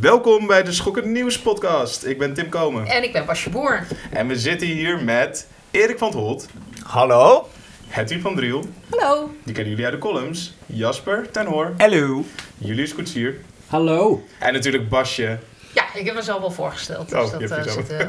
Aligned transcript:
Welkom 0.00 0.46
bij 0.46 0.62
de 0.62 0.72
Schokkend 0.72 1.06
Nieuws 1.06 1.38
podcast. 1.38 2.04
Ik 2.04 2.18
ben 2.18 2.34
Tim 2.34 2.48
Komen. 2.48 2.86
En 2.86 3.02
ik 3.02 3.12
ben 3.12 3.26
Basje 3.26 3.50
Boer. 3.50 3.86
En 4.10 4.26
we 4.26 4.38
zitten 4.38 4.66
hier 4.66 5.04
met 5.04 5.48
Erik 5.70 5.98
van 5.98 6.08
het 6.08 6.16
Holt, 6.16 6.48
Hallo. 6.82 7.48
Hetty 7.88 8.18
van 8.20 8.34
Driel, 8.34 8.64
Hallo. 8.90 9.30
die 9.44 9.54
kennen 9.54 9.70
jullie 9.70 9.84
uit 9.84 9.94
de 9.94 10.00
columns, 10.00 10.54
Jasper 10.66 11.30
ten 11.30 11.46
Hoor, 11.46 11.72
Hallo. 11.76 12.24
Julius 12.58 12.94
Koetsier 12.94 13.34
Hallo. 13.66 14.24
en 14.38 14.52
natuurlijk 14.52 14.88
Basje. 14.88 15.38
Ja, 15.76 15.84
ik 15.94 16.06
heb 16.06 16.14
mezelf 16.14 16.42
al 16.42 16.50
voorgesteld. 16.50 17.12
Oh, 17.12 17.20
Dus 17.20 17.30
je 17.30 17.48
dat 17.48 17.66
eh, 17.66 17.72
zit. 17.72 17.94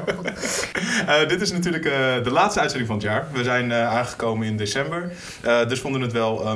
Eh, 1.07 1.27
dit 1.27 1.41
is 1.41 1.51
natuurlijk 1.51 1.83
de 2.23 2.31
laatste 2.31 2.59
uitzending 2.59 2.89
van 2.89 2.97
het 2.97 3.05
jaar. 3.05 3.27
We 3.31 3.43
zijn 3.43 3.73
aangekomen 3.73 4.47
in 4.47 4.57
december. 4.57 5.11
Dus 5.67 5.79
vonden 5.79 6.01
het 6.01 6.11
wel... 6.11 6.39
eh, 6.39 6.55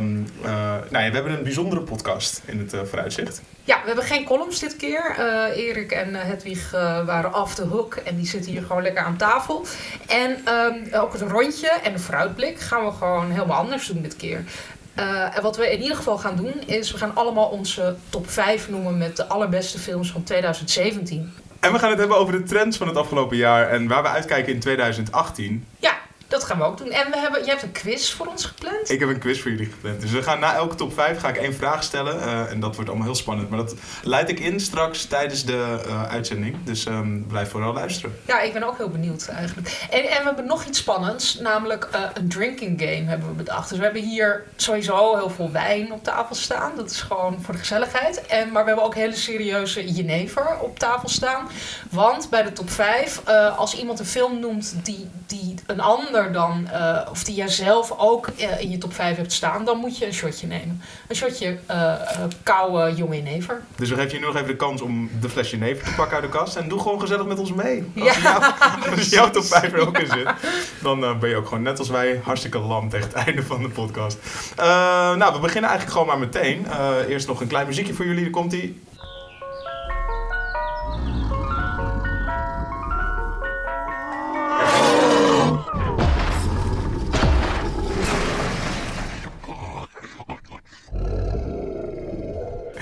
nou 0.89 1.03
ja, 1.03 1.09
we 1.09 1.16
hebben 1.16 1.31
een 1.31 1.43
bijzondere 1.43 1.81
podcast 1.81 2.41
in 2.45 2.59
het 2.59 2.88
vooruitzicht. 2.89 3.41
Ja, 3.63 3.79
we 3.81 3.88
hebben 3.88 4.03
geen 4.03 4.25
columns 4.25 4.59
dit 4.59 4.75
keer. 4.75 5.16
Erik 5.55 5.91
en 5.91 6.16
Hedwig 6.16 6.71
waren 7.05 7.35
off 7.35 7.55
the 7.55 7.63
hook 7.63 7.95
en 7.95 8.16
die 8.16 8.27
zitten 8.27 8.52
hier 8.52 8.63
gewoon 8.63 8.81
lekker 8.81 9.03
aan 9.03 9.17
tafel. 9.17 9.66
En 10.07 10.38
ehm, 10.45 11.02
ook 11.02 11.13
het 11.13 11.21
rondje 11.21 11.70
en 11.84 11.93
de 11.93 11.99
vooruitblik 11.99 12.59
gaan 12.59 12.85
we 12.85 12.91
gewoon 12.91 13.31
helemaal 13.31 13.57
anders 13.57 13.88
doen 13.88 14.02
dit 14.02 14.16
keer. 14.16 14.43
Eh, 14.95 15.38
en 15.38 15.41
wat 15.41 15.58
we 15.58 15.72
in 15.72 15.81
ieder 15.81 15.95
geval 15.98 16.18
gaan 16.18 16.36
doen 16.36 16.54
is, 16.66 16.91
we 16.91 16.98
gaan 16.98 17.16
allemaal 17.16 17.48
onze 17.48 17.95
top 18.09 18.30
5 18.30 18.70
noemen 18.70 18.98
met 18.98 19.17
de 19.17 19.27
allerbeste 19.27 19.80
films 19.80 20.12
van 20.12 20.23
2017. 20.23 21.34
En 21.59 21.72
we 21.72 21.80
gaan 21.80 21.90
het 21.90 22.00
hebben 22.00 22.17
over 22.17 22.34
de 22.34 22.44
trends 22.44 22.77
van 22.77 22.88
het 22.88 22.98
afgelopen 22.98 23.38
jaar 23.38 23.70
en 23.70 23.88
waar 23.88 24.02
we 24.02 24.09
uitkijken 24.09 24.54
in 24.54 24.59
2018. 24.59 25.66
Ja, 25.80 26.00
dat 26.31 26.44
gaan 26.44 26.58
we 26.58 26.63
ook 26.63 26.77
doen. 26.77 26.90
En 26.91 27.12
we 27.12 27.17
hebben, 27.17 27.44
je 27.44 27.49
hebt 27.49 27.63
een 27.63 27.71
quiz 27.71 28.12
voor 28.12 28.26
ons 28.27 28.45
gepland. 28.45 28.89
Ik 28.89 28.99
heb 28.99 29.09
een 29.09 29.20
quiz 29.20 29.41
voor 29.41 29.52
jullie 29.52 29.66
gepland. 29.72 30.02
Dus 30.02 30.12
we 30.12 30.23
gaan 30.23 30.39
na 30.39 30.53
elke 30.55 30.76
top 30.76 30.94
5 30.94 31.20
ga 31.20 31.30
ik 31.30 31.38
één 31.38 31.53
vraag 31.53 31.84
stellen. 31.84 32.22
eh, 32.22 32.52
en 32.52 32.59
dat 32.59 32.76
wordt 32.76 32.89
allemaal 32.89 33.08
heel 33.08 33.16
spannend. 33.17 33.49
Maar 33.49 33.59
dat 33.59 33.76
leid 34.03 34.30
ik 34.30 34.39
in 34.39 34.59
straks 34.59 35.05
tijdens 35.05 35.45
de 35.45 35.81
eh, 35.86 36.03
uitzending. 36.03 36.55
Dus 36.63 36.86
ehm, 36.86 37.22
blijf 37.27 37.49
vooral 37.49 37.73
luisteren. 37.73 38.16
Ja, 38.27 38.41
ik 38.41 38.53
ben 38.53 38.63
ook 38.63 38.77
heel 38.77 38.89
benieuwd 38.89 39.28
eigenlijk. 39.28 39.88
En, 39.89 40.00
en 40.03 40.17
we 40.17 40.23
hebben 40.23 40.45
nog 40.45 40.66
iets 40.66 40.80
spannends, 40.80 41.39
namelijk 41.39 41.88
eh, 41.92 42.02
een 42.14 42.30
drinking 42.30 42.80
game 42.81 43.03
hebben 43.05 43.27
we 43.27 43.33
bedacht. 43.33 43.70
Dus 43.70 43.77
we 43.77 43.83
hebben 43.83 44.02
hier 44.02 44.44
sowieso 44.55 45.16
heel 45.17 45.30
veel 45.30 45.52
wijn 45.52 45.92
op 45.92 46.03
tafel 46.03 46.36
staan. 46.36 46.72
Dat 46.75 46.92
is 46.92 47.02
gewoon 47.02 47.38
voor 47.42 47.53
de 47.53 47.59
gezelligheid. 47.59 48.25
En, 48.25 48.52
maar 48.52 48.61
we 48.61 48.67
hebben 48.67 48.86
ook 48.86 48.95
hele 48.95 49.16
serieuze 49.16 49.92
jenever 49.94 50.59
op 50.59 50.80
tafel 50.80 51.09
staan. 51.09 51.48
Want 51.89 52.30
bij 52.30 52.44
de 52.44 52.53
top 52.53 52.70
5, 52.70 53.22
eh, 53.25 53.58
als 53.58 53.75
iemand 53.77 54.00
een 54.00 54.05
film 54.05 54.39
noemt 54.39 54.75
die, 54.83 55.09
die 55.27 55.55
een 55.66 55.80
ander 55.81 56.20
dan, 56.30 56.67
eh, 56.72 56.97
of 57.11 57.23
die 57.23 57.36
jij 57.36 57.47
zelf 57.47 57.94
ook 57.97 58.27
eh, 58.27 58.61
in 58.61 58.69
je 58.69 58.77
top 58.77 58.94
5 58.94 59.17
hebt 59.17 59.31
staan, 59.33 59.66
dan 59.66 59.77
moet 59.77 59.97
je 59.97 60.05
een 60.05 60.14
shotje 60.14 60.47
nemen. 60.47 60.81
Een 61.08 61.16
shotje 61.16 61.58
eh, 61.66 61.94
koude 62.44 62.95
jonge 62.95 63.16
jenever. 63.16 63.61
Dus 63.75 63.89
we 63.89 63.95
geven 63.95 64.11
je 64.11 64.19
nu 64.19 64.25
nog 64.25 64.36
even 64.36 64.47
de 64.47 64.55
kans 64.55 64.81
om 64.81 65.09
de 65.22 65.30
flesje 65.30 65.58
neven 65.58 65.86
te 65.86 65.94
pakken 65.95 66.16
uit 66.16 66.31
de 66.31 66.38
kast. 66.38 66.55
En 66.55 66.67
doe 66.69 66.80
gewoon 66.80 66.99
gezellig 66.99 67.25
met 67.25 67.39
ons 67.39 67.53
mee. 67.53 67.92
Als, 67.99 68.16
Ja. 68.16 68.22
jou, 68.22 68.44
als 68.97 69.09
jouw 69.09 69.30
top 69.30 69.44
5 69.44 69.73
er 69.73 69.88
ook 69.88 69.97
in 69.97 70.08
zit, 70.08 70.30
dan 70.81 71.19
ben 71.19 71.30
je 71.30 71.36
ook 71.36 71.47
gewoon 71.47 71.64
net 71.64 71.80
als 71.80 71.89
wij 71.89 72.22
hartstikke 72.23 72.59
lam 72.59 72.89
tegen 72.89 73.08
het 73.14 73.25
einde 73.25 73.44
van 73.44 73.61
de 73.61 73.69
podcast. 73.69 74.17
Nou, 75.17 75.33
we 75.33 75.39
beginnen 75.39 75.69
eigenlijk 75.69 75.92
gewoon 75.92 76.08
maar 76.08 76.19
meteen. 76.19 76.66
Eerst 77.08 77.27
nog 77.27 77.42
een 77.42 77.47
klein 77.47 77.67
muziekje 77.67 77.94
voor 77.94 78.05
jullie. 78.05 78.22
Daar 78.22 78.31
komt 78.31 78.53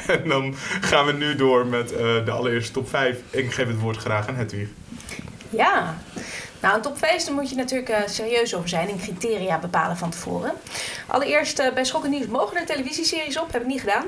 En 0.24 0.30
dan 0.30 0.56
gaan 0.82 1.06
we 1.06 1.12
nu 1.12 1.36
door 1.36 1.66
met 1.66 1.92
eh, 1.92 2.26
de 2.26 2.32
allereerste 2.32 2.72
top 2.72 2.90
5. 2.90 3.18
Ik 3.30 3.54
geef 3.54 3.68
het 3.68 3.80
woord 3.80 3.98
graag 3.98 4.28
aan 4.28 4.36
Hedwig. 4.36 4.68
Ja, 5.50 5.98
nou 6.62 6.76
een 6.76 6.82
top 6.82 6.98
5 6.98 7.24
daar 7.24 7.34
moet 7.34 7.50
je 7.50 7.56
natuurlijk 7.56 7.90
eh, 7.90 7.98
serieus 8.08 8.56
over 8.56 8.70
zijn 8.70 8.90
en 8.90 9.00
criteria 9.00 9.58
bepalen 9.60 9.98
van 9.98 10.10
tevoren. 10.10 10.52
Allereerst 11.08 11.60
eh, 11.60 11.73
bij 11.73 11.86
Schokken 11.86 12.10
Nieuws 12.11 12.26
mogen 12.28 12.58
er 12.58 12.66
televisieseries 12.66 13.39
op, 13.39 13.52
heb 13.52 13.61
ik 13.61 13.67
niet 13.67 13.80
gedaan. 13.80 14.06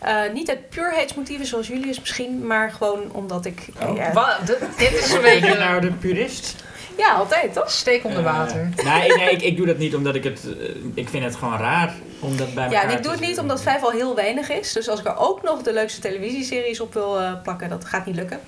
Eh, 0.00 0.32
niet 0.32 0.48
uit 0.48 0.68
puurheidsmotieven 0.68 1.46
zoals 1.46 1.66
Julius 1.66 2.00
misschien, 2.00 2.46
maar 2.46 2.70
gewoon 2.70 3.10
omdat 3.12 3.44
ik... 3.44 3.66
Oh. 3.82 3.96
ja, 3.96 4.12
Wa- 4.12 4.38
d- 4.44 4.78
dit 4.78 4.92
is 4.92 5.12
een 5.12 5.20
beetje 5.22 5.58
nou 5.58 5.80
de 5.80 5.92
purist? 5.92 6.63
Ja, 6.96 7.12
altijd 7.14 7.52
toch? 7.52 7.70
steek 7.70 8.04
onder 8.04 8.22
water. 8.22 8.68
Eh, 8.76 8.84
nee, 8.98 9.16
nee 9.16 9.30
ik, 9.30 9.42
ik 9.42 9.56
doe 9.56 9.66
dat 9.66 9.78
niet 9.78 9.94
omdat 9.94 10.14
ik 10.14 10.24
het... 10.24 10.40
eh, 10.58 10.68
ik 10.94 11.08
vind 11.08 11.24
het 11.24 11.36
gewoon 11.36 11.58
raar 11.58 11.94
om 12.20 12.36
dat 12.36 12.54
bij 12.54 12.68
Ja, 12.70 12.82
en 12.82 12.90
ik 12.90 13.02
doe 13.02 13.12
het 13.12 13.20
niet 13.20 13.38
omdat 13.38 13.62
5 13.62 13.82
al 13.82 13.90
heel 13.90 14.14
weinig 14.14 14.50
is. 14.50 14.72
Dus 14.72 14.88
als 14.88 15.00
ik 15.00 15.06
er 15.06 15.16
ook 15.16 15.42
nog 15.42 15.62
de 15.62 15.72
leukste 15.72 16.00
televisieseries 16.00 16.80
op 16.80 16.94
wil 16.94 17.20
eh, 17.20 17.32
plakken, 17.42 17.68
dat 17.68 17.84
gaat 17.84 18.06
niet 18.06 18.16
lukken. 18.16 18.40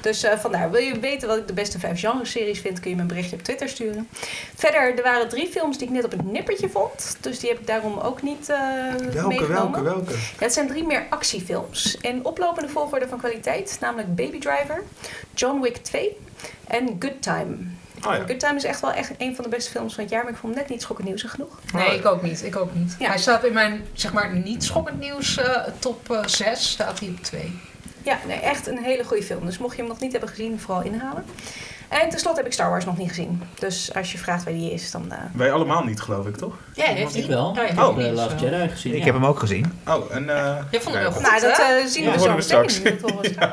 Dus 0.00 0.22
eh, 0.22 0.38
vandaar, 0.38 0.70
wil 0.70 0.80
je 0.80 0.98
weten 0.98 1.28
wat 1.28 1.36
ik 1.38 1.46
de 1.46 1.52
beste 1.52 1.78
5 1.78 2.00
genreseries 2.00 2.60
vind, 2.60 2.80
kun 2.80 2.90
je 2.90 2.96
me 2.96 3.02
een 3.02 3.08
berichtje 3.08 3.36
op 3.36 3.42
Twitter 3.42 3.68
sturen. 3.68 4.08
Verder, 4.54 4.96
er 4.96 5.02
waren 5.02 5.28
drie 5.28 5.46
films 5.48 5.78
die 5.78 5.86
ik 5.86 5.92
net 5.92 6.04
op 6.04 6.10
het 6.10 6.24
nippertje 6.32 6.68
vond. 6.68 7.16
Dus 7.20 7.38
die 7.38 7.50
heb 7.50 7.58
ik 7.58 7.66
daarom 7.66 7.98
ook 7.98 8.22
niet 8.22 8.48
eh 8.48 8.58
Welke, 8.58 9.12
welke, 9.12 9.28
meegenomen. 9.28 9.84
welke? 9.84 10.12
Ja, 10.12 10.18
het 10.38 10.52
zijn 10.52 10.68
drie 10.68 10.84
meer 10.86 11.06
actiefilms. 11.10 11.96
In 12.00 12.24
oplopende 12.24 12.68
volgorde 12.68 13.08
van 13.08 13.18
kwaliteit, 13.18 13.76
namelijk 13.80 14.14
Baby 14.14 14.38
Driver, 14.38 14.82
John 15.34 15.60
Wick 15.60 15.76
2 15.76 16.16
en 16.66 16.96
Good 16.98 17.22
Time. 17.22 17.56
Oh 18.06 18.14
ja. 18.14 18.22
Good 18.26 18.40
Time 18.40 18.54
is 18.56 18.64
echt 18.64 18.80
wel 18.80 18.92
echt 18.92 19.10
een 19.18 19.34
van 19.34 19.44
de 19.44 19.50
beste 19.50 19.70
films 19.70 19.94
van 19.94 20.02
het 20.04 20.12
jaar, 20.12 20.22
maar 20.24 20.32
ik 20.32 20.38
vond 20.38 20.52
hem 20.54 20.62
net 20.62 20.70
niet 20.72 20.82
schokkend 20.82 21.08
nieuws 21.08 21.22
genoeg. 21.22 21.58
Nee, 21.72 21.98
ik 21.98 22.06
ook 22.06 22.22
niet. 22.22 22.44
Ik 22.44 22.56
ook 22.56 22.74
niet. 22.74 22.96
Ja. 22.98 23.08
Hij 23.08 23.18
staat 23.18 23.44
in 23.44 23.52
mijn, 23.52 23.84
zeg 23.92 24.12
maar, 24.12 24.34
niet 24.36 24.64
schokkend 24.64 24.98
nieuws 24.98 25.36
eh, 25.38 25.62
top 25.78 26.18
6, 26.26 26.70
staat 26.70 27.00
hij 27.00 27.08
op 27.08 27.22
2. 27.22 27.58
Ja, 28.02 28.18
nee, 28.26 28.36
echt 28.38 28.66
een 28.66 28.78
hele 28.82 29.04
goede 29.04 29.22
film. 29.22 29.46
Dus 29.46 29.58
mocht 29.58 29.74
je 29.76 29.80
hem 29.80 29.90
nog 29.90 30.00
niet 30.00 30.10
hebben 30.12 30.30
gezien, 30.30 30.60
vooral 30.60 30.82
inhalen. 30.82 31.24
En 31.88 32.08
tenslotte 32.08 32.38
heb 32.38 32.46
ik 32.46 32.52
Star 32.52 32.70
Wars 32.70 32.84
nog 32.84 32.96
niet 32.96 33.08
gezien. 33.08 33.42
Dus 33.58 33.94
als 33.94 34.12
je 34.12 34.18
vraagt 34.18 34.44
waar 34.44 34.52
die 34.52 34.72
is, 34.72 34.90
dan... 34.90 35.12
eh, 35.12 35.18
Wij 35.34 35.52
allemaal 35.52 35.84
niet, 35.84 36.00
geloof 36.00 36.26
ik, 36.26 36.36
toch? 36.36 36.54
Ja, 36.74 36.84
heeft 36.84 37.14
Ik 37.14 37.20
hij. 37.26 37.30
wel. 37.34 37.46
Oh, 37.46 37.62
ik 37.70 37.78
oh, 37.80 37.86
heb 37.96 37.96
de 38.06 38.12
Last 38.12 38.38
zo. 38.40 38.44
Jedi 38.46 38.68
gezien. 38.68 38.92
Ik 38.92 38.98
ja. 38.98 39.04
heb 39.04 39.14
hem 39.14 39.24
ook 39.26 39.38
gezien. 39.38 39.72
Oh, 39.88 40.14
en... 40.14 40.28
eh 40.36 40.56
Je 40.70 40.80
vond 40.80 40.94
hem 40.94 41.04
wel 41.04 41.12
goed, 41.12 41.22
nou, 41.22 41.40
dat 41.40 41.58
eh, 41.58 41.86
zien 41.86 42.02
Ja. 42.04 42.12
we 42.12 42.18
zo 42.18 42.24
we 42.24 42.30
meteen. 42.30 42.42
straks. 42.70 42.82
Dat 43.00 43.10
horen 43.10 43.32
we- 43.34 43.50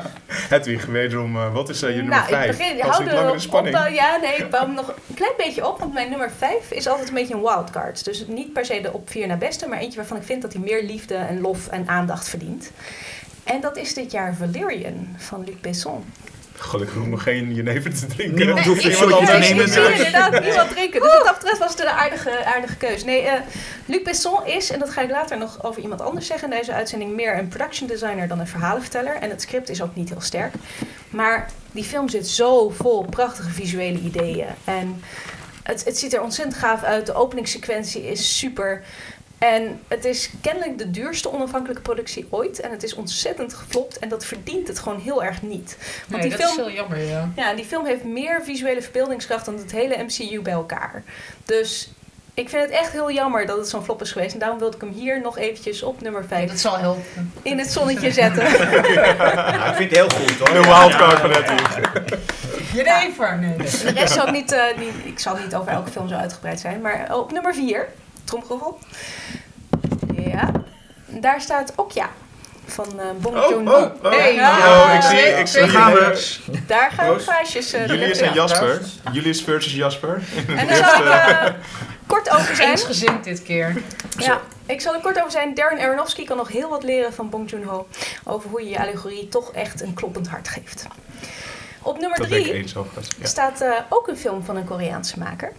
Hedwig, 0.52 0.86
wederom, 0.86 1.36
eh, 1.36 1.52
wat 1.52 1.68
is 1.68 1.82
eh, 1.82 1.88
je 1.90 1.96
nummer 1.96 2.14
Nou, 2.14 2.28
5? 2.28 2.50
ik 2.50 2.58
begin, 2.58 2.80
hou 2.80 3.04
in 3.10 3.30
op, 3.30 3.38
spanning. 3.38 3.76
eh, 3.76 3.94
ja, 3.94 4.16
nee, 4.16 4.34
ik 4.36 4.50
bouw 4.50 4.60
hem 4.60 4.74
nog 4.74 4.88
een 4.88 5.14
klein 5.14 5.32
beetje 5.36 5.68
op, 5.68 5.78
want 5.78 5.92
mijn 5.94 6.10
nummer 6.10 6.30
5 6.38 6.70
is 6.70 6.86
altijd 6.88 7.08
een 7.08 7.14
beetje 7.14 7.34
een 7.34 7.40
wildcard. 7.40 8.04
Dus 8.04 8.26
niet 8.26 8.52
per 8.52 8.64
se 8.64 8.80
de 8.80 8.92
op 8.92 9.10
4 9.10 9.26
naar 9.26 9.38
beste, 9.38 9.68
maar 9.68 9.78
eentje 9.78 9.96
waarvan 9.98 10.16
ik 10.16 10.22
vind 10.22 10.42
dat 10.42 10.52
hij 10.52 10.62
meer 10.62 10.82
liefde 10.82 11.14
en 11.14 11.40
lof 11.40 11.68
en 11.68 11.88
aandacht 11.88 12.28
verdient. 12.28 12.70
En 13.44 13.60
dat 13.60 13.76
is 13.76 13.94
dit 13.94 14.10
jaar 14.12 14.34
Valerian 14.34 15.14
van 15.16 15.44
Luc 15.44 15.54
Besson. 15.60 16.04
Gelukkig 16.62 16.94
hoef 16.94 17.04
ik 17.04 17.10
nog 17.10 17.22
geen 17.22 17.54
jenever 17.54 17.94
te 17.94 18.06
drinken. 18.06 18.36
Niemand 18.36 18.60
hoeft 18.66 18.84
een 18.84 18.92
shotje 18.92 19.38
nemen. 19.38 19.64
Ik 19.64 19.72
zie 19.72 19.82
inderdaad 19.82 20.40
niemand 20.40 20.70
drinken. 20.70 21.00
Dus 21.00 21.12
wat 21.12 21.24
dat 21.24 21.34
betreft 21.38 21.58
was 21.58 21.70
het 21.70 21.80
een 21.80 21.86
aardige, 21.86 22.44
aardige 22.44 22.76
keus. 22.76 23.04
Nee, 23.04 23.20
eh, 23.20 23.40
Luc 23.86 24.02
Besson 24.02 24.46
is, 24.46 24.70
en 24.70 24.78
dat 24.78 24.90
ga 24.90 25.00
ik 25.00 25.10
later 25.10 25.38
nog 25.38 25.64
over 25.64 25.82
iemand 25.82 26.00
anders 26.00 26.26
zeggen 26.26 26.50
in 26.50 26.58
deze 26.58 26.72
uitzending, 26.72 27.14
meer 27.14 27.38
een 27.38 27.48
production 27.48 27.88
designer 27.88 28.28
dan 28.28 28.40
een 28.40 28.46
verhalenverteller. 28.46 29.14
En 29.14 29.30
het 29.30 29.42
script 29.42 29.68
is 29.68 29.82
ook 29.82 29.94
niet 29.94 30.08
heel 30.08 30.20
sterk. 30.20 30.54
Maar 31.10 31.50
die 31.72 31.84
film 31.84 32.08
zit 32.08 32.28
zo 32.28 32.70
vol 32.70 33.04
prachtige 33.04 33.50
visuele 33.50 33.98
ideeën. 33.98 34.46
En 34.64 35.02
het, 35.62 35.84
het 35.84 35.98
ziet 35.98 36.14
er 36.14 36.22
ontzettend 36.22 36.56
gaaf 36.56 36.82
uit. 36.82 37.06
De 37.06 37.14
openingssequentie 37.14 38.10
is 38.10 38.38
super. 38.38 38.82
En 39.42 39.80
het 39.88 40.04
is 40.04 40.30
kennelijk 40.40 40.78
de 40.78 40.90
duurste 40.90 41.32
onafhankelijke 41.32 41.82
productie 41.82 42.26
ooit. 42.30 42.60
En 42.60 42.70
het 42.70 42.82
is 42.82 42.94
ontzettend 42.94 43.54
geflopt. 43.54 43.98
En 43.98 44.08
dat 44.08 44.24
verdient 44.24 44.68
het 44.68 44.78
gewoon 44.78 45.00
heel 45.00 45.24
erg 45.24 45.42
niet. 45.42 45.76
Want 46.08 46.22
Nee, 46.22 46.30
die 46.30 46.38
dat 46.38 46.40
film, 46.40 46.58
is 46.58 46.64
heel 46.66 46.74
jammer, 46.74 46.98
ja. 46.98 47.32
ja, 47.36 47.54
die 47.54 47.64
film 47.64 47.86
heeft 47.86 48.04
meer 48.04 48.42
visuele 48.44 48.82
verbeeldingskracht 48.82 49.44
dan 49.44 49.56
het 49.58 49.72
hele 49.72 50.02
MCU 50.02 50.40
bij 50.40 50.52
elkaar. 50.52 51.02
Dus 51.44 51.90
ik 52.34 52.48
vind 52.48 52.62
het 52.62 52.70
echt 52.70 52.92
heel 52.92 53.12
jammer 53.12 53.46
dat 53.46 53.58
het 53.58 53.68
zo'n 53.68 53.84
flop 53.84 54.02
is 54.02 54.12
geweest. 54.12 54.32
En 54.32 54.38
daarom 54.38 54.58
wilde 54.58 54.76
ik 54.76 54.82
hem 54.82 54.92
hier 54.92 55.20
nog 55.20 55.38
eventjes 55.38 55.82
op 55.82 56.00
nummer 56.00 56.24
5 56.24 56.48
Dat 56.48 56.58
zal 56.58 56.76
heel... 56.76 56.98
in 57.42 57.58
het 57.58 57.72
zonnetje 57.72 58.12
zetten. 58.12 58.44
Nou, 59.18 59.68
ik 59.68 59.74
vind 59.74 59.90
het 59.90 59.98
heel 59.98 60.10
goed 60.10 60.38
hoor. 60.38 60.52
De 60.52 60.60
wildcard 60.60 61.20
van. 61.20 61.30
Jenever, 62.74 63.38
nee. 63.38 63.56
De 63.56 63.90
rest 63.94 64.14
zal 64.14 64.26
ik 64.26 64.32
niet, 64.32 64.52
eh, 64.52 64.62
niet, 64.78 64.94
ik 65.04 65.18
zal 65.18 65.36
niet 65.36 65.54
over 65.54 65.72
elke 65.72 65.90
film 65.90 66.08
zo 66.08 66.14
uitgebreid 66.14 66.60
zijn. 66.60 66.80
Maar 66.80 67.16
op 67.16 67.32
nummer 67.32 67.54
4, 67.54 67.88
tromgeroffel. 68.40 68.78
Ja, 70.16 70.50
daar 71.06 71.40
staat 71.40 71.72
Okja 71.76 72.08
van 72.66 73.00
eh 73.00 73.06
Bong 73.20 73.36
Oh, 73.36 73.50
Joon-ho. 73.50 73.74
oh, 73.76 74.04
oh. 74.04 74.10
Hey, 74.10 74.38
Oh, 74.40 74.92
ik 74.94 75.02
zie, 75.02 75.18
ik 75.40 75.46
zie. 75.46 75.60
Daar 75.60 75.68
gaan 75.68 75.92
we. 75.92 76.36
Daar 76.66 76.90
gaan 76.90 77.06
we 77.06 77.12
Proost. 77.12 77.28
glaasjes. 77.28 77.72
eh, 77.72 77.86
Julius 77.86 78.18
ja. 78.18 78.26
en 78.26 78.34
Jasper. 78.34 78.80
Julius 79.12 79.42
versus 79.42 79.72
Jasper. 79.74 80.22
En 80.56 80.66
daar 80.66 80.76
zal 80.96 81.00
ik 81.00 81.08
eh, 81.08 81.44
kort 82.06 82.30
over 82.30 82.56
zijn. 82.56 82.68
Eensgezind 82.68 83.24
dit 83.24 83.42
keer. 83.42 83.82
Ja, 84.16 84.40
ik 84.66 84.80
zal 84.80 84.94
er 84.94 85.00
kort 85.00 85.18
over 85.18 85.30
zijn. 85.30 85.54
Darren 85.54 85.78
Aronofsky 85.80 86.24
kan 86.24 86.36
nog 86.36 86.48
heel 86.48 86.68
wat 86.68 86.82
leren 86.82 87.12
van 87.14 87.30
Bong 87.30 87.50
Joon-ho 87.50 87.86
over 88.24 88.50
hoe 88.50 88.62
je 88.62 88.68
je 88.68 88.78
allegorie 88.80 89.28
toch 89.28 89.52
echt 89.52 89.80
een 89.82 89.94
kloppend 89.94 90.28
hart 90.28 90.48
geeft. 90.48 90.86
Op 91.82 91.98
nummer 91.98 92.18
Dat 92.18 92.28
ben 92.28 92.38
ik 92.38 92.44
drie 92.44 92.56
eens 92.56 92.76
overigens. 92.76 93.08
Ja. 93.18 93.26
staat 93.26 93.60
eh, 93.60 93.70
ook 93.88 94.08
een 94.08 94.16
film 94.16 94.44
van 94.44 94.56
een 94.56 94.64
Koreaanse 94.64 95.18
maker. 95.18 95.52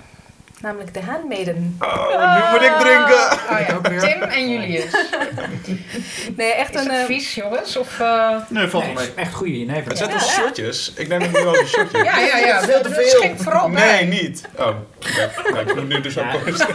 Namelijk 0.63 0.89
The 0.89 1.01
Handmaiden. 1.01 1.77
Oh, 1.79 2.35
nu 2.35 2.51
moet 2.51 2.61
ik 2.61 2.73
drinken. 2.79 3.31
Oh 3.51 3.67
ja, 3.67 3.75
Ook 3.75 3.87
weer. 3.87 3.99
Tim 3.99 4.21
en 4.21 4.49
Julius. 4.51 4.95
Nee, 6.37 6.53
echt 6.53 6.75
Is 6.75 6.81
een... 6.81 6.91
het 6.91 6.99
eh, 6.99 7.05
vies, 7.05 7.35
jongens? 7.35 7.77
Of, 7.77 7.99
eh, 7.99 8.29
Nee, 8.49 8.67
valt 8.67 8.83
Nee, 8.83 8.93
wel 8.95 9.03
mee. 9.03 9.13
echt 9.15 9.33
goede 9.33 9.59
jenever. 9.59 9.87
Het 9.89 9.97
zijn 9.97 10.09
Ja. 10.09 10.17
toch 10.17 10.29
shotjes? 10.29 10.93
Ik 10.95 11.07
neem 11.07 11.21
het 11.21 11.31
nu 11.31 11.45
al 11.45 11.57
een 11.57 11.67
shotje. 11.67 12.03
Ja, 12.03 12.19
ja, 12.19 12.37
ja. 12.37 12.61
veel 12.61 12.81
te 12.81 12.89
veel. 12.89 13.35
vooral 13.37 13.69
bij. 13.69 14.05
Nee, 14.05 14.21
niet. 14.21 14.41
Oh, 14.57 14.67
ik 15.59 15.75
moet 15.75 15.87
nu 15.87 16.01
dus 16.01 16.17
ook 16.17 16.45
eens. 16.45 16.63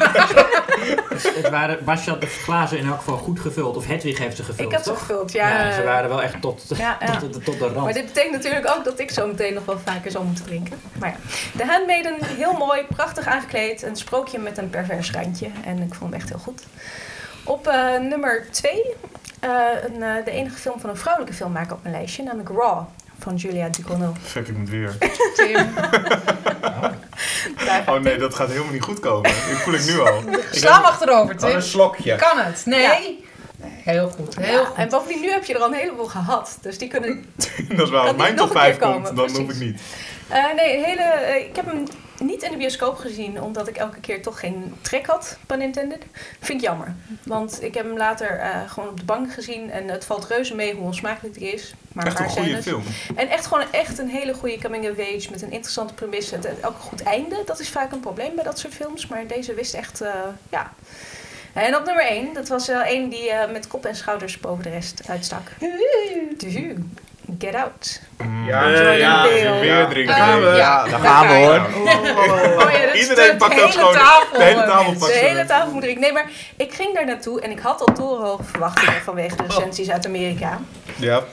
Het, 1.23 1.49
waren, 1.51 1.85
Basje 1.85 2.11
had 2.11 2.21
de 2.21 2.27
glazen 2.27 2.79
in 2.79 2.87
elk 2.87 2.99
geval 2.99 3.17
goed 3.17 3.41
gevuld. 3.41 3.77
Of 3.77 3.87
Hedwig 3.87 4.19
heeft 4.19 4.37
ze 4.37 4.43
gevuld, 4.43 4.67
ik 4.69 4.73
heb 4.77 4.83
ze 4.85 4.89
toch? 4.91 4.99
gevuld, 4.99 5.33
Ja, 5.33 5.49
ja. 5.65 5.73
ze 5.73 5.83
waren 5.83 6.09
wel 6.09 6.23
echt 6.23 6.41
tot, 6.41 6.63
Ja, 6.77 6.97
ja. 7.01 7.17
tot, 7.21 7.33
tot, 7.33 7.45
tot 7.45 7.59
de 7.59 7.65
rand. 7.65 7.85
Maar 7.85 7.93
dit 7.93 8.07
betekent 8.07 8.33
natuurlijk 8.33 8.69
ook 8.77 8.85
dat 8.85 8.99
ik 9.01 9.11
zo 9.11 9.27
meteen 9.27 9.55
nog 9.55 9.65
wel 9.65 9.79
vaker 9.85 10.11
zal 10.11 10.23
moeten 10.23 10.45
drinken. 10.45 10.81
Maar 10.99 11.09
ja, 11.09 11.17
de 11.53 11.67
Handmaiden, 11.67 12.15
heel 12.21 12.53
mooi, 12.53 12.83
prachtig 12.95 13.27
aangekleed. 13.27 13.78
Een 13.83 13.97
sprookje 13.97 14.39
met 14.39 14.59
een 14.59 14.71
pervers 14.71 15.11
randje. 15.11 15.47
En 15.65 15.77
ik 15.83 15.95
vond 15.95 16.11
hem 16.11 16.21
echt 16.21 16.29
heel 16.29 16.39
goed. 16.39 16.63
Op 17.45 17.67
eh, 17.67 17.99
nummer 18.01 18.47
2, 18.51 18.83
de 20.25 20.31
enige 20.31 20.57
film 20.57 20.81
van 20.81 20.91
een 20.91 20.97
vrouwelijke 20.97 21.37
filmmaker 21.37 21.73
op 21.73 21.83
mijn 21.83 21.95
lijstje, 21.95 22.23
namelijk 22.23 22.49
Raw 22.49 22.83
van 23.19 23.35
Julia 23.37 23.69
Ducournau. 23.69 24.13
Fuck, 24.23 24.49
ik 24.49 24.57
moet 24.57 24.69
weer. 24.69 24.97
Tim. 25.37 25.69
Oh 27.87 27.93
nee, 27.95 28.03
Tim. 28.13 28.19
dat 28.19 28.35
gaat 28.35 28.49
helemaal 28.49 28.73
niet 28.73 28.83
goed 28.83 29.01
komen. 29.01 29.31
Ik 29.31 29.57
voel 29.57 29.75
ik 29.75 29.87
nu 29.87 30.01
al. 30.01 30.23
Sla 30.51 30.75
hem 30.75 30.85
achterover, 30.85 31.35
Wat 31.35 31.43
een 31.43 31.51
Tim. 31.51 31.61
slokje. 31.61 32.17
Kan 32.17 32.39
het? 32.39 32.63
Nee? 32.67 32.83
Ja. 32.83 33.67
Heel 33.67 34.09
goed, 34.11 34.37
heel 34.37 34.61
Ja, 34.61 34.65
goed. 34.65 34.77
en 34.77 34.89
bovendien, 34.89 35.21
nu 35.21 35.31
heb 35.31 35.45
je 35.45 35.55
er 35.55 35.61
al 35.61 35.67
een 35.67 35.75
heleboel 35.79 36.05
gehad. 36.07 36.59
Dus 36.61 36.79
die 36.79 36.89
kunnen 36.89 37.25
Dat 37.77 37.79
is 37.87 37.91
waar. 37.91 38.07
Als 38.07 38.17
mijn 38.17 38.37
top 38.37 38.53
nog 38.55 38.65
een 38.65 38.71
keer 38.71 38.79
5 38.79 38.79
komt, 38.79 39.17
dan 39.17 39.31
hoef 39.37 39.51
ik 39.51 39.59
niet. 39.61 39.81
Eh, 40.29 40.45
nee, 40.57 40.85
hele, 40.85 41.03
eh, 41.03 41.45
ik 41.49 41.57
heb 41.57 41.67
hem 41.67 41.85
niet 42.21 42.43
in 42.43 42.51
de 42.51 42.57
bioscoop 42.57 42.97
gezien, 42.97 43.43
omdat 43.43 43.69
ik 43.69 43.77
elke 43.77 44.01
keer 44.01 44.23
toch 44.23 44.41
geen 44.41 44.75
trek 44.81 45.07
had, 45.07 45.39
pun 45.47 45.61
intended. 45.61 46.03
Vind 46.41 46.61
ik 46.61 46.67
jammer. 46.67 46.95
Want 47.25 47.63
ik 47.63 47.75
heb 47.75 47.85
hem 47.85 47.97
later 47.97 48.39
eh, 48.39 48.71
gewoon 48.71 48.89
op 48.89 48.99
de 48.99 49.05
bank 49.05 49.33
gezien 49.33 49.71
en 49.71 49.89
het 49.89 50.05
valt 50.05 50.27
reuze 50.27 50.55
mee 50.55 50.75
hoe 50.75 50.85
onsmakelijk 50.85 51.35
die 51.35 51.53
is. 51.53 51.75
Maar 51.93 52.07
Echt 52.07 52.19
een 52.19 52.29
goede 52.29 52.63
film. 52.63 52.83
En 53.17 53.29
echt 53.29 53.47
gewoon 53.47 53.65
echt 53.71 53.99
een 53.99 54.09
hele 54.09 54.35
goede 54.35 54.59
coming 54.59 54.91
of 54.91 54.99
age 54.99 55.31
met 55.31 55.43
een 55.43 55.53
interessante 55.53 55.95
premisse. 55.95 56.35
Het, 56.35 56.47
ook 56.65 56.75
een 56.75 56.81
goed 56.81 57.03
einde, 57.03 57.43
dat 57.47 57.61
is 57.61 57.69
vaak 57.69 57.93
een 57.93 58.01
probleem 58.01 58.35
bij 58.35 58.45
dat 58.45 58.59
soort 58.59 58.75
films. 58.75 59.07
Maar 59.07 59.27
deze 59.27 59.55
wist 59.55 59.75
echt, 59.75 60.01
eh, 60.01 60.13
ja. 60.51 60.73
En 61.53 61.77
op 61.77 61.85
nummer 61.85 62.11
1, 62.11 62.35
dat 62.35 62.49
was 62.49 62.67
wel 62.67 62.83
één 62.83 63.09
die 63.09 63.31
eh, 63.31 63.53
met 63.53 63.67
kop 63.67 63.85
en 63.85 63.97
schouders 63.97 64.41
boven 64.41 64.63
de 64.63 64.71
rest 64.71 65.09
uitstak. 65.09 65.51
Get 67.39 67.55
Out. 67.55 68.01
Ja, 68.47 68.71
Jordan 68.71 68.97
ja, 68.97 69.23
Peele. 69.23 69.61
Weer 69.61 69.89
drinken. 69.89 70.15
Eh, 70.15 70.21
gaan 70.21 70.41
we. 70.41 70.47
ja, 70.47 70.85
daar 70.85 71.01
gaan 71.01 71.29
we 71.29 71.35
hoor. 71.35 71.61
Oh 72.65 72.73
ja, 72.73 72.87
dat 72.87 72.95
is 72.95 73.09
Iedereen 73.09 73.31
de 73.31 73.37
pakt 73.37 73.53
ook 73.53 73.59
hele 73.59 73.73
gewoon 73.73 73.95
tafel, 73.95 74.39
de 74.39 74.45
hele 74.45 74.61
eh, 74.61 74.69
tafel 74.69 74.99
De 74.99 75.13
hele 75.13 75.45
tafel 75.45 75.73
moet 75.73 75.85
ik. 75.85 75.99
Nee, 75.99 76.13
maar 76.13 76.31
ik 76.57 76.75
ging 76.75 76.95
daar 76.95 77.07
naartoe 77.07 77.41
en 77.41 77.51
ik 77.51 77.59
had 77.59 77.81
al 77.81 77.95
torenhoge 77.95 78.45
verwachtingen 78.45 79.03
vanwege 79.03 79.37
de 79.37 79.43
recensies 79.47 79.91
uit 79.91 80.07
Amerika. 80.07 80.61
Ja. 80.97 81.25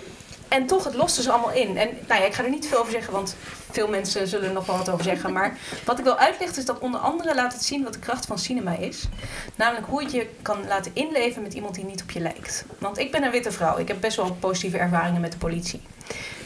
En 0.47 0.65
toch, 0.65 0.83
het 0.83 0.95
loste 0.95 1.21
ze 1.21 1.31
allemaal 1.31 1.51
in. 1.51 1.77
En 1.77 1.89
nou 2.07 2.21
ja, 2.21 2.27
ik 2.27 2.33
ga 2.33 2.43
er 2.43 2.49
niet 2.49 2.67
veel 2.67 2.79
over 2.79 2.91
zeggen, 2.91 3.13
want 3.13 3.35
veel 3.75 3.87
mensen 3.87 4.27
zullen 4.27 4.47
er 4.47 4.53
nog 4.53 4.65
wel 4.65 4.77
wat 4.77 4.89
over 4.89 5.03
zeggen. 5.03 5.33
Maar 5.33 5.57
wat 5.85 5.97
ik 5.97 6.03
wil 6.03 6.17
uitlichten 6.17 6.57
is 6.57 6.65
dat 6.65 6.79
onder 6.79 6.99
andere 6.99 7.35
laat 7.35 7.53
het 7.53 7.63
zien 7.63 7.83
wat 7.83 7.93
de 7.93 7.99
kracht 7.99 8.25
van 8.25 8.39
cinema 8.39 8.77
is. 8.77 9.07
Namelijk 9.55 9.87
hoe 9.87 10.03
het 10.03 10.11
je 10.11 10.27
kan 10.41 10.67
laten 10.67 10.91
inleven 10.93 11.41
met 11.41 11.53
iemand 11.53 11.75
die 11.75 11.85
niet 11.85 12.01
op 12.01 12.11
je 12.11 12.19
lijkt. 12.19 12.65
Want 12.77 12.97
ik 12.97 13.11
ben 13.11 13.23
een 13.23 13.31
witte 13.31 13.51
vrouw. 13.51 13.77
Ik 13.77 13.87
heb 13.87 13.97
best 13.99 14.17
wel 14.17 14.37
positieve 14.39 14.77
ervaringen 14.77 15.21
met 15.21 15.31
de 15.31 15.37
politie. 15.37 15.81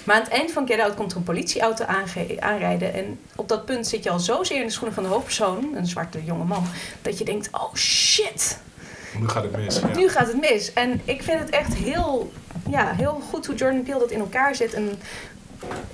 Maar 0.04 0.16
aan 0.16 0.24
het 0.24 0.31
eind 0.31 0.52
van 0.52 0.68
Get 0.68 0.80
Out 0.80 0.96
komt 0.96 1.12
er 1.12 1.18
een 1.18 1.24
politieauto 1.24 1.86
aanrijden. 2.40 2.94
En 2.94 3.20
op 3.36 3.48
dat 3.48 3.66
punt 3.66 3.88
zit 3.88 4.04
je 4.04 4.10
al 4.10 4.20
zozeer 4.20 4.60
in 4.60 4.66
de 4.66 4.72
schoenen 4.72 4.94
van 4.94 5.04
de 5.04 5.10
hoofdpersoon, 5.10 5.76
een 5.76 5.86
zwarte 5.86 6.24
jonge 6.24 6.44
man, 6.44 6.66
dat 7.02 7.18
je 7.18 7.26
denkt, 7.26 7.50
oh 7.52 7.74
shit, 7.76 8.60
Nu 9.20 9.28
gaat 9.28 9.44
het 9.44 9.58
mis. 9.58 9.80
Ja. 9.80 9.88
nu 9.96 10.10
gaat 10.10 10.28
het 10.28 10.40
mis. 10.40 10.74
En 10.74 11.02
ik 11.04 11.24
vind 11.24 11.40
het 11.40 11.50
echt 11.50 11.74
heel, 11.74 12.31
ja, 12.70 12.94
heel 12.96 13.22
goed 13.30 13.46
hoe 13.46 13.56
Jordan 13.56 13.84
Peele 13.84 14.00
dat 14.00 14.12
in 14.12 14.20
elkaar 14.20 14.56
zet. 14.56 14.74
En 14.74 15.00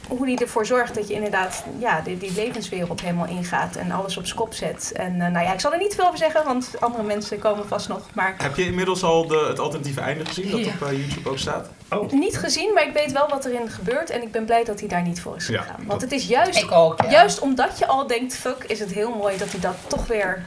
hoe 0.07 0.25
hij 0.25 0.35
ervoor 0.37 0.65
zorgt 0.65 0.95
dat 0.95 1.07
je 1.07 1.13
inderdaad 1.13 1.63
ja, 1.79 2.01
die, 2.01 2.17
die 2.17 2.31
levenswereld 2.35 3.01
helemaal 3.01 3.27
ingaat. 3.27 3.75
En 3.75 3.91
alles 3.91 4.17
op 4.17 4.25
zijn 4.25 4.37
kop 4.37 4.53
zet. 4.53 4.91
En 4.95 5.21
eh, 5.21 5.31
nou 5.31 5.45
ja, 5.45 5.53
ik 5.53 5.59
zal 5.59 5.71
er 5.73 5.77
niet 5.79 5.95
veel 5.95 6.05
over 6.05 6.17
zeggen, 6.17 6.43
want 6.45 6.69
andere 6.79 7.03
mensen 7.03 7.39
komen 7.39 7.67
vast 7.67 7.87
nog. 7.87 8.01
Maar 8.13 8.35
Heb 8.37 8.55
je 8.55 8.65
inmiddels 8.65 9.03
al 9.03 9.27
de, 9.27 9.45
het 9.49 9.59
alternatieve 9.59 10.01
einde 10.01 10.25
gezien 10.25 10.51
dat 10.51 10.59
Ja. 10.59 10.71
op 10.81 10.87
eh, 10.87 10.97
YouTube 11.07 11.29
ook 11.29 11.37
staat? 11.37 11.69
niet 12.11 12.37
gezien, 12.37 12.73
maar 12.73 12.87
ik 12.87 12.93
weet 12.93 13.11
wel 13.11 13.29
wat 13.29 13.45
erin 13.45 13.69
gebeurt. 13.69 14.09
En 14.09 14.21
ik 14.21 14.31
ben 14.31 14.45
blij 14.45 14.63
dat 14.63 14.79
hij 14.79 14.89
daar 14.89 15.01
niet 15.03 15.21
voor 15.21 15.35
is 15.35 15.47
Ja, 15.47 15.61
gegaan. 15.61 15.75
dat- 15.77 15.85
Want 15.87 16.01
het 16.01 16.11
is 16.11 16.25
juist, 16.27 16.61
Ik 16.63 16.71
ook, 16.71 17.01
ja. 17.03 17.09
juist 17.09 17.39
omdat 17.39 17.79
je 17.79 17.85
al 17.87 18.07
denkt, 18.07 18.35
fuck, 18.35 18.63
is 18.67 18.79
het 18.79 18.91
heel 18.91 19.11
mooi 19.15 19.37
dat 19.37 19.51
hij 19.51 19.59
dat 19.59 19.75
toch 19.87 20.07
weer 20.07 20.43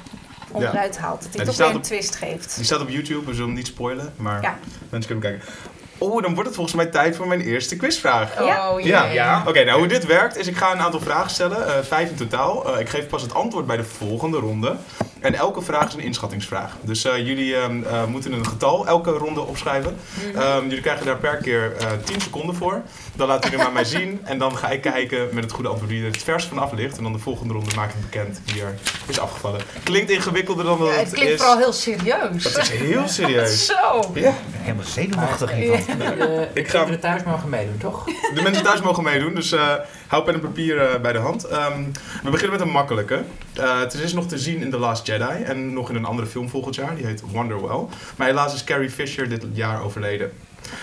onderuit 0.53 0.99
haalt. 0.99 1.23
Dat 1.23 1.35
hij 1.35 1.45
die 1.45 1.47
toch 1.49 1.57
weer 1.57 1.69
een 1.69 1.77
op- 1.77 1.83
twist 1.83 2.17
geeft. 2.17 2.57
Die 2.57 2.65
staat 2.65 2.81
op 2.81 2.89
YouTube, 2.89 3.25
we 3.27 3.31
zullen 3.33 3.47
hem 3.47 3.55
niet 3.57 3.67
spoilen, 3.67 4.13
maar 4.17 4.43
Ja. 4.43 4.59
mensen 4.91 5.11
kunnen 5.11 5.31
kijken. 5.31 5.55
Oh, 5.99 6.23
dan 6.23 6.33
wordt 6.35 6.47
het 6.47 6.55
volgens 6.55 6.77
mij 6.77 6.87
tijd 6.87 7.17
voor 7.17 7.27
mijn 7.27 7.41
eerste 7.41 7.77
quizvraag. 7.77 8.45
Ja. 8.45 8.71
Oh, 8.71 8.81
Ja. 8.81 9.43
Oké, 9.47 9.65
nou 9.65 9.79
hoe 9.79 9.89
dit 9.89 10.07
werkt 10.07 10.37
is 10.37 10.47
ik 10.47 10.57
ga 10.57 10.73
een 10.73 10.81
aantal 10.81 11.01
vragen 11.01 11.31
stellen, 11.31 11.67
eh, 11.67 11.83
vijf 11.83 12.11
in 12.11 12.17
totaal. 12.17 12.75
Eh, 12.75 12.81
ik 12.81 12.89
geef 12.89 13.07
pas 13.07 13.23
het 13.23 13.35
antwoord 13.35 13.67
bij 13.67 13.77
de 13.77 13.85
volgende 13.85 14.39
ronde. 14.39 14.77
En 15.21 15.35
elke 15.35 15.63
vraag 15.63 15.89
is 15.89 15.95
een 15.95 16.01
inschattingsvraag. 16.01 16.73
Dus 16.81 17.05
eh, 17.05 17.27
jullie 17.27 17.57
ehm, 17.57 17.83
eh, 17.85 18.05
moeten 18.05 18.33
een 18.33 18.47
getal 18.47 18.87
elke 18.87 19.11
ronde 19.11 19.41
opschrijven. 19.41 19.97
Ehm, 20.35 20.63
jullie 20.63 20.81
krijgen 20.81 21.07
daar 21.07 21.17
per 21.17 21.37
keer 21.37 21.77
eh 21.77 21.87
10 22.05 22.21
seconden 22.21 22.55
voor. 22.55 22.83
Dan 23.19 23.39
jullie 23.41 23.57
hem 23.59 23.67
aan 23.67 23.73
mij 23.73 23.85
zien. 23.85 24.21
En 24.25 24.39
dan 24.39 24.57
ga 24.57 24.69
ik 24.71 24.81
kijken 24.81 25.29
met 25.33 25.45
het 25.45 25.53
goede 25.53 25.69
antwoord 25.69 25.91
wie 25.91 26.01
er 26.05 26.11
het 26.11 26.23
verst 26.23 26.49
vanaf 26.49 26.73
ligt. 26.73 26.97
En 26.97 27.03
dan 27.03 27.13
de 27.13 27.19
volgende 27.19 27.53
ronde 27.55 27.75
maak 27.75 27.91
ik 27.91 28.01
bekend 28.01 28.41
wie 28.45 28.63
er 28.63 28.75
is 29.07 29.19
afgevallen. 29.19 29.61
Klinkt 29.83 30.11
ingewikkelder 30.11 30.65
dan 30.65 30.79
dat 30.79 30.89
Ja, 30.89 30.95
het, 30.95 31.05
het 31.05 31.15
klinkt 31.15 31.33
is. 31.33 31.39
vooral 31.41 31.59
heel 31.59 31.73
serieus. 31.73 32.45
Het 32.45 32.57
is 32.57 32.71
heel 32.71 33.09
serieus. 33.19 33.67
Zo. 33.67 34.11
Ja. 34.15 34.33
Helemaal 34.53 34.85
zenuwachtig 34.85 35.51
hiervan. 35.53 35.99
De 35.99 36.49
Ik 36.55 36.69
ga- 36.69 36.77
kinderen 36.79 37.01
thuis 37.01 37.23
mogen 37.23 37.49
meedoen, 37.49 37.79
toch? 37.79 38.05
De 38.35 38.43
mensen 38.43 38.63
thuis 38.65 38.81
mogen 38.81 39.03
meedoen, 39.03 39.35
dus 39.35 39.53
eh, 39.53 39.75
hou 40.07 40.25
pen 40.25 40.35
en 40.35 40.41
papier 40.41 40.81
eh, 40.81 41.01
bij 41.01 41.13
de 41.13 41.19
hand. 41.19 41.45
Ehm, 41.45 41.83
we 42.23 42.31
beginnen 42.31 42.59
met 42.59 42.67
een 42.67 42.73
makkelijke. 42.73 43.23
Eh, 43.55 43.79
het 43.81 43.95
is 43.95 44.13
nog 44.13 44.27
te 44.27 44.39
zien 44.39 44.61
in 44.61 44.71
The 44.71 44.79
Last 44.79 45.07
Jedi 45.07 45.43
en 45.45 45.73
nog 45.73 45.89
in 45.91 45.97
een 45.97 46.05
andere 46.05 46.29
film 46.29 46.49
volgend 46.49 46.75
jaar, 46.75 46.97
die 46.97 47.07
heet 47.07 47.23
Wonderwell. 47.33 47.85
Maar 48.17 48.27
helaas 48.27 48.55
is 48.55 48.65
Carrie 48.65 48.91
Fisher 48.91 49.29
dit 49.29 49.45
jaar 49.53 49.83
overleden. 49.83 50.33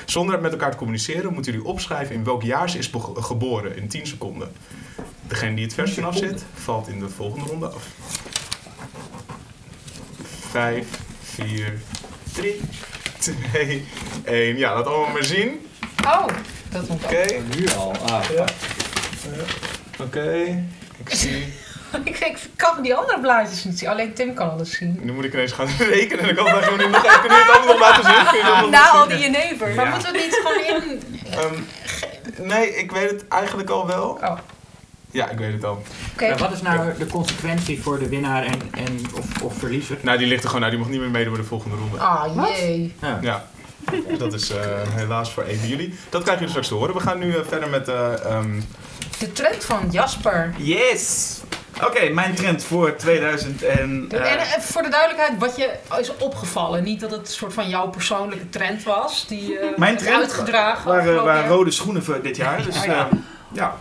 Zonder 0.06 0.42
met 0.42 0.52
elkaar 0.52 0.72
te 0.72 0.78
communiceren 0.78 1.34
moeten 1.34 1.52
jullie 1.52 1.68
opschrijven 1.68 2.16
in 2.16 2.24
welk 2.24 2.44
jaar 2.44 2.70
ze 2.70 2.78
is 2.78 2.92
geboren 3.16 3.78
in 3.78 3.88
10 3.88 4.08
seconden. 4.08 4.52
Degene 5.28 5.56
die 5.56 5.64
het 5.64 5.74
vers 5.74 5.94
vanaf 5.94 6.18
zit, 6.18 6.46
valt 6.54 6.88
in 6.88 7.00
de 7.00 7.10
volgende 7.10 7.46
ronde 7.46 7.68
af. 7.68 7.88
5, 10.50 10.88
4, 11.22 11.82
3, 12.34 12.62
2, 13.52 13.86
1. 14.24 14.58
Ja, 14.58 14.74
laat 14.74 14.86
allemaal 14.86 15.12
maar 15.12 15.24
zien. 15.24 15.68
Oh, 16.06 16.28
dat 16.70 16.88
moet 16.88 17.04
Oké. 17.04 17.26
ook. 17.36 17.56
Nu 17.56 17.68
al. 17.70 17.96
Ah. 17.96 18.30
Oké, 20.00 20.66
ik 20.98 21.10
zie. 21.10 21.54
Ik, 22.04 22.20
ik 22.20 22.38
kan 22.56 22.82
die 22.82 22.96
andere 22.96 23.20
blaadjes 23.20 23.64
niet 23.64 23.80
zien. 23.80 23.90
Alleen 23.90 24.14
Tim 24.14 24.34
kan 24.34 24.52
alles 24.52 24.72
zien. 24.72 25.00
Nu 25.02 25.12
moet 25.14 25.24
ik 25.26 25.34
ineens 25.34 25.52
gaan 25.52 25.68
rekenen 25.90 26.24
en 26.24 26.30
ik 26.30 26.36
kan 26.36 26.46
het 26.48 26.64
gewoon 26.64 26.80
niet 26.80 26.90
nog 26.90 27.06
even. 27.06 27.20
Kun 27.22 27.30
je 27.36 27.44
het 27.46 27.56
allemaal 27.58 27.78
nog 27.78 27.80
laten 27.90 28.04
zien? 28.64 28.70
Na 28.72 28.90
al 28.90 29.08
die 29.08 29.18
jenever. 29.20 29.74
Maar 29.76 29.86
Ja. 29.86 29.92
moeten 29.92 30.12
we 30.12 30.18
het 30.18 30.28
niet 30.28 30.42
gewoon 30.44 30.82
in... 30.84 31.02
Ehm, 31.32 32.48
nee, 32.48 32.76
ik 32.76 32.92
weet 32.92 33.10
het 33.10 33.28
eigenlijk 33.28 33.70
al 33.70 33.88
wel. 33.88 34.20
Oh, 34.24 34.38
Ja, 35.12 35.30
ik 35.30 35.38
weet 35.38 35.54
het 35.54 35.64
al. 35.64 35.84
oké. 36.14 36.30
Maar 36.30 36.38
wat 36.38 36.52
is 36.52 36.62
nou 36.62 36.98
de 36.98 37.08
consequentie 37.08 37.82
voor 37.82 38.00
de 38.00 38.10
winnaar 38.10 38.44
en, 38.46 38.62
en 38.72 39.00
of, 39.18 39.42
of 39.42 39.58
verliezer? 39.58 39.98
Nou, 40.02 40.18
die 40.18 40.28
ligt 40.28 40.44
er 40.44 40.48
gewoon 40.50 40.64
uit. 40.64 40.72
Die 40.72 40.82
mag 40.82 40.90
niet 40.90 41.00
meer 41.00 41.10
meedoen 41.10 41.32
met 41.34 41.42
de 41.42 41.48
volgende 41.48 41.76
ronde. 41.76 41.98
Ah, 41.98 42.48
jee. 42.58 42.96
Ja. 43.02 43.20
Ja. 43.22 43.46
Dat 44.18 44.34
is 44.34 44.50
eh, 44.50 44.58
helaas 44.90 45.32
voor 45.32 45.44
even 45.44 45.68
jullie. 45.68 45.88
Dat 46.10 46.22
krijgen 46.24 46.34
jullie 46.34 46.48
straks 46.50 46.68
te 46.68 46.74
horen. 46.74 46.94
We 46.96 47.00
gaan 47.02 47.20
nu 47.20 47.36
eh, 47.36 47.42
verder 47.48 47.70
met... 47.70 47.88
eh, 47.88 48.26
ehm, 48.26 48.62
De 49.20 49.32
trend 49.32 49.64
van 49.66 49.88
Jasper. 49.92 50.54
Yes! 50.58 51.40
Oké, 51.84 52.10
mijn 52.10 52.36
trend 52.36 52.64
voor 52.64 52.96
2000 52.96 53.64
en... 53.64 54.06
eh, 54.12 54.32
En 54.32 54.38
eh, 54.40 54.60
voor 54.60 54.82
de 54.82 54.90
duidelijkheid, 54.90 55.40
wat 55.40 55.56
je 55.56 55.70
is 56.00 56.18
opgevallen. 56.18 56.84
Niet 56.84 57.00
dat 57.00 57.12
het 57.12 57.20
een 57.20 57.26
soort 57.28 57.54
van 57.54 57.70
jouw 57.70 57.88
persoonlijke 57.88 58.50
trend 58.50 58.84
was. 58.84 59.26
Die 59.28 59.60
eh 59.60 59.78
Mijn 59.78 59.98
trend 59.98 60.16
uitgedragen. 60.16 60.86
waren, 61.24 61.48
rode 61.48 61.72
schoenen 61.72 62.04
voor 62.04 62.22
dit 62.22 62.36
jaar. 62.36 62.64
Dus, 62.64 62.78
Oh, 62.78 62.86
ja. 62.86 63.08
eh, 63.12 63.18
ja. 63.54 63.80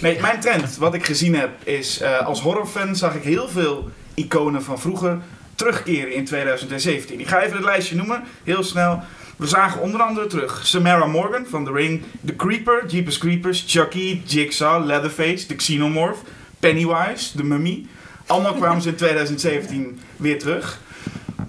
Nee, 0.00 0.20
mijn 0.20 0.40
trend, 0.40 0.76
wat 0.76 0.94
ik 0.94 1.04
gezien 1.06 1.34
heb, 1.34 1.50
is 1.64 2.00
eh, 2.00 2.26
als 2.26 2.40
horrorfan 2.40 2.96
zag 2.96 3.14
ik 3.14 3.22
heel 3.22 3.48
veel 3.48 3.90
iconen 4.14 4.62
van 4.62 4.78
vroeger 4.80 5.18
terugkeren 5.54 6.14
in 6.14 6.24
2017. 6.24 7.20
Ik 7.20 7.28
ga 7.28 7.40
even 7.42 7.56
het 7.56 7.64
lijstje 7.64 7.96
noemen, 7.96 8.24
heel 8.44 8.62
snel. 8.62 9.02
We 9.36 9.46
zagen 9.46 9.80
onder 9.80 10.00
andere 10.02 10.26
terug 10.26 10.60
Samara 10.66 11.06
Morgan 11.06 11.46
van 11.50 11.64
The 11.64 11.72
Ring, 11.72 12.02
The 12.26 12.36
Creeper, 12.36 12.86
Jeepers 12.86 13.18
Creepers, 13.18 13.64
Chucky, 13.66 14.22
Jigsaw, 14.24 14.84
Leatherface, 14.86 15.46
The 15.46 15.54
Xenomorph, 15.54 16.18
Pennywise, 16.60 17.36
The 17.36 17.44
Mummy. 17.44 17.86
Allemaal 18.26 18.54
kwamen 18.54 18.82
ze 18.82 18.88
in 18.88 18.94
2017 18.94 20.00
weer 20.16 20.38
terug. 20.38 20.80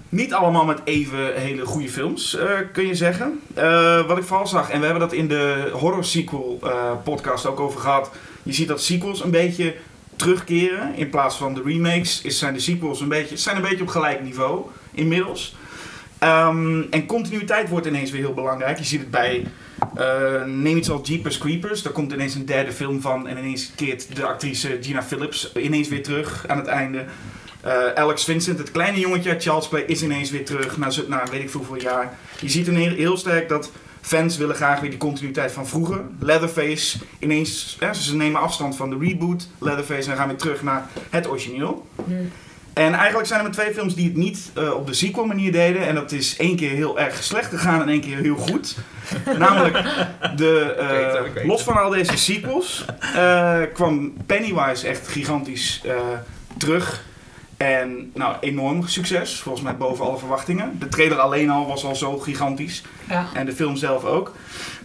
Niet 0.08 0.34
allemaal 0.34 0.64
met 0.64 0.80
even 0.84 1.34
hele 1.34 1.66
goede 1.66 1.88
films, 1.88 2.36
eh, 2.36 2.48
kun 2.72 2.86
je 2.86 2.94
zeggen. 2.94 3.40
Eh, 3.54 4.06
wat 4.06 4.18
ik 4.18 4.24
vooral 4.24 4.46
zag, 4.46 4.70
en 4.70 4.78
we 4.78 4.84
hebben 4.84 5.08
dat 5.08 5.12
in 5.12 5.28
de 5.28 5.70
horror 5.72 6.04
sequel 6.04 6.58
eh, 6.62 6.92
podcast 7.04 7.46
ook 7.46 7.60
over 7.60 7.80
gehad. 7.80 8.10
Je 8.42 8.52
ziet 8.52 8.68
dat 8.68 8.82
sequels 8.82 9.24
een 9.24 9.30
beetje 9.30 9.74
terugkeren. 10.16 10.94
In 10.94 11.10
plaats 11.10 11.36
van 11.36 11.54
de 11.54 11.62
remakes 11.64 12.22
is, 12.22 12.38
zijn 12.38 12.54
de 12.54 12.60
sequels 12.60 13.00
een 13.00 13.08
beetje, 13.08 13.36
zijn 13.36 13.56
een 13.56 13.62
beetje 13.62 13.82
op 13.82 13.88
gelijk 13.88 14.22
niveau 14.22 14.66
inmiddels. 14.90 15.56
Ehm, 16.18 16.82
en 16.90 17.06
continuïteit 17.06 17.68
wordt 17.68 17.86
ineens 17.86 18.10
weer 18.10 18.20
heel 18.20 18.34
belangrijk. 18.34 18.78
Je 18.78 18.84
ziet 18.84 19.00
het 19.00 19.10
bij, 19.10 19.46
eh, 19.96 20.44
neem 20.44 20.76
iets 20.76 20.90
als 20.90 21.08
Jeepers 21.08 21.38
Creepers. 21.38 21.82
Daar 21.82 21.92
komt 21.92 22.12
ineens 22.12 22.34
een 22.34 22.46
derde 22.46 22.72
film 22.72 23.00
van 23.00 23.28
en 23.28 23.38
ineens 23.38 23.72
keert 23.74 24.16
de 24.16 24.26
actrice 24.26 24.78
Gina 24.80 25.02
Phillips 25.02 25.52
ineens 25.52 25.88
weer 25.88 26.02
terug 26.02 26.44
aan 26.48 26.58
het 26.58 26.66
einde. 26.66 27.04
Eh, 27.60 27.92
Alex 27.94 28.24
Vincent, 28.24 28.58
het 28.58 28.70
kleine 28.70 28.98
jongetje 28.98 29.30
uit 29.30 29.42
Charles 29.42 29.68
Play, 29.68 29.82
is 29.82 30.02
ineens 30.02 30.30
weer 30.30 30.44
terug 30.44 30.76
na, 30.76 30.90
na 31.08 31.26
weet 31.30 31.42
ik 31.42 31.50
veel 31.50 31.60
hoeveel 31.60 31.82
jaar. 31.82 32.18
Je 32.40 32.48
ziet 32.48 32.68
een 32.68 32.76
heel, 32.76 33.16
sterk 33.16 33.48
dat 33.48 33.70
fans 34.00 34.36
willen 34.36 34.54
graag 34.54 34.80
weer 34.80 34.90
die 34.90 34.98
continuïteit 34.98 35.52
van 35.52 35.66
vroeger. 35.66 36.00
Leatherface, 36.18 36.98
ineens, 37.18 37.78
ze 37.92 38.16
nemen 38.16 38.40
afstand 38.40 38.76
van 38.76 38.90
de 38.90 38.96
reboot. 39.00 39.48
Leatherface 39.58 40.10
en 40.10 40.16
gaan 40.16 40.28
weer 40.28 40.36
terug 40.36 40.62
naar 40.62 40.86
het 41.10 41.28
origineel. 41.28 41.86
En 42.78 42.94
eigenlijk 42.94 43.26
zijn 43.28 43.38
er 43.38 43.44
maar 43.44 43.54
twee 43.54 43.74
films 43.74 43.94
die 43.94 44.04
het 44.04 44.16
niet 44.16 44.50
eh, 44.54 44.74
op 44.74 44.86
de 44.86 44.94
sequel 44.94 45.24
manier 45.24 45.52
deden. 45.52 45.86
En 45.86 45.94
dat 45.94 46.12
is 46.12 46.36
één 46.36 46.56
keer 46.56 46.70
heel 46.70 46.98
erg 46.98 47.22
slecht 47.22 47.50
gegaan 47.50 47.82
en 47.82 47.88
één 47.88 48.00
keer 48.00 48.16
heel 48.16 48.36
goed. 48.36 48.76
Namelijk, 49.38 49.84
de, 50.36 50.74
eh, 51.34 51.46
los 51.46 51.62
van 51.62 51.82
al 51.82 51.90
deze 51.90 52.16
sequels, 52.16 52.84
eh, 53.14 53.60
kwam 53.74 54.12
Pennywise 54.26 54.88
echt 54.88 55.08
gigantisch 55.08 55.82
eh, 55.84 55.94
terug. 56.56 57.06
En 57.56 58.10
nou, 58.14 58.36
enorm 58.40 58.86
succes, 58.86 59.40
volgens 59.40 59.64
mij 59.64 59.76
boven 59.76 60.04
alle 60.04 60.18
verwachtingen. 60.18 60.78
De 60.78 60.88
trailer 60.88 61.18
alleen 61.18 61.50
al 61.50 61.66
was 61.66 61.84
al 61.84 61.96
zo 61.96 62.18
gigantisch. 62.18 62.82
Ja. 63.08 63.26
En 63.34 63.46
de 63.46 63.52
film 63.52 63.76
zelf 63.76 64.04
ook. 64.04 64.34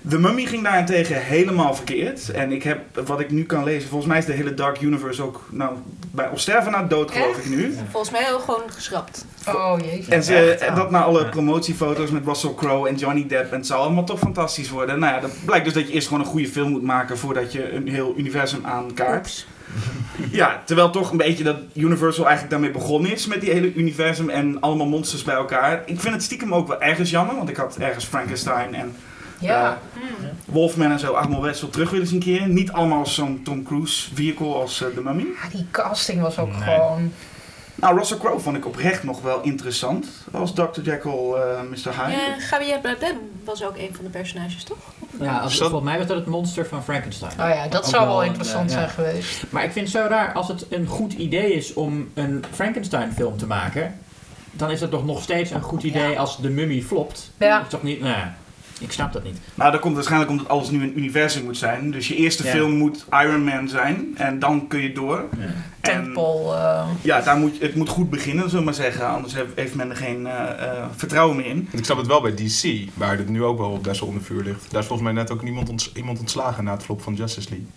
The 0.10 0.20
Mummy 0.20 0.46
ging 0.46 0.64
daarentegen 0.64 1.22
helemaal 1.22 1.76
verkeerd. 1.76 2.32
En 2.32 2.52
ik 2.52 2.64
heb, 2.64 2.80
wat 3.06 3.20
ik 3.20 3.32
nu 3.32 3.44
kan 3.44 3.64
lezen, 3.64 3.90
volgens 3.90 4.10
mij 4.10 4.20
is 4.20 4.26
de 4.26 4.32
hele 4.32 4.54
Dark 4.54 4.82
Universe 4.82 5.24
ook 5.24 5.48
nou, 5.50 5.76
bij, 6.12 6.30
op 6.30 6.40
sterven 6.40 6.72
na 6.72 6.84
dood, 6.84 7.12
geloof 7.12 7.38
ik 7.38 7.50
nu. 7.50 7.74
Volgens 7.90 8.12
mij 8.12 8.34
ook 8.34 8.42
gewoon 8.42 8.62
geschrapt. 8.68 9.26
Oh 9.48 9.76
jee. 9.82 10.06
En, 10.10 10.24
ze, 10.24 10.36
Echt, 10.36 10.62
en 10.62 10.68
ja. 10.68 10.76
dat 10.76 10.92
na 10.92 11.04
alle 11.04 11.30
promotiefoto's 11.30 12.10
met 12.10 12.26
Russell 12.26 12.54
Crowe 12.56 12.90
en 12.90 12.96
Johnny 12.96 13.28
Depp. 13.28 13.52
En 13.52 13.58
het 13.58 13.68
zou 13.68 13.82
allemaal 13.82 14.04
toch 14.04 14.20
fantastisch 14.20 14.70
worden. 14.70 15.00
Nou 15.00 15.14
ja, 15.14 15.20
dat 15.20 15.32
blijkt 15.46 15.66
dus 15.66 15.74
dat 15.74 15.88
je 15.88 15.94
eerst 15.94 16.08
gewoon 16.08 16.24
een 16.24 16.30
goede 16.30 16.48
film 16.48 16.72
moet 16.72 16.84
maken 16.84 17.18
voordat 17.18 17.52
je 17.52 17.72
een 17.72 17.88
heel 17.88 18.14
universum 18.18 18.66
aankaart. 18.66 19.18
Oeps. 19.18 19.48
Ja, 20.32 20.62
terwijl 20.66 20.90
toch 20.90 21.12
een 21.12 21.18
beetje 21.18 21.44
dat 21.44 21.58
Universal 21.74 22.24
eigenlijk 22.24 22.52
daarmee 22.52 22.72
begonnen 22.72 23.12
is 23.12 23.28
met 23.28 23.42
die 23.42 23.52
hele 23.52 23.74
universum 23.74 24.30
en 24.30 24.62
allemaal 24.62 24.88
monsters 24.88 25.24
bij 25.24 25.36
elkaar. 25.36 25.84
Ik 25.86 26.00
vind 26.00 26.14
het 26.14 26.24
stiekem 26.24 26.54
ook 26.54 26.68
wel 26.68 26.82
ergens 26.82 27.10
jammer, 27.10 27.36
want 27.36 27.50
ik 27.50 27.56
had 27.56 27.78
ergens 27.78 28.06
Frankenstein 28.06 28.76
en 28.76 28.96
Ja. 29.44 29.78
Wolfman 30.46 30.92
en 30.92 31.00
zo 31.00 31.40
best 31.42 31.62
wel 31.62 31.70
terug 31.70 31.90
willen 31.90 32.08
zien 32.08 32.20
keren. 32.20 32.54
Niet 32.54 32.72
allemaal 32.72 33.00
als 33.00 33.16
zo'n 33.16 33.42
Tom 33.44 33.64
Cruise 33.64 34.16
vehicle 34.16 34.54
als 34.54 34.82
eh, 34.82 34.88
The 34.88 35.02
Mummy. 35.02 35.22
Ja, 35.44 35.50
die 35.52 35.66
casting 35.72 36.22
was 36.22 36.38
ook 36.40 36.50
Nee. 36.52 36.62
gewoon... 36.62 37.12
Nou, 37.76 37.98
Russell 37.98 38.18
Crowe 38.18 38.40
vond 38.40 38.58
ik 38.58 38.66
oprecht 38.66 39.04
nog 39.04 39.22
wel 39.22 39.42
interessant 39.42 40.08
als 40.32 40.54
Dr. 40.54 40.82
Jekyll, 40.84 41.12
eh 41.34 41.62
Mr. 41.70 42.04
Hyde. 42.04 42.12
Ja, 42.12 42.36
Javier 42.52 42.80
Bardem 42.82 43.18
was 43.44 43.64
ook 43.64 43.78
een 43.78 43.90
van 43.96 44.04
de 44.04 44.10
personages, 44.10 44.64
toch? 44.64 44.78
Ja, 45.20 45.38
als, 45.38 45.56
Zat- 45.56 45.70
volgens 45.70 45.90
mij 45.90 45.98
was 46.00 46.08
dat 46.08 46.18
het 46.18 46.26
monster 46.26 46.66
van 46.68 46.84
Frankenstein. 46.84 47.32
Oh 47.32 47.38
ja, 47.50 47.68
dat 47.68 47.84
Ook 47.84 47.90
zou 47.90 48.08
wel 48.08 48.20
een, 48.22 48.28
interessant 48.28 48.66
eh, 48.70 48.72
zijn 48.76 48.84
ja. 48.88 48.92
geweest. 48.92 49.44
Maar 49.50 49.64
ik 49.64 49.72
vind 49.72 49.88
het 49.88 49.96
zo 50.04 50.08
raar, 50.10 50.34
als 50.34 50.48
het 50.48 50.66
een 50.70 50.88
goed 50.88 51.14
idee 51.14 51.54
is 51.54 51.74
om 51.74 52.10
een 52.14 52.44
Frankenstein 52.52 53.12
film 53.14 53.38
te 53.38 53.48
maken, 53.48 53.96
dan 54.52 54.72
is 54.72 54.80
dat 54.80 54.92
toch 54.92 55.06
nog 55.06 55.22
steeds 55.22 55.52
een 55.52 55.62
goed 55.62 55.84
idee 55.84 56.12
Ja. 56.12 56.18
als 56.20 56.38
de 56.42 56.50
mummy 56.50 56.82
flopt. 56.82 57.32
Ja. 57.38 57.56
Dat 57.56 57.64
is 57.66 57.72
toch 57.72 57.84
niet, 57.84 58.00
nou 58.00 58.12
ja, 58.14 58.36
ik 58.80 58.92
snap 58.92 59.14
dat 59.14 59.24
niet. 59.24 59.38
Nou, 59.56 59.72
dat 59.72 59.80
komt 59.82 59.94
waarschijnlijk 59.96 60.32
omdat 60.32 60.48
alles 60.50 60.70
nu 60.70 60.84
een 60.84 60.98
universum 60.98 61.44
moet 61.44 61.58
zijn. 61.58 61.92
Dus 61.92 62.08
je 62.08 62.16
eerste 62.16 62.44
Ja. 62.44 62.52
film 62.52 62.72
moet 62.78 63.06
Iron 63.12 63.44
Man 63.44 63.68
zijn 63.70 64.08
en 64.18 64.40
dan 64.40 64.68
kun 64.68 64.82
je 64.82 64.92
door. 64.94 65.24
En 65.40 66.04
Tempel. 66.04 66.54
eh, 66.56 66.88
ja, 67.02 67.22
daar 67.22 67.38
moet, 67.38 67.60
het 67.60 67.76
moet 67.76 67.90
goed 67.90 68.10
beginnen, 68.10 68.44
zullen 68.44 68.60
we 68.60 68.66
maar 68.66 68.74
zeggen. 68.74 69.08
Anders 69.08 69.36
heeft- 69.56 69.76
men 69.76 69.90
er 69.90 69.96
geen 69.96 70.28
eh, 70.28 70.34
eh, 70.68 70.86
vertrouwen 70.96 71.36
meer 71.38 71.46
in. 71.46 71.68
Ik 71.72 71.86
snap 71.86 71.98
het 71.98 72.08
wel 72.08 72.22
bij 72.22 72.34
DC, 72.36 72.90
waar 72.94 73.18
het 73.18 73.30
nu 73.30 73.44
ook 73.44 73.58
wel 73.58 73.78
best 73.82 74.00
wel 74.00 74.10
onder 74.10 74.24
vuur 74.24 74.44
ligt. 74.44 74.72
Daar 74.72 74.82
is 74.82 74.88
volgens 74.88 75.08
mij 75.12 75.22
net 75.22 75.32
ook 75.32 75.44
niemand 75.44 75.70
ont- 75.70 75.92
iemand 75.96 76.20
ontslagen 76.20 76.64
na 76.64 76.72
het 76.72 76.84
flop 76.84 77.02
van 77.02 77.14
Justice 77.14 77.50
League. 77.50 77.68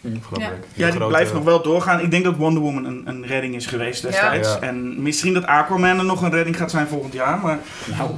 Hm. 0.00 0.40
Ja. 0.40 0.50
Ja, 0.50 0.50
die 0.74 0.84
Grote- 0.90 1.06
blijft 1.06 1.32
nog 1.32 1.44
wel 1.44 1.62
doorgaan. 1.62 2.00
Ik 2.00 2.10
denk 2.10 2.24
dat 2.24 2.36
Wonder 2.36 2.62
Woman 2.62 2.84
een, 2.84 3.02
een 3.04 3.26
redding 3.26 3.54
is 3.54 3.66
geweest 3.66 4.02
destijds. 4.02 4.48
Ja. 4.48 4.60
En 4.60 5.02
misschien 5.02 5.34
dat 5.34 5.46
Aquaman 5.46 5.98
er 5.98 6.04
nog 6.04 6.22
een 6.22 6.30
redding 6.30 6.56
gaat 6.56 6.70
zijn 6.70 6.86
volgend 6.86 7.12
jaar. 7.12 7.38
Maar 7.40 7.58
Nou, 7.96 8.10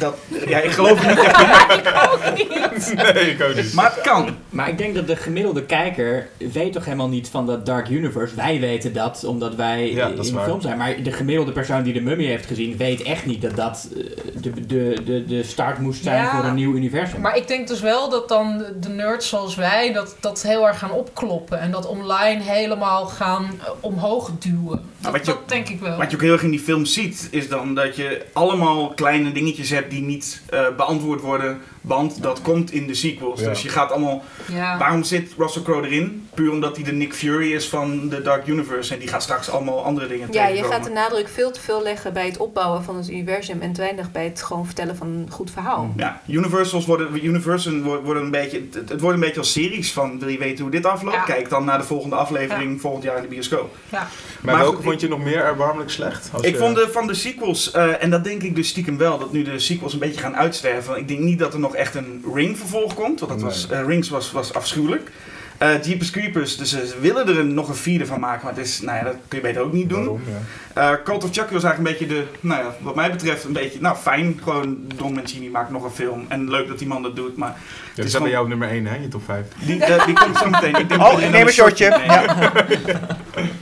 dat, 0.00 0.16
ja, 0.46 0.58
ik 0.58 0.70
geloof 0.70 1.06
niet 1.08 1.18
echt 1.18 1.40
in. 1.68 2.96
Nee, 2.96 3.30
ik 3.30 3.42
ook 3.42 3.54
niet. 3.54 3.72
Maar 3.74 3.92
het 3.94 4.00
kan. 4.00 4.36
maar 4.48 4.68
ik 4.68 4.78
denk 4.78 4.94
dat 4.94 5.06
de 5.06 5.16
gemiddelde 5.16 5.62
kijker 5.62 6.28
weet 6.52 6.72
toch 6.72 6.84
helemaal 6.84 7.08
niet 7.08 7.28
van 7.28 7.46
dat 7.46 7.66
Dark 7.66 7.88
Universe. 7.88 8.34
Wij 8.34 8.60
weten 8.60 8.92
dat, 8.92 9.24
omdat 9.24 9.54
wij 9.54 9.90
Ja, 9.92 10.08
dat 10.08 10.16
in 10.26 10.32
de 10.32 10.38
waar. 10.38 10.44
film 10.44 10.60
zijn. 10.60 10.78
Maar 10.78 11.02
de 11.02 11.12
gemiddelde 11.12 11.52
persoon 11.52 11.82
die 11.82 11.92
de 11.92 12.00
mummy 12.00 12.24
heeft 12.24 12.46
gezien, 12.46 12.76
weet 12.76 13.02
echt 13.02 13.26
niet 13.26 13.42
dat 13.42 13.56
dat 13.56 13.88
eh, 13.96 14.02
de, 14.42 14.66
de, 14.66 14.96
de, 15.04 15.24
de 15.24 15.42
start 15.42 15.78
moest 15.78 16.02
zijn 16.02 16.22
Ja. 16.22 16.30
voor 16.36 16.44
een 16.44 16.54
nieuw 16.54 16.74
universum. 16.74 17.20
Maar 17.20 17.36
ik 17.36 17.48
denk 17.48 17.68
dus 17.68 17.80
wel 17.80 18.08
dat 18.10 18.28
dan 18.28 18.64
de- 18.80 18.88
nerds 18.88 19.28
zoals 19.28 19.54
wij 19.54 19.92
dat, 19.92 20.16
dat 20.20 20.42
heel 20.42 20.66
erg 20.66 20.78
gaan 20.78 20.90
opkloppen. 20.92 21.60
En 21.60 21.70
dat 21.70 21.86
online 21.86 22.42
helemaal 22.42 23.06
gaan 23.06 23.44
eh, 23.44 23.70
omhoog 23.80 24.30
duwen. 24.38 24.80
Dat, 25.00 25.14
je- 25.16 25.20
dat 25.24 25.38
denk 25.48 25.68
ik 25.68 25.80
wel. 25.80 25.96
Wat 25.96 26.10
je 26.10 26.16
ook 26.16 26.22
heel 26.22 26.32
erg 26.32 26.42
in 26.42 26.50
die 26.50 26.60
film 26.60 26.84
ziet, 26.84 27.28
is 27.30 27.48
dan 27.48 27.74
dat 27.74 27.96
je 27.96 28.22
allemaal 28.32 28.88
kleine 28.94 29.32
dingetjes 29.32 29.70
hebt 29.70 29.89
die 29.90 30.02
niet 30.02 30.42
eh, 30.48 30.76
beantwoord 30.76 31.20
worden. 31.20 31.60
Want 31.80 32.22
dat 32.22 32.42
komt 32.42 32.72
in 32.72 32.86
de 32.86 32.94
sequels. 32.94 33.40
Ja. 33.40 33.48
Dus 33.48 33.62
je 33.62 33.68
gaat 33.68 33.90
allemaal. 33.90 34.22
ja. 34.52 34.78
Waarom 34.78 35.02
zit 35.02 35.32
Russell 35.38 35.62
Crowe 35.62 35.86
erin? 35.86 36.28
Puur 36.34 36.50
omdat 36.52 36.76
hij 36.76 36.84
de 36.84 36.92
Nick 36.92 37.14
Fury 37.14 37.52
is 37.52 37.68
van 37.68 38.08
de 38.08 38.22
Dark 38.22 38.46
Universe. 38.46 38.92
En 38.94 38.98
die 39.00 39.08
gaat 39.08 39.22
straks 39.22 39.50
allemaal 39.50 39.84
andere 39.84 40.06
dingen 40.06 40.28
Ja, 40.32 40.46
je 40.46 40.64
gaat 40.64 40.84
de 40.84 40.90
nadruk 40.90 41.28
veel 41.28 41.50
te 41.50 41.60
veel 41.60 41.82
leggen 41.82 42.12
bij 42.12 42.26
het 42.26 42.36
opbouwen 42.36 42.82
van 42.84 42.96
het 42.96 43.10
universum 43.10 43.60
en 43.60 43.72
te 43.72 43.80
weinig 43.80 44.12
bij 44.12 44.24
het 44.24 44.42
gewoon 44.42 44.66
vertellen 44.66 44.96
van 44.96 45.06
een 45.06 45.26
goed 45.30 45.50
verhaal. 45.50 45.92
Ja, 45.96 46.20
Universals 46.26 46.86
worden, 46.86 47.24
Universum 47.24 47.82
worden 47.82 48.22
een 48.22 48.30
beetje, 48.30 48.62
het, 48.88 49.00
wordt 49.00 49.14
een 49.14 49.20
beetje 49.24 49.38
als 49.38 49.52
series 49.52 49.92
van 49.92 50.18
wil 50.18 50.28
je 50.28 50.38
weten 50.38 50.62
hoe 50.62 50.70
dit 50.70 50.86
afloopt? 50.86 51.14
Ja. 51.16 51.22
Kijk 51.22 51.48
dan 51.48 51.64
naar 51.64 51.78
de 51.78 51.84
volgende 51.84 52.16
aflevering 52.16 52.80
volgend 52.80 53.04
jaar 53.04 53.16
in 53.16 53.22
de 53.22 53.28
bioscoop. 53.28 53.76
Maar, 53.88 54.08
Maar 54.40 54.56
welke 54.56 54.74
goed, 54.76 54.84
vond 54.84 55.00
je 55.00 55.08
nog 55.08 55.18
meer 55.24 55.44
erbarmelijk 55.44 55.90
slecht? 55.90 56.28
Als 56.32 56.42
ik 56.42 56.52
je- 56.52 56.58
vond 56.58 56.76
de, 56.76 56.88
van 56.92 57.06
de 57.06 57.14
sequels, 57.14 57.70
eh, 57.70 58.02
en 58.02 58.10
dat 58.10 58.24
denk 58.24 58.42
ik 58.42 58.54
dus 58.56 58.68
stiekem 58.68 58.96
wel, 58.98 59.18
dat 59.18 59.32
nu 59.32 59.42
de 59.42 59.58
sequels 59.58 59.92
een 59.92 59.98
beetje 59.98 60.20
gaan 60.20 60.36
uitsterven. 60.36 60.96
Ik 60.96 61.08
denk 61.08 61.20
niet 61.20 61.38
dat 61.38 61.52
er 61.54 61.60
nog 61.60 61.69
echt 61.74 61.94
een 61.94 62.24
Ring 62.34 62.58
vervolg 62.58 62.94
komt, 62.94 63.20
want 63.20 63.32
dat 63.32 63.40
Nee. 63.40 63.48
was, 63.48 63.68
eh, 63.68 63.84
Rings 63.86 64.08
was, 64.08 64.32
was 64.32 64.54
afschuwelijk. 64.54 65.10
Eh 65.58 65.82
Jeepers 65.82 66.10
Creepers, 66.10 66.56
dus 66.56 66.68
ze 66.70 66.94
willen 67.00 67.28
er 67.28 67.38
een, 67.38 67.54
nog 67.54 67.68
een 67.68 67.74
vierde 67.74 68.06
van 68.06 68.20
maken, 68.20 68.44
maar 68.44 68.54
het 68.56 68.66
is, 68.66 68.80
nou 68.80 68.96
ja, 68.98 69.04
dat 69.04 69.14
kun 69.28 69.38
je 69.38 69.44
beter 69.44 69.62
ook 69.62 69.72
niet 69.72 69.88
doen. 69.88 69.98
Waarom? 69.98 70.20
Ja. 70.26 70.38
Eh 70.74 70.90
Cult 71.04 71.24
of 71.24 71.30
Chucky 71.32 71.52
was 71.52 71.64
eigenlijk 71.64 71.78
een 71.78 72.06
beetje 72.06 72.06
de, 72.06 72.26
nou 72.40 72.64
ja, 72.64 72.74
wat 72.80 72.94
mij 72.94 73.10
betreft 73.10 73.44
een 73.44 73.52
beetje, 73.52 73.80
nou 73.80 73.96
fijn, 73.96 74.40
gewoon 74.42 74.78
Don 74.96 75.14
Mancini 75.14 75.48
maakt 75.50 75.70
nog 75.70 75.84
een 75.84 75.90
film. 75.90 76.24
En 76.28 76.50
leuk 76.50 76.68
dat 76.68 76.78
die 76.78 76.88
man 76.88 77.02
dat 77.02 77.16
doet, 77.16 77.36
maar 77.36 77.48
Ja, 77.48 77.54
is 77.56 77.94
die 77.94 78.08
staat 78.08 78.22
bij 78.22 78.30
jou 78.30 78.42
op 78.42 78.48
nummer 78.48 78.68
1, 78.68 78.86
hè? 78.86 78.96
Je 78.96 79.08
top 79.08 79.22
5. 79.24 79.46
die, 79.58 79.84
eh, 79.84 80.04
die 80.06 80.14
komt 80.14 80.36
zo 80.38 80.48
meteen. 80.50 80.74
Ik 80.74 80.88
denk 80.88 81.00
Oh, 81.02 81.10
dat 81.20 81.30
neem 81.30 81.46
een 81.46 81.52
shotje. 81.52 81.88
neemt. 81.88 82.04
Ja. 82.04 82.52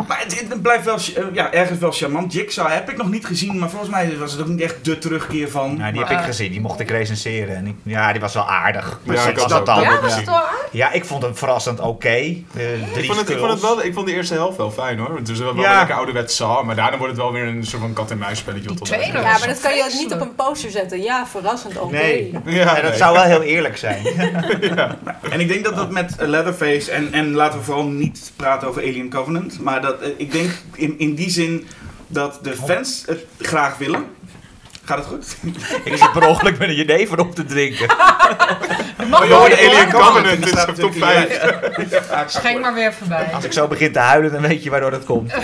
Maar 0.09 0.19
het, 0.21 0.45
het 0.49 0.63
blijft 0.63 0.85
wel, 0.85 0.95
eh, 0.97 1.25
ja, 1.33 1.53
ergens 1.53 1.79
wel 1.79 1.91
charmant. 1.93 2.33
Jigsaw 2.33 2.69
heb 2.71 2.91
ik 2.91 2.97
nog 2.97 3.11
niet 3.11 3.27
gezien, 3.27 3.59
maar 3.59 3.71
volgens 3.71 3.91
mij 3.91 4.17
was 4.19 4.33
het 4.33 4.41
ook 4.41 4.47
niet 4.47 4.61
echt 4.61 4.85
de 4.85 4.99
terugkeer 4.99 5.51
van. 5.51 5.77
Nou, 5.77 5.93
die 5.93 6.01
Maar- 6.01 6.11
heb 6.11 6.19
ik 6.19 6.25
gezien, 6.25 6.51
die 6.51 6.61
mocht 6.61 6.81
ik 6.81 6.91
recenseren. 6.91 7.57
En 7.57 7.67
ik, 7.67 7.75
ja, 7.83 8.13
die 8.13 8.21
was 8.21 8.35
wel 8.35 8.49
aardig. 8.49 9.01
Maar 9.05 9.17
Ja, 9.17 9.23
ja, 9.23 9.29
ik 9.29 9.35
was 9.39 9.43
had 9.43 9.51
dat 9.51 9.61
ook- 9.61 9.67
dan? 9.67 9.93
ja, 9.95 10.01
was 10.01 10.15
het 10.17 10.95
ik 10.95 11.05
vond 11.05 11.23
hem 11.23 11.37
verrassend 11.37 11.81
oké. 11.81 12.09
Eh, 12.09 12.25
Ik 12.25 12.43
drie 12.93 13.07
vond, 13.07 13.19
het, 13.21 13.29
ik, 13.31 13.39
vond 13.39 13.51
het 13.51 13.59
skulls. 13.59 13.61
wel, 13.61 13.85
ik 13.85 13.95
vond 13.95 14.07
de 14.07 14.13
eerste 14.15 14.35
helft 14.35 14.57
wel 14.57 14.71
fijn 14.71 14.99
hoor. 14.99 15.17
Het 15.17 15.29
is 15.29 15.39
wel, 15.39 15.55
wel 15.55 15.65
Ja. 15.65 15.77
lekker 15.79 15.95
ouderwets 15.97 16.37
saw, 16.37 16.65
maar 16.65 16.77
daarna 16.77 16.98
wordt 16.99 17.13
het 17.13 17.23
wel 17.23 17.33
weer 17.33 17.47
een 17.47 17.65
soort 17.65 17.83
van 17.83 17.93
kat-en-muis 17.93 18.39
spelletje. 18.39 18.69
Die 18.69 18.77
tot 18.77 18.87
tweede 18.87 19.05
uiteindelijk. 19.05 19.41
Ja, 19.41 19.47
maar 19.47 19.55
dat 19.55 19.63
kan 19.63 19.77
je 19.77 19.85
ook 19.85 20.01
niet 20.01 20.13
op 20.13 20.21
een 20.21 20.35
poster 20.35 20.71
zetten. 20.71 21.03
Ja, 21.03 21.27
verrassend, 21.27 21.79
oké. 21.79 21.97
Nee. 21.97 22.35
Ja, 22.45 22.81
dat 22.81 22.97
zou 22.97 23.15
wel 23.15 23.23
heel 23.23 23.43
eerlijk 23.43 23.77
zijn. 23.77 24.07
En 25.31 25.41
ik 25.41 25.49
denk 25.49 25.65
dat 25.65 25.77
dat 25.77 25.91
met 25.91 26.17
eh, 26.17 26.29
Leatherface, 26.29 26.91
en, 26.91 27.13
en 27.13 27.33
laten 27.33 27.59
we 27.59 27.65
vooral 27.65 27.85
niet 27.85 28.33
praten 28.37 28.69
over 28.69 28.83
Alien 28.83 29.11
Covenant, 29.11 29.61
maar 29.61 29.83
dat, 29.83 30.01
eh, 30.01 30.09
ik 30.17 30.33
denk 30.33 30.51
in, 30.75 30.95
in 30.99 31.15
die 31.15 31.31
zin 31.31 31.67
dat 32.07 32.39
de 32.43 32.57
fans 32.57 33.03
het 33.07 33.25
graag 33.39 33.77
willen. 33.79 34.05
Gaat 34.85 34.99
het 34.99 35.07
goed? 35.07 35.37
ik 35.85 35.97
zit 35.97 36.13
per 36.13 36.27
ongeluk 36.27 36.59
met 36.59 36.69
een 36.69 36.75
jenever 36.75 37.21
op 37.21 37.35
te 37.35 37.45
drinken. 37.45 37.87
Mag 39.09 39.23
Oh, 39.23 39.29
joh, 39.29 39.45
de 39.45 39.57
Alien. 39.57 39.91
Covenant 39.91 40.47
is 40.47 40.53
op 40.53 40.59
top 40.59 40.67
natuurlijk 40.67 40.97
5. 40.97 41.43
Ja, 41.91 42.01
ja, 42.11 42.29
Schenk 42.29 42.61
maar 42.61 42.75
weer 42.75 42.93
voorbij. 42.93 43.29
Als 43.33 43.45
ik 43.45 43.53
zo 43.53 43.67
begin 43.67 43.93
te 43.93 43.99
huilen, 43.99 44.33
dan 44.33 44.41
weet 44.41 44.63
je 44.63 44.71
waardoor 44.71 44.91
dat 44.91 45.05
komt. 45.05 45.33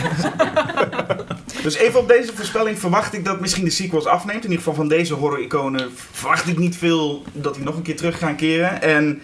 Dus 1.65 1.75
even 1.75 2.01
op 2.01 2.09
deze 2.09 2.33
voorspelling 2.35 2.79
verwacht 2.79 3.15
ik 3.15 3.25
dat 3.25 3.41
misschien 3.41 3.65
de 3.65 3.71
sequels 3.71 4.07
afneemt. 4.07 4.45
In 4.45 4.51
ieder 4.51 4.59
geval 4.59 4.75
van 4.75 4.89
deze 4.89 5.15
horror-iconen 5.15 5.91
verwacht 6.11 6.49
ik 6.49 6.59
niet 6.59 6.77
veel 6.77 7.25
dat 7.33 7.55
die 7.55 7.65
nog 7.65 7.77
een 7.77 7.83
keer 7.83 7.97
terug 7.97 8.19
gaan 8.19 8.37
keren. 8.37 8.83
En 8.83 9.21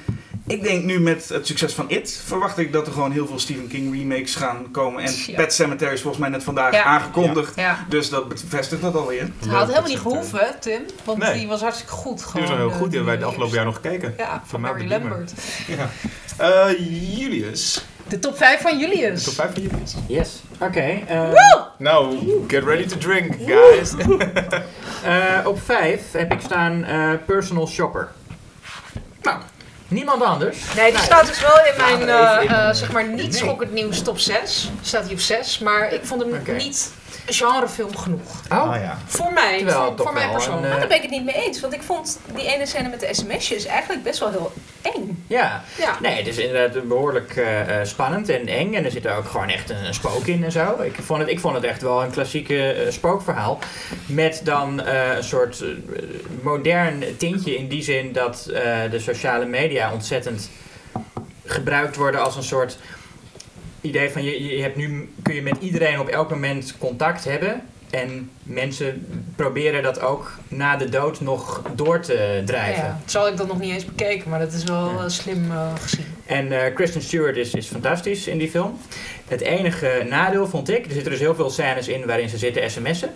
ik 0.50 0.62
denk 0.62 0.84
nu 0.84 1.00
met 1.00 1.28
het 1.28 1.46
succes 1.46 1.72
van 1.74 1.84
It, 1.90 2.22
verwacht 2.26 2.58
ik 2.58 2.72
dat 2.72 2.86
er 2.86 2.92
gewoon 2.92 3.12
heel 3.12 3.26
veel 3.26 3.38
Stephen 3.38 3.68
King 3.68 3.94
remakes 3.94 4.34
gaan 4.34 4.70
komen. 4.70 5.02
En 5.04 5.12
Ja. 5.26 5.34
Pet 5.36 5.52
Cemetery 5.54 5.92
is 5.92 6.00
volgens 6.00 6.22
mij 6.22 6.30
net 6.30 6.42
vandaag 6.42 6.72
Ja. 6.72 6.82
aangekondigd. 6.84 7.56
Ja. 7.56 7.78
Dus 7.88 8.08
dat 8.10 8.28
bevestigt 8.28 8.82
dat 8.82 8.94
alweer. 8.96 9.28
Het 9.38 9.48
had 9.50 9.66
helemaal 9.68 9.88
niet 9.88 9.98
gehoeven, 9.98 10.38
hè, 10.38 10.58
Tim. 10.58 10.80
Want 11.04 11.18
Nee. 11.18 11.32
die 11.38 11.48
was 11.48 11.60
hartstikke 11.60 11.92
goed. 11.92 12.16
Die 12.16 12.24
Gewoon, 12.26 12.40
was 12.46 12.50
wel 12.56 12.58
heel 12.66 12.70
eh, 12.70 12.76
goed, 12.80 12.90
die 12.90 12.96
hebben 13.00 13.04
wij 13.06 13.14
de 13.14 13.20
die 13.20 13.26
afgelopen 13.28 13.54
jaar 13.56 13.64
nog 13.64 13.74
gekeken. 13.74 14.14
Ja, 14.16 14.42
van 14.46 14.60
Mary 14.60 14.82
de. 14.82 14.88
Lambert. 14.88 15.32
Eh, 16.36 16.68
Julius, 17.18 17.84
De 18.08 18.18
top 18.18 18.36
5 18.36 18.60
van 18.60 18.78
De 18.78 18.86
Julius. 18.86 19.24
top 19.24 19.34
5 19.34 19.52
van 19.52 19.62
jullie 19.62 19.82
is. 19.82 19.94
Yes. 20.08 20.42
Oké. 20.60 21.00
eh, 21.06 21.32
Nou, 21.78 22.16
get 22.48 22.64
ready 22.64 22.86
to 22.86 22.98
drink, 22.98 23.34
guys. 23.46 23.92
eh, 25.04 25.46
op 25.46 25.60
5 25.64 26.00
heb 26.12 26.32
ik 26.32 26.40
staan 26.40 26.84
eh, 26.84 27.10
personal 27.26 27.66
shopper. 27.66 28.08
Nou, 29.22 29.40
niemand 29.90 30.22
anders. 30.22 30.56
Nee, 30.76 30.90
die 30.90 31.00
staat 31.00 31.26
dus 31.26 31.40
wel 31.40 31.56
in 31.56 31.74
mijn, 31.76 32.00
in- 32.00 32.48
eh, 32.48 32.72
zeg 32.72 32.92
maar, 32.92 33.04
niet 33.08 33.36
schokkend 33.36 33.72
nieuws 33.72 34.02
top 34.02 34.18
6. 34.18 34.70
Staat 34.82 35.04
hij 35.04 35.12
op 35.12 35.20
6, 35.20 35.58
maar 35.58 35.92
ik 35.92 36.00
vond 36.04 36.22
hem 36.22 36.56
niet 36.56 36.90
genrefilm 37.26 37.96
genoeg. 37.96 38.40
Oh, 38.52 38.58
Oh 38.70 38.74
ja. 38.76 38.98
Voor 39.06 39.32
mij, 39.32 39.56
Terwijl 39.56 39.84
voor, 39.84 39.94
toch 39.94 40.06
voor 40.06 40.14
mij 40.14 40.24
wel 40.26 40.34
persoonlijk. 40.34 40.62
Maar 40.62 40.72
eh, 40.72 40.78
daar 40.78 40.88
ben 40.88 40.96
ik 40.96 41.02
het 41.02 41.10
niet 41.10 41.24
mee 41.24 41.34
eens, 41.34 41.60
want 41.60 41.72
ik 41.72 41.82
vond 41.82 42.18
die 42.34 42.46
ene 42.54 42.66
scène 42.66 42.88
met 42.88 43.00
de 43.00 43.08
sms'jes 43.14 43.64
eigenlijk 43.66 44.02
best 44.02 44.18
wel 44.18 44.30
heel 44.30 44.52
eng. 44.82 45.24
ja. 45.26 45.62
Ja. 45.78 45.96
Nee, 46.00 46.16
het 46.16 46.26
is 46.26 46.38
inderdaad 46.38 46.88
behoorlijk 46.88 47.36
eh, 47.36 47.80
eh, 47.80 47.86
spannend 47.86 48.28
en 48.28 48.46
eng. 48.46 48.74
En 48.74 48.84
er 48.84 48.90
zit 48.90 49.08
ook 49.08 49.24
gewoon 49.28 49.48
echt 49.48 49.70
een, 49.70 49.84
een 49.86 49.94
spook 49.94 50.26
in 50.26 50.44
en 50.44 50.52
zo. 50.52 50.80
Ik 50.82 50.94
vond 51.02 51.20
het, 51.20 51.28
ik 51.28 51.40
vond 51.40 51.54
het 51.54 51.64
echt 51.64 51.82
wel 51.82 52.02
een 52.02 52.10
klassieke 52.10 52.86
spookverhaal. 52.88 53.58
Met 54.06 54.40
dan 54.44 54.80
eh, 54.82 55.16
een 55.16 55.24
soort 55.24 55.64
modern 56.42 57.04
tintje 57.16 57.56
in 57.56 57.68
die 57.68 57.82
zin 57.82 58.12
dat 58.12 58.46
eh, 58.46 58.62
de 58.90 59.00
sociale 59.00 59.44
media 59.44 59.92
ontzettend 59.92 60.50
gebruikt 61.44 61.96
worden 61.96 62.22
als 62.22 62.36
een 62.36 62.42
soort 62.42 62.78
idee 63.80 64.10
van 64.10 64.22
je, 64.24 64.56
je 64.56 64.62
hebt 64.62 64.76
nu 64.76 65.12
kun 65.22 65.34
je 65.34 65.42
met 65.42 65.56
iedereen 65.60 66.00
op 66.00 66.08
elk 66.08 66.30
moment 66.30 66.74
contact 66.78 67.24
hebben. 67.24 67.62
En 67.90 68.30
mensen 68.42 69.06
proberen 69.36 69.82
dat 69.82 70.00
ook 70.00 70.38
na 70.48 70.76
de 70.76 70.88
dood 70.88 71.20
nog 71.20 71.62
door 71.74 72.00
te 72.00 72.42
drijven. 72.44 72.84
Ja, 72.84 73.00
zal 73.04 73.28
ik 73.28 73.36
dat 73.36 73.46
nog 73.46 73.58
niet 73.60 73.72
eens 73.72 73.84
bekeken, 73.84 74.30
maar 74.30 74.38
dat 74.38 74.52
is 74.52 74.64
wel 74.64 74.90
Ja. 74.90 74.98
eh, 75.02 75.08
slim 75.08 75.50
eh, 75.50 75.72
gezien. 75.80 76.04
En 76.26 76.52
eh, 76.64 76.74
Kristen 76.74 77.02
Stewart 77.02 77.36
is, 77.36 77.54
is 77.54 77.66
fantastisch 77.66 78.26
in 78.26 78.38
die 78.38 78.50
film. 78.50 78.78
Het 79.28 79.40
enige 79.40 80.06
nadeel 80.08 80.46
vond 80.46 80.70
ik, 80.70 80.86
er 80.86 80.92
zitten 80.92 81.10
dus 81.10 81.20
heel 81.20 81.34
veel 81.34 81.50
scènes 81.50 81.88
in 81.88 82.06
waarin 82.06 82.28
ze 82.28 82.38
zitten 82.38 82.70
sms'en. 82.70 83.10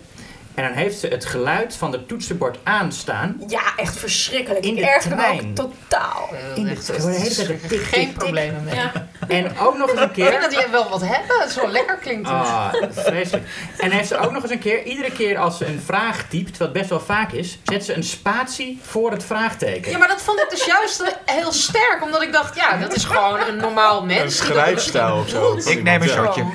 En 0.55 0.63
dan 0.63 0.71
heeft 0.73 0.99
ze 0.99 1.07
het 1.07 1.25
geluid 1.25 1.75
van 1.75 1.91
de 1.91 2.05
toetsenbord 2.05 2.57
aanstaan. 2.63 3.41
Ja, 3.47 3.61
echt 3.77 3.97
verschrikkelijk. 3.97 4.65
In 4.65 4.75
de 4.75 4.97
trein. 5.09 5.39
ook 5.39 5.55
totaal. 5.55 6.29
In 6.55 6.63
de- 6.63 6.69
Echt, 6.69 6.87
de 6.87 6.93
hele 6.93 7.35
tijd 7.35 7.49
een 7.49 7.59
tik, 7.59 7.67
tik, 7.69 7.81
Geen 7.81 8.07
tik. 8.07 8.17
problemen 8.17 8.63
mee. 8.63 8.75
Ja. 8.75 8.91
En 9.27 9.57
ook 9.59 9.77
nog 9.77 9.89
eens 9.91 9.99
een 9.99 10.09
Ik 10.09 10.15
denk 10.15 10.29
keer... 10.29 10.41
dat 10.41 10.49
die 10.49 10.59
wel 10.71 10.89
wat 10.89 11.01
hebben. 11.05 11.49
Zo 11.51 11.67
lekker 11.67 11.95
klinkt 11.97 12.27
het. 12.29 12.37
Ah, 12.37 12.73
vreselijk. 12.91 13.47
En 13.77 13.91
heeft 13.91 14.07
ze 14.07 14.17
ook 14.17 14.31
nog 14.31 14.41
eens 14.41 14.51
een 14.51 14.59
keer, 14.59 14.83
iedere 14.83 15.11
keer 15.11 15.37
als 15.37 15.57
ze 15.57 15.65
een 15.65 15.81
vraag 15.85 16.25
typt, 16.29 16.57
wat 16.57 16.73
best 16.73 16.89
wel 16.89 16.99
vaak 16.99 17.31
is, 17.31 17.59
zet 17.63 17.85
ze 17.85 17.93
een 17.93 18.03
spatie 18.03 18.79
voor 18.83 19.11
het 19.11 19.23
vraagteken. 19.23 19.91
Ja, 19.91 19.97
maar 19.97 20.07
dat 20.07 20.21
vond 20.21 20.39
ik 20.39 20.49
dus 20.49 20.65
juist 20.65 21.13
heel 21.25 21.51
sterk. 21.51 21.99
Omdat 22.03 22.21
ik 22.21 22.33
dacht, 22.33 22.55
ja, 22.55 22.77
dat 22.77 22.95
is 22.95 23.03
gewoon 23.03 23.39
een 23.47 23.57
normaal 23.57 24.05
mens. 24.05 24.21
Een 24.21 24.31
schrijfstijl 24.31 25.15
of 25.17 25.29
zo. 25.29 25.57
Ik 25.69 25.83
neem 25.83 26.01
een 26.01 26.07
Ja. 26.07 26.13
shotje. 26.13 26.43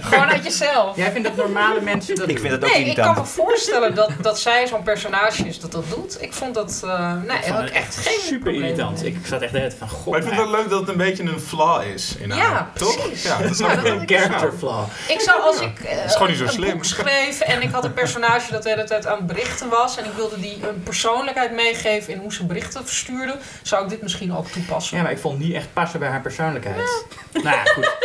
Gewoon 0.00 0.28
uit 0.28 0.44
jezelf. 0.44 0.96
Jij 0.96 1.10
vindt 1.12 1.28
dat 1.28 1.36
normale 1.66 1.84
mensen 1.84 2.14
dat 2.14 2.28
Ik 2.28 2.38
vind 2.38 2.52
het 2.52 2.64
ook 2.64 2.70
Nee, 2.72 2.84
ik 2.84 2.96
kan 2.96 3.14
me 3.14 3.24
voorstellen 3.24 3.94
dat, 3.94 4.10
dat 4.20 4.38
zij 4.38 4.66
zo'n 4.66 4.82
personage 4.82 5.48
is 5.48 5.60
dat 5.60 5.72
dat 5.72 5.84
doet. 5.94 6.22
Ik 6.22 6.32
vond 6.32 6.54
dat, 6.54 6.80
eh 6.84 7.12
nee, 7.26 7.36
Ik 7.36 7.44
vond 7.44 7.56
het 7.58 7.68
ook 7.68 7.74
echt 7.74 7.96
geen 7.96 8.20
super 8.20 8.38
probleem 8.38 8.62
irritant. 8.62 9.02
mee. 9.02 9.10
Ik 9.10 9.26
zat 9.26 9.40
echt 9.42 9.52
de 9.52 9.58
hele 9.58 9.68
tijd 9.70 9.80
van, 9.80 9.88
god, 9.88 10.06
Maar 10.06 10.18
ik 10.20 10.26
vind 10.26 10.36
het 10.40 10.50
wel 10.50 10.60
leuk 10.60 10.68
dat 10.70 10.80
het 10.80 10.88
een 10.88 10.96
beetje 10.96 11.22
een 11.22 11.40
flaw 11.40 11.82
is 11.94 12.16
in 12.18 12.30
haar. 12.30 12.38
Ja, 12.38 12.70
toch? 12.74 12.96
precies. 13.02 13.22
Ja, 13.22 13.38
dat 13.38 13.50
is 13.50 13.58
Ja, 13.58 13.72
ik 13.82 14.10
character 14.10 14.52
flaw. 14.58 14.84
Ik 15.08 15.20
zou 15.20 15.40
als 15.42 15.60
ik 15.60 15.80
eh, 15.80 16.04
is 16.04 16.12
gewoon 16.12 16.28
niet 16.28 16.38
zo 16.38 16.44
een 16.44 16.50
slim. 16.50 16.72
boek 16.72 16.84
schreef 16.84 17.40
en 17.40 17.62
ik 17.62 17.70
had 17.70 17.84
een 17.84 17.92
personage 17.92 18.50
dat 18.52 18.62
de 18.62 18.68
hele 18.68 18.84
tijd 18.84 19.06
aan 19.06 19.16
het 19.16 19.26
berichten 19.26 19.68
was 19.68 19.96
en 19.96 20.04
ik 20.04 20.12
wilde 20.16 20.40
die 20.40 20.58
een 20.68 20.82
persoonlijkheid 20.82 21.52
meegeven 21.52 22.12
in 22.12 22.18
hoe 22.18 22.32
ze 22.32 22.44
berichten 22.46 22.86
verstuurde, 22.86 23.36
zou 23.62 23.82
ik 23.84 23.88
dit 23.88 24.02
misschien 24.02 24.36
ook 24.36 24.46
toepassen. 24.48 24.96
Ja, 24.96 25.02
maar 25.02 25.12
ik 25.12 25.18
vond 25.18 25.38
niet 25.38 25.54
echt 25.54 25.66
passen 25.72 26.00
bij 26.00 26.08
haar 26.08 26.20
persoonlijkheid. 26.20 27.04
Nou 27.32 27.56
ja, 27.56 27.62
goed. 27.64 27.96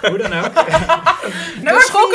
Hoe 0.10 0.18
dan 0.18 0.32
ook. 0.32 0.54
Dus 0.54 1.62
maar 1.62 1.74
ook 1.74 2.12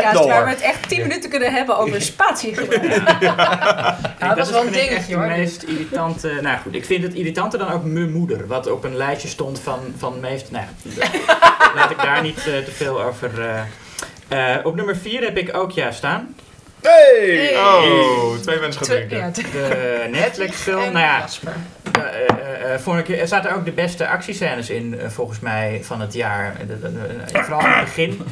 Ja. 0.00 0.12
door. 0.12 0.26
waar 0.28 0.44
we 0.44 0.50
het 0.50 0.60
echt 0.60 0.88
10 0.88 1.00
minuten 1.02 1.30
kunnen 1.30 1.52
hebben 1.52 1.76
over 1.78 2.02
spatiegebruik. 2.12 3.20
Ja, 3.20 3.96
dat 4.18 4.36
was 4.36 4.46
is, 4.48 4.52
wel 4.54 4.66
een 4.66 4.72
dingetje 4.72 5.06
de 5.12 5.14
hoor. 5.14 5.26
meest 5.26 5.62
irritante. 5.62 6.38
Nou 6.42 6.58
goed, 6.58 6.74
ik 6.74 6.84
vind 6.84 7.02
het 7.02 7.14
irritante 7.14 7.56
dan 7.58 7.70
ook 7.72 7.84
mijn 7.84 8.12
moeder. 8.12 8.46
Wat 8.46 8.70
op 8.70 8.84
een 8.84 8.96
lijstje 8.96 9.28
stond 9.28 9.60
van, 9.60 9.80
van 9.98 10.20
meest. 10.20 10.50
Nou, 10.50 10.64
ja, 10.82 11.06
laat 11.76 11.90
ik 11.90 12.02
daar 12.02 12.22
niet 12.22 12.38
eh, 12.38 12.44
te 12.44 12.70
veel 12.72 13.02
over. 13.02 13.30
eh. 13.40 13.60
Eh, 14.28 14.66
op 14.66 14.74
nummer 14.74 14.96
4 14.96 15.22
heb 15.22 15.36
ik 15.36 15.56
ook 15.56 15.70
ja 15.70 15.90
staan. 15.90 16.34
Hey! 16.82 17.56
Oh, 17.56 18.36
twee 18.38 18.58
mensen 18.60 18.86
gaan 18.86 18.96
drinken. 18.96 19.18
ja, 19.18 19.30
De 19.30 20.08
Netflix 20.10 20.56
film. 20.62 20.80
en 20.80 20.92
Nou 20.92 21.04
ja, 21.04 21.18
Jasper. 21.18 21.52
eh, 21.92 22.02
eh, 22.28 22.74
eh, 22.74 22.80
vorige 22.80 23.02
keer, 23.02 23.18
er 23.20 23.28
zaten 23.28 23.54
ook 23.54 23.64
de 23.64 23.72
beste 23.72 24.08
actiescènes 24.08 24.70
in, 24.70 25.00
volgens 25.08 25.40
mij, 25.40 25.80
van 25.82 26.00
het 26.00 26.12
jaar. 26.14 26.56
De- 26.66 26.80
de- 26.80 26.92
de- 26.92 27.42
vooral 27.42 27.60
in 27.60 27.66
het 27.70 27.84
begin. 27.84 28.22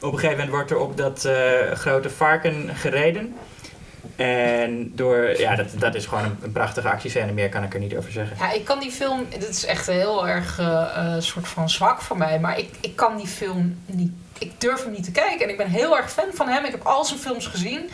Op 0.00 0.12
een 0.12 0.18
gegeven 0.18 0.30
moment 0.30 0.50
wordt 0.50 0.70
er 0.70 0.78
op 0.78 0.96
dat 0.96 1.24
eh, 1.24 1.70
grote 1.72 2.10
varken 2.10 2.70
gereden. 2.74 3.34
En 4.16 4.92
door, 4.94 5.38
ja, 5.38 5.56
dat, 5.56 5.66
dat 5.78 5.94
is 5.94 6.06
gewoon 6.06 6.24
een, 6.24 6.36
een 6.42 6.52
prachtige 6.52 6.88
actiescène. 6.88 7.32
Meer 7.32 7.48
kan 7.48 7.62
ik 7.62 7.74
er 7.74 7.80
niet 7.80 7.96
over 7.96 8.12
zeggen. 8.12 8.36
Ja, 8.40 8.52
ik 8.52 8.64
kan 8.64 8.80
die 8.80 8.90
film, 8.90 9.26
dit 9.38 9.48
is 9.48 9.64
echt 9.64 9.86
heel 9.86 10.28
erg 10.28 10.60
soort 11.18 11.48
van 11.48 11.70
zwak 11.70 12.00
voor 12.00 12.16
mij, 12.18 12.40
maar 12.40 12.58
ik, 12.58 12.68
ik 12.80 12.96
kan 12.96 13.16
die 13.16 13.26
film 13.26 13.76
niet, 13.86 14.12
ik 14.42 14.60
durf 14.60 14.82
hem 14.82 14.92
niet 14.92 15.04
te 15.04 15.10
kijken. 15.10 15.40
En 15.44 15.48
ik 15.50 15.56
ben 15.56 15.68
heel 15.68 15.96
erg 15.96 16.10
fan 16.12 16.24
van 16.34 16.48
hem, 16.48 16.64
ik 16.64 16.70
heb 16.70 16.86
al 16.86 17.04
zijn 17.04 17.18
films 17.18 17.46
gezien. 17.46 17.90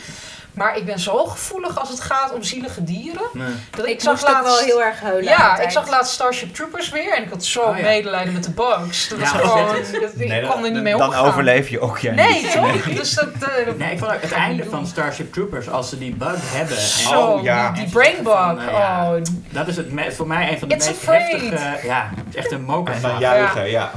Maar 0.52 0.76
ik 0.76 0.84
ben 0.84 0.98
zo 0.98 1.24
gevoelig 1.26 1.80
als 1.80 1.88
het 1.88 2.00
gaat 2.00 2.32
om 2.34 2.42
zielige 2.42 2.84
dieren. 2.84 3.22
Dat 3.70 3.86
Ik 3.86 4.00
zag 4.00 4.26
ook 4.28 4.42
wel 4.42 4.58
heel 4.58 4.82
erg 4.82 5.00
huilen. 5.00 5.24
Ja, 5.24 5.58
ik 5.58 5.70
zag 5.70 5.88
laatst 5.90 6.12
Starship 6.12 6.54
Troopers 6.54 6.88
weer 6.90 7.12
en 7.16 7.22
ik 7.22 7.30
had 7.30 7.44
zo 7.44 7.60
Oh, 7.60 7.76
ja. 7.76 7.82
medelijden 7.82 8.32
met 8.32 8.44
de 8.44 8.50
bugs. 8.50 9.08
Dat 9.08 9.18
Ja, 9.18 9.24
is 9.24 9.32
dat 9.32 9.40
gewoon, 9.40 9.66
dat, 9.66 10.10
ik 10.16 10.28
Nee, 10.28 10.46
kon 10.46 10.64
er 10.64 10.70
niet 10.70 10.82
mee 10.82 10.96
dan 10.96 11.06
omgaan. 11.06 11.24
overleef 11.26 11.68
je 11.68 11.80
ook 11.80 11.98
ja 11.98 12.12
Nee, 12.12 12.42
niet. 12.42 12.52
toch? 12.52 12.82
Dus 13.00 13.14
dat, 13.14 13.24
eh, 13.40 13.74
Nee, 13.76 13.92
ik 13.92 13.98
vond 13.98 14.12
ook 14.12 14.20
het 14.22 14.32
einde 14.32 14.64
van. 14.64 14.86
Starship 14.86 15.32
Troopers, 15.32 15.68
als 15.70 15.88
ze 15.88 15.98
die 15.98 16.14
bug 16.14 16.36
hebben. 16.40 16.76
En 16.76 16.82
Zo, 16.82 17.20
Oh, 17.26 17.42
ja. 17.42 17.70
die, 17.70 17.82
die 17.84 17.92
brain 17.92 18.22
bug. 18.22 18.32
Van, 18.32 18.60
eh, 18.60 18.66
ja. 18.72 19.10
oh, 19.14 19.22
Dat 19.50 19.68
is 19.68 19.76
het 19.76 19.92
me- 19.92 20.12
voor 20.12 20.26
mij 20.26 20.52
een 20.52 20.58
van 20.58 20.68
de 20.68 20.74
It's 20.74 20.86
meest 20.86 20.98
afraid. 20.98 21.30
heftige... 21.30 21.86
Ja, 21.86 22.10
het 22.16 22.24
is 22.28 22.34
echt 22.34 22.50
een 22.52 22.58
En 22.58 22.64
mokerslag. 22.64 23.10
dan 23.10 23.20
juichen, 23.20 23.70
ja. 23.70 23.90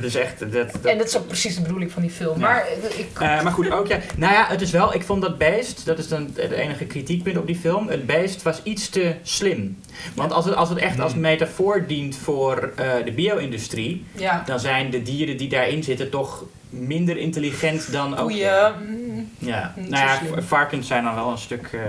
Dus 0.00 0.14
echt, 0.14 0.38
dat, 0.38 0.52
dat, 0.52 0.84
en 0.84 0.98
dat 0.98 1.06
is 1.06 1.16
ook 1.16 1.26
precies 1.26 1.54
de 1.54 1.62
bedoeling 1.62 1.92
van 1.92 2.02
die 2.02 2.10
film. 2.10 2.40
Ja. 2.40 2.46
Maar 2.46 2.66
eh, 2.66 2.98
ik, 2.98 3.06
Eh, 3.20 3.42
maar 3.42 3.52
goed, 3.52 3.70
ook 3.70 3.86
ja. 3.86 3.98
Nou 4.16 4.32
ja, 4.32 4.46
het 4.48 4.60
is 4.60 4.70
wel, 4.70 4.94
ik 4.94 5.02
vond 5.02 5.22
dat 5.22 5.38
beest, 5.38 5.86
dat 5.86 5.98
is 5.98 6.08
dan 6.08 6.30
het 6.34 6.50
enige 6.50 6.84
kritiekpunt 6.84 7.36
op 7.36 7.46
die 7.46 7.56
film. 7.56 7.88
Het 7.88 8.06
beest 8.06 8.42
was 8.42 8.60
iets 8.62 8.88
te 8.88 9.14
slim. 9.22 9.78
Want 10.14 10.32
als 10.32 10.44
het, 10.44 10.54
als 10.54 10.68
het 10.68 10.78
echt 10.78 11.00
als 11.00 11.14
metafoor 11.14 11.86
dient 11.86 12.16
voor 12.16 12.72
eh, 12.76 12.90
de 13.04 13.12
bio-industrie, 13.12 14.04
ja, 14.12 14.42
dan 14.46 14.60
zijn 14.60 14.90
de 14.90 15.02
dieren 15.02 15.36
die 15.36 15.48
daarin 15.48 15.82
zitten 15.84 16.10
toch 16.10 16.44
minder 16.70 17.16
intelligent 17.16 17.92
dan 17.92 18.16
ook. 18.18 18.30
mm, 18.30 19.30
Ja, 19.38 19.74
nou 19.76 19.90
ja, 20.06 20.20
varkens 20.42 20.86
zijn 20.86 21.04
dan 21.04 21.14
wel 21.14 21.30
een 21.30 21.38
stuk 21.38 21.68
eh, 21.72 21.80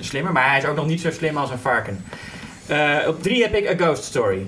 slimmer, 0.00 0.32
maar 0.32 0.48
hij 0.48 0.58
is 0.58 0.64
ook 0.64 0.76
nog 0.76 0.86
niet 0.86 1.00
zo 1.00 1.10
slim 1.10 1.36
als 1.36 1.50
een 1.50 1.58
varken. 1.58 2.04
Eh, 2.66 2.98
op 3.06 3.22
drie 3.22 3.42
heb 3.42 3.54
ik 3.54 3.68
A 3.70 3.84
Ghost 3.84 4.04
Story. 4.04 4.46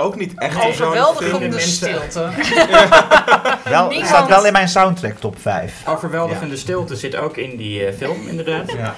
Ook 0.00 0.16
niet 0.16 0.32
echt 0.36 0.56
Nee, 0.62 0.72
zo'n 0.74 0.86
Overweldigende 0.86 1.58
stilte. 1.58 2.28
Wel, 3.64 3.88
Niemand- 3.88 4.06
staat 4.08 4.28
wel 4.28 4.46
in 4.46 4.52
mijn 4.52 4.68
soundtrack 4.68 5.18
top 5.18 5.40
5. 5.40 5.82
Overweldigende 5.86 6.56
stilte 6.56 6.96
zit 6.96 7.16
ook 7.16 7.36
in 7.36 7.56
die 7.56 7.84
eh, 7.86 7.94
film, 7.96 8.28
inderdaad. 8.28 8.72
Ja. 8.72 8.94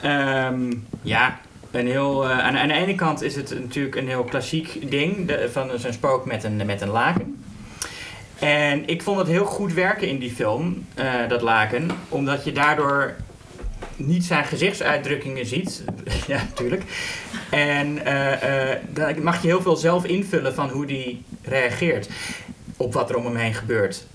Ehm, 0.00 0.72
ja, 1.02 1.38
een 1.70 1.86
heel, 1.86 2.24
eh, 2.24 2.38
aan, 2.38 2.58
aan 2.58 2.68
de 2.68 2.74
ene 2.74 2.94
kant 2.94 3.22
is 3.22 3.36
het 3.36 3.60
natuurlijk 3.60 3.96
een 3.96 4.08
heel 4.08 4.24
klassiek 4.24 4.90
ding 4.90 5.26
de, 5.28 5.48
van 5.52 5.70
zo'n 5.76 5.92
spook 5.92 6.26
met 6.26 6.44
een, 6.44 6.66
met 6.66 6.80
een 6.80 6.88
laken. 6.90 7.44
En 8.38 8.88
ik 8.88 9.02
vond 9.02 9.18
het 9.18 9.28
heel 9.28 9.44
goed 9.44 9.72
werken 9.72 10.08
in 10.08 10.18
die 10.18 10.30
film, 10.30 10.86
eh, 10.94 11.06
dat 11.28 11.42
laken, 11.42 11.90
omdat 12.08 12.44
je 12.44 12.52
daardoor 12.52 13.14
niet 13.96 14.24
zijn 14.24 14.44
gezichtsuitdrukkingen 14.44 15.46
ziet. 15.46 15.84
ja, 16.26 16.36
natuurlijk. 16.36 16.82
En 17.50 18.04
eh, 18.04 18.70
eh, 18.72 18.78
dan 18.90 19.22
mag 19.22 19.42
je 19.42 19.48
heel 19.48 19.62
veel 19.62 19.76
zelf 19.76 20.04
invullen 20.04 20.54
van 20.54 20.68
hoe 20.70 20.86
die 20.86 21.22
reageert 21.42 22.08
op 22.76 22.92
wat 22.92 23.10
er 23.10 23.16
om 23.16 23.24
hem 23.24 23.36
heen 23.36 23.54
gebeurt. 23.54 24.06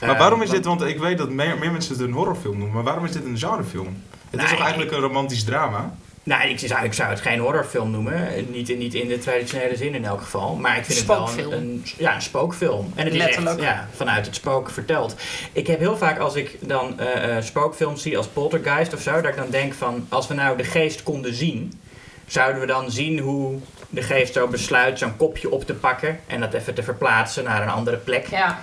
Maar 0.00 0.10
Eh, 0.10 0.18
waarom 0.18 0.42
is 0.42 0.50
dit, 0.50 0.64
want 0.64 0.82
ik 0.82 0.98
weet 0.98 1.18
dat 1.18 1.30
meer, 1.30 1.58
meer 1.58 1.72
mensen 1.72 1.92
het 1.92 2.02
een 2.02 2.12
horrorfilm 2.12 2.56
noemen, 2.58 2.74
maar 2.74 2.84
waarom 2.84 3.04
is 3.04 3.12
dit 3.12 3.24
een 3.24 3.38
genrefilm? 3.38 4.02
Het 4.30 4.40
is 4.40 4.46
Nee, 4.46 4.56
toch 4.56 4.60
eigenlijk 4.60 4.92
een 4.92 5.00
romantisch 5.00 5.44
drama? 5.44 5.94
Nou, 6.28 6.48
ik 6.48 6.92
zou, 6.92 7.10
het 7.10 7.20
geen 7.20 7.38
horrorfilm 7.38 7.90
noemen. 7.90 8.28
Niet, 8.50 8.68
in- 8.68 8.78
niet 8.78 8.94
in 8.94 9.08
de 9.08 9.18
traditionele 9.18 9.76
zin 9.76 9.94
in 9.94 10.04
elk 10.04 10.20
geval. 10.20 10.54
Maar 10.54 10.76
ik 10.76 10.84
vind 10.84 10.98
het 10.98 11.06
Spookfilm. 11.06 11.50
wel 11.50 11.58
een, 11.58 11.64
een, 11.64 11.84
ja, 11.98 12.14
een 12.14 12.22
spookfilm. 12.22 12.92
En 12.94 13.04
het 13.04 13.12
is 13.14 13.18
Letterlijk. 13.18 13.56
echt 13.58 13.68
ja, 13.68 13.88
vanuit 13.94 14.26
het 14.26 14.34
spook 14.34 14.70
verteld. 14.70 15.14
Ik 15.52 15.66
heb 15.66 15.78
heel 15.78 15.96
vaak 15.96 16.18
als 16.18 16.34
ik 16.34 16.56
dan 16.60 17.00
eh, 17.00 17.36
eh, 17.36 17.42
spookfilms 17.42 18.02
zie 18.02 18.16
als 18.16 18.26
Poltergeist 18.26 18.94
of 18.94 19.00
zo... 19.00 19.12
dat 19.20 19.30
ik 19.30 19.36
dan 19.36 19.50
denk 19.50 19.74
van, 19.74 20.06
als 20.08 20.26
we 20.28 20.34
nou 20.34 20.56
de 20.56 20.64
geest 20.64 21.02
konden 21.02 21.34
zien... 21.34 21.80
zouden 22.26 22.60
we 22.60 22.66
dan 22.66 22.90
zien 22.90 23.18
hoe 23.18 23.58
de 23.90 24.02
geest 24.02 24.32
zo 24.32 24.46
besluit 24.46 24.98
zo'n 24.98 25.16
kopje 25.16 25.50
op 25.50 25.66
te 25.66 25.74
pakken... 25.74 26.20
en 26.26 26.40
dat 26.40 26.54
even 26.54 26.74
te 26.74 26.82
verplaatsen 26.82 27.44
naar 27.44 27.62
een 27.62 27.68
andere 27.70 27.96
plek. 27.96 28.26
Ja, 28.26 28.60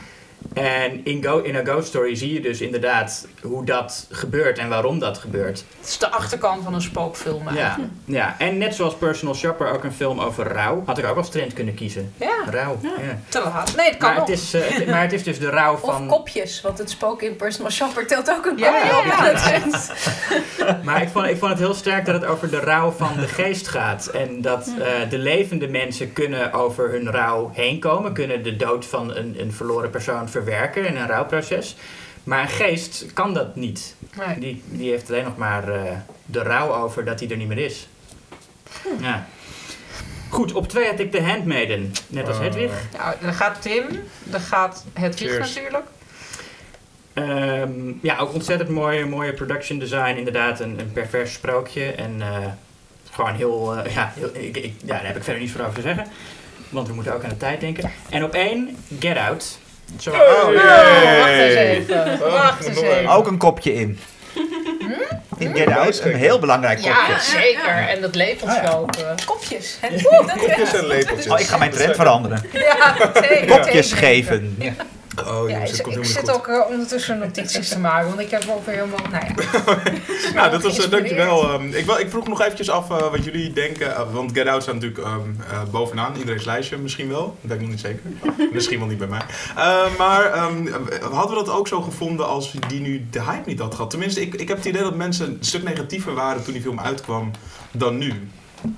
En 0.54 1.02
in, 1.06 1.24
Go, 1.24 1.38
in 1.40 1.56
A 1.56 1.62
Ghost 1.64 1.88
Story 1.88 2.16
zie 2.16 2.34
je 2.34 2.40
dus 2.42 2.62
inderdaad 2.62 3.28
hoe 3.42 3.66
dat 3.66 4.08
gebeurt 4.12 4.58
en 4.58 4.70
waarom 4.70 5.00
dat 5.00 5.18
gebeurt. 5.18 5.64
Het 5.80 5.88
is 5.90 5.98
de 5.98 6.10
achterkant 6.12 6.64
van 6.64 6.74
een 6.74 6.82
spookfilm 6.82 7.44
Ja, 7.50 7.56
eigenlijk. 7.62 7.92
ja, 8.06 8.36
en 8.40 8.58
net 8.58 8.76
zoals 8.76 8.96
Personal 8.96 9.36
Shopper 9.36 9.72
ook 9.74 9.84
een 9.84 9.94
film 9.94 10.20
over 10.20 10.48
rouw, 10.48 10.84
had 10.86 10.98
ik 10.98 11.06
ook 11.06 11.18
als 11.18 11.30
trend 11.30 11.54
kunnen 11.54 11.74
kiezen. 11.74 12.14
Ja, 12.18 12.34
Rouw, 12.50 12.78
ja. 12.82 12.90
te 13.30 13.42
laat. 13.44 13.76
Nee, 13.76 13.88
het 13.90 13.98
kan 13.98 14.10
Maar 14.10 14.20
het, 14.20 14.30
is, 14.30 14.54
eh, 14.54 14.62
het- 14.66 14.88
maar 14.88 15.02
het 15.02 15.14
is 15.14 15.24
dus 15.24 15.40
de 15.40 15.50
rouw 15.50 15.74
Of 15.74 15.80
van... 15.80 16.08
kopjes, 16.08 16.62
want 16.62 16.78
het 16.78 16.90
spook 16.90 17.22
in 17.22 17.36
Personal 17.36 17.72
Shopper 17.72 18.08
telt 18.08 18.30
ook 18.32 18.46
een 18.46 18.58
Ja, 18.58 18.72
kopje 18.72 18.88
ja, 18.88 19.00
op. 19.00 19.06
ja. 19.06 19.32
Dat 19.64 19.74
is- 19.74 19.90
Maar 20.86 21.02
ik 21.02 21.10
vond, 21.10 21.26
ik 21.28 21.38
vond 21.38 21.52
het 21.52 21.60
heel 21.60 21.74
sterk 21.74 22.06
dat 22.06 22.16
het 22.22 22.26
over 22.26 22.50
de 22.50 22.60
rouw 22.60 22.92
van 22.92 23.12
de 23.20 23.28
geest 23.28 23.68
gaat. 23.68 24.06
En 24.08 24.42
dat 24.42 24.68
eh, 24.80 25.10
de 25.10 25.18
levende 25.18 25.68
mensen 25.68 26.14
kunnen 26.14 26.54
over 26.54 26.92
hun 26.92 27.12
rouw 27.12 27.50
heen 27.54 27.80
komen. 27.80 28.14
Kunnen 28.14 28.44
de 28.44 28.56
dood 28.56 28.86
van 28.86 29.16
een, 29.16 29.36
een 29.40 29.54
verloren 29.54 29.90
persoon 29.90 30.30
verwerken 30.42 30.86
in 30.86 30.96
een 30.96 31.08
rouwproces. 31.08 31.76
Maar 32.24 32.42
een 32.42 32.50
geest 32.50 33.06
kan 33.14 33.34
dat 33.34 33.56
niet. 33.56 33.96
Nee. 34.26 34.40
Die, 34.40 34.64
die 34.66 34.90
heeft 34.92 35.10
alleen 35.10 35.24
nog 35.24 35.38
maar 35.38 35.70
eh, 35.70 35.92
de 36.26 36.40
rouw 36.44 36.74
over 36.74 37.06
dat 37.06 37.20
hij 37.20 37.30
er 37.30 37.38
niet 37.38 37.48
meer 37.48 37.58
is. 37.58 37.88
Ja. 39.00 39.28
Goed, 40.30 40.54
op 40.54 40.68
twee 40.68 40.88
had 40.88 41.00
ik 41.00 41.12
de 41.12 41.22
Handmaiden. 41.24 41.92
Net 42.08 42.28
als 42.28 42.38
Eh, 42.38 42.44
Hedwig. 42.44 42.72
Nou, 42.98 43.16
dan 43.22 43.34
gaat 43.34 43.62
Tim, 43.62 43.86
dan 44.24 44.40
gaat 44.42 44.86
Hedwig 44.94 45.30
Cheers. 45.32 45.56
natuurlijk. 45.56 45.86
Ehm, 47.14 47.92
ja, 48.02 48.18
ook 48.18 48.34
ontzettend 48.34 48.70
mooie, 48.70 49.06
mooie 49.06 49.34
production 49.34 49.80
design. 49.80 50.16
Inderdaad, 50.18 50.60
een, 50.60 50.80
een 50.80 50.92
pervers 50.92 51.34
sprookje. 51.34 51.92
En 51.92 52.22
eh, 52.22 52.38
gewoon 53.12 53.36
heel, 53.36 53.76
eh, 53.76 53.94
ja, 53.96 54.12
heel 54.16 54.30
ik, 54.34 54.58
ik, 54.58 54.74
ja, 54.82 54.88
daar 54.88 55.06
heb 55.06 55.16
ik 55.16 55.24
verder 55.24 55.42
niets 55.42 55.54
voor 55.54 55.62
over 55.62 55.74
te 55.76 55.82
zeggen. 55.82 56.08
Want 56.70 56.88
we 56.88 56.94
moeten 56.94 57.14
ook 57.14 57.24
aan 57.24 57.30
de 57.30 57.38
tijd 57.38 57.60
denken. 57.60 57.92
En 58.10 58.24
op 58.24 58.34
één, 58.34 58.78
Get 59.00 59.18
Out. 59.18 59.60
Zo, 60.00 60.12
Oh, 60.12 60.18
Oh, 60.18 60.54
wacht 61.20 61.30
eens 61.30 61.56
even. 61.56 62.20
Wacht 62.32 62.66
eens 62.68 62.78
even. 62.82 63.08
Ook 63.08 63.28
een 63.28 63.38
kopje 63.38 63.74
in. 63.74 64.00
In 65.38 65.56
Get 65.56 65.70
Out, 65.72 66.02
een 66.04 66.16
heel 66.16 66.40
belangrijk 66.40 66.78
kopje. 66.78 66.90
Ja, 67.12 67.20
zeker. 67.20 67.88
En 67.90 68.02
dat 68.02 68.16
lepeltje 68.16 68.58
Ah, 68.58 68.64
ja. 68.64 68.72
ook. 68.72 68.96
eh. 68.96 69.06
Kopjes. 69.26 69.78
hè? 69.82 69.88
Kopjes 70.38 70.74
en 70.74 70.86
lepeltjes. 70.88 71.28
Oh, 71.34 71.40
ik 71.40 71.46
ga 71.46 71.58
mijn 71.58 71.72
trend 71.72 71.96
veranderen. 71.96 72.44
Ja, 72.54 72.96
zeker. 73.14 73.48
Kopjes 73.60 73.90
Zeker. 73.90 74.06
geven. 74.06 74.58
Oh, 75.24 75.50
Ja, 75.50 75.54
jongens, 75.54 75.80
ik, 75.80 75.88
ik 75.88 76.06
zit 76.06 76.18
goed. 76.18 76.32
ook 76.32 76.48
eh, 76.48 76.62
ondertussen 76.70 77.18
notities 77.18 77.70
te 77.70 77.80
maken, 77.80 78.08
want 78.08 78.20
ik 78.20 78.30
heb 78.30 78.44
ook 78.50 78.66
weer 78.66 78.76
helemaal, 78.76 79.00
nou 79.12 79.26
ja. 79.26 79.34
Nou, 80.36 80.52
dat 80.52 80.62
was, 80.64 80.78
uh, 80.78 80.80
geïnspireerd. 80.80 80.92
dankjewel. 80.92 81.54
Um, 81.54 81.74
ik, 81.74 81.86
wel, 81.86 82.00
ik 82.00 82.10
vroeg 82.10 82.28
nog 82.28 82.42
eventjes 82.42 82.70
af 82.70 82.90
eh, 82.92 83.12
wat 83.12 83.24
jullie 83.24 83.54
denken, 83.54 84.12
want 84.12 84.32
Get 84.34 84.48
Out 84.48 84.62
staat 84.62 84.74
natuurlijk 84.74 85.08
um, 85.08 85.38
bovenaan, 85.72 86.16
iedereen's 86.16 86.46
lijstje 86.46 86.78
misschien 86.78 87.08
wel, 87.08 87.38
dat 87.42 87.50
weet 87.50 87.52
ik 87.52 87.60
nog 87.62 87.70
niet 87.70 87.80
zeker. 87.80 88.02
misschien 88.54 88.80
wel 88.80 88.88
niet 88.88 88.98
bij 88.98 89.08
mij. 89.08 89.22
Maar 89.98 90.44
um, 90.44 90.68
hadden 91.12 91.38
we 91.38 91.44
dat 91.44 91.56
ook 91.56 91.68
zo 91.68 91.82
gevonden 91.82 92.28
als 92.28 92.54
die 92.68 92.80
nu 92.80 93.06
de 93.12 93.22
hype 93.22 93.50
niet 93.50 93.60
had 93.60 93.76
gehad? 93.76 93.90
Tenminste, 93.90 94.22
ik, 94.22 94.34
ik 94.34 94.48
heb 94.48 94.58
het 94.58 94.66
idee 94.66 94.82
dat 94.82 94.96
mensen 94.96 95.28
een 95.28 95.38
stuk 95.40 95.64
negatiever 95.64 96.14
waren 96.14 96.44
toen 96.44 96.54
die 96.54 96.62
film 96.62 96.80
uitkwam 96.80 97.32
dan 97.72 97.98
nu. 97.98 98.28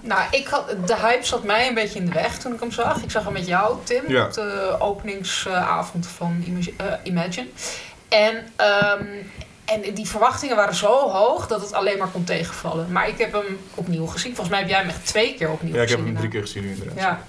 Nou, 0.02 0.22
ik 0.32 0.48
had, 0.48 0.70
de 0.86 0.96
hype 0.96 1.26
zat 1.26 1.44
mij 1.44 1.68
een 1.68 1.74
beetje 1.74 2.00
in 2.00 2.06
de 2.06 2.12
weg 2.12 2.38
toen 2.40 2.54
ik 2.54 2.60
hem 2.60 2.72
zag. 2.72 3.04
Ik 3.04 3.12
zag 3.12 3.24
hem 3.24 3.34
met 3.34 3.48
jou, 3.48 3.78
Tim, 3.84 4.04
Ja. 4.08 4.26
op 4.26 4.34
de 4.34 4.76
openingsavond 4.80 6.08
van 6.08 6.44
eh, 6.78 6.86
Imagine. 7.04 7.48
En, 8.10 8.48
ehm, 8.56 9.06
en 9.66 9.94
die 9.94 10.08
verwachtingen 10.08 10.56
waren 10.56 10.76
zo 10.76 11.10
hoog 11.10 11.48
dat 11.48 11.62
het 11.62 11.74
alleen 11.74 11.98
maar 11.98 12.08
kon 12.08 12.24
tegenvallen. 12.24 12.92
Maar 12.92 13.08
ik 13.08 13.18
heb 13.18 13.32
hem 13.32 13.60
opnieuw 13.76 14.06
gezien. 14.06 14.30
Volgens 14.36 14.50
mij 14.50 14.60
heb 14.60 14.70
jij 14.70 14.80
hem 14.80 14.90
echt 14.90 15.06
twee 15.06 15.36
keer 15.36 15.50
opnieuw 15.52 15.76
Ja, 15.76 15.82
ik 15.82 15.90
heb 15.90 15.98
gezien. 15.98 16.14
hem 16.14 16.22
drie 16.22 16.32
keer 16.32 16.42
gezien 16.42 16.64
nu 16.64 16.72
inderdaad. 16.72 16.98
Ja. 16.98 17.22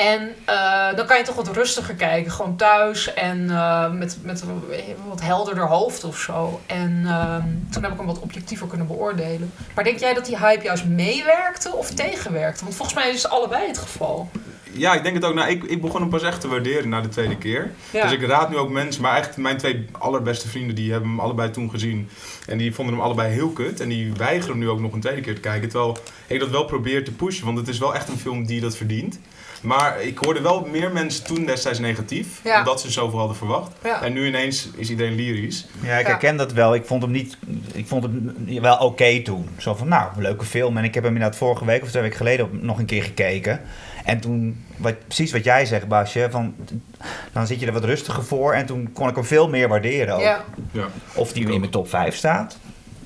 En 0.00 0.34
eh, 0.44 0.96
dan 0.96 1.06
kan 1.06 1.18
je 1.18 1.24
toch 1.24 1.34
wat 1.34 1.56
rustiger 1.56 1.94
kijken, 1.94 2.32
gewoon 2.32 2.56
thuis 2.56 3.14
en 3.14 3.50
eh, 3.50 3.92
met, 3.92 4.18
met 4.22 4.40
een 4.40 4.62
wat 5.08 5.20
helderder 5.20 5.66
hoofd 5.66 6.04
of 6.04 6.18
zo. 6.18 6.60
En 6.66 7.02
ehm, 7.06 7.46
toen 7.70 7.82
heb 7.82 7.92
ik 7.92 7.98
hem 7.98 8.06
wat 8.06 8.20
objectiever 8.20 8.66
kunnen 8.66 8.86
beoordelen. 8.86 9.52
Maar 9.74 9.84
denk 9.84 9.98
jij 9.98 10.14
dat 10.14 10.26
die 10.26 10.38
hype 10.38 10.64
juist 10.64 10.84
meewerkte 10.84 11.72
of 11.72 11.90
tegenwerkte? 11.90 12.64
Want 12.64 12.76
volgens 12.76 12.98
mij 12.98 13.10
is 13.10 13.22
het 13.22 13.32
allebei 13.32 13.66
het 13.66 13.78
geval. 13.78 14.30
Ja, 14.72 14.94
ik 14.94 15.02
denk 15.02 15.14
het 15.14 15.24
ook. 15.24 15.34
Nou, 15.34 15.50
ik, 15.50 15.64
ik 15.64 15.80
begon 15.80 16.00
hem 16.00 16.10
pas 16.10 16.22
echt 16.22 16.40
te 16.40 16.48
waarderen 16.48 16.88
na 16.88 17.00
de 17.00 17.08
tweede 17.08 17.38
keer. 17.38 17.70
Ja. 17.90 18.02
Dus 18.02 18.12
ik 18.12 18.26
raad 18.26 18.50
nu 18.50 18.56
ook 18.56 18.70
mensen, 18.70 19.02
maar 19.02 19.12
eigenlijk 19.12 19.42
mijn 19.42 19.56
twee 19.56 19.86
allerbeste 19.92 20.48
vrienden, 20.48 20.74
die 20.74 20.90
hebben 20.90 21.10
hem 21.10 21.20
allebei 21.20 21.50
toen 21.50 21.70
gezien. 21.70 22.08
En 22.46 22.58
die 22.58 22.74
vonden 22.74 22.94
hem 22.94 23.04
allebei 23.04 23.32
heel 23.32 23.50
kut. 23.50 23.80
En 23.80 23.88
die 23.88 24.12
weigeren 24.12 24.58
nu 24.58 24.68
ook 24.68 24.80
nog 24.80 24.92
een 24.92 25.00
tweede 25.00 25.20
keer 25.20 25.34
te 25.34 25.40
kijken. 25.40 25.68
Terwijl 25.68 25.98
ik 26.26 26.40
dat 26.40 26.50
wel 26.50 26.64
probeer 26.64 27.04
te 27.04 27.12
pushen, 27.12 27.44
want 27.44 27.58
het 27.58 27.68
is 27.68 27.78
wel 27.78 27.94
echt 27.94 28.08
een 28.08 28.18
film 28.18 28.46
die 28.46 28.60
dat 28.60 28.76
verdient. 28.76 29.20
Maar 29.60 30.02
ik 30.02 30.18
hoorde 30.18 30.40
wel 30.40 30.66
meer 30.70 30.92
mensen 30.92 31.24
toen 31.24 31.44
destijds 31.46 31.78
negatief, 31.78 32.40
Ja. 32.44 32.58
omdat 32.58 32.80
ze 32.80 32.90
zoveel 32.90 33.18
hadden 33.18 33.36
verwacht. 33.36 33.72
Ja. 33.84 34.02
En 34.02 34.12
nu 34.12 34.26
ineens 34.26 34.68
is 34.76 34.90
iedereen 34.90 35.14
lyrisch. 35.14 35.66
Ja, 35.82 35.96
ik 35.96 36.04
Ja. 36.04 36.10
herken 36.10 36.36
dat 36.36 36.52
wel. 36.52 36.74
Ik 36.74 36.84
vond 36.86 37.02
hem 37.02 37.10
niet. 37.10 37.36
Ik 37.72 37.86
vond 37.86 38.02
hem 38.02 38.34
wel 38.60 38.76
oké 38.76 39.22
toen. 39.22 39.48
Zo 39.58 39.74
van, 39.74 39.88
nou, 39.88 40.08
leuke 40.16 40.44
film. 40.44 40.76
En 40.76 40.84
ik 40.84 40.94
heb 40.94 41.04
hem 41.04 41.12
inderdaad 41.14 41.38
vorige 41.38 41.64
week 41.64 41.82
of 41.82 41.88
twee 41.88 42.02
weken 42.02 42.16
geleden 42.16 42.48
nog 42.52 42.78
een 42.78 42.84
keer 42.86 43.02
gekeken. 43.02 43.60
En 44.04 44.20
toen, 44.20 44.64
wat, 44.76 44.94
precies 45.06 45.32
wat 45.32 45.44
jij 45.44 45.66
zegt, 45.66 45.88
Basje, 45.88 46.28
van, 46.30 46.54
dan 47.32 47.46
zit 47.46 47.60
je 47.60 47.66
er 47.66 47.72
wat 47.72 47.84
rustiger 47.84 48.24
voor. 48.24 48.52
En 48.52 48.66
toen 48.66 48.92
kon 48.92 49.08
ik 49.08 49.14
hem 49.14 49.24
veel 49.24 49.48
meer 49.48 49.68
waarderen. 49.68 50.14
Ook. 50.14 50.20
Ja. 50.20 50.44
Ja. 50.72 50.86
Of 51.14 51.32
die 51.32 51.50
in 51.52 51.58
mijn 51.60 51.72
top 51.72 51.88
5 51.88 52.16
staat, 52.16 52.58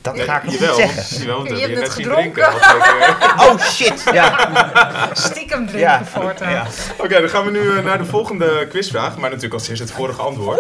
dat 0.05 0.21
ga 0.21 0.43
ik 0.43 0.51
jawel, 0.51 0.77
niet 0.79 0.95
zeggen. 0.95 1.19
Jawel, 1.21 1.37
want 1.37 1.49
Je 1.49 1.57
hebben 1.57 1.79
net 1.79 1.93
zien 1.93 2.05
gedronken. 2.05 2.33
drinken. 2.45 3.21
Eh, 3.21 3.47
Oh 3.49 3.59
shit! 3.61 4.03
Ja. 4.13 4.49
Stiekem 5.13 5.67
drinken 5.67 5.79
Ja. 5.79 6.05
voortaan. 6.05 6.51
ja. 6.51 6.67
Oké, 6.99 7.21
dan 7.21 7.29
gaan 7.29 7.45
we 7.45 7.51
nu 7.51 7.77
eh, 7.79 7.85
naar 7.85 7.99
de 7.99 8.05
volgende 8.05 8.67
quizvraag. 8.71 9.13
Maar 9.17 9.29
natuurlijk 9.29 9.55
als 9.55 9.69
eerst 9.69 9.81
het 9.83 9.91
vorige 9.93 10.23
antwoord. 10.23 10.59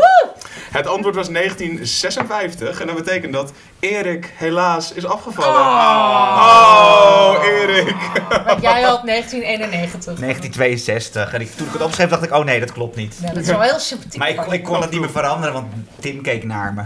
Het 0.71 0.87
antwoord 0.87 1.15
was 1.15 1.29
1956. 1.29 2.81
En 2.81 2.87
dat 2.87 2.97
betekent 2.97 3.33
dat 3.33 3.53
Erik 3.91 4.33
helaas 4.37 4.93
is 4.93 5.07
afgevallen. 5.07 5.61
Oh, 5.61 7.35
Erik. 7.45 7.95
Want 8.47 8.63
jij 8.63 8.83
had 8.83 9.07
1991. 9.07 10.05
1962. 10.05 11.33
En 11.33 11.41
ik, 11.41 11.51
toen 11.57 11.67
ik 11.67 11.73
het 11.73 11.83
opschreef 11.83 12.09
dacht 12.09 12.23
ik, 12.23 12.33
oh 12.33 12.45
nee, 12.45 12.61
dat 12.61 12.73
klopt 12.73 12.97
niet. 12.97 13.17
Ja, 13.23 13.29
dat 13.29 13.37
is 13.37 13.47
wel 13.47 13.61
heel 13.61 13.79
sympathiek. 13.79 14.19
Maar 14.19 14.29
ik, 14.29 14.37
kon- 14.37 14.47
je. 14.49 14.53
ik 14.55 14.65
kon 14.65 14.81
het 14.81 14.91
niet 14.91 15.01
meer 15.01 15.11
veranderen, 15.11 15.53
want 15.53 15.67
Tim 16.01 16.23
keek 16.23 16.45
naar 16.45 16.75
me. 16.75 16.83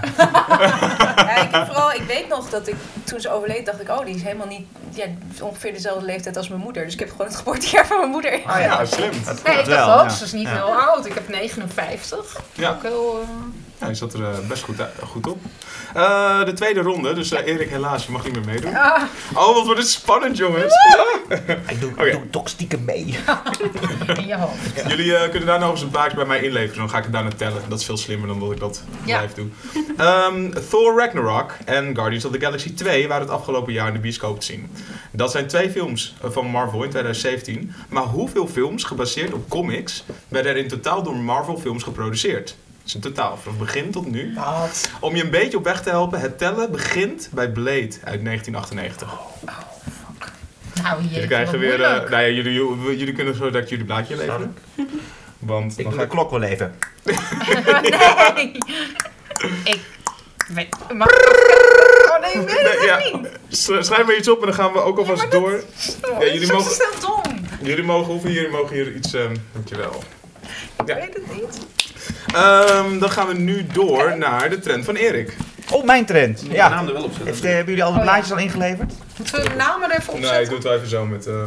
Ja, 1.16 1.36
ik, 1.36 1.66
vooral, 1.66 1.92
ik 1.92 2.02
weet 2.06 2.28
nog 2.28 2.50
dat 2.50 2.68
ik 2.68 2.74
toen 3.04 3.20
ze 3.20 3.30
overleed, 3.32 3.66
dacht 3.66 3.80
ik, 3.80 3.88
oh, 3.90 4.04
die 4.04 4.14
is 4.14 4.22
helemaal 4.22 4.46
niet 4.46 4.66
ja, 4.90 5.04
ongeveer 5.40 5.72
dezelfde 5.72 6.04
leeftijd 6.06 6.36
als 6.36 6.48
mijn 6.48 6.60
moeder. 6.60 6.84
Dus 6.84 6.92
ik 6.92 6.98
heb 6.98 7.10
gewoon 7.10 7.26
het 7.26 7.36
geboortejaar 7.36 7.86
van 7.86 7.98
mijn 7.98 8.10
moeder. 8.10 8.40
Ah 8.46 8.60
ja, 8.60 8.84
slim. 8.84 9.10
Nee, 9.44 9.58
ik 9.58 9.64
wel, 9.64 9.86
dacht 9.86 10.02
ook, 10.04 10.10
ze 10.10 10.24
is 10.24 10.32
niet 10.32 10.48
Ja. 10.48 10.54
heel 10.54 10.74
oud. 10.80 11.06
Ik 11.06 11.14
heb 11.14 11.28
59. 11.28 12.40
Ja. 12.52 12.70
Ook 12.70 12.82
heel... 12.82 13.20
eh, 13.22 13.28
Ja, 13.80 13.88
je 13.88 13.94
zat 13.94 14.12
er 14.14 14.22
eh, 14.22 14.38
best 14.48 14.62
goed, 14.62 14.80
uit- 14.80 14.90
goed 15.04 15.26
op. 15.26 15.38
Eh, 15.94 16.44
de 16.44 16.52
tweede 16.52 16.82
ronde, 16.88 17.12
dus 17.14 17.32
eh, 17.32 17.46
Erik 17.54 17.70
helaas, 17.70 18.06
je 18.06 18.12
mag 18.12 18.24
niet 18.24 18.32
meer 18.34 18.44
meedoen. 18.44 18.74
ah, 18.76 19.02
Oh, 19.34 19.54
wat 19.54 19.64
wordt 19.64 19.80
het 19.80 19.88
spannend 19.88 20.36
jongens. 20.36 20.74
Ik 21.68 21.80
doe, 21.80 21.90
ik 22.06 22.12
doe 22.12 22.30
toch 22.30 22.48
stiekem 22.48 22.84
mee. 22.84 23.18
in 24.16 24.26
je 24.26 24.36
hoofd. 24.36 24.88
Jullie 24.88 25.16
eh, 25.16 25.30
kunnen 25.30 25.46
daar 25.48 25.58
nog 25.58 25.70
eens 25.70 25.82
een 25.82 25.90
baakje 25.90 26.16
bij 26.16 26.24
mij 26.24 26.42
inleveren, 26.42 26.76
dan 26.78 26.90
ga 26.90 26.96
ik 26.98 27.04
het 27.04 27.12
daarna 27.12 27.30
tellen. 27.36 27.62
Dat 27.68 27.78
is 27.78 27.84
veel 27.84 27.96
slimmer 27.96 28.28
dan 28.28 28.40
dat 28.40 28.50
ik 28.52 28.58
dat 28.60 28.82
Ja. 29.04 29.20
live 29.20 29.34
doe. 29.34 29.46
Ehm, 29.96 30.50
Thor 30.70 30.98
Ragnarok 30.98 31.52
en 31.64 31.94
Guardians 31.94 32.24
of 32.24 32.32
the 32.32 32.40
Galaxy 32.40 32.74
2 32.74 33.08
waren 33.08 33.22
het 33.22 33.32
afgelopen 33.36 33.72
jaar 33.72 33.86
in 33.88 33.92
de 33.94 33.98
bioscoop 33.98 34.40
te 34.40 34.46
zien. 34.46 34.70
Dat 35.12 35.30
zijn 35.30 35.46
twee 35.46 35.70
films 35.70 36.14
eh, 36.22 36.30
van 36.30 36.46
Marvel 36.46 36.82
in 36.82 36.90
2017. 36.90 37.72
Maar 37.88 38.02
hoeveel 38.02 38.46
films 38.46 38.84
gebaseerd 38.84 39.32
op 39.32 39.48
comics 39.48 40.04
werden 40.28 40.52
er 40.52 40.58
in 40.58 40.68
totaal 40.68 41.02
door 41.02 41.16
Marvel 41.16 41.58
films 41.58 41.82
geproduceerd? 41.82 42.56
Is 42.88 42.94
in 42.94 43.00
totaal, 43.00 43.36
van 43.42 43.58
begin 43.58 43.90
tot 43.90 44.06
nu. 44.06 44.34
Wat? 44.34 44.90
Om 45.00 45.16
je 45.16 45.22
een 45.24 45.30
beetje 45.30 45.56
op 45.56 45.64
weg 45.64 45.82
te 45.82 45.88
helpen, 45.90 46.20
het 46.20 46.38
tellen 46.38 46.70
begint 46.70 47.28
bij 47.32 47.48
Blade 47.50 47.88
uit 48.04 48.24
1998. 48.24 49.12
Nou, 50.82 50.96
jeetje, 51.00 51.14
Jullie 51.14 51.26
krijgen 51.28 51.58
weer. 51.58 51.72
eh, 51.82 51.88
moeilijk. 51.88 52.10
nou 52.10 52.22
ja, 52.22 52.28
jullie, 52.28 52.52
jullie, 52.52 52.96
jullie 52.98 53.14
kunnen 53.14 53.34
zo 53.34 53.50
dat 53.50 53.68
jullie 53.68 53.84
blaadje 53.84 54.16
leveren. 54.16 54.56
Want 55.38 55.78
Ik 55.78 55.84
dan 55.84 55.84
doe 55.84 55.92
ga 55.92 55.98
de 55.98 56.02
ik. 56.04 56.08
klok 56.08 56.30
wel 56.30 56.42
even. 56.42 56.74
nee. 58.34 58.52
Ik 59.64 59.80
weet... 60.48 60.68
Mag 60.94 61.08
ik... 61.10 62.10
Oh 62.10 62.20
nee, 62.20 62.32
ik 62.42 62.48
weet 62.48 62.68
het 62.68 62.78
Nee, 62.78 62.86
ja. 62.86 63.18
niet. 63.18 63.86
Schrijf 63.86 64.06
maar 64.06 64.16
iets 64.16 64.28
op 64.28 64.40
en 64.40 64.46
dan 64.46 64.54
gaan 64.54 64.72
we 64.72 64.78
ook 64.80 64.98
alvast 64.98 65.30
door. 65.30 65.52
Oh, 65.52 66.20
Ja, 66.20 66.24
jullie 66.26 66.40
dat 66.46 66.50
mogen- 66.56 66.70
is 66.70 66.78
heel 66.78 67.00
dom. 67.00 67.22
Jullie 67.62 67.84
mogen 67.84 68.12
hoeven 68.12 68.30
hier, 68.30 68.40
jullie 68.42 68.56
mogen 68.56 68.74
hier 68.76 68.94
iets. 68.94 69.14
ehm 69.14 69.36
dankjewel. 69.52 70.02
Ik 70.82 70.86
Ja. 70.88 70.94
weet 70.94 71.14
het 71.14 71.34
niet. 71.34 71.66
Ehm, 72.34 72.98
dan 72.98 73.10
gaan 73.10 73.26
we 73.26 73.34
nu 73.34 73.66
door 73.72 74.18
naar 74.18 74.50
de 74.50 74.58
trend 74.58 74.84
van 74.84 74.94
Erik. 74.94 75.36
Oh, 75.70 75.84
mijn 75.84 76.04
trend. 76.06 76.42
Ja. 76.48 76.54
Ja. 76.54 76.68
naam 76.68 76.86
er 76.86 76.92
wel 76.92 77.02
op 77.04 77.10
Heeft, 77.10 77.24
zetten. 77.26 77.48
eh, 77.48 77.54
hebben 77.56 77.74
jullie 77.74 77.84
al 77.84 77.92
de 77.92 77.98
Oh, 77.98 78.04
ja. 78.04 78.10
blaadjes 78.10 78.32
al 78.32 78.38
ingeleverd? 78.38 78.92
Moeten 79.16 79.42
we 79.42 79.48
de 79.48 79.54
namen 79.54 79.90
er 79.90 79.98
even 79.98 80.20
Nee, 80.20 80.40
ik 80.40 80.46
doe 80.46 80.54
het 80.54 80.64
wel 80.64 80.74
even 80.74 80.88
zo 80.88 81.04
met 81.06 81.26
ehm 81.26 81.46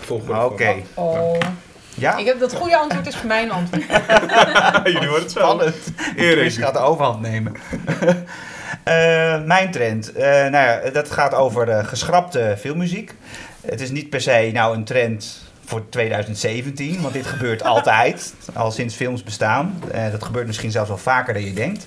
volgende. 0.00 0.44
Oké. 0.44 0.74
Oh. 0.94 1.38
Ja? 1.94 2.16
Ik 2.16 2.26
heb 2.26 2.40
dat 2.40 2.52
goede 2.54 2.76
antwoord 2.76 3.06
is 3.06 3.22
mijn 3.22 3.50
antwoord. 3.50 3.84
jullie 4.92 5.08
horen 5.08 5.22
het 5.22 5.32
zo. 5.32 5.38
Spannend. 5.38 5.74
Erik. 6.16 6.38
Chris 6.38 6.56
gaat 6.56 6.72
de 6.72 6.78
overhand 6.78 7.20
nemen. 7.20 7.52
Eh, 8.84 9.42
mijn 9.44 9.70
trend. 9.70 10.12
Eh, 10.12 10.28
nou 10.30 10.52
ja, 10.52 10.80
dat 10.92 11.10
gaat 11.10 11.34
over 11.34 11.68
eh, 11.68 11.84
geschrapte 11.84 12.56
filmmuziek. 12.58 13.14
Het 13.66 13.80
is 13.80 13.90
niet 13.90 14.10
per 14.10 14.20
se 14.20 14.50
nou 14.52 14.74
een 14.76 14.84
trend 14.84 15.42
voor 15.70 15.88
2017, 15.88 17.00
want 17.00 17.14
dit 17.14 17.26
gebeurt 17.26 17.62
altijd, 17.62 18.34
al 18.54 18.70
sinds 18.70 18.94
films 18.94 19.22
bestaan. 19.22 19.82
Eh, 19.92 20.10
dat 20.10 20.24
gebeurt 20.24 20.46
misschien 20.46 20.70
zelfs 20.70 20.88
wel 20.88 20.98
vaker 20.98 21.34
dan 21.34 21.44
je 21.44 21.52
denkt. 21.52 21.86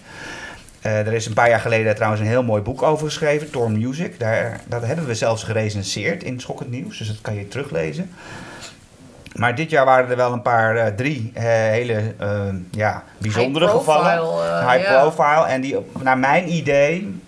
Eh, 0.81 1.07
er 1.07 1.13
is 1.13 1.25
een 1.25 1.33
paar 1.33 1.49
jaar 1.49 1.59
geleden 1.59 1.95
trouwens 1.95 2.21
een 2.21 2.27
heel 2.27 2.43
mooi 2.43 2.61
boek 2.61 2.81
over 2.81 3.05
geschreven, 3.05 3.51
Torn 3.51 3.77
Music. 3.77 4.19
Daar, 4.19 4.61
dat 4.67 4.85
hebben 4.85 5.05
we 5.05 5.15
zelfs 5.15 5.43
gerecenseerd 5.43 6.23
in 6.23 6.39
Schokkend 6.39 6.69
Nieuws, 6.69 6.97
dus 6.97 7.07
dat 7.07 7.21
kan 7.21 7.35
je 7.35 7.47
teruglezen. 7.47 8.11
Maar 9.33 9.55
dit 9.55 9.69
jaar 9.69 9.85
waren 9.85 10.09
er 10.09 10.15
wel 10.15 10.33
een 10.33 10.41
paar, 10.41 10.75
eh, 10.75 10.93
drie 10.95 11.31
hele 11.33 12.13
ja, 12.71 13.03
bijzondere 13.17 13.65
High 13.65 13.77
gevallen. 13.77 14.17
profile, 14.17 14.47
eh, 14.47 14.71
High 14.71 14.91
profile. 14.91 15.45
En 15.45 15.61
die, 15.61 15.77
naar 15.99 16.17
mijn 16.17 16.53
idee, 16.53 17.21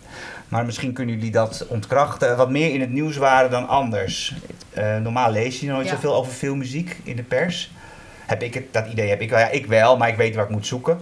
maar 0.48 0.66
misschien 0.66 0.94
kunnen 0.94 1.16
jullie 1.16 1.32
dat 1.32 1.66
ontkrachten, 1.68 2.38
wat 2.38 2.50
meer 2.50 2.74
in 2.74 2.82
het 2.82 2.92
nieuws 2.92 3.18
waren 3.18 3.52
dan 3.52 3.68
anders. 3.68 4.36
Eh, 4.76 4.98
normaal 4.98 5.32
lees 5.32 5.60
je 5.60 5.68
nooit 5.68 5.88
Ja. 5.88 5.94
zoveel 5.94 6.16
over 6.16 6.32
filmmuziek 6.32 6.98
in 7.04 7.16
de 7.16 7.24
pers. 7.24 7.72
Heb 8.26 8.42
ik 8.44 8.54
het, 8.54 8.64
dat 8.72 8.88
idee 8.88 9.10
heb 9.10 9.22
ik 9.22 9.30
wel. 9.30 9.40
Ja, 9.40 9.50
ik 9.50 9.66
wel, 9.66 9.98
maar 9.98 10.10
ik 10.10 10.16
weet 10.16 10.36
waar 10.36 10.44
ik 10.44 10.50
moet 10.50 10.68
zoeken. 10.68 11.00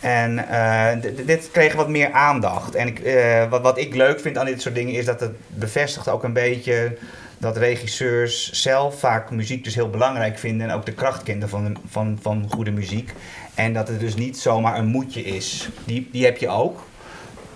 En 0.00 0.48
eh, 0.48 1.12
dit 1.26 1.50
kreeg 1.50 1.74
wat 1.74 1.88
meer 1.88 2.12
aandacht. 2.12 2.74
En 2.74 2.86
ik, 2.86 2.98
eh, 2.98 3.48
wat, 3.50 3.62
wat 3.62 3.78
ik 3.78 3.94
leuk 3.94 4.20
vind 4.20 4.38
aan 4.38 4.46
dit 4.46 4.62
soort 4.62 4.74
dingen 4.74 4.94
is 4.94 5.04
dat 5.04 5.20
het 5.20 5.32
bevestigt 5.48 6.08
ook 6.08 6.22
een 6.24 6.32
beetje 6.32 6.96
dat 7.38 7.56
regisseurs 7.56 8.50
zelf 8.52 8.98
vaak 8.98 9.30
muziek 9.30 9.64
dus 9.64 9.74
heel 9.74 9.90
belangrijk 9.90 10.38
vinden 10.38 10.68
en 10.68 10.74
ook 10.74 10.86
de 10.86 10.92
kracht 10.92 11.22
kennen 11.22 11.48
van, 11.48 11.76
van, 11.90 12.18
van 12.22 12.46
goede 12.50 12.70
muziek. 12.70 13.12
En 13.54 13.72
dat 13.72 13.88
het 13.88 14.00
dus 14.00 14.14
niet 14.14 14.38
zomaar 14.38 14.78
een 14.78 14.86
moedje 14.86 15.22
is. 15.22 15.68
Die, 15.84 16.08
die 16.12 16.24
heb 16.24 16.36
je 16.36 16.48
ook. 16.48 16.80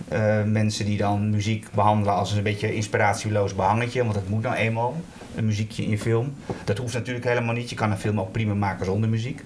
Eh, 0.09 0.42
mensen 0.42 0.85
die 0.85 0.97
dan 0.97 1.31
muziek 1.31 1.66
behandelen 1.75 2.14
als 2.14 2.33
een 2.33 2.42
beetje 2.42 2.75
inspiratieloos 2.75 3.55
behangetje, 3.55 4.03
want 4.03 4.14
dat 4.14 4.29
moet 4.29 4.42
nou 4.42 4.55
eenmaal, 4.55 4.97
een 5.35 5.44
muziekje 5.44 5.85
in 5.85 5.99
film. 5.99 6.35
Dat 6.64 6.79
hoeft 6.79 6.94
natuurlijk 6.94 7.27
helemaal 7.27 7.55
niet. 7.55 7.71
Je 7.71 7.77
kan 7.77 7.90
een 7.90 7.99
film 7.99 8.21
ook 8.21 8.33
prima 8.33 8.55
maken 8.55 8.85
zonder 8.87 9.09
muziek. 9.11 9.42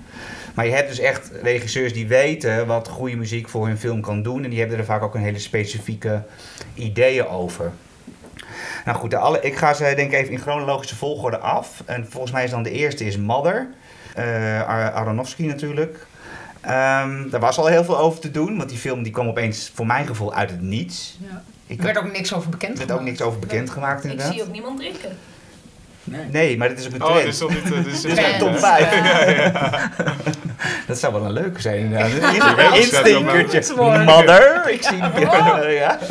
Maar 0.54 0.66
je 0.66 0.72
hebt 0.72 0.88
dus 0.88 0.98
echt 0.98 1.30
regisseurs 1.42 1.92
die 1.92 2.06
weten 2.06 2.66
wat 2.66 2.88
goede 2.88 3.16
muziek 3.16 3.48
voor 3.48 3.66
hun 3.66 3.78
film 3.78 4.00
kan 4.00 4.22
doen. 4.22 4.44
En 4.44 4.50
die 4.50 4.58
hebben 4.60 4.78
er 4.78 4.84
vaak 4.84 5.02
ook 5.02 5.14
een 5.14 5.22
hele 5.22 5.38
specifieke 5.38 6.22
ideeën 6.74 7.26
over. 7.26 7.72
Nou 8.84 8.98
goed, 8.98 9.10
de 9.10 9.16
alle, 9.16 9.40
ik 9.40 9.56
ga 9.56 9.74
ze 9.74 9.82
denk 9.96 10.12
ik 10.12 10.18
even 10.18 10.32
in 10.32 10.38
chronologische 10.38 10.96
volgorde 10.96 11.38
af. 11.38 11.82
En 11.86 12.06
volgens 12.10 12.32
mij 12.32 12.44
is 12.44 12.50
dan 12.50 12.62
de 12.62 12.70
eerste 12.70 13.04
is 13.04 13.16
Mother. 13.16 13.68
Ar- 14.66 14.92
Aronofsky 14.92 15.46
natuurlijk. 15.46 16.06
Ehm 16.62 17.28
daar 17.30 17.40
was 17.40 17.58
al 17.58 17.66
heel 17.66 17.84
veel 17.84 17.98
over 17.98 18.20
te 18.20 18.30
doen, 18.30 18.56
want 18.56 18.68
die 18.68 18.78
film 18.78 19.02
die 19.02 19.12
kwam 19.12 19.28
opeens 19.28 19.70
voor 19.74 19.86
mijn 19.86 20.06
gevoel 20.06 20.34
uit 20.34 20.50
het 20.50 20.60
niets. 20.62 21.18
Ja. 21.30 21.42
Ik 21.66 21.78
Er 21.78 21.84
werd 21.84 21.98
ook 21.98 22.12
niks 22.12 22.32
over 22.34 22.50
bekend 22.50 22.72
er 22.72 22.78
werd 22.78 22.90
ook 22.90 22.96
gemaakt. 22.96 23.18
niks 23.18 23.28
over 23.28 23.38
bekendgemaakt 23.40 24.04
Ik 24.04 24.10
inderdaad. 24.10 24.34
zie 24.34 24.42
ook 24.42 24.52
niemand 24.52 24.78
drinken. 24.78 25.16
Nee, 26.30 26.56
maar 26.58 26.68
dit 26.68 26.78
is 26.78 26.86
ook 26.86 26.92
een 26.92 27.02
Oh, 27.02 27.08
trend. 27.16 27.24
dit 27.24 27.32
is 27.32 27.38
toch 27.38 27.50
niet... 27.50 27.62
eh, 27.64 27.84
dit 27.84 27.86
is 27.94 28.04
een 28.32 28.38
top 28.38 28.58
5. 28.58 28.88
Dat 30.86 30.98
zou 30.98 31.12
wel 31.12 31.24
een 31.24 31.32
leuke 31.32 31.60
zijn 31.60 31.76
inderdaad. 31.78 32.10
Een 32.58 32.74
instinkertje. 32.80 33.74
Mother, 34.04 34.70
ik 34.70 34.82
zie. 34.82 35.02
Oh. 35.02 35.58
Ja. 35.72 35.98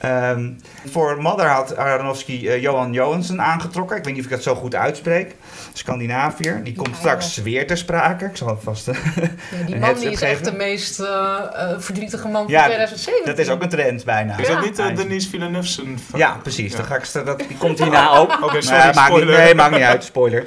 Ehm, 0.00 0.50
voor 0.90 1.22
Mother 1.22 1.46
had 1.46 1.76
Aronofsky 1.76 2.48
eh, 2.48 2.62
Johan 2.62 2.92
Johansson 2.92 3.42
aangetrokken. 3.42 3.96
Ik 3.96 4.04
weet 4.04 4.12
niet 4.14 4.22
of 4.24 4.30
ik 4.30 4.36
dat 4.36 4.42
zo 4.44 4.54
goed 4.54 4.74
uitspreek. 4.74 5.34
Scandinaviër. 5.72 6.64
Die 6.64 6.74
komt 6.74 6.88
Ja, 6.88 6.94
straks 6.96 7.36
weer 7.36 7.66
ter 7.66 7.76
sprake. 7.76 8.24
Ik 8.24 8.36
zal 8.36 8.48
het 8.48 8.58
vast... 8.62 8.88
eh, 8.88 8.94
Ja, 8.94 9.64
die 9.66 9.74
een 9.74 9.80
man 9.80 9.94
die 9.94 10.10
is 10.10 10.20
echt 10.22 10.44
de 10.44 10.52
meest 10.52 11.00
eh, 11.00 11.36
verdrietige 11.78 12.28
man 12.28 12.42
van 12.42 12.50
Ja, 12.52 12.64
2017. 12.64 13.24
dat 13.26 13.38
is 13.38 13.48
ook 13.48 13.62
een 13.62 13.68
trend 13.68 14.04
bijna. 14.04 14.38
Is 14.38 14.46
dat 14.48 14.62
niet 14.62 14.76
Denise 14.96 15.28
Villeneuve 15.28 15.82
Ja, 16.14 16.36
precies. 16.42 16.70
Ja. 16.70 16.76
Dan 16.76 16.86
ga 16.86 16.96
ik, 16.96 17.26
dat, 17.26 17.38
die 17.38 17.56
komt 17.64 17.78
hierna 17.78 18.10
ook. 18.16 18.42
Oké, 18.42 18.60
sorry, 18.62 18.94
maakt 18.94 19.14
niet, 19.14 19.24
nee, 19.24 19.54
maakt 19.54 19.74
niet 19.74 19.82
uit, 19.82 20.04
spoiler. 20.04 20.42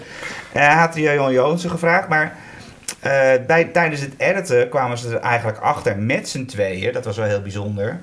Eh, 0.51 0.61
Hij 0.67 0.75
had 0.75 0.95
Johan 0.95 1.31
Johansen 1.31 1.69
gevraagd, 1.69 2.07
maar 2.07 2.35
eh, 2.99 3.11
bij, 3.47 3.63
tijdens 3.73 4.01
het 4.01 4.13
editen 4.17 4.69
kwamen 4.69 4.97
ze 4.97 5.09
er 5.09 5.19
eigenlijk 5.21 5.57
achter 5.59 5.97
met 5.97 6.29
z'n 6.29 6.45
tweeën, 6.45 6.93
dat 6.93 7.05
was 7.05 7.17
wel 7.17 7.25
heel 7.25 7.41
bijzonder, 7.41 7.99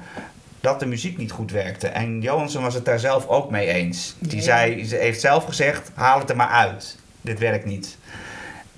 dat 0.60 0.80
de 0.80 0.86
muziek 0.86 1.16
niet 1.16 1.30
goed 1.32 1.50
werkte. 1.50 1.88
En 1.88 2.20
Johansson 2.20 2.62
was 2.62 2.74
het 2.74 2.84
daar 2.84 2.98
zelf 2.98 3.26
ook 3.26 3.50
mee 3.50 3.66
eens. 3.66 4.14
Die 4.18 4.32
Nee. 4.32 4.42
zei, 4.42 4.84
ze 4.86 4.96
heeft 4.96 5.20
zelf 5.20 5.44
gezegd, 5.44 5.90
haal 5.94 6.18
het 6.18 6.30
er 6.30 6.36
maar 6.36 6.48
uit. 6.48 6.96
Dit 7.20 7.38
werkt 7.38 7.64
niet. 7.64 7.98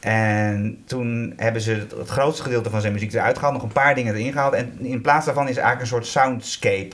En 0.00 0.82
toen 0.86 1.32
hebben 1.36 1.62
ze 1.62 1.72
het, 1.72 1.90
het 1.90 2.08
grootste 2.08 2.42
gedeelte 2.42 2.70
van 2.70 2.80
zijn 2.80 2.92
muziek 2.92 3.12
eruit 3.12 3.36
gehaald, 3.38 3.54
nog 3.54 3.62
een 3.62 3.72
paar 3.72 3.94
dingen 3.94 4.14
erin 4.14 4.32
gehaald. 4.32 4.54
En 4.54 4.78
in 4.80 5.00
plaats 5.00 5.24
daarvan 5.26 5.48
is 5.48 5.56
eigenlijk 5.56 5.80
een 5.80 5.86
soort 5.86 6.06
soundscape 6.06 6.90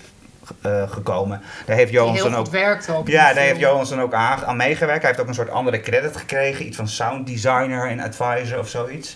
eh, 0.62 0.90
gekomen. 0.90 1.40
Daar 1.66 1.77
heeft 1.77 1.92
Johansson 1.92 2.35
ook 2.35 2.46
werkt 2.48 2.90
ook. 2.90 3.09
ja, 3.09 3.33
daar 3.33 3.42
heeft. 3.42 3.59
Johansson 3.61 4.01
ook 4.01 4.12
aan, 4.14 4.44
aan 4.44 4.57
meegewerkt. 4.57 5.01
Hij 5.01 5.11
heeft 5.11 5.22
ook 5.22 5.29
een 5.29 5.35
soort 5.35 5.51
andere 5.51 5.81
credit 5.81 6.16
gekregen. 6.16 6.66
Iets 6.66 6.77
van 6.77 6.88
sound 6.88 7.27
designer 7.27 7.88
en 7.90 8.01
advisor 8.01 8.59
of 8.59 8.68
zoiets. 8.68 9.14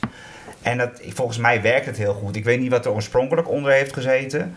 En 0.63 0.79
dat, 0.79 0.91
volgens 1.09 1.39
mij 1.39 1.63
werkt 1.63 1.87
het 1.87 1.97
heel 1.97 2.15
goed. 2.15 2.37
Ik 2.37 2.45
weet 2.45 2.61
niet 2.61 2.71
wat 2.71 2.85
er 2.85 2.93
oorspronkelijk 2.93 3.49
onder 3.49 3.73
heeft 3.73 3.93
gezeten. 3.93 4.57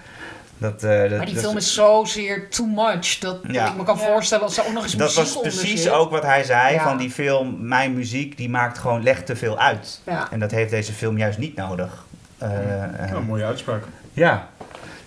Dat, 0.57 0.83
eh, 0.83 0.99
dat, 1.01 1.09
Maar 1.09 1.25
die 1.25 1.33
dat- 1.35 1.43
film 1.43 1.57
is 1.57 1.73
zozeer 1.73 2.49
too 2.49 2.65
much. 2.65 3.19
Dat 3.19 3.37
Ja. 3.47 3.67
ik 3.69 3.75
me 3.77 3.83
kan 3.83 3.97
Ja. 3.97 4.05
voorstellen 4.05 4.43
als 4.43 4.57
er 4.57 4.65
ook 4.65 4.73
nog 4.73 4.83
eens 4.83 4.91
dat 4.93 5.07
muziek 5.07 5.23
was 5.23 5.35
onder 5.35 5.51
precies 5.51 5.81
zit. 5.81 5.91
ook 5.91 6.11
wat 6.11 6.23
hij 6.23 6.43
zei. 6.43 6.73
Ja. 6.73 6.83
Van 6.83 6.97
die 6.97 7.11
film, 7.11 7.67
mijn 7.67 7.93
muziek, 7.93 8.37
die 8.37 8.49
maakt 8.49 8.77
gewoon, 8.77 9.03
legt 9.03 9.25
te 9.25 9.35
veel 9.35 9.59
uit. 9.59 10.01
Ja. 10.05 10.27
En 10.31 10.39
dat 10.39 10.51
heeft 10.51 10.69
deze 10.69 10.93
film 10.93 11.17
juist 11.17 11.37
niet 11.37 11.55
nodig. 11.55 12.05
Eh, 12.37 12.83
eh, 12.83 13.09
Ja, 13.09 13.19
mooie 13.19 13.45
uitspraak. 13.45 13.83
ja. 14.13 14.47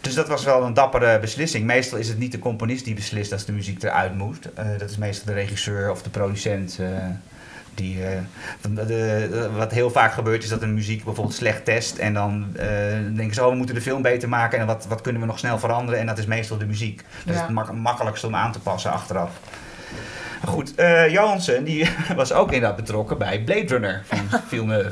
Dus 0.00 0.14
dat 0.14 0.28
was 0.28 0.44
wel 0.44 0.62
een 0.62 0.74
dappere 0.74 1.18
beslissing. 1.18 1.64
Meestal 1.64 1.98
is 1.98 2.08
het 2.08 2.18
niet 2.18 2.32
de 2.32 2.38
componist 2.38 2.84
die 2.84 2.94
beslist 2.94 3.32
als 3.32 3.44
de 3.44 3.52
muziek 3.52 3.82
eruit 3.82 4.14
moet. 4.14 4.52
Eh, 4.54 4.66
dat 4.78 4.90
is 4.90 4.96
meestal 4.96 5.26
de 5.26 5.32
regisseur 5.40 5.90
of 5.90 6.02
de 6.02 6.10
producent. 6.10 6.78
Die, 7.78 8.04
eh, 8.04 8.18
de, 8.60 8.86
de- 8.86 9.50
wat 9.56 9.72
heel 9.72 9.90
vaak 9.90 10.12
gebeurt 10.12 10.42
is 10.42 10.48
dat 10.48 10.62
een 10.62 10.74
muziek 10.74 11.04
bijvoorbeeld 11.04 11.36
slecht 11.36 11.64
test. 11.64 11.96
En 11.96 12.14
dan 12.14 12.46
eh, 12.56 12.66
denken 13.14 13.34
ze, 13.34 13.44
oh, 13.44 13.50
we 13.50 13.56
moeten 13.56 13.74
de 13.74 13.80
film 13.80 14.02
beter 14.02 14.28
maken. 14.28 14.58
En 14.58 14.66
wat, 14.66 14.86
wat 14.88 15.00
kunnen 15.00 15.20
we 15.20 15.26
nog 15.26 15.38
snel 15.38 15.58
veranderen? 15.58 16.00
En 16.00 16.06
dat 16.06 16.18
is 16.18 16.26
meestal 16.26 16.58
de 16.58 16.66
muziek. 16.66 17.02
Dat 17.24 17.34
is 17.34 17.40
het 17.40 17.50
mak- 17.50 17.72
makkelijkste 17.72 18.26
om 18.26 18.34
aan 18.34 18.52
te 18.52 18.60
passen 18.60 18.92
achteraf. 18.92 19.30
Goed, 20.46 20.74
eh 20.74 21.08
Johansen 21.08 21.64
die 21.64 21.88
was 22.16 22.32
ook 22.32 22.52
inderdaad 22.52 22.76
betrokken 22.76 23.18
bij 23.18 23.40
Blade 23.42 23.66
Runner 23.66 24.02
van 24.06 24.40
Villeneuve. 24.48 24.90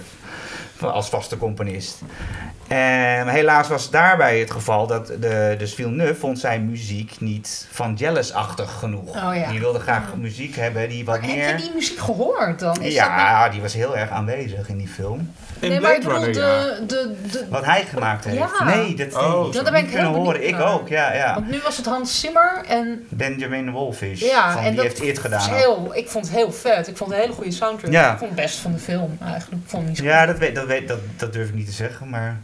van- 0.76 0.92
Als 0.92 1.08
vaste 1.08 1.36
componist. 1.36 2.00
En 2.68 3.28
helaas 3.28 3.68
was 3.68 3.90
daarbij 3.90 4.38
het 4.38 4.50
geval 4.50 4.86
dat 4.86 5.06
de, 5.06 5.54
dus 5.58 5.74
Villeneuve 5.74 6.14
vond 6.14 6.38
zijn 6.38 6.70
muziek 6.70 7.20
niet 7.20 7.66
Vangelis-achtig 7.70 8.78
genoeg. 8.78 9.08
Oh 9.08 9.36
ja. 9.36 9.50
Die 9.50 9.60
wilde 9.60 9.78
graag 9.78 10.16
muziek 10.16 10.56
hebben 10.56 10.88
die 10.88 11.04
wat 11.04 11.20
Maar 11.20 11.30
meer... 11.30 11.46
Heb 11.46 11.58
je 11.58 11.64
die 11.64 11.74
muziek 11.74 11.98
gehoord 11.98 12.58
dan? 12.58 12.74
Is 12.74 12.82
dat 12.82 12.92
ja, 12.92 13.48
die 13.48 13.60
was 13.60 13.74
heel 13.74 13.96
erg 13.96 14.10
aanwezig 14.10 14.68
in 14.68 14.76
die 14.76 14.88
film. 14.88 15.32
In 15.60 15.68
nee, 15.68 15.80
maar 15.80 15.94
ik 15.94 16.02
bedoel, 16.02 16.20
de, 16.20 16.82
de, 16.86 17.14
de, 17.32 17.46
Wat 17.50 17.64
hij 17.64 17.84
gemaakt 17.84 18.24
heeft. 18.24 18.38
Ja. 18.58 18.64
Nee, 18.64 18.94
dat, 18.94 19.14
Oh, 19.14 19.52
dat 19.52 19.64
ben 19.64 19.74
ik 19.74 19.90
kunnen 19.90 20.12
horen. 20.12 20.46
Ik 20.48 20.58
naar. 20.58 20.72
ook, 20.72 20.88
ja, 20.88 21.12
ja. 21.14 21.34
Want 21.34 21.50
nu 21.50 21.60
was 21.64 21.76
het 21.76 21.86
Hans 21.86 22.20
Zimmer 22.20 22.64
en 22.68 23.06
Benjamin 23.08 23.70
Wolfish. 23.70 24.20
Ja, 24.20 24.52
van, 24.52 24.62
en 24.62 24.66
die 24.66 24.76
dat 24.76 24.84
heeft 24.84 25.02
It 25.02 25.18
gedaan. 25.18 25.54
heel, 25.54 25.90
ik 25.94 26.08
vond 26.08 26.26
het 26.26 26.34
heel 26.34 26.52
vet. 26.52 26.88
Ik 26.88 26.96
vond 26.96 27.10
het 27.10 27.18
een 27.18 27.24
hele 27.24 27.36
goede 27.36 27.52
soundtrack. 27.52 27.92
Ja. 27.92 28.12
Ik 28.12 28.18
vond 28.18 28.30
het 28.30 28.40
best 28.40 28.58
van 28.58 28.72
de 28.72 28.78
film 28.78 29.18
eigenlijk. 29.20 29.62
Ik 29.62 29.68
vond 29.68 29.82
het 29.82 29.90
niet 29.90 29.98
zo 29.98 30.04
Ja, 30.04 30.26
dat, 30.26 30.38
weet, 30.38 30.54
dat, 30.54 30.66
weet, 30.66 30.88
dat, 30.88 30.98
dat 31.16 31.32
durf 31.32 31.48
ik 31.48 31.54
niet 31.54 31.66
te 31.66 31.72
zeggen, 31.72 32.08
maar... 32.10 32.40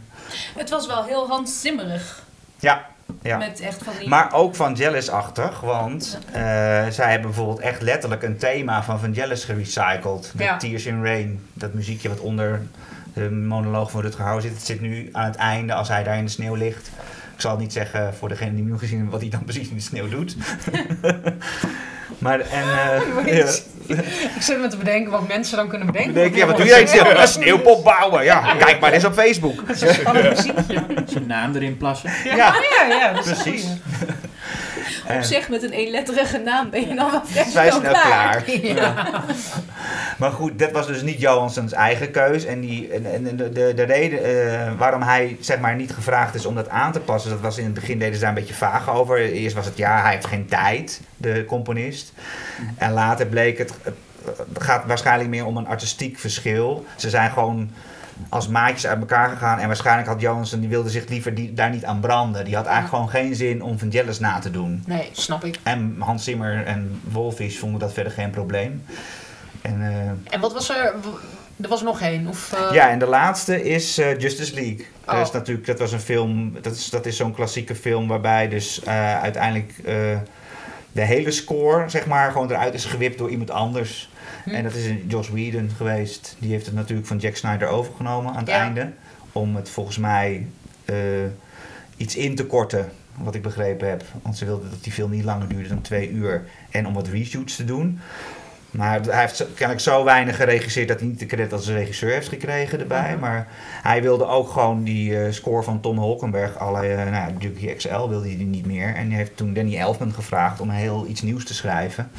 Het 0.55 0.69
was 0.69 0.87
wel 0.87 1.03
heel 1.03 1.27
Hans 1.27 1.61
Zimmerig. 1.61 2.23
Ja, 2.59 2.85
ja. 3.21 3.37
Met 3.37 3.59
echt 3.59 3.83
van 3.83 3.93
die... 3.99 4.07
Maar 4.07 4.33
ook 4.33 4.55
Vangelis-achtig, 4.55 5.59
want 5.59 6.19
eh, 6.25 6.33
zij 6.89 7.09
hebben 7.09 7.21
bijvoorbeeld 7.21 7.59
echt 7.59 7.81
letterlijk 7.81 8.23
een 8.23 8.37
thema 8.37 8.83
van 8.83 8.99
Vangelis 8.99 9.43
gerecycled. 9.43 10.31
De 10.35 10.43
Ja. 10.43 10.57
Tears 10.57 10.85
in 10.85 11.03
Rain, 11.03 11.47
dat 11.53 11.73
muziekje 11.73 12.09
wat 12.09 12.19
onder 12.19 12.61
de 13.13 13.31
monoloog 13.31 13.91
van 13.91 14.01
Rutger 14.01 14.23
Hauer 14.23 14.41
zit. 14.41 14.53
Het 14.53 14.65
zit 14.65 14.81
nu 14.81 15.09
aan 15.11 15.25
het 15.25 15.35
einde 15.35 15.73
als 15.73 15.87
hij 15.87 16.03
daar 16.03 16.17
in 16.17 16.25
de 16.25 16.31
sneeuw 16.31 16.55
ligt. 16.55 16.89
Ik 17.35 17.41
zal 17.41 17.57
niet 17.57 17.73
zeggen 17.73 18.13
voor 18.13 18.29
degene 18.29 18.55
die 18.55 18.63
hem 18.63 18.77
gezien 18.77 18.95
hebben 18.95 19.11
wat 19.11 19.21
hij 19.21 19.29
dan 19.29 19.43
precies 19.43 19.69
in 19.69 19.75
de 19.75 19.81
sneeuw 19.81 20.09
doet. 20.09 20.35
maar 22.17 22.39
en... 22.39 22.63
eh, 22.63 23.35
ja. 23.37 23.45
Ik 24.35 24.41
zit 24.41 24.59
me 24.59 24.67
te 24.67 24.77
bedenken 24.77 25.11
wat 25.11 25.27
mensen 25.27 25.57
dan 25.57 25.67
kunnen 25.67 25.87
bedenken. 25.87 26.13
Dan 26.13 26.21
denk 26.23 26.33
je, 26.35 26.39
ja, 26.39 26.47
wat 26.47 26.57
doe 26.57 26.65
jij 26.65 26.81
in 26.81 26.87
sneeuw? 26.87 27.05
Een 27.05 27.27
sneeuwpop 27.27 27.83
bouwen. 27.83 28.23
Ja, 28.23 28.55
kijk 28.55 28.79
maar 28.79 28.91
eens 28.91 29.05
op 29.05 29.13
Facebook. 29.13 29.63
Zijn 31.05 31.27
naam 31.27 31.55
erin 31.55 31.77
plassen. 31.77 32.11
Ja, 32.23 32.35
Ja, 32.35 32.55
ja, 32.87 33.13
dat 33.13 33.25
is 33.25 33.31
een 33.31 33.41
precies. 33.41 33.65
En- 35.07 35.25
Zeg 35.25 35.49
met 35.49 35.63
een 35.63 35.71
eenletterige 35.71 36.37
naam 36.37 36.69
ben 36.69 36.87
je 36.87 36.95
dan 36.95 37.11
wel 37.11 37.21
vrij 37.25 37.45
Vrij 37.45 37.69
snel 37.69 37.79
snel 37.79 37.91
klaar. 37.93 38.51
Ja. 38.61 39.23
Maar 40.17 40.31
goed, 40.31 40.59
dat 40.59 40.71
was 40.71 40.87
dus 40.87 41.01
niet 41.01 41.19
Johanssons 41.19 41.71
eigen 41.71 42.11
keus. 42.11 42.45
En, 42.45 42.59
die, 42.61 42.89
en, 42.93 43.05
en 43.27 43.37
de, 43.37 43.49
de, 43.51 43.73
de 43.75 43.83
reden 43.83 44.23
eh, 44.23 44.71
waarom 44.77 45.01
hij 45.01 45.37
zeg 45.39 45.59
maar, 45.59 45.75
niet 45.75 45.93
gevraagd 45.93 46.35
is 46.35 46.45
om 46.45 46.55
dat 46.55 46.69
aan 46.69 46.91
te 46.91 46.99
passen, 46.99 47.31
dat 47.31 47.39
was 47.39 47.57
in 47.57 47.63
het 47.65 47.73
begin 47.73 47.99
deden 47.99 48.13
ze 48.13 48.19
daar 48.19 48.29
een 48.29 48.35
beetje 48.35 48.53
vaag 48.53 48.89
over. 48.89 49.17
Eerst 49.31 49.55
was 49.55 49.65
het 49.65 49.77
ja, 49.77 50.01
hij 50.01 50.11
heeft 50.11 50.25
geen 50.27 50.45
tijd, 50.47 51.01
de 51.17 51.45
componist. 51.47 52.13
En 52.77 52.91
later 52.91 53.25
bleek 53.25 53.57
het, 53.57 53.73
het 53.83 54.63
gaat 54.63 54.85
waarschijnlijk 54.85 55.29
meer 55.29 55.45
om 55.45 55.57
een 55.57 55.67
artistiek 55.67 56.19
verschil. 56.19 56.85
Ze 56.95 57.09
zijn 57.09 57.31
gewoon 57.31 57.71
als 58.29 58.47
maatjes 58.47 58.87
uit 58.87 58.99
elkaar 58.99 59.29
gegaan. 59.29 59.59
En 59.59 59.67
waarschijnlijk 59.67 60.07
had 60.07 60.21
Johansson, 60.21 60.59
die 60.59 60.69
wilde 60.69 60.89
zich 60.89 61.07
liever 61.07 61.35
die, 61.35 61.53
daar 61.53 61.69
niet 61.69 61.85
aan 61.85 61.99
branden. 61.99 62.45
Die 62.45 62.55
had 62.55 62.65
eigenlijk 62.65 62.95
gewoon 62.95 63.23
geen 63.23 63.35
zin 63.35 63.61
om 63.61 63.79
Vangelis 63.79 64.19
na 64.19 64.39
te 64.39 64.51
doen. 64.51 64.83
Nee, 64.85 65.09
snap 65.11 65.43
ik. 65.43 65.59
En 65.63 65.95
Hans 65.99 66.23
Zimmer 66.23 66.65
en 66.65 67.01
Wolfish 67.03 67.57
vonden 67.57 67.79
dat 67.79 67.93
verder 67.93 68.11
geen 68.11 68.29
probleem. 68.29 68.83
En, 69.61 69.81
eh, 69.81 70.33
En 70.33 70.39
wat 70.39 70.53
was 70.53 70.69
er? 70.69 70.93
Er 71.61 71.69
was 71.69 71.81
nog 71.81 72.01
één. 72.01 72.27
Of, 72.27 72.53
eh, 72.53 72.73
ja, 72.73 72.89
en 72.89 72.99
de 72.99 73.05
laatste 73.05 73.63
is 73.63 73.97
eh, 73.97 74.19
Justice 74.19 74.53
League. 74.53 74.85
Oh. 75.05 75.15
Dat 75.15 75.27
is 75.27 75.31
natuurlijk, 75.31 75.67
dat 75.67 75.79
was 75.79 75.91
een 75.91 75.99
film, 75.99 76.57
dat 76.61 76.75
is, 76.75 76.89
dat 76.89 77.05
is 77.05 77.17
zo'n 77.17 77.33
klassieke 77.33 77.75
film 77.75 78.07
waarbij 78.07 78.49
dus 78.49 78.85
uiteindelijk 79.21 79.73
de 80.91 81.01
hele 81.01 81.31
score, 81.31 81.89
zeg 81.89 82.05
maar, 82.05 82.31
gewoon 82.31 82.51
eruit 82.51 82.73
is 82.73 82.85
gewipt 82.85 83.17
door 83.17 83.29
iemand 83.29 83.51
anders. 83.51 84.09
Hm. 84.43 84.49
En 84.49 84.63
dat 84.63 84.73
is 84.75 84.85
een 84.85 85.05
Joss 85.07 85.29
Whedon 85.29 85.69
geweest. 85.77 86.35
Die 86.39 86.51
heeft 86.51 86.65
het 86.65 86.75
natuurlijk 86.75 87.07
van 87.07 87.17
Jack 87.17 87.35
Snyder 87.35 87.67
overgenomen 87.67 88.31
aan 88.31 88.39
het 88.39 88.47
Ja. 88.47 88.59
einde. 88.61 88.91
Om 89.31 89.55
het 89.55 89.69
volgens 89.69 89.97
mij 89.97 90.47
eh, 90.85 90.95
iets 91.97 92.15
in 92.15 92.35
te 92.35 92.45
korten, 92.45 92.91
wat 93.17 93.35
ik 93.35 93.41
begrepen 93.41 93.89
heb. 93.89 94.03
Want 94.21 94.37
ze 94.37 94.45
wilden 94.45 94.69
dat 94.69 94.83
die 94.83 94.91
film 94.93 95.11
niet 95.11 95.23
langer 95.23 95.47
duurde 95.47 95.69
dan 95.69 95.81
twee 95.81 96.09
uur. 96.09 96.43
En 96.71 96.87
om 96.87 96.93
wat 96.93 97.07
reshoots 97.07 97.55
te 97.55 97.65
doen. 97.65 97.99
Maar 98.71 99.01
hij 99.01 99.19
heeft 99.19 99.45
kennelijk 99.53 99.79
zo 99.79 100.03
weinig 100.03 100.35
geregisseerd 100.35 100.87
dat 100.87 100.99
hij 100.99 101.07
niet 101.07 101.19
de 101.19 101.25
credit 101.25 101.53
als 101.53 101.67
regisseur 101.67 102.11
heeft 102.11 102.27
gekregen 102.27 102.79
erbij. 102.79 103.11
Mhm. 103.11 103.19
Maar 103.19 103.47
hij 103.81 104.01
wilde 104.01 104.25
ook 104.25 104.49
gewoon 104.49 104.83
die 104.83 105.17
eh, 105.19 105.31
score 105.31 105.63
van 105.63 105.79
Tom 105.81 105.97
Holkenberg, 105.97 106.57
alle 106.57 106.87
eh, 106.87 107.11
nou, 107.11 107.33
ja, 107.59 107.73
XL, 107.75 108.07
wilde 108.07 108.27
hij 108.27 108.35
niet 108.35 108.65
meer. 108.65 108.95
En 108.95 109.07
hij 109.07 109.17
heeft 109.17 109.37
toen 109.37 109.53
Danny 109.53 109.77
Elfman 109.77 110.13
gevraagd 110.13 110.59
om 110.59 110.69
heel 110.69 111.05
iets 111.07 111.21
nieuws 111.21 111.45
te 111.45 111.53
schrijven. 111.53 112.09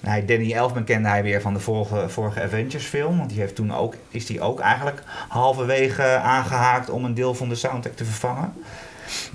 Danny 0.00 0.52
Elfman 0.52 0.84
kende 0.84 1.08
hij 1.08 1.22
weer 1.22 1.40
van 1.40 1.54
de 1.54 1.60
vorige, 1.60 2.08
vorige 2.08 2.42
Avengers 2.42 2.84
film. 2.84 3.18
Want 3.18 3.30
die 3.30 3.40
heeft 3.40 3.54
toen 3.54 3.74
ook, 3.74 3.94
is 4.08 4.26
die 4.26 4.40
ook 4.40 4.60
eigenlijk 4.60 5.02
halverwege 5.28 6.02
aangehaakt 6.02 6.90
om 6.90 7.04
een 7.04 7.14
deel 7.14 7.34
van 7.34 7.48
de 7.48 7.54
soundtrack 7.54 7.96
te 7.96 8.04
vervangen. 8.04 8.52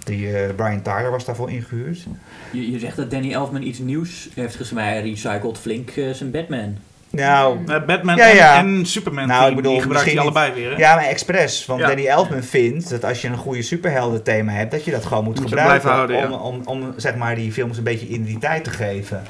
Die, 0.04 0.38
eh, 0.38 0.56
Brian 0.56 0.82
Tyler 0.82 1.12
was 1.12 1.26
daarvoor 1.26 1.52
ingehuurd. 1.52 2.06
Je, 2.52 2.72
je 2.72 2.80
zegt 2.80 2.96
dat 2.96 3.12
Danny 3.12 3.34
Elfman 3.34 3.62
iets 3.62 3.80
nieuws 3.80 4.30
heeft. 4.34 4.70
Hij 4.70 5.02
recycled 5.02 5.58
flink 5.58 5.90
eh, 5.90 6.12
zijn 6.12 6.32
Batman. 6.32 6.78
Nou, 7.12 7.58
Eh, 7.68 7.84
Batman 7.86 8.16
Ja, 8.16 8.28
ja. 8.28 8.58
En, 8.58 8.66
en 8.68 8.86
Superman 8.86 9.28
Nou, 9.28 9.50
ik 9.50 9.56
bedoel, 9.56 9.72
die 9.72 9.82
gebruikt 9.82 10.06
hij 10.08 10.16
misschien 10.16 10.42
allebei 10.42 10.62
weer. 10.62 10.72
Hè? 10.72 10.78
Ja, 10.78 10.96
maar 10.96 11.04
expres. 11.04 11.66
Want 11.66 11.80
Ja. 11.80 11.88
Danny 11.88 12.06
Elfman 12.06 12.44
vindt 12.44 12.90
dat 12.90 13.06
als 13.06 13.22
je 13.22 13.28
een 13.28 13.38
goede 13.38 13.62
superhelden 13.62 14.24
thema 14.24 14.52
hebt, 14.52 14.72
dat 14.72 14.86
je 14.86 14.92
dat 14.92 15.06
gewoon 15.06 15.24
moet, 15.24 15.40
gebruiken. 15.40 15.90
houden, 15.90 16.32
om, 16.32 16.40
om, 16.42 16.62
om, 16.66 16.94
zeg 16.98 17.16
maar 17.16 17.36
die 17.36 17.52
films 17.52 17.78
een 17.78 17.84
beetje 17.84 18.08
identiteit 18.08 18.64
te 18.64 18.70
geven. 18.70 19.22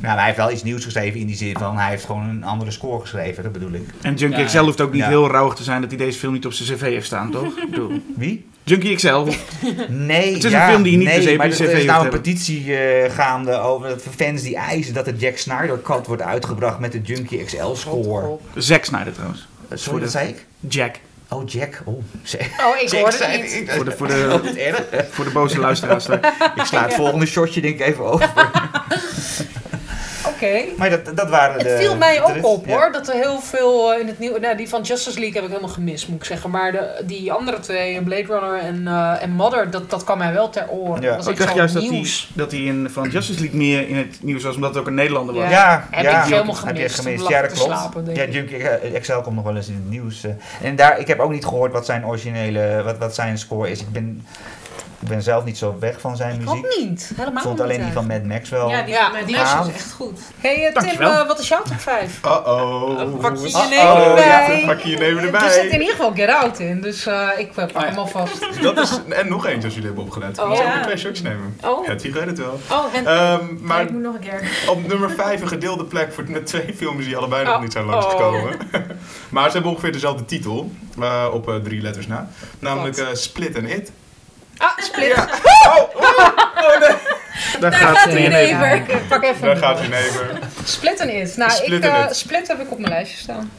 Nou, 0.00 0.16
hij 0.16 0.24
heeft 0.24 0.36
wel 0.36 0.50
iets 0.50 0.62
nieuws 0.62 0.84
geschreven 0.84 1.20
in 1.20 1.26
die 1.26 1.36
zin 1.36 1.56
van 1.58 1.76
hij 1.78 1.90
heeft 1.90 2.04
gewoon 2.04 2.28
een 2.28 2.44
andere 2.44 2.70
score 2.70 3.00
geschreven, 3.00 3.42
dat 3.42 3.52
bedoel 3.52 3.72
ik. 3.72 3.82
En 4.02 4.14
Junkie 4.14 4.38
Ja. 4.40 4.44
XL 4.44 4.58
hoeft 4.58 4.80
ook 4.80 4.92
niet 4.92 5.02
Ja. 5.02 5.08
heel 5.08 5.30
rauwig 5.30 5.54
te 5.54 5.62
zijn 5.62 5.80
dat 5.80 5.90
hij 5.90 5.98
deze 5.98 6.18
film 6.18 6.32
niet 6.32 6.46
op 6.46 6.52
zijn 6.52 6.78
cv 6.78 6.80
heeft 6.82 7.06
staan, 7.06 7.30
toch? 7.30 7.56
Ik 7.58 7.70
bedoel, 7.70 8.00
Wie? 8.16 8.46
Junkie 8.64 8.94
XL. 8.96 9.08
Nee, 9.88 10.34
Het 10.34 10.44
is 10.44 10.50
ja, 10.50 10.64
een 10.64 10.70
film 10.70 10.82
die 10.82 10.92
je 10.92 10.98
niet 10.98 11.06
nee, 11.06 11.14
per 11.16 11.24
se 11.24 11.30
op 11.32 11.36
maar 11.36 11.46
je 11.48 11.64
er 11.66 11.78
is 11.78 11.84
nou 11.84 12.04
een 12.04 12.10
petitie 12.10 12.76
eh, 12.76 13.12
gaande 13.12 13.52
over 13.58 13.88
dat 13.88 14.02
fans 14.16 14.42
die 14.42 14.56
eisen 14.56 14.94
dat 14.94 15.04
de 15.04 15.16
Jack 15.16 15.36
Snyder 15.36 15.82
cut 15.82 16.06
wordt 16.06 16.22
uitgebracht 16.22 16.78
met 16.78 16.92
de 16.92 17.00
Junkie 17.00 17.44
XL 17.44 17.72
score. 17.74 18.36
Zack 18.54 18.84
Snyder 18.84 19.12
trouwens. 19.12 19.48
Sorry, 19.68 19.82
voor 19.82 19.92
dat 20.00 20.02
de- 20.02 20.18
zei 20.18 20.28
ik? 20.28 20.46
Jack. 20.68 20.96
Oh, 21.28 21.48
Jack. 21.48 21.82
Oh. 21.84 21.94
Oh, 21.94 22.02
ik 22.80 22.90
hoorde 22.90 23.16
het 23.24 23.42
niet. 23.42 23.70
Voor 23.70 23.84
de, 23.84 23.90
voor 23.92 24.06
de, 24.06 24.44
voor 25.10 25.24
de 25.24 25.30
boze 25.30 25.58
luisteraars. 25.58 26.08
Ik 26.56 26.64
sla 26.64 26.82
het 26.84 26.94
volgende 27.04 27.26
shotje 27.26 27.60
denk 27.60 27.78
ik 27.80 27.86
even 27.86 28.04
over. 28.04 28.30
Maar 30.76 30.90
dat, 30.90 31.16
dat 31.16 31.28
waren 31.28 31.58
de... 31.62 31.68
Het 31.68 31.80
viel 31.80 31.96
mij 31.96 32.22
ook 32.22 32.44
op 32.46 32.66
ja. 32.66 32.72
hoor, 32.76 32.92
dat 32.92 33.08
er 33.08 33.14
heel 33.14 33.40
veel 33.40 33.92
eh, 33.94 34.00
in 34.00 34.06
het 34.06 34.18
nieuwe... 34.18 34.38
Nou, 34.38 34.56
die 34.56 34.68
van 34.68 34.82
Justice 34.82 35.18
League 35.18 35.34
heb 35.34 35.44
ik 35.44 35.48
helemaal 35.48 35.74
gemist, 35.74 36.08
moet 36.08 36.18
ik 36.18 36.24
zeggen. 36.24 36.50
Maar 36.50 36.72
de, 36.72 37.02
die 37.06 37.32
andere 37.32 37.60
twee, 37.60 38.02
Blade 38.02 38.26
Runner 38.26 38.58
en, 38.58 38.86
eh, 38.86 39.22
en 39.22 39.30
Mother, 39.30 39.70
dat, 39.70 39.90
dat 39.90 40.04
kwam 40.04 40.18
mij 40.18 40.32
wel 40.32 40.50
ter 40.50 40.68
oren. 40.68 41.02
Ja. 41.02 41.08
Dat 41.08 41.16
was 41.16 41.26
Ik 41.26 41.32
echt 41.32 41.42
dacht 41.42 41.54
juist 41.54 41.74
dat 41.74 41.82
hij, 41.82 41.92
nieuws. 41.92 42.30
dat 42.32 42.50
hij 42.50 42.60
in, 42.60 42.88
van 42.90 43.08
Justice 43.10 43.40
League 43.40 43.58
meer 43.58 43.88
in 43.88 43.96
het 43.96 44.18
nieuws 44.22 44.42
was, 44.42 44.54
omdat 44.54 44.70
het 44.70 44.78
ook 44.78 44.86
een 44.86 44.94
Nederlander 44.94 45.34
was. 45.34 45.44
Ja. 45.44 45.50
Ja, 45.50 45.86
Heb 45.90 46.04
ja. 46.04 46.24
ik 46.24 46.30
helemaal 46.32 46.56
Heb 46.64 46.76
je 46.76 46.88
gemist. 46.88 47.00
gemist. 47.00 47.28
Ja, 47.28 47.40
dat 47.40 47.50
ik 47.50 47.56
klopt. 47.56 47.70
slapen, 47.72 48.14
ja, 48.14 48.22
ik. 48.22 48.32
Junkie 48.32 48.68
eh, 48.68 49.00
XL 49.00 49.18
komt 49.18 49.34
nog 49.34 49.44
wel 49.44 49.56
eens 49.56 49.68
in 49.68 49.74
het 49.74 49.90
nieuws. 49.90 50.24
eh. 50.24 50.30
En 50.62 50.76
daar, 50.76 50.98
ik 50.98 51.06
heb 51.06 51.18
ook 51.20 51.30
niet 51.30 51.44
gehoord 51.44 51.72
wat 51.72 51.86
zijn 51.86 52.06
originele, 52.06 52.82
wat, 52.84 52.98
wat 52.98 53.14
zijn 53.14 53.38
score 53.38 53.70
is. 53.70 53.80
Ik 53.80 53.90
ben, 53.92 54.24
ik 54.28 54.53
ben 55.08 55.22
zelf 55.22 55.44
niet 55.44 55.58
zo 55.58 55.76
weg 55.80 56.00
van 56.00 56.16
zijn 56.16 56.34
Ik 56.34 56.38
muziek. 56.40 56.64
ook 56.66 56.76
niet, 56.80 57.08
Ik 57.10 57.16
helemaal 57.16 57.42
vond 57.42 57.54
niet 57.54 57.62
alleen 57.64 57.82
die 57.82 57.92
van. 57.92 58.06
Mad 58.06 58.22
Max 58.24 58.48
wel. 58.48 58.68
Ja, 58.70 58.82
die 58.82 58.94
Ja, 58.94 59.10
van 59.10 59.24
die 59.26 59.36
meisje 59.36 59.58
is- 59.60 59.66
is 59.66 59.74
echt 59.74 59.92
goed. 59.92 60.20
Hey 60.38 60.66
eh, 60.66 60.82
Tim, 60.82 61.00
eh, 61.00 61.26
wat 61.26 61.38
is 61.38 61.48
jouw 61.48 61.62
top 61.62 61.80
5? 61.80 62.20
Uh-oh. 62.24 63.20
Pak 63.20 63.36
je 63.36 63.66
nemen 63.68 64.14
ja. 64.16 64.40
erbij. 64.46 64.62
Pak 64.66 64.80
je 64.80 64.90
je 64.90 64.96
nemen 64.98 65.22
erbij. 65.24 65.40
Er 65.44 65.50
zit 65.50 65.64
in 65.72 65.80
ieder 65.80 65.94
geval 65.96 66.12
Get 66.14 66.28
Out 66.30 66.58
in, 66.58 66.80
dus 66.80 67.06
eh, 67.06 67.28
ik 67.36 67.48
eh, 67.48 67.54
pak 67.54 67.70
ja. 67.70 67.84
hem 67.84 67.98
alvast. 67.98 68.46
Dat 68.62 68.78
is, 68.78 69.00
en 69.08 69.28
nog 69.28 69.46
eentje 69.46 69.64
als 69.64 69.72
jullie 69.74 69.86
hebben 69.88 70.04
opgelet. 70.04 70.38
Oh. 70.38 70.50
Oh. 70.50 70.56
Zal 70.56 70.64
ik 70.66 70.72
Ja. 70.72 70.78
er 70.78 70.82
twee 70.84 70.96
shirts 70.96 71.22
nemen? 71.22 71.56
Oh, 71.64 71.86
Het 71.86 72.02
weet 72.02 72.26
het 72.26 72.38
wel. 72.38 72.60
oh 72.70 72.84
en... 72.94 73.06
Ehm, 73.06 73.40
maar 73.60 73.82
ik 73.82 73.90
moet 73.90 74.02
nog 74.02 74.14
een 74.14 74.20
keer. 74.20 74.50
op 74.68 74.86
nummer 74.86 75.10
5 75.10 75.40
een 75.40 75.48
gedeelde 75.48 75.84
plek 75.84 76.12
voor, 76.12 76.24
met 76.28 76.46
twee 76.46 76.74
films 76.76 77.04
die 77.04 77.16
allebei 77.16 77.44
nog 77.44 77.54
Oh. 77.54 77.60
niet 77.60 77.72
zijn 77.72 77.84
langsgekomen. 77.84 78.42
Oh. 78.54 78.80
maar 79.30 79.46
ze 79.46 79.52
hebben 79.52 79.70
ongeveer 79.70 79.92
dezelfde 79.92 80.24
titel. 80.24 80.70
eh, 81.00 81.26
op 81.32 81.48
eh, 81.48 81.54
drie 81.54 81.82
letters 81.82 82.06
na. 82.06 82.28
Namelijk 82.58 82.96
eh, 82.96 83.06
Split 83.12 83.54
en 83.56 83.64
It. 83.66 83.90
Ah, 84.56 84.78
split. 84.78 85.14
Daar 85.14 85.30
Daar 87.60 87.72
gaat 87.72 87.98
gaat 87.98 88.12
hij 88.12 88.22
in. 88.22 88.32
even. 88.32 88.94
Ik 88.96 89.08
pak 89.08 89.22
even 89.22 89.40
Daar 89.46 89.56
gaat 89.56 89.76
je 89.80 89.88
nummer. 89.88 90.00
neven. 90.00 90.38
Split 90.64 91.00
en 91.00 91.08
It. 91.20 91.36
Nou, 91.36 91.50
Split 91.50 91.84
ik, 91.84 91.90
eh, 91.90 92.04
It. 92.08 92.16
Split 92.16 92.48
heb 92.48 92.60
ik 92.60 92.70
op 92.72 92.78
mijn 92.78 92.92
lijstje 92.92 93.16
staan. 93.18 93.50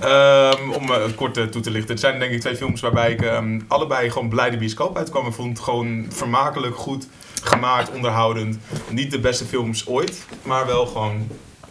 Ehm, 0.00 0.70
om 0.70 0.92
eh, 0.92 1.02
het 1.02 1.14
kort 1.14 1.36
eh, 1.36 1.44
toe 1.44 1.62
te 1.62 1.70
lichten. 1.70 1.90
Het 1.90 2.00
zijn 2.00 2.18
denk 2.18 2.32
ik 2.32 2.40
twee 2.40 2.56
films 2.56 2.80
waarbij 2.80 3.10
ik 3.10 3.22
ehm, 3.22 3.60
allebei 3.68 4.10
gewoon 4.10 4.28
blij 4.28 4.50
de 4.50 4.56
bioscoop 4.56 4.96
uitkwam. 4.96 5.26
Ik 5.26 5.32
vond 5.32 5.48
het 5.56 5.64
gewoon 5.64 6.06
vermakelijk, 6.10 6.76
goed 6.76 7.06
gemaakt, 7.42 7.90
onderhoudend. 7.90 8.58
Niet 8.88 9.10
de 9.10 9.20
beste 9.20 9.44
films 9.44 9.86
ooit, 9.86 10.24
maar 10.42 10.66
wel 10.66 10.86
gewoon 10.86 11.28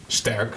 sterk. 0.07 0.55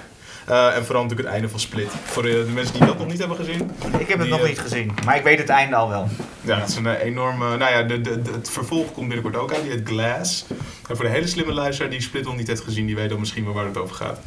Eh, 0.48 0.76
en 0.76 0.84
vooral 0.84 1.02
natuurlijk 1.02 1.28
het 1.28 1.37
einde 1.37 1.48
van 1.48 1.61
Split. 1.61 1.88
Voor 2.04 2.22
de, 2.22 2.28
de 2.46 2.52
mensen 2.52 2.74
die 2.74 2.87
dat 2.87 2.98
nog 2.98 3.06
niet 3.06 3.18
hebben 3.18 3.37
gezien. 3.37 3.70
Ik 3.98 4.08
heb 4.08 4.18
het 4.18 4.20
Die, 4.20 4.28
nog 4.28 4.40
eh, 4.40 4.48
niet 4.48 4.58
gezien, 4.58 4.94
maar 5.04 5.16
ik 5.16 5.22
weet 5.22 5.38
het 5.38 5.48
einde 5.48 5.76
al 5.76 5.88
wel. 5.88 6.08
Ja, 6.40 6.58
het 6.61 6.68
is 6.68 6.76
een 6.76 6.87
eh, 6.87 7.02
enorme... 7.04 7.56
Nou 7.56 7.72
ja, 7.72 7.82
de, 7.82 8.00
de, 8.00 8.22
de- 8.22 8.30
het 8.32 8.50
vervolg 8.50 8.92
komt 8.92 9.06
binnenkort 9.08 9.37
ook 9.37 9.52
uit. 9.52 9.62
Die 9.62 9.70
heet 9.70 9.88
Glass. 9.88 10.44
En 10.88 10.96
voor 10.96 11.04
de 11.04 11.11
hele 11.11 11.26
slimme 11.26 11.52
luisteraar 11.52 11.90
die 11.90 12.00
Split 12.02 12.24
nog 12.24 12.37
niet 12.37 12.46
heeft 12.46 12.62
gezien, 12.62 12.87
die 12.87 12.94
weet 12.94 13.08
dan 13.08 13.18
misschien 13.18 13.44
wel 13.44 13.52
waar 13.54 13.64
het 13.64 13.76
over 13.76 13.94
gaat. 13.96 14.18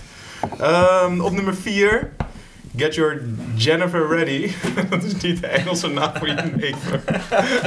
Ehm, 0.60 1.20
op 1.22 1.32
nummer 1.32 1.56
4. 1.56 2.10
Get 2.76 2.96
your 2.96 3.22
Jennifer 3.56 4.08
ready. 4.08 4.52
dat 4.90 5.04
is 5.04 5.16
niet 5.22 5.42
de 5.42 5.48
Engelse 5.48 5.88
naam 5.88 6.12
voor 6.18 6.28
je 6.28 6.34
neven. 6.56 7.04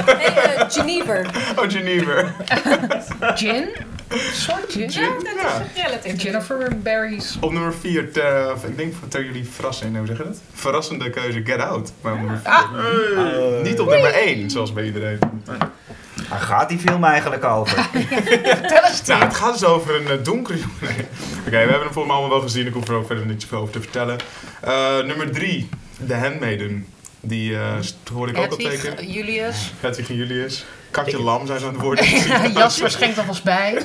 Nee, 0.05 0.25
eh, 0.27 0.63
Genever. 0.67 1.25
Oh, 1.55 1.69
Geneva. 1.69 2.35
Gin? 3.35 3.67
Een 4.07 4.19
soort 4.33 4.71
gin? 4.71 4.89
Ja, 4.91 5.07
dat 5.09 5.33
Ja. 5.41 5.65
is 5.75 5.83
relatief. 5.83 6.21
Jennifer 6.21 6.77
Berries. 6.83 7.37
Op 7.39 7.51
nummer 7.51 7.73
4, 7.73 8.03
ik 8.67 8.77
denk 8.77 8.93
ter 9.07 9.25
jullie 9.25 9.45
verrassing, 9.51 9.97
hoe 9.97 10.07
zeg 10.07 10.17
je 10.17 10.23
dat? 10.23 10.37
Verrassende 10.53 11.09
keuze 11.09 11.41
Get 11.45 11.59
Out. 11.59 11.91
Maar 12.01 12.13
op 12.13 12.19
nummer 12.19 12.39
4. 12.43 12.51
Ah. 12.53 13.61
Niet 13.63 13.79
op 13.79 13.89
nummer 13.89 14.13
1, 14.13 14.49
zoals 14.49 14.73
bij 14.73 14.85
iedereen. 14.85 15.19
Waar 16.29 16.39
gaat 16.39 16.69
die 16.69 16.77
film 16.79 17.03
eigenlijk 17.03 17.43
over? 17.43 17.77
Vertel 18.43 18.83
eens. 18.83 19.05
Nou, 19.05 19.23
het 19.23 19.35
gaat 19.35 19.53
dus 19.53 19.63
over 19.63 19.95
een 19.95 20.07
eh, 20.19 20.23
donkere 20.23 20.57
jongen. 20.57 20.75
Nee. 20.81 21.05
Oké, 21.39 21.49
we 21.49 21.55
hebben 21.55 21.79
hem 21.79 21.81
volgens 21.81 22.05
mij 22.05 22.13
allemaal 22.15 22.29
wel 22.29 22.41
gezien. 22.41 22.67
Ik 22.67 22.73
hoef 22.73 22.87
er 22.87 22.95
ook 22.95 23.05
verder 23.07 23.25
niet 23.25 23.41
zoveel 23.41 23.59
over 23.59 23.73
te 23.73 23.81
vertellen. 23.81 24.17
Eh, 24.61 24.97
nummer 25.03 25.31
3, 25.31 25.69
The 26.07 26.13
Handmaiden. 26.15 26.85
Die 27.21 27.55
eh, 27.55 27.73
hoorde 28.13 28.31
ik 28.31 28.37
ook 28.37 28.51
al 28.51 28.57
keer. 28.57 29.03
Julius. 29.03 29.73
Hedwig 29.79 30.09
en 30.09 30.15
Julius. 30.15 30.65
Katje 30.95 31.21
Lam 31.21 31.45
zijn 31.47 31.59
ze 31.59 31.65
aan 31.65 31.73
het 31.73 31.81
woord. 31.81 32.05
Jasper 32.57 32.91
schenkt 32.91 33.17
alvast 33.17 33.43
bij. 33.43 33.77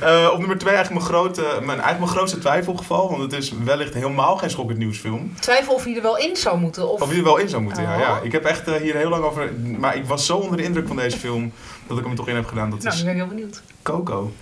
Eh, 0.00 0.30
op 0.32 0.38
nummer 0.38 0.58
2 0.58 0.74
eigenlijk 0.74 1.04
mijn, 1.04 1.14
grote, 1.14 1.40
mijn, 1.42 1.68
eigenlijk 1.68 1.98
mijn 1.98 2.10
grootste 2.10 2.38
twijfelgeval. 2.38 3.10
Want 3.10 3.22
het 3.22 3.32
is 3.32 3.52
wellicht 3.64 3.94
helemaal 3.94 4.36
geen 4.36 4.50
schokkend 4.50 4.78
nieuwsfilm. 4.78 5.34
Twijfel 5.40 5.74
of 5.74 5.84
hij 5.84 5.96
er 5.96 6.02
wel 6.02 6.18
in 6.18 6.36
zou 6.36 6.58
moeten. 6.58 6.88
Of... 6.88 7.00
Of 7.00 7.08
wie 7.08 7.18
er 7.18 7.24
wel 7.24 7.36
in 7.36 7.48
zou 7.48 7.62
moeten, 7.62 7.82
ja. 7.82 7.94
Oh. 7.94 8.00
ja. 8.00 8.20
Ik 8.22 8.32
heb 8.32 8.44
echt 8.44 8.68
eh, 8.68 8.74
hier 8.74 8.96
heel 8.96 9.08
lang 9.08 9.24
over... 9.24 9.52
Maar 9.78 9.96
ik 9.96 10.04
was 10.06 10.26
zo 10.26 10.36
onder 10.36 10.56
de 10.56 10.62
indruk 10.62 10.86
van 10.86 10.96
deze 10.96 11.18
film... 11.18 11.52
dat 11.86 11.98
ik 11.98 12.04
hem 12.04 12.14
toch 12.14 12.28
in 12.28 12.34
heb 12.34 12.46
gedaan. 12.46 12.70
Dat 12.70 12.82
Nou, 12.82 12.94
is 12.94 12.98
nu 13.00 13.04
ben 13.06 13.14
ik 13.14 13.20
heel 13.20 13.28
benieuwd. 13.34 13.62
Coco. 13.82 14.32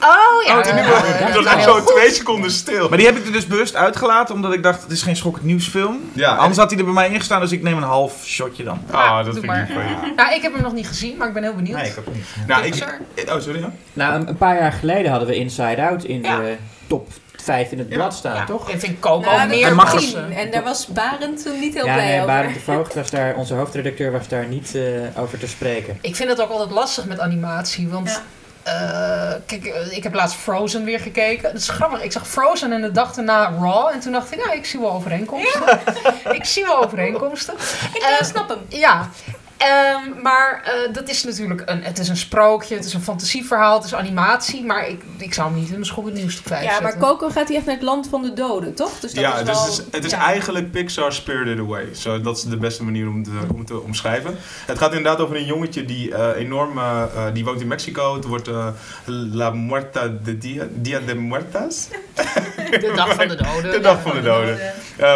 Oh 0.00 0.44
ja. 0.46 0.58
Oh, 0.58 0.64
ja, 0.64 1.32
was- 1.34 1.44
ja, 1.44 1.54
echt 1.54 1.62
zo 1.64 1.84
twee 1.84 2.10
seconden 2.10 2.50
stil. 2.50 2.88
Maar 2.88 2.98
die 2.98 3.06
heb 3.06 3.16
ik 3.16 3.26
er 3.26 3.32
dus 3.32 3.46
bewust 3.46 3.76
uitgelaten, 3.76 4.34
omdat 4.34 4.52
ik 4.52 4.62
dacht, 4.62 4.82
het 4.82 4.90
is 4.90 5.02
geen 5.02 5.16
schokkend 5.16 5.44
nieuwsfilm. 5.44 6.10
Ja, 6.12 6.34
Anders 6.34 6.58
had 6.58 6.70
hij 6.70 6.78
er 6.78 6.84
bij 6.84 6.94
mij 6.94 7.08
ingestaan, 7.08 7.40
dus 7.40 7.52
ik 7.52 7.62
neem 7.62 7.76
een 7.76 7.82
half 7.82 8.24
shotje 8.24 8.64
dan. 8.64 8.80
Ah, 8.90 9.00
Ja, 9.04 9.22
dat 9.22 9.34
vind 9.34 9.46
maar. 9.46 9.62
ik 9.62 9.68
lief 9.68 9.76
van 9.76 9.84
je. 10.08 10.12
Nou, 10.16 10.34
ik 10.34 10.42
heb 10.42 10.52
hem 10.52 10.62
nog 10.62 10.72
niet 10.72 10.86
gezien, 10.86 11.16
maar 11.16 11.28
ik 11.28 11.34
ben 11.34 11.42
heel 11.42 11.54
benieuwd. 11.54 11.76
Nee, 11.76 11.90
ik 11.90 11.98
ook 11.98 12.14
niet. 12.14 12.24
Nou, 12.46 12.64
ik... 12.64 12.74
Oh, 13.28 13.40
sorry, 13.40 13.60
ja? 13.60 13.72
Nou, 13.92 14.14
een, 14.14 14.28
een 14.28 14.36
paar 14.36 14.56
jaar 14.60 14.72
geleden 14.72 15.10
hadden 15.10 15.28
we 15.28 15.34
Inside 15.34 15.82
Out 15.88 16.04
in 16.04 16.22
Ja. 16.22 16.36
de 16.36 16.56
top 16.86 17.08
5 17.36 17.70
in 17.70 17.78
het 17.78 17.86
Ja. 17.88 17.94
blad 17.94 18.14
staan, 18.14 18.34
Ja, 18.36 18.44
toch? 18.44 18.70
Ik 18.70 18.80
vind 18.80 19.00
Coco 19.00 19.30
Nou, 19.30 19.48
meer 19.48 19.74
mag 19.74 19.96
tien. 19.98 20.32
En 20.32 20.50
daar 20.50 20.62
was 20.62 20.86
Barend 20.86 21.42
toen 21.44 21.60
niet 21.60 21.74
heel 21.74 21.84
ja, 21.86 21.92
blij 21.92 22.06
nee, 22.06 22.14
over. 22.14 22.26
Barend 22.26 22.54
de 22.54 22.60
Voogd 22.72 22.94
was 22.94 23.10
daar, 23.10 23.34
onze 23.34 23.54
hoofdredacteur 23.54 24.12
was 24.12 24.28
daar 24.28 24.46
niet 24.46 24.74
eh, 24.74 24.82
over 25.22 25.38
te 25.38 25.46
spreken. 25.48 25.98
Ik 26.00 26.16
vind 26.16 26.28
het 26.28 26.40
ook 26.42 26.50
altijd 26.50 26.70
lastig 26.70 27.04
met 27.04 27.20
animatie, 27.20 27.88
want 27.88 28.08
Ja. 28.08 28.22
Eh, 28.62 29.32
kijk, 29.46 29.64
eh, 29.64 29.96
ik 29.96 30.02
heb 30.02 30.14
laatst 30.14 30.36
Frozen 30.36 30.84
weer 30.84 31.00
gekeken. 31.00 31.42
Dat 31.42 31.60
is 31.60 31.68
grappig. 31.68 32.02
Ik 32.02 32.12
zag 32.12 32.28
Frozen 32.28 32.72
en 32.72 32.80
de 32.80 32.92
dag 32.92 33.12
daarna 33.14 33.50
Raw. 33.60 33.88
En 33.92 34.00
toen 34.00 34.12
dacht 34.12 34.32
ik, 34.32 34.44
nou, 34.44 34.56
ik 34.56 34.64
zie 34.66 34.80
wel 34.80 34.92
overeenkomsten. 34.92 35.80
ik 36.38 36.44
zie 36.44 36.64
wel 36.64 36.84
overeenkomsten. 36.84 37.54
Ik 37.94 38.02
Eh, 38.02 38.18
eh, 38.20 38.26
snap 38.26 38.48
hem. 38.48 38.58
Ja. 38.68 39.08
Ehm, 39.62 40.22
maar 40.22 40.62
eh, 40.64 40.94
dat 40.94 41.08
is 41.08 41.24
natuurlijk 41.24 41.62
een, 41.64 41.82
het 41.82 41.98
is 41.98 42.08
een 42.08 42.16
sprookje, 42.16 42.74
het 42.74 42.84
is 42.84 42.94
een 42.94 43.02
fantasieverhaal, 43.02 43.76
het 43.76 43.84
is 43.84 43.94
animatie. 43.94 44.64
Maar 44.64 44.88
ik, 44.88 45.02
ik 45.16 45.34
zou 45.34 45.48
hem 45.48 45.58
niet 45.58 45.66
in 45.66 45.72
mijn 45.72 45.84
school 45.86 46.04
nieuws 46.04 46.36
top 46.36 46.46
5 46.46 46.64
Ja, 46.64 46.80
maar. 46.80 46.98
Coco 46.98 47.28
gaat 47.28 47.48
hij 47.48 47.56
echt 47.56 47.66
naar 47.66 47.74
het 47.74 47.84
land 47.84 48.08
van 48.08 48.22
de 48.22 48.32
doden, 48.32 48.74
toch? 48.74 49.00
Dus 49.00 49.12
dat 49.12 49.24
ja, 49.24 49.32
is 49.32 49.44
dus 49.44 49.54
wel, 49.54 49.62
het 49.64 49.72
is, 49.72 49.82
het 49.90 50.04
is 50.04 50.10
ja. 50.10 50.18
eigenlijk 50.18 50.70
Pixar 50.70 51.12
Spirited 51.12 51.58
Away. 51.58 51.94
Zo, 51.94 52.20
dat 52.20 52.36
is 52.36 52.42
de 52.42 52.56
beste 52.56 52.84
manier 52.84 53.08
om, 53.08 53.22
te, 53.22 53.30
om 53.54 53.64
te 53.64 53.80
omschrijven. 53.80 54.36
Het 54.66 54.78
gaat 54.78 54.94
inderdaad 54.94 55.20
over 55.20 55.36
een 55.36 55.44
jongetje 55.44 55.84
die 55.84 56.14
eh, 56.14 56.40
enorm... 56.40 56.78
eh, 56.78 57.04
die 57.32 57.44
woont 57.44 57.60
in 57.60 57.66
Mexico. 57.66 58.14
Het 58.14 58.24
wordt 58.24 58.48
eh, 58.48 58.66
La 59.04 59.50
Muerta 59.50 60.08
de 60.24 60.38
Dia, 60.38 60.66
Dia 60.74 61.00
de 61.06 61.14
Muertas. 61.14 61.88
De 62.70 62.92
dag 62.96 63.14
van 63.14 63.28
de 63.28 63.36
doden. 63.36 63.70
De 63.76 63.80
dag 63.80 64.02
van 64.02 64.12
de 64.14 64.22
doden. 64.22 64.58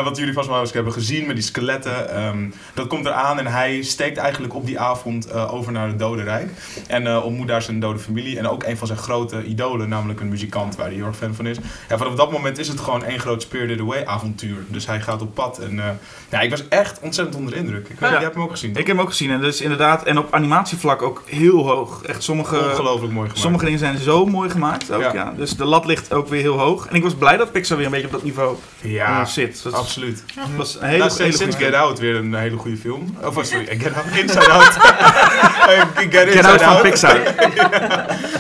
Wat 0.05 0.17
jullie 0.17 0.33
vast 0.33 0.49
wel 0.49 0.61
eens 0.61 0.73
hebben 0.73 0.93
gezien 0.93 1.27
met 1.27 1.37
die 1.37 1.45
skeletten. 1.45 2.11
ehm, 2.11 2.51
dat 2.75 2.87
komt 2.87 3.07
eraan 3.07 3.39
en 3.39 3.47
hij 3.47 3.83
steekt 3.83 4.17
eigenlijk 4.17 4.36
op 4.49 4.67
die 4.67 4.81
avond 4.81 5.27
eh, 5.27 5.55
over 5.55 5.73
naar 5.73 5.87
het 5.89 5.99
dodenrijk. 5.99 6.51
En 6.87 7.07
eh, 7.07 7.25
ontmoet 7.25 7.49
daar 7.49 7.63
zijn 7.63 7.81
dode 7.81 7.99
familie. 7.99 8.39
En 8.39 8.49
ook 8.49 8.63
een 8.65 8.77
van 8.77 8.87
zijn 8.87 8.99
grote 8.99 9.45
idolen, 9.45 9.89
namelijk 9.89 10.21
een 10.21 10.29
muzikant 10.29 10.77
waar 10.77 10.87
hij 10.87 10.95
heel 10.95 11.07
erg 11.07 11.17
fan 11.17 11.35
van 11.35 11.47
is. 11.47 11.57
En 11.89 11.99
vanaf 11.99 12.15
dat 12.15 12.33
moment 12.33 12.59
is 12.59 12.69
het 12.69 12.81
gewoon 12.81 13.05
één 13.05 13.21
groot 13.21 13.43
Spirited 13.43 13.81
Away 13.81 14.05
avontuur. 14.05 14.57
Dus 14.69 14.87
hij 14.87 15.01
gaat 15.01 15.23
op 15.23 15.35
pad. 15.35 15.59
En 15.59 15.79
eh, 15.79 15.85
ja, 16.31 16.41
ik 16.41 16.51
was 16.51 16.69
echt 16.69 17.01
ontzettend 17.01 17.37
onder 17.37 17.53
de 17.53 17.59
indruk. 17.59 17.89
Ik 17.89 17.99
weet. 17.99 18.11
Jij 18.11 18.21
hebt 18.21 18.35
hem 18.35 18.43
ook 18.43 18.51
gezien, 18.51 18.71
toch? 18.73 18.81
Ik 18.81 18.87
heb 18.87 18.97
hem 18.97 19.05
ook 19.05 19.11
gezien 19.11 19.31
en 19.31 19.41
dus 19.41 19.61
inderdaad, 19.61 20.05
en 20.05 20.19
op 20.19 20.35
animatievlak 20.35 21.03
ook 21.03 21.23
heel 21.27 21.67
hoog. 21.67 22.03
Echt 22.03 22.23
sommige, 22.23 22.57
Ongelooflijk 22.57 23.13
mooi 23.13 23.27
gemaakt. 23.27 23.39
sommige 23.39 23.65
dingen 23.65 23.79
zijn 23.79 23.99
zo 23.99 24.27
mooi 24.27 24.51
gemaakt 24.51 24.93
ook, 24.93 25.01
Ja. 25.01 25.13
ja. 25.15 25.33
Dus 25.37 25.57
de 25.57 25.65
lat 25.65 25.85
ligt 25.87 26.13
ook 26.13 26.29
weer 26.29 26.41
heel 26.41 26.59
hoog. 26.59 26.87
En 26.87 26.95
ik 26.97 27.03
was 27.03 27.15
blij 27.15 27.37
dat 27.37 27.53
Pixar 27.53 27.77
weer 27.77 27.87
een 27.87 27.93
beetje 27.93 28.07
op 28.07 28.13
dat 28.13 28.23
niveau 28.23 28.57
ja, 28.81 29.25
zit. 29.25 29.63
Dat 29.63 29.73
absoluut. 29.73 30.25
was 30.57 30.75
een 30.75 30.87
hele, 30.87 30.99
Nou, 30.99 31.11
hele 31.17 31.33
sinds 31.33 31.57
film. 31.57 31.71
Get 31.71 31.75
Out 31.75 31.99
weer 31.99 32.15
een 32.17 32.35
hele 32.35 32.57
goede 32.57 32.77
film. 32.77 33.17
Of 33.25 33.45
sorry, 33.45 33.67
Get 33.79 33.95
Out, 33.95 34.05
Inside 34.17 34.51
Out. 34.51 34.77
Eh, 35.67 35.83
Get, 36.11 36.31
Get 36.31 36.45
Out 36.45 36.63
van 36.63 36.81
Pixar. 36.83 37.19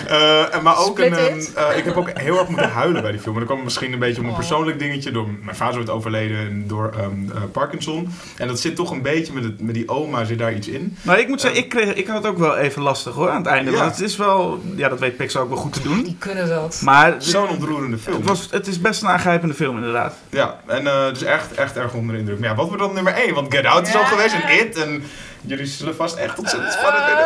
Eh, 0.06 0.54
en 0.54 0.62
maar 0.62 0.78
ook 0.78 0.98
een, 0.98 1.12
ehm, 1.14 1.38
eh, 1.54 1.76
ik 1.76 1.84
heb 1.84 1.96
ook 1.96 2.10
heel 2.18 2.38
erg 2.38 2.48
moeten 2.48 2.70
huilen 2.70 3.02
bij 3.02 3.10
die 3.10 3.20
film. 3.20 3.34
En 3.34 3.40
dat 3.40 3.50
kwam 3.50 3.64
misschien 3.64 3.92
een 3.92 3.98
beetje 3.98 4.18
om 4.20 4.24
een 4.24 4.30
Oh. 4.30 4.36
persoonlijk 4.38 4.78
dingetje. 4.78 5.10
Door, 5.10 5.26
mijn 5.42 5.56
vader 5.56 5.74
wordt 5.74 5.90
overleden 5.90 6.38
en 6.38 6.64
door 6.66 6.90
ehm, 6.98 7.36
eh, 7.36 7.42
Parkinson. 7.52 8.08
En 8.36 8.46
dat 8.48 8.60
zit 8.60 8.76
toch 8.76 8.90
een 8.90 9.02
beetje 9.02 9.32
met, 9.32 9.44
het, 9.44 9.60
met 9.60 9.74
die 9.74 9.88
oma, 9.88 10.24
zit 10.24 10.38
daar 10.38 10.52
iets 10.54 10.68
in. 10.68 10.96
Maar 11.02 11.18
ik 11.18 11.28
moet 11.28 11.40
zeggen, 11.40 11.60
ik, 11.60 11.68
kreeg, 11.68 11.94
ik 11.94 12.06
had 12.06 12.16
het 12.16 12.26
ook 12.26 12.38
wel 12.38 12.56
even 12.56 12.82
lastig 12.82 13.14
hoor 13.14 13.30
aan 13.30 13.36
het 13.36 13.46
einde. 13.46 13.70
Ja. 13.70 13.76
Want 13.78 13.90
het 13.90 14.00
is 14.00 14.16
wel, 14.16 14.60
ja 14.76 14.88
dat 14.88 14.98
weet 15.00 15.16
Pixar 15.16 15.42
ook 15.42 15.48
wel 15.48 15.58
goed 15.58 15.72
te 15.72 15.82
doen. 15.82 16.02
Die 16.02 16.16
kunnen 16.18 16.48
dat. 16.48 16.80
Maar 16.82 17.14
Zo'n 17.18 17.48
ontroerende 17.48 17.98
film. 17.98 18.16
het, 18.16 18.26
was, 18.28 18.48
het 18.50 18.66
is 18.66 18.80
best 18.80 19.02
een 19.02 19.08
aangrijpende 19.08 19.54
film 19.54 19.76
inderdaad. 19.76 20.14
Ja, 20.30 20.56
en 20.66 20.86
eh, 20.86 21.08
dus 21.08 21.22
echt, 21.22 21.54
echt 21.54 21.76
erg 21.76 21.92
onder 21.92 22.14
de 22.14 22.20
indruk. 22.20 22.38
Maar 22.38 22.48
ja, 22.48 22.54
wat 22.54 22.66
wordt 22.66 22.82
dan 22.82 22.94
nummer 22.94 23.12
1? 23.12 23.34
Want 23.34 23.54
Get 23.54 23.64
Out 23.64 23.88
is 23.88 23.96
al 23.96 24.04
geweest 24.04 24.34
en 24.34 24.58
It. 24.58 24.76
En 24.76 25.02
jullie 25.46 25.66
zullen 25.66 25.96
vast 25.96 26.16
echt 26.16 26.38
ontzettend 26.38 26.72
spannend 26.72 27.04
vinden. 27.04 27.24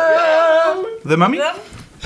The 1.07 1.17
Mummy? 1.17 1.41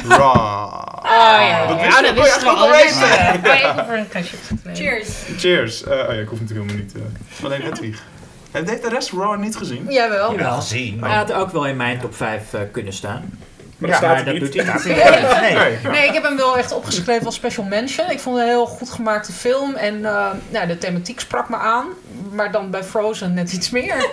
Raw. 0.07 0.83
Oh 1.05 1.11
ja, 1.41 1.67
Dat 1.67 1.79
ja, 1.79 1.85
wist 1.85 2.01
dat 2.01 2.13
kon 2.15 2.15
je 2.15 2.21
wisten 2.21 2.33
echt 2.35 2.41
we 2.43 2.49
goed 2.49 2.57
al. 2.59 2.67
Dat 2.67 2.75
lezen. 2.83 2.99
wisten 2.99 3.41
we. 3.41 3.47
Maar 3.47 3.57
even 3.57 3.85
voor 3.85 3.95
een 3.95 4.07
kastje. 4.07 4.37
Cheers. 4.73 5.09
Cheers. 5.37 5.83
Eh, 5.83 5.91
oh 5.91 5.97
ja, 5.97 6.11
ik 6.11 6.27
hoef 6.27 6.39
natuurlijk 6.39 6.69
helemaal 6.69 6.75
niet. 6.75 6.95
eh 7.39 7.45
alleen 7.45 7.61
Hedwig. 7.61 8.03
Heeft 8.51 8.69
heeft 8.69 8.81
de 8.81 8.89
rest 8.89 9.11
Raw 9.11 9.39
niet 9.39 9.55
gezien? 9.55 9.85
Jawel. 9.89 10.31
Jawel. 10.31 10.55
gezien. 10.55 10.99
Maar 10.99 11.09
hij 11.09 11.17
had 11.17 11.33
ook 11.33 11.51
wel 11.51 11.65
in 11.67 11.75
mijn 11.77 11.99
top 11.99 12.15
5 12.15 12.53
eh, 12.53 12.61
kunnen 12.71 12.93
staan. 12.93 13.39
Maar 13.77 13.89
Ja, 13.89 13.99
dat 13.99 14.09
Maar 14.09 14.17
staat 14.17 14.25
dat 14.25 14.41
niet. 14.41 14.53
doet 14.53 14.65
hij 14.65 14.73
niet. 14.73 15.41
Nee. 15.41 15.53
Nee. 15.53 15.77
Nee, 15.91 16.07
ik 16.07 16.13
heb 16.13 16.23
hem 16.23 16.37
wel 16.37 16.57
echt 16.57 16.71
opgeschreven 16.71 17.25
als 17.25 17.35
special 17.35 17.65
mention. 17.65 18.09
Ik 18.09 18.19
vond 18.19 18.35
het 18.37 18.45
een 18.45 18.51
heel 18.51 18.65
goed 18.65 18.89
gemaakte 18.89 19.31
film. 19.31 19.75
En 19.75 20.05
eh, 20.05 20.27
nou, 20.49 20.67
de 20.67 20.77
thematiek 20.77 21.19
sprak 21.19 21.49
me 21.49 21.55
aan. 21.55 21.85
Maar 22.31 22.51
dan 22.51 22.69
bij 22.71 22.83
Frozen 22.83 23.33
net 23.33 23.51
iets 23.53 23.69
meer. 23.69 24.09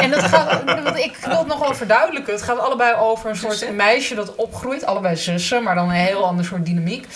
en 0.00 0.10
het 0.10 0.22
gaat, 0.22 0.64
want 0.82 0.96
ik 0.98 1.16
wil 1.26 1.38
het 1.38 1.46
nog 1.46 1.58
wel 1.58 1.74
verduidelijken. 1.74 2.32
Het 2.32 2.42
gaat 2.42 2.58
allebei 2.58 2.94
over 2.94 3.30
een 3.30 3.36
soort 3.36 3.52
Zussen. 3.56 3.76
meisje 3.76 4.14
dat 4.14 4.34
opgroeit. 4.34 4.86
Allebei 4.86 5.16
zussen, 5.16 5.62
maar 5.62 5.74
dan 5.74 5.88
een 5.88 5.94
heel 5.94 6.24
ander 6.24 6.44
soort 6.44 6.66
dynamiek. 6.66 7.06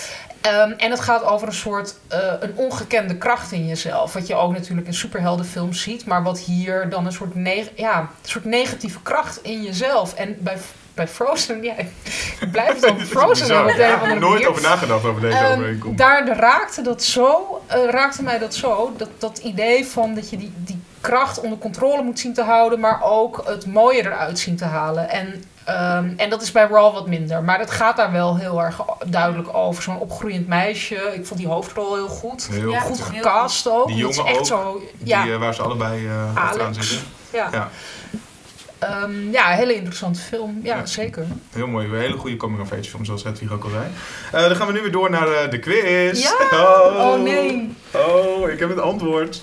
Ehm, 0.41 0.71
en 0.77 0.91
het 0.91 1.01
gaat 1.01 1.25
over 1.25 1.47
een 1.49 1.55
soort 1.55 1.95
eh, 2.09 2.19
een 2.41 2.53
ongekende 2.55 3.17
kracht 3.17 3.53
in 3.53 3.67
jezelf. 3.67 4.13
Wat 4.13 4.27
je 4.27 4.35
ook 4.35 4.53
natuurlijk 4.53 4.87
in 4.87 4.95
superheldenfilms 4.95 5.83
ziet. 5.83 6.07
Maar 6.07 6.23
wat 6.23 6.39
hier 6.39 6.89
dan 6.89 7.07
een 7.07 7.13
soort, 7.13 7.35
neg- 7.35 7.71
ja, 7.75 7.99
een 8.01 8.09
soort 8.23 8.45
negatieve 8.45 8.99
kracht 9.03 9.39
in 9.43 9.63
jezelf. 9.63 10.15
En 10.15 10.37
bij, 10.41 10.57
bij 10.97 11.09
Frozen, 11.09 11.63
ja, 11.63 11.75
ik 11.77 11.89
blijf 12.53 12.75
het 12.75 12.91
over 12.91 13.07
Frozen 13.17 13.47
hebben 13.57 13.75
of 13.75 14.01
andere 14.01 14.19
Nooit 14.21 14.47
over 14.47 14.63
nagedacht 14.63 15.05
over 15.05 15.21
deze 15.21 15.37
Ehm, 15.37 15.53
overeenkomst. 15.53 15.99
daar 15.99 16.29
raakte 16.39 16.83
dat 16.83 17.03
zo, 17.03 17.61
eh, 17.67 17.89
raakte 17.91 18.23
mij 18.23 18.39
dat 18.39 18.55
zo, 18.55 18.93
dat, 18.97 19.09
dat 19.19 19.39
idee 19.39 19.87
van 19.87 20.15
dat 20.15 20.31
je 20.31 20.37
die, 20.37 20.53
die 20.57 20.81
kracht 21.01 21.41
onder 21.41 21.59
controle 21.59 22.03
moet 22.03 22.19
zien 22.19 22.35
te 22.35 22.43
houden, 22.43 22.81
maar 22.81 23.01
ook 23.03 23.43
het 23.47 23.67
mooie 23.67 24.01
eruit 24.05 24.39
zien 24.39 24.57
te 24.57 24.65
halen. 24.65 25.09
En, 25.11 25.45
ehm, 25.65 26.13
en 26.17 26.31
dat 26.31 26.43
is 26.43 26.53
bij 26.53 26.67
Raw 26.71 26.93
wat 26.93 27.07
minder, 27.07 27.43
maar 27.43 27.59
het 27.59 27.71
gaat 27.71 27.97
daar 27.97 28.13
wel 28.13 28.37
heel 28.37 28.63
erg 28.63 28.81
duidelijk 29.07 29.55
over. 29.55 29.83
Zo'n 29.83 29.99
opgroeiend 29.99 30.47
meisje, 30.49 30.95
ik 31.15 31.27
vond 31.27 31.41
die 31.41 31.49
hoofdrol 31.49 31.95
heel 31.95 32.09
goed. 32.09 32.49
Heel 32.51 32.71
Ja, 32.71 32.81
goed. 32.81 33.01
Gecast 33.01 33.69
ook. 33.71 33.87
Die 33.87 33.97
jongen 33.97 34.25
echt 34.27 34.39
ook. 34.39 34.47
zo. 34.47 34.83
Die, 34.99 35.09
Ja, 35.09 35.27
eh, 35.27 35.37
waar 35.39 35.55
ze 35.55 35.63
allebei 35.63 36.07
eh 36.07 36.37
achteraan 36.37 36.67
Alex. 36.69 36.89
zitten. 36.91 37.09
ja. 37.33 37.49
ja. 37.53 37.69
Ehm, 38.79 39.31
ja, 39.31 39.51
een 39.51 39.57
hele 39.57 39.75
interessante 39.75 40.21
film. 40.21 40.61
Ja, 40.63 40.77
Ja. 40.77 40.87
zeker. 40.87 41.27
Heel 41.53 41.67
mooi. 41.67 41.87
Een 41.89 41.99
hele 42.01 42.17
goede 42.17 42.37
coming 42.37 42.61
of 42.63 42.73
age 42.73 42.83
film, 42.91 43.05
zoals 43.05 43.23
Hedwig 43.25 43.53
ook 43.53 43.65
al 43.65 43.71
zei. 43.71 43.85
Eh, 44.33 44.41
dan 44.49 44.57
gaan 44.57 44.67
we 44.67 44.73
nu 44.73 44.81
weer 44.81 44.93
door 44.93 45.11
naar 45.11 45.29
eh, 45.33 45.51
de 45.51 45.59
quiz. 45.59 46.23
Ja? 46.23 46.33
Oh. 46.59 46.97
Oh 47.13 47.23
nee. 47.23 47.75
Oh, 47.91 48.51
ik 48.51 48.59
heb 48.59 48.69
het 48.69 48.81
antwoord. 48.81 49.43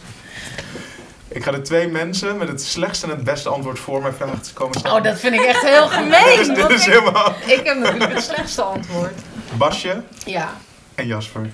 Ik 1.28 1.44
ga 1.44 1.52
de 1.52 1.62
twee 1.62 1.88
mensen 1.88 2.38
met 2.38 2.48
het 2.48 2.62
slechtste 2.64 3.06
en 3.06 3.12
het 3.12 3.24
beste 3.24 3.50
antwoord 3.50 3.80
voor 3.80 4.02
mijn 4.02 4.14
vraag 4.14 4.54
komen 4.54 4.80
staan. 4.80 4.98
Oh, 4.98 5.04
dat 5.04 5.20
vind 5.20 5.34
ik 5.34 5.42
echt 5.42 5.62
heel 5.62 5.90
Dit 5.90 5.94
gemeen. 5.98 6.48
dit 6.48 6.58
want 6.58 6.72
is 6.72 6.88
ik, 6.88 6.94
helemaal... 6.94 7.34
ik 7.46 7.62
heb 7.64 7.78
natuurlijk 7.78 8.14
het 8.14 8.24
slechtste 8.24 8.62
antwoord. 8.62 9.14
Basje 9.58 10.04
Ja. 10.26 10.54
en 10.96 11.08
Jasper. 11.08 11.50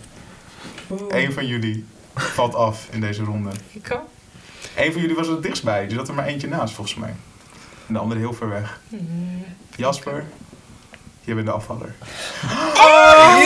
Eén 1.09 1.33
van 1.33 1.45
jullie 1.47 1.85
valt 2.15 2.55
af 2.55 2.87
in 2.91 3.01
deze 3.01 3.23
ronde. 3.23 3.49
Ik 3.71 3.91
ook. 3.93 4.07
Eén 4.75 4.91
van 4.91 5.01
jullie 5.01 5.15
was 5.15 5.27
er 5.27 5.33
het 5.33 5.43
dichtst 5.43 5.63
bij. 5.63 5.83
Er 5.83 5.91
zat 5.91 6.07
er 6.07 6.13
maar 6.13 6.25
eentje 6.25 6.47
naast, 6.47 6.73
volgens 6.73 6.95
mij. 6.97 7.15
En 7.89 7.95
de 7.95 8.01
andere 8.01 8.19
heel 8.19 8.33
ver 8.33 8.49
weg. 8.49 8.79
Jasper, 9.75 10.23
je 11.21 11.33
bent 11.33 11.45
de 11.45 11.51
afvaller. 11.53 11.93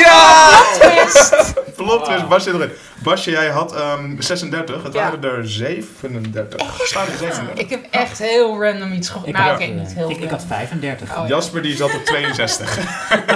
Ja! 0.04 0.62
Twist! 0.80 1.54
Plot 1.76 2.06
twist, 2.06 2.28
Basje 2.28 2.54
erin. 2.54 2.70
Basje, 3.04 3.32
jij 3.32 3.50
had 3.50 3.76
ehm 3.76 4.22
36. 4.22 4.84
Het 4.84 4.94
Ja. 4.94 5.00
waren 5.04 5.24
er 5.24 5.48
37. 5.50 6.62
Staan 6.84 7.06
er 7.08 7.18
37. 7.18 7.64
Ik 7.64 7.70
heb 7.70 7.86
echt 7.92 8.18
heel 8.18 8.64
random 8.64 8.92
iets 8.94 9.10
gehoord. 9.10 9.28
Ik, 9.28 9.34
Nou, 9.34 9.46
had, 9.46 9.56
oké, 9.56 9.64
eh, 9.64 9.72
niet 9.76 9.94
heel 9.94 10.10
ik, 10.10 10.16
ik 10.18 10.30
had 10.30 10.30
random. 10.30 10.48
35. 10.48 11.10
Oh, 11.12 11.16
ja. 11.18 11.28
Jasper 11.28 11.62
die 11.62 11.76
zat 11.76 11.94
op 11.96 12.06
62. 12.12 12.78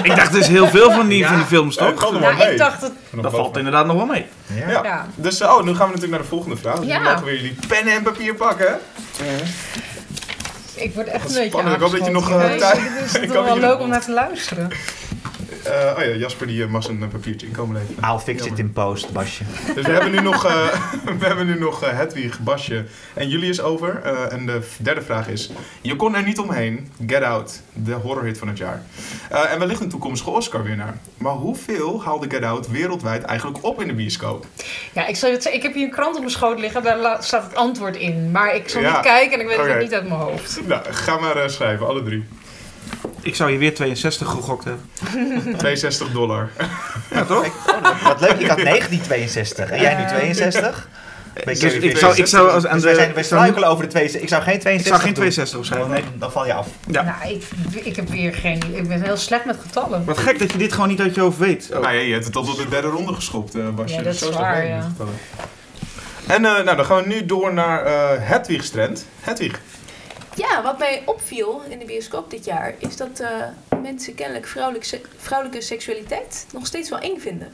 Ik 0.04 0.16
dacht 0.16 0.32
dus 0.32 0.48
heel 0.48 0.68
veel 0.68 0.92
van 0.92 1.08
die, 1.08 1.18
Ja. 1.18 1.28
van 1.28 1.38
die 1.38 1.46
films 1.46 1.76
Ja, 1.76 1.92
toch? 1.92 2.04
er 2.06 2.12
wel 2.12 2.20
Nou, 2.20 2.38
mee. 2.38 2.52
ik 2.52 2.58
dacht 2.58 2.82
dat... 2.82 2.92
Dat 3.22 3.32
valt 3.32 3.58
inderdaad 3.58 3.86
nog 3.86 3.96
wel 3.96 4.06
mee. 4.06 4.26
Ja. 4.54 4.70
Ja. 4.70 4.84
Ja. 4.84 5.06
Dus 5.16 5.40
eh, 5.40 5.48
oh, 5.50 5.64
nu 5.64 5.70
gaan 5.76 5.78
we 5.88 5.94
natuurlijk 5.94 6.12
naar 6.12 6.22
de 6.22 6.28
volgende 6.28 6.58
vraag. 6.58 6.80
Dus 6.80 6.88
Ja. 6.88 7.00
mogen 7.00 7.24
weer 7.24 7.36
jullie 7.36 7.58
pennen 7.68 7.94
en 7.94 8.04
papier 8.04 8.36
pakken. 8.36 8.80
Ik 10.78 10.94
word 10.94 11.08
echt 11.08 11.28
een 11.28 11.34
beetje 11.34 11.50
spannend. 11.50 11.76
Ik 11.76 11.82
hoop 11.82 11.92
dat 11.92 12.06
je 12.06 12.12
nog, 12.12 12.32
eh, 12.32 12.58
Ja, 12.58 12.58
tijd- 12.58 12.80
Het 12.98 13.06
is 13.16 13.22
Ik 13.22 13.30
hoop 13.32 13.46
wel 13.46 13.58
leuk 13.58 13.80
om 13.80 13.90
naar 13.90 14.02
te 14.02 14.12
luisteren. 14.12 14.70
Eh, 15.68 15.94
oh 15.98 16.04
ja, 16.04 16.16
Jasper 16.16 16.48
die 16.48 16.64
eh, 16.64 16.70
mag 16.70 16.84
zijn 16.84 17.04
eh, 17.04 17.08
papiertje 17.10 17.48
inkomen 17.48 17.76
leveren. 17.76 18.10
I'll 18.14 18.20
fix 18.20 18.46
it 18.46 18.60
in 18.60 18.72
post, 18.74 19.12
Basje. 19.12 19.44
Dus 19.76 19.86
we 19.86 19.92
hebben 19.92 20.12
nu 20.12 20.22
nog, 20.22 20.46
eh, 20.46 20.68
we 21.20 21.26
hebben 21.26 21.46
nu 21.46 21.60
nog 21.60 21.80
Hedwig, 21.92 22.40
Basje 22.40 22.86
en 23.14 23.30
Julius 23.30 23.62
over. 23.62 24.02
Eh, 24.04 24.32
en 24.34 24.46
de 24.46 24.68
derde 24.78 25.02
vraag 25.02 25.28
is: 25.28 25.52
Je 25.82 25.96
kon 25.96 26.16
er 26.16 26.24
niet 26.24 26.40
omheen. 26.40 26.92
Get 27.08 27.24
Out, 27.24 27.62
de 27.74 27.94
horrorhit 27.94 28.38
van 28.38 28.48
het 28.48 28.58
jaar. 28.58 28.84
Eh, 29.30 29.52
en 29.52 29.60
wellicht 29.60 29.82
een 29.82 29.90
toekomstige 29.90 30.30
Oscar-winnaar. 30.30 30.98
Maar 31.18 31.34
hoeveel 31.34 32.04
haalde 32.04 32.30
Get 32.30 32.44
Out 32.44 32.68
wereldwijd 32.68 33.24
eigenlijk 33.24 33.64
op 33.64 33.82
in 33.82 33.88
de 33.88 33.94
bioscoop? 33.94 34.46
Ja, 34.94 35.08
ik, 35.08 35.16
zou 35.16 35.32
het 35.34 35.42
zeggen, 35.44 35.62
ik 35.62 35.68
heb 35.68 35.76
hier 35.76 35.86
een 35.86 35.92
krant 35.92 36.14
op 36.14 36.20
mijn 36.20 36.32
schoot 36.32 36.60
liggen. 36.60 36.84
Daar 36.84 37.24
staat 37.24 37.44
het 37.44 37.56
antwoord 37.56 37.96
in. 37.96 38.32
Maar 38.32 38.56
ik 38.56 38.70
zal 38.70 38.82
Ja. 38.82 38.92
niet 38.92 39.00
kijken 39.02 39.34
en 39.34 39.40
ik 39.40 39.48
weet 39.58 39.68
het 39.68 39.80
niet 39.82 39.94
uit 39.94 40.08
mijn 40.08 40.20
hoofd. 40.20 40.60
Nou, 40.68 40.82
ga 40.90 41.18
maar 41.20 41.50
schrijven, 41.50 41.88
alle 41.88 42.04
drie. 42.04 42.26
Ik 43.28 43.36
zou 43.36 43.50
hier 43.50 43.60
weer 43.60 43.76
62 43.76 44.30
gegokt 44.30 44.64
hebben. 44.64 44.86
62 45.58 46.12
dollar. 46.12 46.50
Ja, 47.12 47.26
toch? 47.26 47.46
Wat 48.04 48.22
leuk, 48.22 48.40
ik 48.40 48.48
had 48.48 48.58
1962. 48.58 49.70
En 49.70 49.82
jij 49.82 49.96
nu 49.96 50.08
62? 50.08 50.88
Dus 51.46 51.62
ik 51.62 51.98
zou, 51.98 52.16
ik 52.16 52.26
zou 52.26 52.50
als 52.50 52.66
aan 52.66 52.74
Dus 52.74 52.82
de... 52.82 52.88
wij, 52.88 52.96
zijn, 52.96 53.14
wij 53.14 53.22
ik 53.22 53.26
struikelen 53.26 53.70
over 53.70 53.84
de 53.84 53.90
62. 53.90 54.22
Ik 54.22 54.30
zou 54.30 54.44
geen 54.44 54.54
ik 54.54 54.62
62 54.62 54.96
zou 54.96 55.06
geen 55.06 55.14
doen. 55.14 55.32
62 55.32 55.60
opschrijven. 55.60 55.90
Dan, 55.90 56.20
dan 56.20 56.32
val 56.32 56.46
je 56.46 56.54
af. 56.54 56.68
Ja. 56.88 57.04
Nou, 57.04 57.34
ik, 57.34 57.44
ik 57.86 57.96
heb 57.96 58.10
weer 58.10 58.34
geen... 58.34 58.64
Ik 58.74 58.88
ben 58.88 59.02
heel 59.02 59.18
slecht 59.18 59.46
met 59.46 59.58
getallen. 59.62 60.06
Wat 60.06 60.18
gek 60.18 60.40
dat 60.40 60.52
je 60.52 60.58
dit 60.58 60.74
gewoon 60.74 60.88
niet 60.88 61.02
uit 61.02 61.16
je 61.16 61.22
hoofd 61.22 61.38
weet. 61.38 61.70
Oh. 61.74 61.82
Nou 61.82 61.94
ja, 61.94 62.00
je 62.00 62.14
hebt 62.14 62.26
het 62.26 62.36
al 62.36 62.44
tot 62.44 62.58
de 62.58 62.70
derde 62.70 62.88
ronde 62.88 63.14
geschopt, 63.14 63.56
eh 63.56 63.70
Basje. 63.70 63.96
Ja, 63.96 64.02
dat 64.02 64.14
Dus 64.14 64.22
is 64.22 64.28
zo 64.28 64.40
waar, 64.40 64.68
ja. 64.68 64.92
En 66.28 66.46
eh, 66.46 66.64
nou, 66.64 66.76
dan 66.76 66.86
gaan 66.86 67.02
we 67.02 67.08
nu 67.08 67.26
door 67.26 67.54
naar 67.54 67.86
eh 67.86 68.10
Hedwig's 68.20 68.70
trend. 68.70 69.06
Hedwig, 69.22 69.62
Ja, 70.38 70.62
wat 70.64 70.78
mij 70.80 71.02
opviel 71.06 71.62
in 71.70 71.80
de 71.80 71.86
bioscoop 71.86 72.30
dit 72.32 72.46
jaar 72.46 72.74
is 72.78 72.98
dat 72.98 73.20
eh, 73.20 73.30
mensen 73.82 74.16
kennelijk 74.16 74.48
vrouwelijke, 74.48 74.88
se- 74.88 75.02
vrouwelijke 75.18 75.62
seksualiteit 75.66 76.46
nog 76.54 76.66
steeds 76.66 76.90
wel 76.90 77.00
eng 77.00 77.20
vinden. 77.20 77.54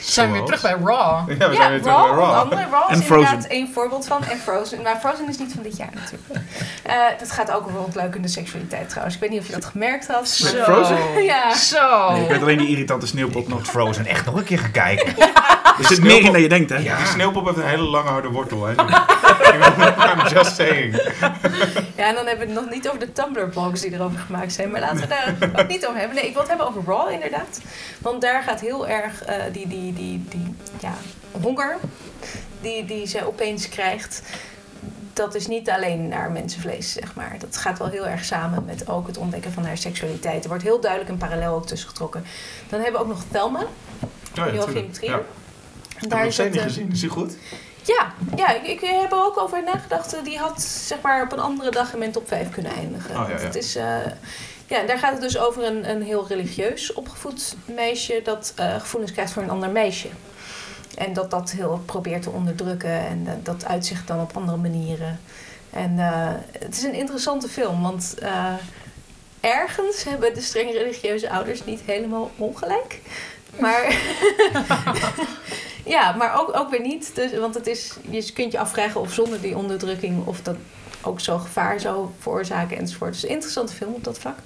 Zijn 0.00 0.26
we 0.32 0.36
weer 0.38 0.44
terug 0.44 0.62
bij 0.62 0.70
Raw. 0.84 1.30
Ja, 1.38 1.48
we 1.48 1.54
zijn 1.54 1.70
weer 1.70 1.82
terug 1.82 1.96
Raw, 1.96 2.48
bij 2.48 2.58
Raw. 2.58 2.72
Raw 2.72 2.90
En 2.90 2.98
is 2.98 3.04
Frozen. 3.04 3.24
inderdaad 3.28 3.50
één 3.50 3.72
voorbeeld 3.72 4.06
van. 4.06 4.24
En 4.24 4.38
Frozen. 4.38 4.82
Maar 4.82 4.96
Frozen 4.96 5.28
is 5.28 5.38
niet 5.38 5.52
van 5.52 5.62
dit 5.62 5.76
jaar 5.76 5.90
natuurlijk. 5.94 6.46
Eh, 6.82 6.94
dat 7.18 7.30
gaat 7.30 7.50
ook 7.50 7.66
over 7.66 7.80
ontluikende 7.80 8.28
seksualiteit 8.28 8.88
trouwens. 8.88 9.14
Ik 9.14 9.20
weet 9.20 9.30
niet 9.30 9.40
of 9.40 9.46
je 9.46 9.52
dat 9.52 9.64
gemerkt 9.64 10.06
had. 10.06 10.28
Zo. 10.28 10.46
Frozen? 10.62 10.98
Ja. 11.22 11.54
Zo. 11.54 12.14
Ik 12.22 12.28
weet 12.28 12.40
alleen 12.42 12.58
die 12.58 12.68
irritante 12.68 13.06
sneeuwpop 13.06 13.48
nog. 13.48 13.66
Frozen 13.66 14.06
echt 14.06 14.24
nog 14.24 14.34
een 14.36 14.44
keer 14.44 14.58
gaan 14.58 14.70
kijken. 14.70 15.14
Er 15.78 15.84
zit 15.84 16.02
meer 16.02 16.24
in 16.24 16.32
dan 16.32 16.40
je 16.40 16.48
denkt, 16.48 16.70
hè? 16.70 16.76
Ja. 16.76 16.96
Die 16.96 17.06
sneeuwpop 17.06 17.44
heeft 17.44 17.56
een 17.56 17.66
hele 17.66 17.82
lange 17.82 18.08
harde 18.08 18.28
wortel, 18.28 18.64
hè. 18.64 18.74
I'm 20.12 20.28
just 20.28 20.54
saying. 20.56 20.94
Ja, 21.96 22.08
en 22.08 22.14
dan 22.14 22.26
hebben 22.26 22.46
we 22.46 22.52
het 22.52 22.62
nog 22.62 22.70
niet 22.70 22.88
over 22.88 23.00
de 23.00 23.12
Tumblr-blogs 23.12 23.80
die 23.80 23.92
erover 23.92 24.18
gemaakt 24.18 24.52
zijn. 24.52 24.70
Maar 24.70 24.80
laten 24.80 25.00
we 25.00 25.06
daar 25.06 25.34
ook 25.60 25.68
niet 25.68 25.86
over 25.86 25.98
hebben. 25.98 26.16
Nee, 26.16 26.26
ik 26.26 26.32
wil 26.32 26.40
het 26.40 26.50
hebben 26.50 26.68
over 26.68 26.82
Raw 26.86 27.10
inderdaad. 27.10 27.60
Want 27.98 28.20
daar 28.20 28.42
gaat 28.42 28.60
heel 28.60 28.88
erg 28.88 29.24
eh, 29.24 29.34
die, 29.52 29.68
die, 29.68 29.92
die, 29.92 30.24
die 30.28 30.54
ja, 30.80 30.94
honger 31.42 31.76
die, 32.60 32.84
die 32.84 33.06
ze 33.06 33.26
opeens 33.26 33.68
krijgt. 33.68 34.22
Dat 35.12 35.34
is 35.34 35.46
niet 35.46 35.70
alleen 35.70 36.08
naar 36.08 36.30
mensenvlees, 36.30 36.92
zeg 36.92 37.14
maar. 37.14 37.36
Dat 37.38 37.56
gaat 37.56 37.78
wel 37.78 37.88
heel 37.88 38.06
erg 38.06 38.24
samen 38.24 38.64
met 38.64 38.88
ook 38.88 39.06
het 39.06 39.16
ontdekken 39.16 39.52
van 39.52 39.64
haar 39.64 39.78
seksualiteit. 39.78 40.42
Er 40.42 40.48
wordt 40.48 40.64
heel 40.64 40.80
duidelijk 40.80 41.10
een 41.10 41.18
parallel 41.18 41.54
ook 41.54 41.66
tussen 41.66 41.88
getrokken. 41.88 42.24
Dan 42.68 42.80
hebben 42.80 43.00
we 43.00 43.06
ook 43.06 43.12
nog 43.12 43.24
Thelma, 43.30 43.64
Ja, 44.34 44.46
ja, 44.46 44.52
Joachim 44.52 44.72
tuurlijk. 44.72 44.92
Trier. 44.92 45.10
Ja. 45.10 45.22
Ik 46.02 46.10
heb 46.10 46.22
nog 46.22 46.32
steeds 46.32 46.36
zit, 46.36 46.50
niet 46.50 46.56
eh, 46.56 46.62
gezien. 46.62 46.90
Is 46.92 47.00
die 47.00 47.08
goed? 47.10 47.36
ja, 47.82 48.12
ja 48.36 48.48
ik, 48.54 48.66
ik 48.66 48.80
heb 48.80 49.12
er 49.12 49.24
ook 49.24 49.38
over 49.38 49.62
nagedacht. 49.62 50.14
Eh, 50.14 50.24
Die 50.24 50.38
had 50.38 50.62
zeg 50.62 51.00
maar 51.00 51.22
op 51.22 51.32
een 51.32 51.38
andere 51.38 51.70
dag 51.70 51.92
in 51.92 51.98
mijn 51.98 52.12
top 52.12 52.28
5 52.28 52.50
kunnen 52.50 52.72
eindigen. 52.72 53.20
Oh, 53.20 53.28
ja, 53.28 53.40
ja. 53.40 53.52
Is, 53.52 53.76
eh, 53.76 53.96
ja, 54.66 54.82
daar 54.82 54.98
gaat 54.98 55.12
het 55.12 55.20
dus 55.20 55.38
over 55.38 55.64
een, 55.64 55.90
een 55.90 56.02
heel 56.02 56.26
religieus 56.28 56.92
opgevoed 56.92 57.56
meisje 57.64 58.20
dat 58.24 58.52
eh, 58.56 58.74
gevoelens 58.80 59.12
krijgt 59.12 59.32
voor 59.32 59.42
een 59.42 59.50
ander 59.50 59.70
meisje. 59.70 60.08
En 60.98 61.12
dat 61.12 61.30
dat 61.30 61.50
heel 61.50 61.82
probeert 61.86 62.22
te 62.22 62.30
onderdrukken 62.30 62.90
en 63.06 63.22
eh, 63.26 63.32
dat 63.42 63.64
uitzicht 63.64 64.06
dan 64.06 64.20
op 64.20 64.36
andere 64.36 64.56
manieren. 64.56 65.20
En 65.70 65.98
eh, 65.98 66.28
het 66.58 66.76
is 66.76 66.82
een 66.82 66.94
interessante 66.94 67.48
film, 67.48 67.82
want 67.82 68.14
eh, 68.18 68.52
ergens 69.40 70.04
hebben 70.04 70.34
de 70.34 70.40
streng 70.40 70.72
religieuze 70.72 71.30
ouders 71.30 71.64
niet 71.64 71.80
helemaal 71.80 72.30
ongelijk. 72.36 73.00
Maar 73.56 73.96
ja, 75.84 76.12
maar 76.12 76.40
ook, 76.40 76.56
ook 76.56 76.70
weer 76.70 76.80
niet. 76.80 77.14
Dus, 77.14 77.38
want 77.38 77.54
het 77.54 77.66
is, 77.66 77.96
je 78.10 78.32
kunt 78.32 78.52
je 78.52 78.58
afvragen 78.58 79.00
of 79.00 79.12
zonder 79.12 79.40
die 79.40 79.56
onderdrukking 79.56 80.26
of 80.26 80.42
dat 80.42 80.56
ook 81.02 81.20
zo 81.20 81.38
gevaar 81.38 81.80
zou 81.80 82.08
veroorzaken 82.18 82.78
enzovoort. 82.78 83.12
Dus 83.12 83.22
een 83.22 83.28
interessante 83.28 83.72
film 83.72 83.94
op 83.94 84.04
dat 84.04 84.18
vlak. 84.18 84.36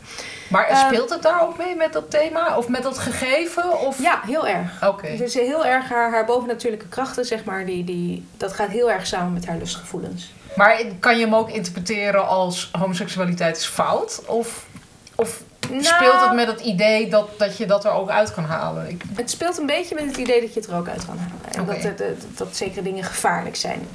Maar 0.49 0.67
Eh, 0.67 0.87
speelt 0.87 1.11
het 1.11 1.23
daar 1.23 1.43
ook 1.43 1.59
mee 1.59 1.77
met 1.77 1.93
dat 1.93 2.11
thema? 2.11 2.57
Of 2.57 2.69
met 2.69 2.83
dat 2.83 2.99
gegeven? 2.99 3.81
Of... 3.81 4.03
Ja, 4.03 4.21
heel 4.27 4.47
erg. 4.47 4.87
Oké. 4.89 5.07
Het 5.07 5.21
is 5.21 5.35
heel 5.35 5.67
erg 5.67 5.89
haar, 5.89 6.11
haar 6.11 6.25
bovennatuurlijke 6.25 6.89
krachten, 6.89 7.25
zeg 7.25 7.45
maar, 7.45 7.67
die, 7.67 7.85
die, 7.85 8.27
dat 8.37 8.53
gaat 8.53 8.69
heel 8.69 8.91
erg 8.91 9.07
samen 9.07 9.33
met 9.33 9.47
haar 9.47 9.57
lustgevoelens. 9.57 10.33
Maar 10.57 10.83
kan 11.01 11.19
je 11.19 11.25
hem 11.25 11.35
ook 11.35 11.51
interpreteren 11.51 12.29
als 12.29 12.69
homoseksualiteit 12.73 13.57
is 13.57 13.67
fout? 13.67 14.23
Of, 14.27 14.67
of 15.15 15.43
Nou, 15.71 15.83
speelt 15.83 16.21
het 16.21 16.35
met 16.35 16.47
het 16.47 16.61
idee 16.61 17.09
dat, 17.09 17.29
dat 17.39 17.57
je 17.57 17.67
dat 17.67 17.85
er 17.85 17.91
ook 17.91 18.11
uit 18.11 18.35
kan 18.35 18.45
halen? 18.45 18.89
Ik, 18.89 19.03
Het 19.15 19.31
speelt 19.31 19.59
een 19.59 19.67
beetje 19.67 19.95
met 19.95 20.05
het 20.05 20.17
idee 20.17 20.41
dat 20.41 20.55
je 20.55 20.61
het 20.61 20.69
er 20.69 20.77
ook 20.77 20.89
uit 20.89 21.07
kan 21.07 21.19
halen. 21.19 21.37
En 21.53 21.67
dat, 21.67 21.83
dat, 21.83 21.99
dat, 21.99 22.39
dat 22.39 22.57
zekere 22.57 22.83
dingen 22.83 23.05
gevaarlijk 23.05 23.57
zijn. 23.57 23.89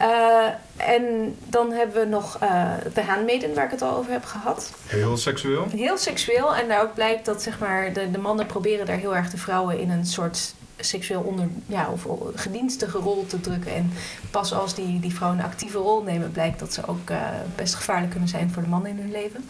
Eh, 0.00 0.46
en 0.76 1.36
dan 1.46 1.72
hebben 1.72 2.00
we 2.00 2.08
nog 2.08 2.36
eh 2.40 2.72
The 2.94 3.02
Handmaiden, 3.02 3.54
waar 3.54 3.64
ik 3.64 3.70
het 3.70 3.82
al 3.82 3.96
over 3.96 4.12
heb 4.12 4.24
gehad. 4.24 4.70
Heel 4.86 5.16
seksueel. 5.16 5.66
Heel 5.70 5.98
seksueel. 5.98 6.56
En 6.56 6.68
daar 6.68 6.82
ook 6.82 6.94
blijkt 6.94 7.24
dat 7.24 7.42
zeg 7.42 7.58
maar, 7.58 7.92
de, 7.92 8.10
de 8.10 8.18
mannen 8.18 8.46
proberen 8.46 8.86
daar 8.86 8.96
heel 8.96 9.16
erg 9.16 9.30
de 9.30 9.36
vrouwen 9.36 9.78
in 9.78 9.90
een 9.90 10.06
soort 10.06 10.54
seksueel 10.76 11.20
onder, 11.20 11.48
ja, 11.66 11.88
of 11.92 12.06
gedienstige 12.34 12.98
rol 12.98 13.26
te 13.26 13.40
drukken. 13.40 13.74
En 13.74 13.92
pas 14.30 14.54
als 14.54 14.74
die, 14.74 15.00
die 15.00 15.14
vrouwen 15.14 15.40
een 15.40 15.46
actieve 15.46 15.78
rol 15.78 16.02
nemen, 16.02 16.32
blijkt 16.32 16.58
dat 16.58 16.72
ze 16.72 16.86
ook 16.86 17.10
eh, 17.10 17.18
best 17.54 17.74
gevaarlijk 17.74 18.10
kunnen 18.10 18.28
zijn 18.28 18.50
voor 18.50 18.62
de 18.62 18.68
mannen 18.68 18.90
in 18.90 18.98
hun 18.98 19.10
leven. 19.10 19.48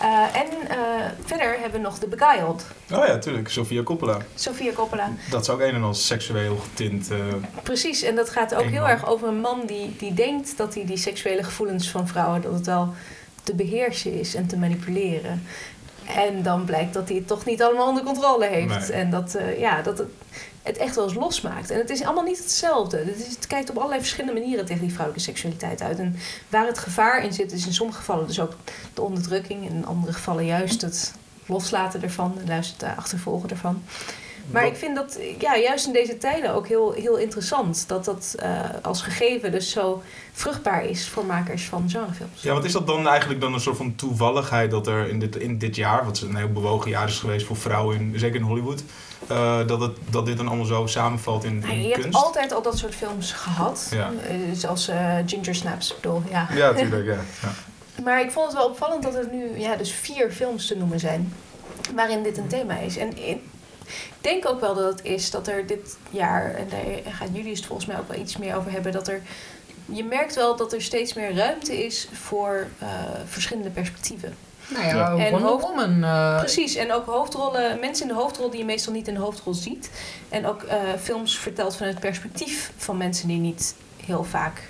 Eh, 0.00 0.40
en 0.40 0.68
eh, 0.68 0.76
verder 1.24 1.52
hebben 1.60 1.80
we 1.80 1.86
nog 1.86 1.98
The 1.98 2.06
Beguiled. 2.08 2.64
Oh 2.92 3.06
ja, 3.06 3.18
tuurlijk. 3.18 3.48
Sofia 3.48 3.82
Coppola. 3.82 4.18
Sofia 4.34 4.72
Coppola. 4.72 5.10
Dat 5.30 5.40
is 5.42 5.48
ook 5.50 5.60
een 5.60 5.74
en 5.74 5.82
al 5.82 5.94
seksueel 5.94 6.56
getint. 6.56 7.10
eh, 7.10 7.18
Precies, 7.62 8.02
en 8.02 8.14
dat 8.14 8.30
gaat 8.30 8.54
ook 8.54 8.64
heel 8.64 8.80
man. 8.80 8.90
erg 8.90 9.06
over 9.08 9.28
een 9.28 9.40
man 9.40 9.62
die, 9.66 9.96
die 9.98 10.14
denkt 10.14 10.56
dat 10.56 10.74
hij 10.74 10.86
die 10.86 10.96
seksuele 10.96 11.42
gevoelens 11.42 11.90
van 11.90 12.08
vrouwen, 12.08 12.40
dat 12.40 12.52
het 12.52 12.66
wel 12.66 12.94
te 13.42 13.54
beheersen 13.54 14.12
is 14.20 14.34
en 14.34 14.46
te 14.46 14.56
manipuleren. 14.56 15.46
En 16.16 16.42
dan 16.42 16.64
blijkt 16.64 16.94
dat 16.94 17.08
hij 17.08 17.16
het 17.16 17.26
toch 17.26 17.44
niet 17.44 17.62
allemaal 17.62 17.88
onder 17.88 18.02
controle 18.02 18.46
heeft. 18.46 18.88
Nee. 18.88 18.98
En 18.98 19.10
dat, 19.10 19.38
ja, 19.58 19.82
dat 19.82 20.02
het, 20.68 20.76
echt 20.76 20.94
wel 20.94 21.04
eens 21.04 21.14
losmaakt. 21.14 21.70
En 21.70 21.78
het 21.78 21.90
is 21.90 22.04
allemaal 22.04 22.24
niet 22.24 22.38
hetzelfde. 22.38 22.96
Het, 22.96 23.26
is, 23.26 23.34
het 23.34 23.46
kijkt 23.46 23.70
op 23.70 23.76
allerlei 23.76 24.00
verschillende 24.00 24.40
manieren 24.40 24.64
tegen 24.64 24.82
die 24.82 24.92
vrouwelijke 24.92 25.30
seksualiteit 25.30 25.82
uit. 25.82 25.98
En 25.98 26.16
waar 26.48 26.66
het 26.66 26.78
gevaar 26.78 27.24
in 27.24 27.32
zit, 27.32 27.52
is 27.52 27.66
in 27.66 27.72
sommige 27.72 27.98
gevallen 27.98 28.26
dus 28.26 28.40
ook 28.40 28.52
de 28.94 29.02
onderdrukking. 29.02 29.68
En 29.68 29.74
in 29.74 29.86
andere 29.86 30.12
gevallen 30.12 30.46
juist 30.46 30.80
het 30.80 31.14
loslaten 31.46 32.02
ervan. 32.02 32.38
Het 32.44 32.82
achtervolgen 32.96 33.50
ervan. 33.50 33.82
Maar 34.50 34.66
ik 34.66 34.76
vind 34.76 34.96
dat 34.96 35.18
ja, 35.38 35.56
juist 35.56 35.86
in 35.86 35.92
deze 35.92 36.18
tijden 36.18 36.54
ook 36.54 36.68
heel, 36.68 36.92
heel 36.92 37.16
interessant. 37.16 37.88
Dat 37.88 38.04
dat 38.04 38.34
eh, 38.38 38.60
als 38.82 39.02
gegeven 39.02 39.52
dus 39.52 39.70
zo 39.70 40.02
vruchtbaar 40.32 40.84
is 40.84 41.08
voor 41.08 41.26
makers 41.26 41.64
van 41.64 41.90
genrefilms. 41.90 42.42
Ja, 42.42 42.52
wat 42.52 42.64
is 42.64 42.72
dat 42.72 42.86
dan 42.86 43.08
eigenlijk 43.08 43.40
dan 43.40 43.54
een 43.54 43.60
soort 43.60 43.76
van 43.76 43.94
toevalligheid 43.94 44.70
dat 44.70 44.86
er 44.86 45.08
in 45.08 45.18
dit, 45.18 45.36
in 45.36 45.58
dit 45.58 45.76
jaar, 45.76 46.04
wat 46.04 46.20
een 46.20 46.36
heel 46.36 46.52
bewogen 46.52 46.90
jaar 46.90 47.08
is 47.08 47.18
geweest 47.18 47.46
voor 47.46 47.56
vrouwen, 47.56 47.96
in, 47.96 48.18
zeker 48.18 48.36
in 48.36 48.46
Hollywood, 48.46 48.82
eh, 49.28 49.66
dat, 49.66 49.80
het, 49.80 49.96
dat 50.10 50.26
dit 50.26 50.36
dan 50.36 50.48
allemaal 50.48 50.64
zo 50.66 50.86
samenvalt 50.86 51.44
in, 51.44 51.58
Nou, 51.58 51.72
in 51.72 51.82
je 51.82 51.88
hebt 51.88 52.00
kunst? 52.02 52.18
altijd 52.24 52.52
al 52.52 52.62
dat 52.62 52.78
soort 52.78 52.94
films 52.94 53.32
gehad. 53.32 53.88
Ja. 53.90 54.10
Eh, 54.28 54.34
zoals 54.52 54.88
eh, 54.88 55.14
Ginger 55.26 55.54
Snaps, 55.54 55.94
bedoel, 55.94 56.22
ja. 56.30 56.48
Ja, 56.54 56.70
natuurlijk, 56.70 57.06
ja. 57.06 57.12
ja. 57.42 57.52
Maar 58.04 58.20
ik 58.20 58.30
vond 58.30 58.46
het 58.46 58.54
wel 58.56 58.66
opvallend 58.68 59.02
dat 59.02 59.14
er 59.14 59.28
nu 59.32 59.58
ja, 59.58 59.76
dus 59.76 59.92
vier 59.92 60.30
films 60.32 60.66
te 60.66 60.76
noemen 60.76 61.00
zijn 61.00 61.32
waarin 61.94 62.22
dit 62.22 62.38
een 62.38 62.46
thema 62.48 62.78
is. 62.78 62.96
En 62.96 63.16
in- 63.16 63.42
ik 63.86 64.24
denk 64.24 64.48
ook 64.48 64.60
wel 64.60 64.74
dat 64.74 64.84
het 64.92 65.04
is 65.04 65.30
dat 65.30 65.48
er 65.48 65.66
dit 65.66 65.96
jaar, 66.10 66.54
en 66.54 66.68
daar 66.68 67.12
gaan 67.14 67.28
jullie 67.32 67.54
het 67.54 67.66
volgens 67.66 67.86
mij 67.88 67.98
ook 67.98 68.08
wel 68.08 68.20
iets 68.20 68.36
meer 68.36 68.56
over 68.56 68.70
hebben, 68.70 68.92
dat 68.92 69.08
er. 69.08 69.22
Je 69.92 70.04
merkt 70.04 70.34
wel 70.34 70.56
dat 70.56 70.72
er 70.72 70.82
steeds 70.82 71.14
meer 71.14 71.34
ruimte 71.34 71.84
is 71.84 72.08
voor 72.12 72.66
verschillende 73.26 73.70
perspectieven. 73.70 74.36
Nou 74.68 74.84
ja, 74.86 74.94
Ja. 74.96 75.24
En 75.24 75.30
Wonder 75.30 75.48
hoofd- 75.50 75.64
Woman. 75.66 76.04
eh, 76.04 76.38
Precies, 76.38 76.74
en 76.74 76.92
ook 76.92 77.06
hoofdrollen, 77.06 77.80
mensen 77.80 78.08
in 78.08 78.14
de 78.14 78.20
hoofdrol 78.20 78.50
die 78.50 78.58
je 78.58 78.64
meestal 78.64 78.92
niet 78.92 79.08
in 79.08 79.14
de 79.14 79.20
hoofdrol 79.20 79.54
ziet. 79.54 79.90
En 80.28 80.46
ook 80.46 80.62
eh, 80.62 80.76
films 81.02 81.38
verteld 81.38 81.76
vanuit 81.76 81.92
het 81.94 82.02
perspectief 82.02 82.72
van 82.76 82.96
mensen 82.96 83.28
die 83.28 83.38
niet 83.38 83.74
heel 84.06 84.24
vaak 84.24 84.66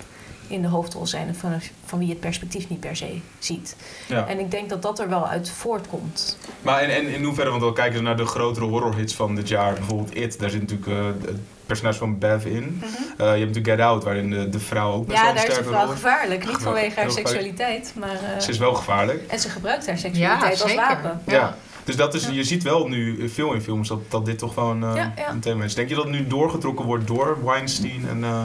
in 0.47 0.61
de 0.61 0.67
hoofdrol 0.67 1.07
zijn. 1.07 1.27
En 1.27 1.35
van, 1.35 1.59
van 1.85 1.99
wie 1.99 2.09
het 2.09 2.19
perspectief 2.19 2.69
niet 2.69 2.79
per 2.79 2.95
se 2.95 3.19
ziet. 3.39 3.75
ja. 4.07 4.27
En 4.27 4.39
ik 4.39 4.51
denk 4.51 4.69
dat 4.69 4.81
dat 4.81 4.99
er 4.99 5.09
wel 5.09 5.27
uit 5.27 5.49
voortkomt. 5.49 6.37
Maar 6.61 6.81
en, 6.81 6.89
en 6.89 7.07
in 7.07 7.23
hoeverre, 7.23 7.49
want 7.49 7.63
we 7.63 7.73
kijken 7.73 8.03
naar 8.03 8.17
de 8.17 8.25
grotere 8.25 8.65
horrorhits 8.65 9.15
van 9.15 9.35
dit 9.35 9.47
jaar, 9.47 9.73
bijvoorbeeld 9.73 10.15
It, 10.15 10.39
daar 10.39 10.49
zit 10.49 10.61
natuurlijk 10.61 10.87
eh, 11.27 11.33
personage 11.69 11.97
van 11.97 12.17
Bev 12.17 12.45
in. 12.45 12.81
Eh, 12.83 12.89
je 13.17 13.23
hebt 13.23 13.39
natuurlijk 13.39 13.67
Get 13.67 13.79
Out, 13.79 14.03
waarin 14.03 14.29
de, 14.29 14.49
de 14.49 14.59
vrouw 14.59 14.91
ook 14.93 15.05
best 15.07 15.19
Ja, 15.21 15.33
daar 15.33 15.47
is 15.47 15.59
wel 15.59 15.73
rol 15.79 15.87
gevaarlijk. 15.87 16.47
Niet 16.47 16.57
vanwege 16.57 16.99
haar 16.99 17.11
seksualiteit, 17.11 17.93
maar... 17.99 18.09
eh, 18.35 18.39
Ze 18.39 18.49
is 18.49 18.57
wel 18.57 18.73
gevaarlijk. 18.73 19.23
en 19.27 19.39
ze 19.39 19.49
gebruikt 19.49 19.85
haar 19.85 19.95
ja, 19.95 20.01
seksualiteit 20.01 20.61
als 20.63 20.75
wapen. 20.75 21.21
Ja. 21.25 21.55
Dus 21.83 21.95
dat 21.97 22.13
is, 22.13 22.23
Ja. 22.25 22.31
je 22.31 22.43
ziet 22.43 22.63
wel 22.63 22.87
nu 22.87 23.29
veel 23.29 23.53
in 23.53 23.61
films 23.61 23.87
dat, 23.87 23.99
dat 24.11 24.25
dit 24.25 24.37
toch 24.37 24.53
gewoon 24.53 24.83
eh, 24.83 24.95
Ja, 24.95 25.13
ja. 25.17 25.29
een 25.29 25.39
thema 25.39 25.63
is. 25.63 25.75
Denk 25.75 25.89
je 25.89 25.95
dat 25.95 26.03
het 26.03 26.13
nu 26.13 26.27
doorgetrokken 26.27 26.85
wordt 26.85 27.07
door 27.07 27.37
Weinstein 27.45 28.05
en 28.09 28.23
eh, 28.23 28.41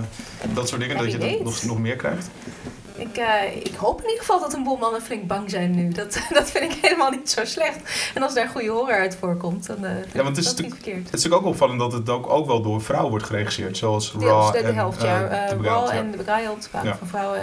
dat 0.54 0.68
soort 0.68 0.80
dingen? 0.80 0.96
Ja, 0.96 1.02
dat 1.02 1.12
je 1.12 1.18
dat 1.18 1.42
nog, 1.44 1.62
nog 1.64 1.78
meer 1.78 1.96
krijgt? 1.96 2.28
Ik, 2.96 3.16
eh, 3.16 3.56
ik 3.56 3.74
hoop 3.76 3.98
in 3.98 4.04
ieder 4.08 4.20
geval 4.20 4.40
dat 4.40 4.52
een 4.54 4.62
boel 4.62 4.76
mannen 4.76 5.02
flink 5.02 5.26
bang 5.26 5.50
zijn 5.50 5.74
nu. 5.74 5.88
Dat, 5.88 6.18
dat 6.38 6.50
vind 6.50 6.72
ik 6.72 6.78
helemaal 6.82 7.10
niet 7.10 7.30
zo 7.30 7.44
slecht. 7.44 8.10
En 8.14 8.22
als 8.22 8.34
daar 8.34 8.48
goede 8.48 8.68
horror 8.68 8.94
uit 8.98 9.16
voorkomt, 9.20 9.66
dan 9.66 9.76
vind 9.76 10.12
Ja, 10.12 10.22
want 10.22 10.36
het 10.36 10.46
is 10.46 10.54
dat 10.54 10.60
niet 10.64 10.74
verkeerd. 10.74 10.96
Het 10.96 11.06
is 11.06 11.10
natuurlijk 11.12 11.42
ook 11.42 11.48
opvallend 11.48 11.78
dat 11.78 11.92
het 11.92 12.08
ook, 12.08 12.30
ook 12.30 12.46
wel 12.46 12.62
door 12.62 12.82
vrouwen 12.82 13.10
wordt 13.10 13.26
geregisseerd. 13.26 13.76
Zoals 13.76 14.12
Deels 14.12 14.24
Raw 14.24 14.52
de, 14.52 14.60
de 14.62 14.68
en 14.68 14.74
helft, 14.74 15.02
eh, 15.02 15.04
ja. 15.04 15.46
The 15.46 15.56
Beguiled, 15.56 15.88
Raw 15.88 15.92
ja. 15.92 15.98
en 15.98 16.10
Beguiled 16.10 16.68
kwamen 16.68 16.88
Ja. 16.88 16.96
van 16.96 17.08
vrouwen. 17.08 17.40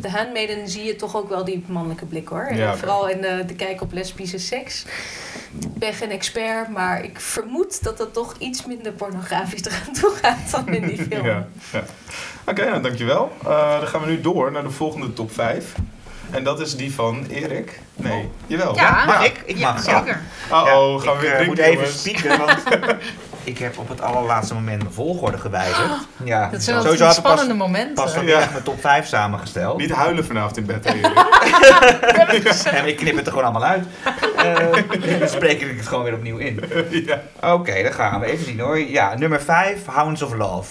de 0.00 0.10
Handmaiden 0.10 0.68
zie 0.68 0.84
je 0.84 0.96
toch 0.96 1.16
ook 1.16 1.28
wel 1.28 1.44
die 1.44 1.64
mannelijke 1.66 2.06
blik 2.06 2.28
hoor. 2.28 2.44
En 2.44 2.56
Ja, 2.56 2.68
oké. 2.68 2.78
Vooral 2.78 3.08
in 3.08 3.20
de, 3.20 3.42
de 3.46 3.54
kijk 3.54 3.80
op 3.80 3.92
lesbische 3.92 4.38
seks. 4.38 4.84
Ik 5.60 5.74
ben 5.74 5.92
geen 5.94 6.10
expert, 6.10 6.68
maar 6.68 7.04
ik 7.04 7.20
vermoed 7.20 7.82
dat 7.82 7.98
dat 7.98 8.12
toch 8.12 8.34
iets 8.38 8.66
minder 8.66 8.92
pornografisch 8.92 9.64
eraan 9.66 9.92
toe 9.92 10.10
gaat 10.10 10.50
dan 10.50 10.68
in 10.68 10.86
die 10.86 11.02
film. 11.10 11.26
Ja, 11.26 11.46
ja. 12.44 12.50
Oké, 12.52 12.64
nou, 12.64 12.82
dankjewel. 12.82 13.32
Eh, 13.46 13.78
dan 13.78 13.86
gaan 13.88 14.00
we 14.00 14.06
nu 14.06 14.20
door 14.20 14.52
naar 14.52 14.62
de 14.62 14.70
volgende 14.70 15.12
top 15.12 15.32
5. 15.32 15.72
En 16.30 16.44
dat 16.44 16.60
is 16.60 16.76
die 16.76 16.94
van 16.94 17.26
Erik. 17.30 17.80
Nee, 17.96 18.12
Oh. 18.12 18.24
jawel. 18.46 18.74
Ja. 18.74 19.04
Mag 19.06 19.24
ik? 19.24 19.42
Ik 19.44 19.56
Ja, 19.56 19.72
mag. 19.72 19.86
ja. 19.86 19.98
zeker. 19.98 20.20
Uh-oh, 20.50 21.02
gaan 21.02 21.12
we 21.12 21.14
ik 21.14 21.20
weer 21.20 21.30
eh, 21.30 21.36
drinken, 21.36 21.46
moet 21.46 21.58
even 21.58 21.88
spieken, 21.88 22.38
want 22.38 22.62
ik 23.44 23.58
heb 23.58 23.78
op 23.78 23.88
het 23.88 24.00
allerlaatste 24.00 24.54
moment 24.54 24.82
mijn 24.82 24.94
volgorde 24.94 25.38
gewijzigd. 25.38 26.06
Ja, 26.24 26.48
Dat 26.50 26.62
zijn 26.62 26.82
sowieso 26.82 27.04
had 27.04 27.14
pas, 27.14 27.24
spannende 27.24 27.54
momenten. 27.54 27.94
pas 27.94 28.12
vanmiddag 28.12 28.44
Ja. 28.44 28.50
mijn 28.50 28.62
top 28.62 28.80
5 28.80 29.06
samengesteld. 29.06 29.78
Niet 29.78 29.92
huilen 29.92 30.24
vanavond 30.24 30.56
in 30.56 30.66
bed, 30.66 30.84
hè, 30.84 30.92
Erik? 30.94 32.62
En 32.72 32.86
ik 32.86 32.96
knip 32.96 33.16
het 33.16 33.26
er 33.26 33.32
gewoon 33.32 33.48
allemaal 33.48 33.68
uit. 33.70 33.84
Eh 34.36 35.18
dan 35.18 35.28
spreek 35.28 35.60
ik 35.60 35.76
het 35.76 35.86
gewoon 35.86 36.04
weer 36.04 36.14
opnieuw 36.14 36.36
in. 36.38 36.60
ja. 37.06 37.52
Oké, 37.52 37.82
dan 37.82 37.92
gaan 37.92 38.20
we 38.20 38.26
even 38.26 38.44
zien 38.44 38.60
hoor. 38.60 38.78
Ja, 38.78 39.14
nummer 39.18 39.42
5, 39.42 39.86
Hounds 39.86 40.22
of 40.22 40.34
Love. 40.34 40.70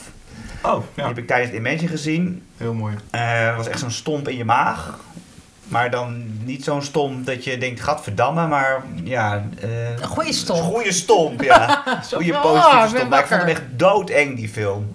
Oh, 0.64 0.84
Die 0.95 1.03
heb 1.03 1.18
ik 1.18 1.28
tijdens 1.28 1.51
Imagine 1.57 1.88
gezien. 1.88 2.43
Heel 2.57 2.74
mooi. 2.74 2.95
Eh, 3.09 3.45
Het 3.47 3.55
was 3.55 3.68
echt 3.68 3.80
zo'n 3.80 3.91
stomp 3.91 4.28
in 4.28 4.38
je 4.38 4.45
maag. 4.45 4.99
Maar 5.64 5.89
dan 5.91 6.24
niet 6.43 6.64
zo'n 6.64 6.82
stomp 6.82 7.26
dat 7.26 7.43
je 7.43 7.57
denkt, 7.57 7.82
gadverdamme, 7.82 8.47
maar 8.47 8.84
ja... 9.03 9.43
eh, 9.59 9.89
Een 10.01 10.07
goede 10.07 10.34
stom. 10.34 10.57
Goede 10.61 10.91
stomp, 10.91 11.41
ja. 11.43 11.84
Goede 12.14 12.34
positieve 12.34 12.78
oh, 12.78 12.88
stomp. 12.88 13.09
Maar 13.09 13.20
ik 13.20 13.26
vond 13.26 13.39
hem 13.41 13.49
echt 13.49 13.61
doodeng, 13.76 14.36
die 14.36 14.49
film. 14.49 14.91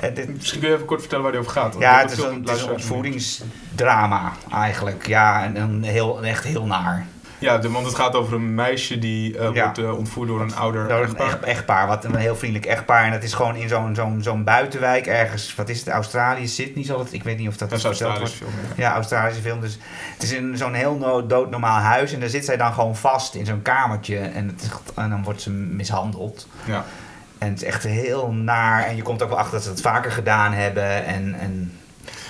En 0.00 0.14
dit, 0.14 0.34
Misschien 0.34 0.60
kun 0.60 0.68
je 0.68 0.74
even 0.74 0.86
kort 0.86 1.00
vertellen 1.00 1.22
waar 1.24 1.32
die 1.32 1.40
over 1.40 1.52
gaat. 1.52 1.76
ja, 1.78 2.00
het 2.00 2.10
is 2.10 2.18
een, 2.18 2.40
het 2.46 2.56
is 2.56 2.62
een 2.62 2.70
ontvoeringsdrama 2.70 4.32
eigenlijk. 4.52 5.06
Ja, 5.06 5.44
en 5.44 5.56
een 5.56 5.82
heel, 5.82 6.22
echt 6.24 6.44
heel 6.44 6.66
naar. 6.66 7.06
Ja, 7.38 7.58
de- 7.58 7.70
want 7.70 7.86
het 7.86 7.94
gaat 7.94 8.14
over 8.14 8.34
een 8.34 8.54
meisje 8.54 8.98
die 8.98 9.38
eh, 9.38 9.48
Ja. 9.54 9.62
wordt 9.64 9.78
eh, 9.78 9.96
ontvoerd 9.98 10.28
door 10.28 10.40
een 10.40 10.54
ouder 10.54 10.88
Door 10.88 10.96
een 10.98 11.04
echtpaar. 11.04 11.26
echt, 11.26 11.40
echtpaar, 11.42 11.86
wat 11.86 12.04
een 12.04 12.14
heel 12.16 12.36
vriendelijk 12.36 12.66
echtpaar. 12.70 13.04
En 13.04 13.10
dat 13.10 13.22
is 13.22 13.32
gewoon 13.34 13.56
in 13.56 13.68
zo'n 13.68 13.94
zo'n 13.94 14.18
zo'n 14.22 14.44
buitenwijk 14.44 15.06
ergens. 15.06 15.54
Wat 15.54 15.68
is 15.68 15.78
het? 15.78 15.88
Australië, 15.88 16.48
Sydney 16.48 16.84
zal 16.84 16.98
het? 16.98 17.12
Ik 17.12 17.22
weet 17.24 17.38
niet 17.38 17.48
of 17.48 17.56
dat 17.56 17.70
Dat 17.70 17.78
is 17.78 17.84
Australische 17.84 18.36
film. 18.36 18.50
Ja. 18.76 18.84
Ja, 18.88 18.94
Australische 18.94 19.42
film. 19.42 19.60
Dus 19.60 19.78
het 20.14 20.22
is 20.22 20.32
in 20.32 20.56
zo'n 20.56 20.74
heel 20.74 20.94
no- 20.96 21.26
doodnormaal 21.26 21.78
huis. 21.80 22.12
En 22.12 22.20
daar 22.20 22.28
zit 22.28 22.44
zij 22.44 22.56
dan 22.56 22.72
gewoon 22.72 22.96
vast 22.96 23.34
in 23.34 23.46
zo'n 23.46 23.62
kamertje. 23.62 24.18
En, 24.18 24.46
het 24.46 24.62
is, 24.62 24.68
en 24.94 25.10
dan 25.10 25.22
wordt 25.24 25.40
ze 25.42 25.50
mishandeld. 25.50 26.48
Ja. 26.64 26.84
En 27.38 27.48
het 27.48 27.62
is 27.62 27.68
echt 27.68 27.82
heel 27.82 28.32
naar. 28.32 28.84
En 28.84 28.96
je 28.96 29.02
komt 29.02 29.22
ook 29.22 29.28
wel 29.28 29.38
achter 29.38 29.52
dat 29.54 29.62
ze 29.62 29.68
het 29.70 29.80
vaker 29.80 30.12
gedaan 30.12 30.52
hebben. 30.52 31.04
En, 31.04 31.34
en 31.40 31.72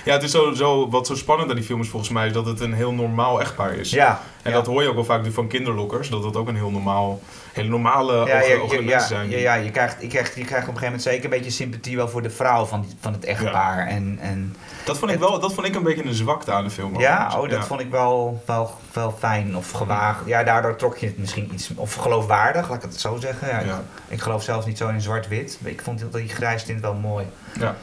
Ja, 0.06 0.12
het 0.12 0.22
is 0.22 0.30
zo, 0.30 0.52
zo, 0.52 0.88
wat 0.90 1.06
zo 1.06 1.14
spannend 1.14 1.50
aan 1.50 1.56
die 1.56 1.64
film 1.64 1.80
is 1.80 1.88
volgens 1.88 2.10
mij, 2.12 2.26
is 2.26 2.32
dat 2.32 2.46
het 2.46 2.60
een 2.60 2.72
heel 2.74 2.92
normaal 2.92 3.40
echtpaar 3.40 3.74
is. 3.74 3.90
ja. 3.90 4.20
En 4.42 4.50
ja. 4.52 4.56
dat 4.58 4.66
hoor 4.66 4.82
je 4.82 4.88
ook 4.88 4.94
wel 4.94 5.04
vaak 5.04 5.22
van 5.32 5.46
kinderlokkers, 5.48 6.08
dat 6.08 6.22
dat 6.22 6.36
ook 6.36 6.48
een 6.48 6.54
heel 6.56 6.70
normaal, 6.70 7.20
hele 7.52 7.68
normale 7.68 8.12
ja, 8.26 8.56
ogen 8.60 8.76
je- 8.76 8.82
mensen 8.82 8.86
ja, 8.86 9.00
zijn. 9.00 9.30
ja, 9.30 9.38
ja, 9.38 9.54
je 9.54 9.70
krijgt, 9.70 9.96
je, 10.00 10.06
krijgt, 10.06 10.34
je 10.34 10.44
krijgt 10.44 10.68
op 10.68 10.74
een 10.74 10.78
gegeven 10.78 10.84
moment 10.84 11.02
zeker 11.02 11.24
een 11.24 11.30
beetje 11.30 11.50
sympathie 11.50 11.96
wel 11.96 12.08
voor 12.08 12.22
de 12.22 12.30
vrouw 12.30 12.64
van, 12.64 12.80
die- 12.80 12.96
van 13.00 13.12
het 13.12 13.24
echtpaar. 13.24 13.86
En, 13.86 14.18
en, 14.20 14.56
Dat, 14.84 14.98
vond 14.98 15.10
ik 15.10 15.18
wel, 15.18 15.40
dat 15.40 15.54
vond 15.54 15.66
ik 15.66 15.74
een 15.74 15.82
beetje 15.82 16.04
een 16.04 16.14
zwakte 16.14 16.52
aan 16.52 16.64
de 16.64 16.70
film. 16.70 16.98
ja, 17.00 17.32
oh, 17.34 17.40
dat 17.42 17.50
Ja. 17.50 17.62
vond 17.64 17.80
ik 17.80 17.90
wel, 17.90 18.42
wel, 18.46 18.70
wel 18.92 19.14
fijn 19.18 19.56
of 19.56 19.70
gewaagd. 19.70 20.20
Ja, 20.26 20.42
daardoor 20.44 20.76
trok 20.76 20.96
je 20.96 21.06
het 21.06 21.18
misschien 21.18 21.50
iets, 21.54 21.70
of 21.74 21.94
geloofwaardig, 21.94 22.68
laat 22.68 22.76
ik 22.84 22.90
het 22.90 23.00
zo 23.00 23.16
zeggen. 23.20 23.48
Ja, 23.48 23.60
Ja. 23.60 23.82
Ik, 24.06 24.12
ik 24.12 24.20
geloof 24.20 24.42
zelfs 24.42 24.66
niet 24.66 24.78
zo 24.78 24.88
in 24.88 25.00
zwart-wit. 25.00 25.58
Ik 25.64 25.82
vond 25.82 26.04
die 26.12 26.28
grijs 26.28 26.64
tint 26.64 26.80
wel 26.80 26.94
mooi. 26.94 27.26
Ja. 27.60 27.76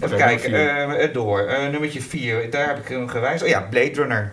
Even 0.00 0.18
kijken, 0.18 0.98
eh, 0.98 1.12
door. 1.12 1.40
Eh, 1.40 1.68
nummertje 1.68 2.00
4, 2.00 2.50
daar 2.50 2.66
heb 2.66 2.78
ik 2.78 2.88
hem 2.88 3.08
gewijzigd. 3.08 3.42
Oh 3.42 3.48
ja, 3.48 3.60
Blade 3.70 3.92
Runner. 3.94 4.32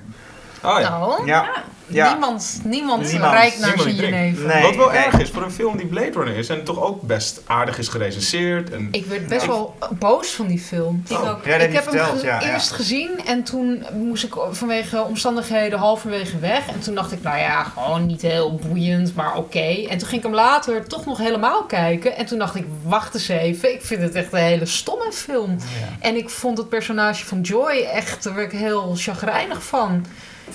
Ah, 0.68 0.82
ja. 0.82 0.90
Nou, 0.90 1.26
Ja, 1.26 1.46
ja. 1.88 2.12
niemand, 2.12 2.60
niemand, 2.64 3.12
Niemand. 3.12 3.34
rijdt 3.34 3.60
naar 3.60 3.80
zijn 3.80 3.96
jenever. 3.96 4.46
Nee. 4.48 4.62
Wat 4.62 4.76
wel 4.76 4.90
nee. 4.90 4.98
erg 4.98 5.20
is 5.20 5.30
voor 5.30 5.44
een 5.44 5.52
film 5.52 5.78
die 5.78 5.86
Blade 5.86 6.12
Runner 6.12 6.38
is 6.38 6.50
en 6.50 6.64
toch 6.64 6.82
ook 6.82 7.02
best 7.02 7.42
aardig 7.46 7.78
is 7.78 7.88
gerecenseerd. 7.88 8.70
En, 8.72 8.88
Ik 8.92 9.06
werd 9.06 9.28
best 9.28 9.42
Ja. 9.42 9.48
wel 9.48 9.76
boos 10.00 10.32
van 10.32 10.48
die 10.48 10.60
film. 10.60 11.04
Ik 11.08 11.18
ook. 11.18 11.26
Ja, 11.26 11.32
dat 11.34 11.44
heb 11.46 11.62
ik 11.62 11.74
heb 11.74 11.86
hem 11.86 11.94
verteld, 11.94 12.20
ge- 12.20 12.26
ja, 12.26 12.42
ja. 12.42 12.54
eerst 12.54 12.72
gezien 12.72 13.10
en 13.26 13.44
toen 13.44 13.86
moest 13.94 14.24
ik 14.24 14.34
vanwege 14.52 15.02
omstandigheden 15.04 15.80
halverwege 15.80 16.40
weg. 16.40 16.68
En 16.68 16.80
toen 16.80 16.96
dacht 16.96 17.12
ik, 17.12 17.22
nou 17.22 17.38
ja, 17.38 17.64
gewoon 17.64 18.06
niet 18.06 18.22
heel 18.22 18.60
boeiend, 18.68 19.16
maar 19.16 19.36
oké. 19.36 19.86
En 19.90 19.98
toen 19.98 20.08
ging 20.08 20.22
ik 20.22 20.24
hem 20.28 20.34
later 20.36 20.88
toch 20.88 21.06
nog 21.06 21.18
helemaal 21.18 21.64
kijken. 21.64 22.16
En 22.16 22.26
toen 22.26 22.38
dacht 22.40 22.56
ik, 22.56 22.66
wacht 22.84 23.14
eens 23.14 23.28
even, 23.28 23.74
ik 23.74 23.82
vind 23.86 24.02
het 24.02 24.14
echt 24.16 24.34
een 24.34 24.40
hele 24.40 24.66
stomme 24.66 25.12
film. 25.12 25.52
Ja. 25.60 25.88
En 26.08 26.16
ik 26.16 26.30
vond 26.30 26.58
het 26.58 26.70
personage 26.70 27.26
van 27.26 27.42
Joy 27.42 27.88
echt, 27.94 28.24
daar 28.24 28.36
werd 28.36 28.54
ik 28.54 28.60
heel 28.60 28.94
chagrijnig 28.96 29.64
van. 29.64 30.06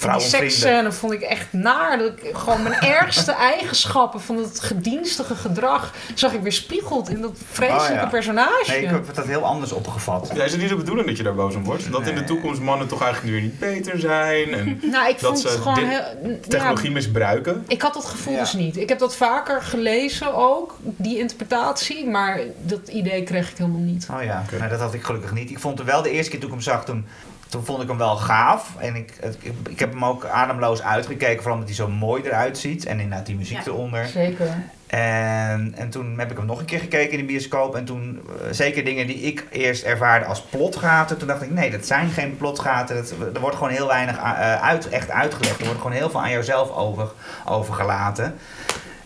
En 0.00 0.12
die 0.18 0.20
seksscène 0.20 0.92
vond 0.92 1.12
ik 1.12 1.20
echt 1.20 1.46
naar. 1.52 1.98
Dat 1.98 2.12
ik 2.22 2.36
gewoon 2.36 2.62
mijn 2.62 2.80
ergste 3.00 3.32
eigenschappen 3.32 4.20
van 4.20 4.36
het 4.36 4.60
gedienstige 4.60 5.34
gedrag 5.34 5.94
zag 6.14 6.32
ik 6.32 6.42
weer 6.42 6.52
spiegeld 6.52 7.08
in 7.08 7.20
dat 7.20 7.38
vreselijke 7.52 7.92
Oh 7.92 8.00
ja. 8.00 8.06
personage. 8.06 8.64
Nee, 8.70 8.82
ik 8.82 8.88
heb 8.90 9.14
dat 9.14 9.26
heel 9.26 9.44
anders 9.44 9.72
opgevat. 9.72 10.30
ja, 10.34 10.44
is 10.44 10.52
het 10.52 10.60
niet 10.60 10.68
de 10.70 10.76
bedoeling 10.76 11.06
dat 11.08 11.16
je 11.16 11.22
daar 11.22 11.34
boos 11.34 11.54
om 11.54 11.64
wordt? 11.64 11.92
Dat 11.92 12.06
in 12.06 12.14
de 12.14 12.24
toekomst 12.24 12.60
mannen 12.60 12.88
toch 12.88 13.02
eigenlijk 13.02 13.32
weer 13.32 13.42
niet 13.42 13.58
beter 13.58 13.98
zijn 14.00 14.52
en 14.54 14.80
Nou, 14.92 15.08
ik 15.08 15.20
Dat 15.20 15.28
vond 15.28 15.38
ze 15.38 15.70
heel. 15.74 16.38
technologie 16.48 16.88
Ja, 16.88 16.92
misbruiken. 16.94 17.64
ik 17.68 17.82
had 17.82 17.94
dat 17.94 18.04
gevoel 18.04 18.34
Ja. 18.34 18.40
dus 18.40 18.52
niet. 18.52 18.76
Ik 18.76 18.88
heb 18.88 18.98
dat 18.98 19.16
vaker 19.16 19.62
gelezen 19.62 20.34
ook, 20.34 20.76
die 20.80 21.18
interpretatie, 21.18 22.06
maar 22.08 22.40
dat 22.62 22.88
idee 22.88 23.22
kreeg 23.22 23.50
ik 23.50 23.56
helemaal 23.56 23.80
niet. 23.80 24.06
Oh 24.10 24.22
ja, 24.22 24.44
nou, 24.58 24.70
dat 24.70 24.80
had 24.80 24.94
ik 24.94 25.02
gelukkig 25.02 25.32
niet. 25.32 25.50
Ik 25.50 25.58
vond 25.58 25.78
hem 25.78 25.86
wel 25.86 26.02
de 26.02 26.10
eerste 26.10 26.30
keer 26.30 26.40
toen 26.40 26.48
ik 26.48 26.54
hem 26.54 26.64
zag, 26.64 26.84
toen, 26.84 27.06
toen 27.52 27.64
vond 27.64 27.82
ik 27.82 27.88
hem 27.88 27.98
wel 27.98 28.16
gaaf. 28.16 28.68
En 28.78 28.96
ik, 28.96 29.12
ik, 29.40 29.52
ik 29.68 29.78
heb 29.78 29.92
hem 29.92 30.04
ook 30.04 30.24
ademloos 30.24 30.82
uitgekeken, 30.82 31.36
vooral 31.36 31.52
omdat 31.52 31.68
hij 31.68 31.76
zo 31.76 31.88
mooi 31.88 32.22
eruit 32.22 32.58
ziet. 32.58 32.86
En 32.86 33.00
inderdaad 33.00 33.26
die 33.26 33.36
muziek 33.36 33.56
Ja. 33.58 33.64
eronder. 33.66 34.06
Zeker. 34.06 34.46
En, 34.86 35.74
en 35.76 35.90
toen 35.90 36.18
heb 36.18 36.30
ik 36.30 36.36
hem 36.36 36.46
nog 36.46 36.58
een 36.58 36.64
keer 36.64 36.78
gekeken 36.80 37.10
in 37.12 37.18
de 37.18 37.24
bioscoop. 37.24 37.76
En 37.76 37.84
toen, 37.84 38.20
eh, 38.28 38.46
zeker 38.50 38.84
dingen 38.84 39.06
die 39.06 39.16
ik 39.20 39.46
eerst 39.50 39.82
ervaarde 39.84 40.24
als 40.24 40.42
plotgaten. 40.42 41.18
Toen 41.18 41.28
dacht 41.28 41.42
ik, 41.42 41.50
nee, 41.50 41.70
dat 41.70 41.86
zijn 41.86 42.08
geen 42.10 42.36
plotgaten. 42.36 42.96
Dat, 42.96 43.14
er 43.34 43.40
wordt 43.40 43.56
gewoon 43.56 43.72
heel 43.72 43.86
weinig 43.86 44.16
eh, 44.16 44.62
uit, 44.62 44.88
echt 44.88 45.10
uitgelegd. 45.10 45.58
Er 45.58 45.64
wordt 45.64 45.80
gewoon 45.80 45.96
heel 45.96 46.10
veel 46.10 46.22
aan 46.22 46.30
jouzelf 46.30 46.70
over, 46.70 47.08
overgelaten. 47.46 48.34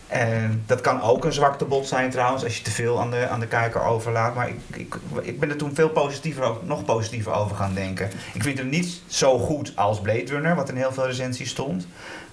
En 0.07 0.63
dat 0.65 0.81
kan 0.81 1.01
ook 1.01 1.25
een 1.25 1.33
zwaktebod 1.33 1.87
zijn 1.87 2.09
trouwens, 2.09 2.43
als 2.43 2.57
je 2.57 2.63
te 2.63 2.71
veel 2.71 2.99
aan 2.99 3.11
de, 3.11 3.27
aan 3.27 3.39
de 3.39 3.47
kijker 3.47 3.81
overlaat. 3.83 4.35
Maar 4.35 4.47
ik, 4.49 4.55
ik, 4.73 4.95
ik 5.21 5.39
ben 5.39 5.49
er 5.49 5.55
toen 5.57 5.75
veel 5.75 5.89
positiever, 5.89 6.51
nog 6.63 6.85
positiever 6.85 7.33
over 7.33 7.55
gaan 7.55 7.73
denken. 7.73 8.09
Ik 8.33 8.43
vind 8.43 8.57
hem 8.57 8.69
niet 8.69 9.01
zo 9.07 9.39
goed 9.39 9.71
als 9.75 10.01
Blade 10.01 10.25
Runner, 10.25 10.55
wat 10.55 10.69
in 10.69 10.75
heel 10.75 10.91
veel 10.91 11.05
recensies 11.07 11.49
stond. 11.49 11.87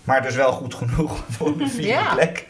Maar 0.05 0.23
dus 0.23 0.35
wel 0.35 0.53
goed 0.53 0.75
genoeg 0.75 1.25
voor 1.37 1.57
de 1.59 1.69
vierde 1.69 1.89
Ja. 1.89 2.15
plek. 2.15 2.47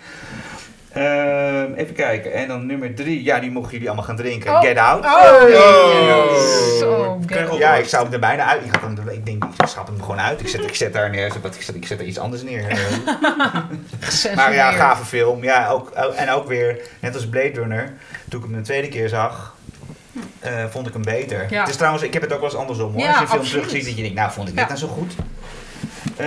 Ehm, 0.94 1.72
even 1.74 1.94
kijken. 1.94 2.32
En 2.32 2.48
dan 2.48 2.66
nummer 2.66 2.94
drie. 2.94 3.22
Ja, 3.22 3.38
die 3.40 3.50
mochten 3.50 3.72
jullie 3.72 3.86
allemaal 3.86 4.04
gaan 4.06 4.16
drinken. 4.16 4.52
Oh. 4.52 4.60
Get 4.60 4.78
Out. 4.78 5.04
Oh, 5.04 5.12
Oh. 6.82 7.16
Get- 7.26 7.58
Ja, 7.58 7.74
ik 7.74 7.88
zou 7.88 8.04
hem 8.04 8.12
er 8.12 8.18
bijna 8.20 8.44
uit. 8.44 8.64
Ik, 8.64 8.72
hem, 8.80 9.08
ik 9.08 9.26
denk, 9.26 9.44
ik 9.44 9.66
schap 9.66 9.86
hem 9.86 10.00
gewoon 10.00 10.20
uit. 10.20 10.40
Ik 10.40 10.48
zet, 10.48 10.62
ik 10.62 10.74
zet 10.74 10.92
daar 10.92 11.10
neer. 11.10 11.26
Ik 11.26 11.32
zet, 11.58 11.74
ik 11.74 11.86
zet 11.86 11.98
er 12.00 12.06
iets 12.06 12.18
anders 12.18 12.42
neer. 12.42 12.64
Maar 14.34 14.54
ja, 14.54 14.70
gave 14.70 15.04
film. 15.04 15.42
Ja, 15.42 15.68
ook, 15.68 15.90
en 16.16 16.30
ook 16.30 16.48
weer, 16.48 16.80
net 17.00 17.14
als 17.14 17.28
Blade 17.28 17.50
Runner, 17.54 17.92
toen 18.28 18.40
ik 18.40 18.46
hem 18.46 18.56
de 18.56 18.62
tweede 18.62 18.88
keer 18.88 19.08
zag, 19.08 19.54
eh, 20.40 20.64
vond 20.70 20.86
ik 20.86 20.92
hem 20.92 21.02
beter. 21.02 21.46
Ja. 21.50 21.60
Het 21.60 21.68
is 21.68 21.76
trouwens, 21.76 22.04
ik 22.04 22.12
heb 22.12 22.22
het 22.22 22.32
ook 22.32 22.40
wel 22.40 22.48
eens 22.48 22.58
andersom 22.58 22.92
hoor. 22.92 23.00
Ja, 23.00 23.06
als 23.08 23.16
je 23.16 23.22
een 23.22 23.28
film 23.28 23.42
terugziet, 23.44 23.84
dat 23.84 23.94
je 23.96 24.02
denkt, 24.02 24.16
nou 24.18 24.32
vond 24.32 24.48
ik 24.48 24.54
Ja. 24.54 24.60
dit 24.60 24.68
nou 24.68 24.80
zo 24.80 24.88
goed. 24.88 25.14
Eh, 26.16 26.26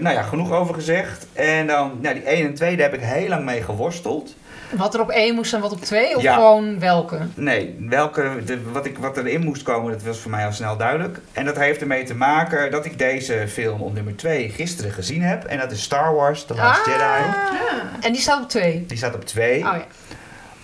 nou 0.00 0.14
ja, 0.14 0.22
genoeg 0.22 0.52
over 0.52 0.74
gezegd. 0.74 1.26
En 1.32 1.66
dan, 1.66 1.98
nou, 2.00 2.14
die 2.14 2.24
1 2.24 2.46
en 2.46 2.54
2, 2.54 2.76
daar 2.76 2.90
heb 2.90 3.00
ik 3.00 3.06
heel 3.06 3.28
lang 3.28 3.44
mee 3.44 3.62
geworsteld. 3.62 4.34
Wat 4.70 4.94
er 4.94 5.00
op 5.00 5.10
één 5.10 5.34
moest 5.34 5.52
en 5.54 5.60
wat 5.60 5.72
op 5.72 5.80
twee? 5.80 6.16
Of 6.16 6.22
Ja. 6.22 6.34
gewoon 6.34 6.78
welke? 6.78 7.18
Nee, 7.34 7.76
welke, 7.88 8.30
de, 8.44 8.70
wat, 8.72 8.86
ik, 8.86 8.98
wat 8.98 9.16
erin 9.16 9.44
moest 9.44 9.62
komen, 9.62 9.92
dat 9.92 10.02
was 10.02 10.18
voor 10.18 10.30
mij 10.30 10.46
al 10.46 10.52
snel 10.52 10.76
duidelijk. 10.76 11.18
En 11.32 11.44
dat 11.44 11.56
heeft 11.58 11.80
ermee 11.80 12.04
te 12.04 12.14
maken 12.14 12.70
dat 12.70 12.84
ik 12.84 12.98
deze 12.98 13.44
film 13.48 13.80
op 13.80 13.94
nummer 13.94 14.16
2 14.16 14.48
gisteren 14.50 14.92
gezien 14.92 15.22
heb. 15.22 15.44
En 15.44 15.58
dat 15.58 15.70
is 15.72 15.82
Star 15.82 16.14
Wars, 16.14 16.44
The 16.44 16.54
Last 16.54 16.80
Ah. 16.80 16.86
Jedi. 16.86 17.36
En 18.00 18.12
die 18.12 18.20
staat 18.20 18.42
op 18.42 18.48
twee. 18.48 18.84
Die 18.86 18.96
staat 18.96 19.14
op 19.14 19.24
2. 19.24 19.54
Oh 19.56 19.62
ja. 19.62 19.84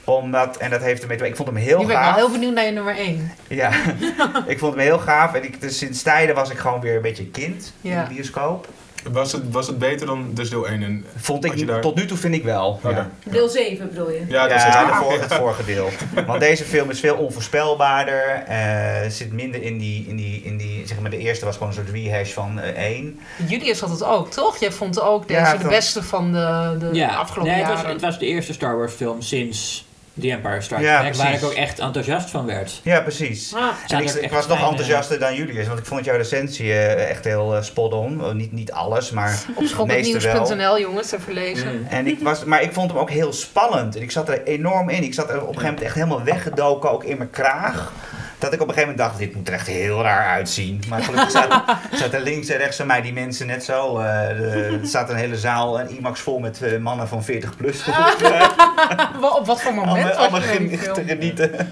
Omdat, 0.06 0.56
en 0.56 0.70
dat 0.70 0.80
heeft 0.82 1.02
ermee 1.02 1.16
te 1.16 1.22
maken, 1.22 1.38
ik 1.38 1.44
vond 1.44 1.48
hem 1.48 1.66
heel 1.66 1.78
ben 1.78 1.86
ik 1.88 1.92
gaaf. 1.96 2.14
wel 2.14 2.24
heel 2.24 2.32
benieuwd 2.32 2.54
naar 2.54 2.64
je 2.64 2.70
nummer 2.72 2.96
één. 2.96 3.32
Ja, 3.48 3.70
ik 4.46 4.58
vond 4.58 4.74
hem 4.74 4.82
heel 4.82 4.98
gaaf. 4.98 5.34
En 5.34 5.44
ik, 5.44 5.60
dus 5.60 5.78
sinds 5.78 6.02
tijden 6.02 6.34
was 6.34 6.50
ik 6.50 6.58
gewoon 6.58 6.80
weer 6.80 6.96
een 6.96 7.02
beetje 7.02 7.26
kind 7.26 7.72
in 7.80 7.90
Ja. 7.90 8.04
de 8.04 8.14
bioscoop. 8.14 8.68
Was 9.12 9.32
het, 9.32 9.42
was 9.50 9.66
het 9.66 9.78
beter 9.78 10.06
dan 10.06 10.30
dus 10.34 10.50
deel 10.50 10.68
1? 10.68 10.82
En, 10.82 11.04
Vond 11.16 11.44
ik, 11.44 11.66
daar- 11.66 11.80
tot 11.80 11.94
nu 11.94 12.06
toe 12.06 12.16
vind 12.18 12.34
ik 12.34 12.44
wel. 12.44 12.80
Oké. 12.84 12.88
Ja. 12.90 13.10
Deel 13.24 13.48
7 13.48 13.88
bedoel 13.88 14.10
je? 14.10 14.24
ja, 14.28 14.42
dat 14.48 14.56
is 14.56 14.62
Ja, 14.62 15.02
het. 15.20 15.34
vorige 15.34 15.64
deel. 15.64 15.88
Want 16.26 16.40
deze 16.40 16.64
film 16.64 16.90
is 16.90 17.00
veel 17.00 17.14
onvoorspelbaarder. 17.16 18.42
eh 18.46 19.10
zit 19.10 19.32
minder 19.32 19.62
in 19.62 19.78
die, 19.78 20.06
in 20.08 20.16
die, 20.16 20.42
in 20.44 20.56
die, 20.56 20.86
zeg 20.86 21.00
maar 21.00 21.10
de 21.10 21.18
eerste 21.18 21.44
was 21.44 21.54
gewoon 21.56 21.68
een 21.68 21.74
soort 21.78 21.90
rehash 21.90 22.32
van 22.32 22.60
eh, 22.60 22.84
één. 22.84 23.20
Julius 23.48 23.80
had 23.80 23.90
het 23.90 24.04
ook, 24.04 24.30
toch? 24.30 24.56
Jij 24.56 24.72
vond 24.72 25.00
ook 25.00 25.28
deze 25.28 25.40
Ja, 25.40 25.56
de 25.56 25.68
beste 25.68 26.02
van 26.02 26.32
de, 26.32 26.76
de 26.78 26.88
Ja, 26.92 27.14
afgelopen 27.14 27.52
nee, 27.52 27.60
het 27.60 27.68
was, 27.70 27.80
jaren. 27.80 27.92
het 27.94 28.02
was 28.04 28.18
de 28.18 28.26
eerste 28.26 28.52
Star 28.52 28.76
Wars 28.76 28.92
film 28.92 29.22
sinds 29.22 29.86
The 30.20 30.30
Empire 30.30 30.60
Strikes 30.60 30.86
Ja, 30.86 31.02
Back, 31.02 31.14
waar 31.14 31.34
ik 31.34 31.44
ook 31.44 31.52
echt 31.52 31.78
enthousiast 31.78 32.30
van 32.30 32.46
werd. 32.46 32.80
Ja, 32.82 33.00
precies. 33.00 33.54
Ah, 33.54 33.68
En 33.88 34.22
ik, 34.22 34.30
was 34.30 34.46
nog 34.46 34.68
enthousiaster 34.68 35.18
dan 35.18 35.34
Julius, 35.34 35.66
want 35.66 35.78
ik 35.78 35.84
vond 35.86 36.04
jouw 36.04 36.16
recensie 36.16 36.72
eh, 36.72 37.10
echt 37.10 37.24
heel 37.24 37.56
eh, 37.56 37.62
spot 37.62 37.92
on. 37.92 38.24
Oh, 38.24 38.32
niet, 38.32 38.52
niet 38.52 38.72
alles, 38.72 39.10
maar 39.10 39.44
op 39.56 39.64
het 39.78 39.86
meeste 39.86 40.12
wel. 40.12 40.20
schotnetnieuws.nl 40.20 40.80
jongens, 40.80 41.12
even 41.12 41.32
lezen. 41.32 41.78
Mm. 41.78 41.86
En 41.86 42.06
ik 42.06 42.18
was, 42.20 42.44
maar 42.44 42.62
ik 42.62 42.72
vond 42.72 42.90
hem 42.90 43.00
ook 43.00 43.10
heel 43.10 43.32
spannend. 43.32 43.96
En 43.96 44.02
ik 44.02 44.10
zat 44.10 44.28
er 44.28 44.42
enorm 44.44 44.88
in. 44.88 45.02
Ik 45.02 45.14
zat 45.14 45.30
er 45.30 45.42
op 45.42 45.48
een 45.48 45.54
gegeven 45.54 45.68
moment 45.68 45.84
echt 45.84 45.94
helemaal 45.94 46.22
weggedoken, 46.22 46.90
ook 46.90 47.04
in 47.04 47.16
mijn 47.16 47.30
kraag. 47.30 47.92
Dat 48.38 48.52
ik 48.52 48.60
op 48.60 48.68
een 48.68 48.74
gegeven 48.74 48.94
moment 48.94 48.98
dacht, 48.98 49.18
dit 49.18 49.34
moet 49.34 49.48
er 49.48 49.54
echt 49.54 49.66
heel 49.66 50.02
raar 50.02 50.26
uitzien. 50.26 50.82
Maar 50.88 51.02
gelukkig 51.02 51.30
zaten, 51.40 51.62
zaten 51.92 52.22
links 52.22 52.48
en 52.48 52.58
rechts 52.58 52.76
van 52.76 52.86
mij 52.86 53.02
die 53.02 53.12
mensen 53.12 53.46
net 53.46 53.64
zo. 53.64 53.98
eh, 53.98 54.72
er 54.72 54.86
staat 54.86 55.10
een 55.10 55.16
hele 55.16 55.38
zaal, 55.38 55.80
een 55.80 55.90
IMAX 55.98 56.20
vol 56.20 56.38
met 56.38 56.62
eh, 56.62 56.78
mannen 56.78 57.08
van 57.08 57.24
40 57.24 57.56
plus. 57.56 57.84
Op 59.38 59.46
wat 59.46 59.60
voor 59.62 59.74
moment 59.74 59.96
allemaal 59.96 60.06
was 60.08 60.16
allemaal 60.16 60.40
je 60.70 60.90
te 60.92 61.04
genieten. 61.06 61.68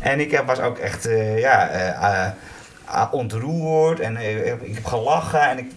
En 0.00 0.20
ik 0.20 0.42
was 0.46 0.58
ook 0.60 0.78
echt 0.78 1.06
eh, 1.06 1.38
ja, 1.38 1.68
eh, 1.68 2.24
eh, 2.24 2.32
ontroerd 3.10 4.00
en 4.00 4.16
eh, 4.16 4.46
ik 4.46 4.74
heb 4.74 4.84
gelachen 4.84 5.40
en 5.40 5.58
ik, 5.58 5.70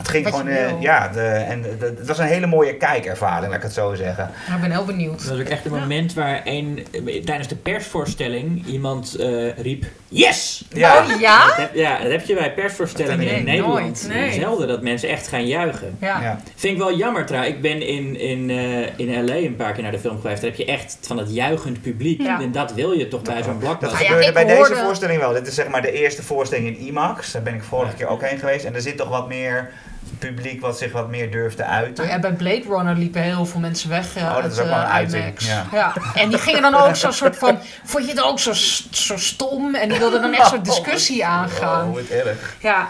het 0.00 0.08
ging 0.08 0.24
Wat 0.24 0.34
gewoon, 0.34 0.48
eh, 0.52 0.80
ja, 0.80 1.08
de, 1.08 1.20
en 1.22 1.62
de- 1.62 1.94
het 1.98 2.06
was 2.06 2.18
een 2.18 2.26
hele 2.26 2.46
mooie 2.46 2.74
kijkervaring, 2.76 3.46
laat 3.46 3.56
ik 3.56 3.62
het 3.62 3.72
zo 3.72 3.94
zeggen. 3.94 4.30
Nou, 4.46 4.54
ik 4.56 4.60
ben 4.68 4.70
heel 4.76 4.84
benieuwd. 4.84 5.18
Dat 5.18 5.28
was 5.28 5.40
ook 5.40 5.46
echt 5.48 5.64
een 5.64 5.72
moment 5.72 6.14
waar 6.14 6.40
een, 6.44 6.86
tijdens 7.24 7.48
de 7.48 7.56
persvoorstelling 7.56 8.66
iemand 8.66 9.14
eh, 9.14 9.58
riep: 9.58 9.84
Yes! 10.08 10.64
Ja, 10.72 11.04
Oh 11.12 11.20
ja? 11.20 11.46
Dat 11.46 11.56
heb, 11.56 11.74
ja, 11.74 11.98
dat 12.02 12.10
heb 12.10 12.24
je 12.26 12.34
bij 12.34 12.52
persvoorstellingen 12.54 13.18
Nee, 13.26 13.34
in 13.38 13.44
Nederland 13.44 13.80
nooit, 13.80 14.06
nee. 14.08 14.32
zelden, 14.32 14.68
dat 14.68 14.82
mensen 14.82 15.08
echt 15.08 15.28
gaan 15.28 15.46
juichen. 15.46 15.96
Ja. 16.00 16.20
ja. 16.22 16.40
Vind 16.56 16.72
ik 16.72 16.78
wel 16.78 16.96
jammer 16.96 17.26
trouwens. 17.26 17.54
Ik 17.54 17.60
ben 17.62 17.82
in, 17.86 18.18
in, 18.20 18.50
eh, 18.50 18.98
in 18.98 19.24
L.A. 19.24 19.34
een 19.34 19.56
paar 19.56 19.72
keer 19.72 19.82
naar 19.82 19.92
de 19.92 19.98
film 19.98 20.20
geweest. 20.20 20.40
Daar 20.40 20.50
heb 20.50 20.58
je 20.58 20.64
echt 20.66 20.98
van 21.00 21.18
het 21.18 21.34
juichend 21.34 21.82
publiek. 21.82 22.20
Ja. 22.22 22.40
En 22.40 22.52
dat 22.52 22.72
wil 22.74 22.92
je 22.92 23.08
toch 23.08 23.22
bij 23.22 23.42
zo'n 23.42 23.52
Dat 23.52 23.58
blockbuster. 23.58 23.98
Ah, 23.98 24.04
ja, 24.04 24.08
gebeurde 24.08 24.32
bij 24.32 24.44
deze 24.44 24.74
voorstelling 24.74 25.20
wel. 25.20 25.32
Dit 25.32 25.46
is 25.46 25.54
zeg 25.54 25.68
maar 25.68 25.82
de 25.82 25.92
eerste 25.92 26.22
voorstelling 26.22 26.66
in 26.66 26.86
IMAX. 26.86 27.32
Daar 27.32 27.42
ben 27.42 27.54
ik 27.54 27.62
vorige 27.62 27.94
keer 27.96 28.06
ook 28.08 28.22
heen 28.22 28.38
geweest. 28.38 28.64
En 28.64 28.74
er 28.74 28.80
zit 28.80 28.96
toch 28.96 29.08
wat 29.08 29.28
meer 29.28 29.70
publiek 30.18 30.60
wat 30.60 30.78
zich 30.78 30.92
wat 30.92 31.08
meer 31.08 31.30
durft 31.30 31.56
te 31.56 31.64
uiten. 31.64 32.06
Ja, 32.06 32.18
bij 32.18 32.32
Blade 32.32 32.62
Runner 32.68 32.96
liepen 32.96 33.22
heel 33.22 33.46
veel 33.46 33.60
mensen 33.60 33.88
weg 33.90 34.16
eh, 34.16 34.22
Oh, 34.22 34.34
dat 34.34 34.42
uit 34.42 34.52
is 34.52 34.58
ook 34.58 34.66
wel 34.66 34.76
een 34.76 34.82
eh, 34.84 34.92
uiting, 34.92 35.22
IMAX. 35.24 35.46
ja. 35.72 35.92
En 36.14 36.28
die 36.28 36.38
gingen 36.38 36.62
dan 36.62 36.74
ook 36.74 36.96
zo'n 36.96 37.12
soort 37.12 37.36
van... 37.36 37.58
Vond 37.84 38.04
je 38.04 38.10
het 38.10 38.22
ook 38.22 38.38
zo, 38.38 38.52
zo 38.90 39.16
stom? 39.16 39.74
En 39.74 39.88
die 39.88 39.98
wilden 39.98 40.20
dan 40.22 40.34
echt 40.34 40.48
zo'n 40.48 40.62
discussie 40.62 41.26
aangaan. 41.26 41.88
Oh, 41.88 41.94
wat 41.94 42.04
erg. 42.08 42.56
Ja, 42.60 42.88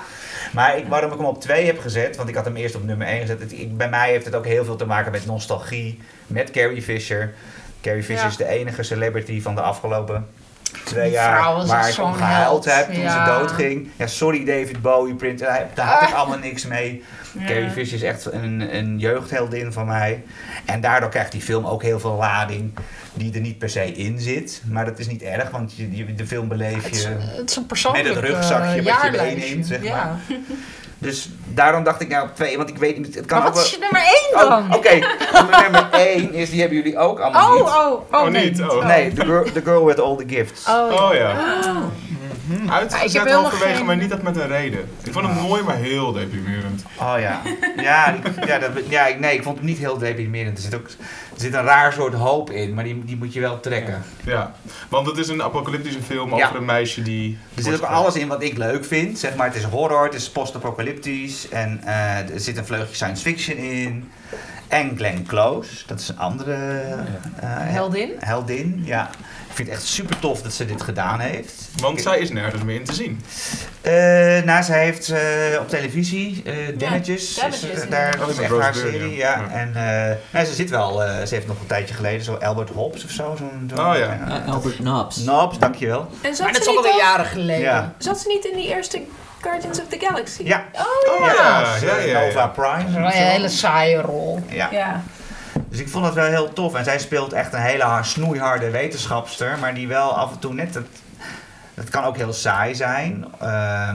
Maar 0.52 0.76
ik, 0.76 0.86
waarom 0.88 1.10
ik 1.12 1.16
hem 1.18 1.26
op 1.26 1.40
2 1.40 1.66
heb 1.66 1.78
gezet, 1.80 2.16
want 2.16 2.28
ik 2.28 2.34
had 2.34 2.44
hem 2.44 2.56
eerst 2.56 2.74
op 2.74 2.84
nummer 2.84 3.06
1 3.06 3.20
gezet. 3.20 3.40
Het, 3.40 3.52
ik, 3.52 3.76
bij 3.76 3.88
mij 3.88 4.10
heeft 4.10 4.24
het 4.24 4.34
ook 4.34 4.46
heel 4.46 4.64
veel 4.64 4.76
te 4.76 4.86
maken 4.86 5.12
met 5.12 5.26
nostalgie. 5.26 6.00
Met 6.26 6.50
Carrie 6.50 6.82
Fisher. 6.82 7.34
Carrie 7.82 8.02
Fisher 8.02 8.22
Ja. 8.22 8.28
is 8.28 8.36
de 8.36 8.46
enige 8.48 8.82
celebrity 8.82 9.42
van 9.42 9.54
de 9.54 9.60
afgelopen 9.60 10.26
twee 10.84 11.10
jaar 11.10 11.66
waar 11.66 11.88
ik 11.88 11.98
om 11.98 12.12
gehuild 12.12 12.64
held. 12.64 12.76
heb 12.76 12.92
toen 12.94 13.02
Ja. 13.02 13.24
ze 13.26 13.38
doodging. 13.38 13.88
Ja, 13.96 14.06
sorry 14.06 14.44
David 14.44 14.82
Bowie, 14.82 15.14
Print, 15.14 15.38
daar 15.38 15.68
had 15.74 16.08
ik 16.08 16.14
allemaal 16.14 16.38
niks 16.38 16.66
mee. 16.66 17.04
Ja. 17.38 17.46
Carrie 17.46 17.70
Fisher 17.70 17.94
is 17.94 18.02
echt 18.02 18.32
een, 18.32 18.76
een 18.76 18.98
jeugdheldin 18.98 19.72
van 19.72 19.86
mij. 19.86 20.22
En 20.64 20.80
daardoor 20.80 21.08
krijgt 21.10 21.32
die 21.32 21.40
film 21.42 21.66
ook 21.66 21.82
heel 21.82 22.00
veel 22.00 22.14
lading 22.14 22.72
die 23.14 23.34
er 23.34 23.40
niet 23.40 23.58
per 23.58 23.70
se 23.70 23.92
in 23.92 24.20
zit. 24.20 24.62
Maar 24.68 24.84
dat 24.84 24.98
is 24.98 25.06
niet 25.06 25.22
erg, 25.22 25.50
want 25.50 25.72
je, 25.76 25.96
je- 25.96 26.14
de 26.14 26.26
film 26.26 26.48
beleef 26.48 26.82
het 26.84 26.92
is, 26.94 27.02
je 27.02 27.08
het 27.18 27.50
is 27.50 27.56
een 27.56 27.66
persoonlijk 27.66 28.04
met 28.04 28.14
het 28.14 28.24
rugzakje 28.24 28.80
eh, 28.80 28.84
wat 29.02 29.14
je 29.14 29.20
meeneemt, 29.20 29.66
zeg 29.66 29.82
Ja. 29.82 29.94
maar. 30.04 30.18
Dus 31.02 31.28
daarom 31.46 31.84
dacht 31.84 32.00
ik 32.00 32.08
nou 32.08 32.28
op 32.28 32.34
twee, 32.36 32.56
want 32.56 32.68
ik 32.68 32.76
weet 32.76 32.98
niet, 32.98 33.14
het 33.14 33.26
kan 33.26 33.38
Maar 33.38 33.46
ook 33.48 33.54
wat 33.54 33.64
is 33.64 33.70
je 33.70 33.78
nummer 33.78 34.02
1 34.34 34.48
dan? 34.48 34.62
Oh, 34.70 34.76
Oké, 34.76 34.90
nummer- 35.32 35.60
nummer 35.62 35.88
1 35.92 36.32
is, 36.34 36.50
die 36.50 36.60
hebben 36.60 36.78
jullie 36.78 36.98
ook 36.98 37.18
allemaal 37.20 37.48
Oh, 37.48 37.54
niet. 37.54 37.62
oh, 37.62 37.92
oh, 38.14 38.22
Oh, 38.24 38.30
nee. 38.30 38.44
niet? 38.50 38.62
Oh. 38.62 38.86
Nee, 38.86 39.12
the 39.12 39.24
girl, 39.24 39.44
the 39.52 39.60
girl 39.64 39.84
with 39.84 40.00
all 40.00 40.16
the 40.16 40.24
gifts. 40.26 40.68
Oh, 40.68 40.92
ja. 40.92 41.08
Oh 41.08 41.14
ja. 41.14 41.28
Ja, 42.50 42.62
ik 42.64 42.70
Uitgezet 42.70 43.30
halverwege, 43.32 43.74
geen- 43.76 43.84
maar 43.86 43.96
niet 43.96 44.12
echt 44.12 44.22
met 44.22 44.36
een 44.36 44.46
reden. 44.48 44.80
Ik 45.02 45.12
vond 45.12 45.26
hem 45.26 45.36
mooi, 45.36 45.62
maar 45.62 45.76
heel 45.76 46.12
deprimerend. 46.12 46.82
Oh 46.98 47.14
ja. 47.18 47.40
Ja, 47.76 48.06
ik- 48.12 48.44
ja, 48.46 48.58
dat, 48.58 48.70
ja 48.88 49.06
ik- 49.06 49.18
nee, 49.20 49.34
ik 49.34 49.42
vond 49.42 49.56
het 49.56 49.64
niet 49.66 49.78
heel 49.78 49.98
deprimerend. 49.98 50.56
Er 50.56 50.62
zit, 50.62 50.74
ook, 50.74 50.86
zit 51.40 51.54
een 51.54 51.62
raar 51.62 51.92
soort 51.92 52.14
hoop 52.14 52.50
in, 52.50 52.74
maar 52.74 52.84
die, 52.84 53.04
die 53.04 53.16
moet 53.16 53.32
je 53.32 53.40
wel 53.40 53.60
trekken. 53.60 54.02
Ja, 54.24 54.54
want 54.88 55.06
het 55.06 55.16
is 55.16 55.28
een 55.28 55.42
apocalyptische 55.42 56.02
film 56.02 56.34
over 56.34 56.56
een 56.56 56.64
meisje 56.64 57.02
die... 57.02 57.38
Er 57.54 57.62
zit 57.62 57.74
ook 57.74 57.88
alles 57.88 58.16
in 58.16 58.28
wat 58.28 58.42
ik 58.42 58.56
leuk 58.56 58.84
vind. 58.84 59.18
Zeg 59.18 59.36
maar, 59.36 59.46
het 59.46 59.56
is 59.56 59.64
horror, 59.64 60.04
het 60.04 60.14
is 60.14 60.30
post-apocalyptisch 60.30 61.48
en 61.48 61.80
eh, 61.84 62.30
er 62.30 62.40
zit 62.40 62.56
een 62.56 62.66
vleugje 62.66 62.94
science 62.94 63.22
fiction 63.22 63.56
in. 63.56 64.10
En 64.70 64.96
Glenn 64.96 65.24
Close, 65.26 65.70
dat 65.86 66.00
is 66.00 66.08
een 66.08 66.18
andere 66.18 66.54
eh, 67.40 67.48
Heldin. 67.48 68.10
heldin. 68.18 68.82
Ja. 68.84 69.10
Ik 69.48 69.56
vind 69.56 69.68
het 69.68 69.76
echt 69.78 69.86
super 69.86 70.18
tof 70.18 70.42
dat 70.42 70.52
ze 70.52 70.64
dit 70.66 70.82
gedaan 70.82 71.20
heeft. 71.20 71.68
Want 71.80 72.00
zij 72.00 72.18
is 72.18 72.30
nergens 72.30 72.62
meer 72.62 72.74
in 72.74 72.84
te 72.84 72.94
zien. 72.94 73.20
Eh 73.80 73.92
nou, 74.44 74.62
zij 74.62 74.84
heeft 74.84 75.08
eh, 75.08 75.20
op 75.60 75.68
televisie, 75.68 76.42
eh 76.44 76.78
Damages, 76.78 77.34
Damages, 77.34 77.62
is, 77.62 77.80
ja. 77.82 77.86
daar, 77.88 78.18
dat 78.18 78.28
is 78.28 78.38
echt 78.38 78.58
haar 78.58 78.74
serie. 78.74 79.16
ja. 79.16 79.28
Ja. 79.38 79.40
Ja. 79.40 79.50
En 79.50 79.68
eh, 80.10 80.16
nou, 80.32 80.46
ze 80.46 80.54
zit 80.54 80.70
wel, 80.70 81.04
eh, 81.04 81.26
ze 81.26 81.34
heeft 81.34 81.46
nog 81.46 81.60
een 81.60 81.66
tijdje 81.66 81.94
geleden 81.94 82.24
zo 82.24 82.34
Albert 82.34 82.70
Hobbs 82.70 83.04
of 83.04 83.10
zo. 83.10 83.34
Zo'n, 83.38 83.70
zo'n- 83.74 83.86
Oh 83.86 83.96
ja. 83.96 84.42
Albert. 84.46 84.78
Nobbs, 85.24 85.58
dankjewel. 85.58 86.00
En 86.00 86.08
Maar 86.22 86.34
zat 86.34 86.52
dat 86.52 86.60
is 86.62 86.66
al 86.66 86.96
jaren 86.98 87.26
geleden. 87.26 87.62
Ja. 87.62 87.94
zat 87.98 88.20
ze 88.20 88.28
niet 88.28 88.44
in 88.44 88.56
die 88.56 88.68
eerste 88.68 89.02
Guardians 89.40 89.80
of 89.80 89.88
the 89.88 89.98
Galaxy? 90.00 90.42
Ja. 90.42 90.64
Oh 90.72 91.26
ja, 91.26 91.32
ja, 91.34 91.76
ja, 91.82 91.96
ja, 91.96 92.04
ja. 92.04 92.20
Nova 92.26 92.52
Dat 92.54 92.78
is 92.78 92.84
Prime. 92.92 93.06
een 93.06 93.10
hele 93.12 93.48
saaie 93.48 94.00
rol. 94.00 94.44
Ja. 94.48 94.68
Ja. 94.70 95.02
Dus 95.68 95.78
ik 95.78 95.88
vond 95.88 96.04
dat 96.04 96.14
wel 96.14 96.24
heel 96.26 96.52
tof. 96.52 96.74
En 96.74 96.84
zij 96.84 96.98
speelt 96.98 97.32
echt 97.32 97.52
een 97.52 97.60
hele 97.60 97.82
har- 97.82 98.04
snoeiharde 98.04 98.70
wetenschapster, 98.70 99.58
maar 99.58 99.74
die 99.74 99.88
wel 99.88 100.16
af 100.16 100.32
en 100.32 100.38
toe 100.38 100.54
net... 100.54 100.74
Het, 100.74 100.86
het 101.74 101.88
kan 101.90 102.04
ook 102.04 102.16
heel 102.16 102.32
saai 102.32 102.74
zijn. 102.74 103.24
Eh, 103.40 103.90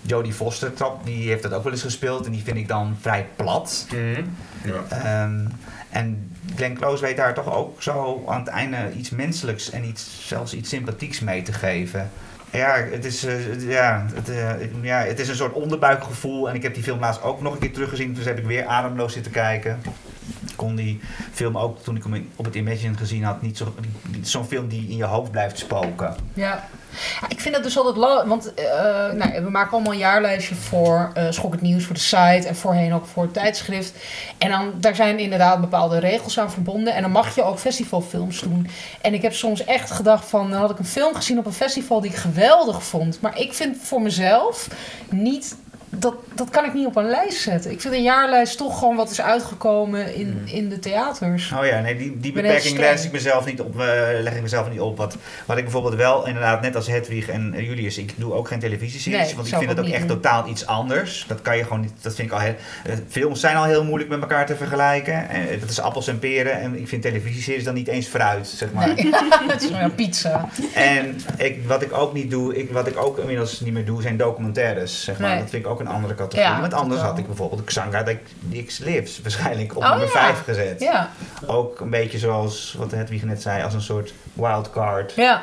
Jodie 0.00 0.32
Foster, 0.32 0.74
trap, 0.74 1.04
die 1.06 1.28
heeft 1.28 1.42
dat 1.42 1.52
ook 1.52 1.62
wel 1.62 1.72
eens 1.72 1.82
gespeeld 1.82 2.26
en 2.26 2.32
die 2.32 2.42
vind 2.44 2.56
ik 2.56 2.68
dan 2.68 2.96
vrij 3.00 3.26
plat. 3.36 3.86
Mhm. 3.90 4.24
Ja. 4.64 4.82
Ehm, 4.88 5.38
en 5.90 6.36
Glenn 6.56 6.74
Close 6.76 7.02
weet 7.02 7.16
daar 7.16 7.34
toch 7.34 7.54
ook 7.54 7.82
zo 7.82 8.24
aan 8.28 8.38
het 8.38 8.48
einde 8.48 8.76
iets 8.96 9.10
menselijks 9.10 9.70
en 9.70 9.84
iets, 9.84 10.06
zelfs 10.26 10.52
iets 10.54 10.68
sympathieks 10.68 11.20
mee 11.20 11.42
te 11.42 11.52
geven. 11.52 12.10
Ja, 12.52 12.74
het 12.90 13.04
is, 13.04 13.24
eh, 13.24 13.68
ja, 13.70 14.06
het, 14.14 14.28
eh, 14.28 14.82
ja, 14.82 14.98
het 14.98 15.18
is 15.18 15.28
een 15.28 15.34
soort 15.36 15.52
onderbuikgevoel. 15.52 16.48
En 16.48 16.54
ik 16.54 16.62
heb 16.62 16.74
die 16.74 16.82
film 16.82 16.98
laatst 17.00 17.22
ook 17.22 17.40
nog 17.42 17.52
een 17.52 17.58
keer 17.58 17.72
teruggezien. 17.72 18.14
Dus 18.14 18.24
heb 18.24 18.38
ik 18.38 18.44
weer 18.46 18.64
ademloos 18.66 19.12
zitten 19.12 19.32
kijken. 19.32 19.80
Ik 20.48 20.52
kon 20.56 20.74
die 20.74 21.00
film 21.32 21.58
ook, 21.58 21.82
toen 21.82 21.96
ik 21.96 22.02
hem 22.02 22.28
op 22.36 22.44
het 22.44 22.54
Imagine 22.54 22.96
gezien 22.96 23.24
had, 23.24 23.42
niet 23.42 23.56
zo- 23.56 23.74
niet 24.14 24.28
zo'n 24.28 24.44
film 24.46 24.68
die 24.68 24.88
in 24.88 24.96
je 24.96 25.04
hoofd 25.04 25.30
blijft 25.30 25.58
spoken. 25.58 26.14
Ja. 26.34 26.68
Ik 27.28 27.40
vind 27.40 27.54
het 27.54 27.64
dus 27.64 27.78
altijd 27.78 28.26
want 28.26 28.54
eh, 28.54 28.64
nou, 29.12 29.42
we 29.42 29.50
maken 29.50 29.72
allemaal 29.72 29.92
een 29.92 29.98
jaarlijstje 29.98 30.54
voor 30.54 31.10
eh 31.14 31.26
Schok 31.30 31.52
het 31.52 31.60
Nieuws, 31.60 31.84
voor 31.84 31.94
de 31.94 32.00
site 32.00 32.48
en 32.48 32.56
voorheen 32.56 32.94
ook 32.94 33.06
voor 33.06 33.22
het 33.22 33.32
tijdschrift. 33.32 33.92
En 34.38 34.50
dan, 34.50 34.72
daar 34.76 34.94
zijn 34.94 35.18
inderdaad 35.18 35.60
bepaalde 35.60 35.98
regels 35.98 36.38
aan 36.38 36.50
verbonden 36.50 36.94
en 36.94 37.02
dan 37.02 37.10
mag 37.10 37.34
je 37.34 37.42
ook 37.42 37.58
festivalfilms 37.58 38.40
doen. 38.40 38.68
En 39.00 39.14
ik 39.14 39.22
heb 39.22 39.32
soms 39.32 39.64
echt 39.64 39.90
gedacht 39.90 40.28
van, 40.28 40.50
dan 40.50 40.60
had 40.60 40.70
ik 40.70 40.78
een 40.78 40.84
film 40.84 41.14
gezien 41.14 41.38
op 41.38 41.46
een 41.46 41.52
festival 41.52 42.00
die 42.00 42.10
ik 42.10 42.16
geweldig 42.16 42.82
vond. 42.82 43.20
Maar 43.20 43.38
ik 43.38 43.54
vind 43.54 43.76
voor 43.82 44.02
mezelf 44.02 44.68
niet, 45.10 45.56
dat, 45.90 46.14
dat 46.34 46.50
kan 46.50 46.64
ik 46.64 46.74
niet 46.74 46.86
op 46.86 46.96
een 46.96 47.08
lijst 47.08 47.40
zetten. 47.40 47.70
Ik 47.70 47.80
vind 47.80 47.94
een 47.94 48.02
jaarlijst 48.02 48.56
toch 48.56 48.78
gewoon 48.78 48.96
wat 48.96 49.10
is 49.10 49.20
uitgekomen 49.20 50.14
in, 50.14 50.42
in 50.44 50.68
de 50.68 50.78
theaters. 50.78 51.52
Oh 51.52 51.66
ja, 51.66 51.80
nee, 51.80 51.96
die, 51.96 52.18
die 52.20 52.32
beperking 52.32 52.78
leg 52.78 53.04
ik 53.04 53.12
mezelf 53.12 53.46
niet 53.46 53.60
op. 53.60 53.80
eh, 53.80 53.86
leg 54.20 54.34
ik 54.34 54.42
mezelf 54.42 54.70
niet 54.70 54.80
op. 54.80 54.96
Wat, 54.96 55.16
wat 55.46 55.56
ik 55.56 55.62
bijvoorbeeld 55.62 55.94
wel, 55.94 56.26
inderdaad, 56.26 56.60
net 56.62 56.76
als 56.76 56.86
Hedwig 56.86 57.28
en 57.28 57.54
Julius, 57.56 57.98
ik 57.98 58.12
doe 58.16 58.32
ook 58.32 58.48
geen 58.48 58.58
televisieseries, 58.58 59.26
Nee, 59.26 59.34
want 59.34 59.48
ik 59.48 59.54
vind 59.56 59.70
het 59.70 59.80
ook 59.80 59.86
echt 59.88 60.08
totaal 60.08 60.48
iets 60.48 60.66
anders. 60.66 61.24
Dat 61.28 61.42
kan 61.42 61.56
je 61.56 61.62
gewoon 61.62 61.80
niet, 61.80 61.92
dat 62.00 62.14
vind 62.14 62.28
ik 62.28 62.34
al 62.34 62.40
heel, 62.40 62.54
eh, 62.84 62.92
films 63.08 63.40
zijn 63.40 63.56
al 63.56 63.64
heel 63.64 63.84
moeilijk 63.84 64.10
met 64.10 64.20
elkaar 64.20 64.46
te 64.46 64.56
vergelijken. 64.56 65.28
Eh, 65.28 65.60
dat 65.60 65.70
is 65.70 65.80
appels 65.80 66.08
en 66.08 66.18
peren 66.18 66.60
en 66.60 66.78
ik 66.78 66.88
vind 66.88 67.02
televisieseries 67.02 67.64
dan 67.64 67.74
niet 67.74 67.88
eens 67.88 68.06
fruit, 68.06 68.46
zeg 68.46 68.72
maar. 68.72 68.88
Het 68.88 69.62
is 69.62 69.70
een 69.70 69.94
pizza. 69.94 70.48
En 70.74 71.20
ik, 71.36 71.66
wat 71.66 71.82
ik 71.82 71.92
ook 71.92 72.12
niet 72.12 72.30
doe, 72.30 72.56
ik, 72.56 72.70
wat 72.70 72.86
ik 72.86 72.96
ook 72.96 73.18
inmiddels 73.18 73.60
niet 73.60 73.72
meer 73.72 73.84
doe, 73.84 74.02
zijn 74.02 74.16
documentaires, 74.16 75.04
zeg 75.04 75.18
maar. 75.18 75.28
Nee. 75.30 75.38
Dat 75.38 75.50
vind 75.50 75.64
ik 75.64 75.70
ook 75.70 75.77
een 75.80 75.86
andere 75.88 76.14
categorie. 76.14 76.52
Ja, 76.52 76.60
want 76.60 76.74
anders 76.74 77.00
had 77.00 77.18
ik 77.18 77.26
bijvoorbeeld 77.26 77.64
Xanga 77.64 78.04
X 78.66 78.78
Lives 78.78 79.20
waarschijnlijk 79.22 79.76
op 79.76 79.82
Oh, 79.82 79.88
nummer 79.88 80.06
ja. 80.06 80.12
5 80.12 80.42
gezet. 80.44 80.80
Ja, 80.80 81.10
Ook 81.46 81.80
een 81.80 81.90
beetje 81.90 82.18
zoals 82.18 82.74
wat 82.78 82.90
Hedwig 82.90 83.22
net 83.22 83.42
zei, 83.42 83.62
als 83.62 83.74
een 83.74 83.80
soort 83.82 84.14
wildcard. 84.32 85.12
ja. 85.16 85.42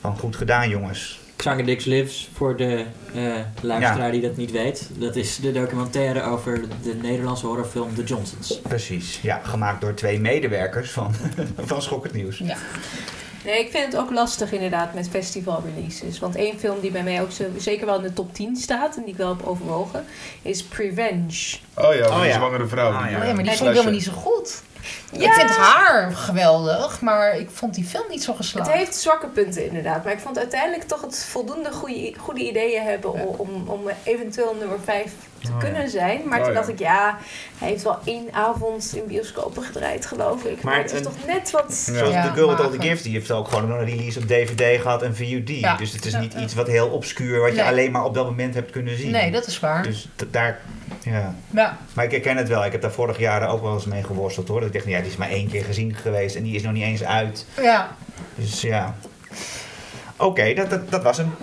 Van 0.00 0.18
goed 0.18 0.36
gedaan 0.36 0.68
jongens. 0.68 1.20
Xanger 1.36 1.66
Dix 1.66 1.84
Lives, 1.84 2.28
voor 2.34 2.56
de 2.56 2.84
eh, 3.14 3.22
luisteraar 3.60 4.10
die 4.12 4.20
dat 4.20 4.36
niet 4.36 4.50
weet. 4.50 4.88
Dat 4.94 5.16
is 5.16 5.36
de 5.36 5.52
documentaire 5.52 6.22
over 6.22 6.60
de 6.82 6.94
Nederlandse 7.02 7.46
horrorfilm 7.46 7.94
The 7.94 8.04
Johnsons. 8.04 8.60
Precies. 8.60 9.20
Ja, 9.22 9.40
gemaakt 9.42 9.80
door 9.80 9.94
twee 9.94 10.20
medewerkers 10.20 10.90
van, 10.90 11.14
van 11.66 11.82
Schok 11.82 12.02
het 12.04 12.12
Nieuws. 12.12 12.38
ja. 12.38 12.56
Nee, 13.44 13.58
ik 13.64 13.70
vind 13.70 13.84
het 13.92 13.96
ook 13.96 14.10
lastig 14.10 14.52
inderdaad 14.52 14.94
met 14.94 15.08
festival 15.08 15.62
releases. 15.74 16.18
Want 16.18 16.36
één 16.36 16.58
film 16.58 16.80
die 16.80 16.90
bij 16.90 17.02
mij 17.02 17.22
ook 17.22 17.30
zo, 17.32 17.44
zeker 17.58 17.86
wel 17.86 17.96
in 17.96 18.02
de 18.02 18.12
top 18.12 18.34
10 18.34 18.56
staat 18.56 18.96
en 18.96 19.02
die 19.02 19.12
ik 19.12 19.18
wel 19.18 19.28
heb 19.28 19.46
overwogen, 19.46 20.04
is 20.42 20.62
Prevenge. 20.64 21.56
Oh 21.76 21.94
ja, 21.94 22.18
Oh 22.18 22.24
ja. 22.26 22.32
zwangere 22.32 22.66
vrouw. 22.66 22.88
Oh 22.88 23.06
ja. 23.10 23.16
eh, 23.16 23.20
Oh 23.20 23.26
ja, 23.26 23.32
maar 23.34 23.42
die 23.44 23.52
vond 23.52 23.60
ik 23.68 23.74
helemaal 23.74 23.92
niet 23.92 24.04
zo 24.04 24.12
goed. 24.12 24.62
Ja. 25.12 25.26
Ik 25.26 25.32
vind 25.32 25.50
haar 25.50 26.12
geweldig, 26.12 27.00
maar 27.00 27.36
ik 27.38 27.50
vond 27.50 27.74
die 27.74 27.84
film 27.84 28.04
niet 28.08 28.22
zo 28.22 28.30
Het 28.30 28.40
geslaagd. 28.40 28.70
heeft 28.72 28.94
zwakke 28.94 29.26
punten 29.26 29.66
inderdaad, 29.66 30.04
maar 30.04 30.12
ik 30.12 30.18
vond 30.18 30.38
uiteindelijk 30.38 30.82
toch 30.88 31.00
het 31.00 31.24
voldoende 31.30 31.72
goede, 31.72 32.12
goede 32.18 32.40
ideeën 32.40 32.82
hebben 32.82 33.12
om, 33.12 33.20
om, 33.36 33.68
om 33.68 33.80
eventueel 34.02 34.56
nummer 34.58 34.78
5 34.84 35.12
te 35.42 35.48
Oh, 35.52 35.60
ja. 35.62 35.64
kunnen 35.68 35.90
zijn. 35.90 36.20
Maar 36.28 36.38
Oh, 36.38 36.44
toen 36.44 36.52
ja. 36.54 36.58
dacht 36.60 36.72
ik, 36.72 36.78
ja, 36.78 37.18
hij 37.58 37.68
heeft 37.68 37.82
wel 37.82 37.98
één 38.04 38.32
avond 38.32 38.92
in 38.96 39.06
bioscopen 39.06 39.62
gedraaid, 39.62 40.06
geloof 40.06 40.44
ik. 40.44 40.62
Maar, 40.62 40.74
Maar 40.74 40.82
het 40.82 40.92
is 40.92 41.02
toch 41.02 41.26
net 41.26 41.50
wat... 41.50 41.84
Ja. 41.86 41.98
Zoals 41.98 42.12
Ja, 42.14 42.22
The 42.26 42.32
Girl 42.32 42.48
with 42.48 42.60
All 42.60 42.70
the. 42.70 42.80
Gifts, 42.80 43.02
die 43.02 43.12
heeft 43.12 43.30
ook 43.30 43.48
gewoon 43.48 43.70
een 43.70 43.84
release 43.84 44.18
op 44.18 44.26
DVD 44.26 44.80
gehad 44.80 45.02
en 45.02 45.16
VOD. 45.16 45.48
Ja. 45.48 45.76
Dus 45.76 45.92
het 45.92 46.04
is 46.04 46.14
niet 46.16 46.32
ja. 46.32 46.40
iets 46.40 46.54
wat 46.54 46.66
heel 46.66 46.88
obscuur, 46.88 47.40
wat 47.40 47.54
je 47.54 47.64
alleen 47.64 47.90
maar 47.90 48.04
op 48.04 48.14
dat 48.14 48.24
moment 48.24 48.54
hebt 48.54 48.70
kunnen 48.70 48.96
zien. 48.96 49.10
Nee, 49.10 49.30
dat 49.30 49.46
is 49.46 49.60
waar. 49.60 49.82
Dus 49.82 50.08
daar, 50.30 50.60
ja. 51.02 51.34
Ja. 51.50 51.78
Maar 51.94 52.04
ik 52.04 52.10
herken 52.10 52.36
het 52.36 52.48
wel. 52.48 52.64
Ik 52.64 52.72
heb 52.72 52.80
daar 52.82 52.92
vorig 52.92 53.18
jaar 53.18 53.48
ook 53.48 53.62
wel 53.62 53.74
eens 53.74 53.84
mee 53.84 54.02
geworsteld 54.04 54.48
hoor. 54.48 54.58
Dat 54.60 54.68
ik 54.68 54.74
dacht, 54.74 54.86
ja, 54.86 54.98
die 55.00 55.10
is 55.10 55.16
maar 55.16 55.30
één 55.30 55.48
keer 55.48 55.64
gezien 55.64 55.94
geweest 55.94 56.36
en 56.36 56.42
die 56.42 56.54
is 56.54 56.62
nog 56.62 56.72
niet 56.72 56.82
eens 56.84 57.04
uit. 57.04 57.46
ja. 57.62 57.96
Dus 58.34 58.60
ja. 58.60 58.94
Oké, 60.16 60.54
dat, 60.54 60.70
dat, 60.70 60.90
dat 60.90 61.02
was 61.02 61.16
hem. 61.16 61.34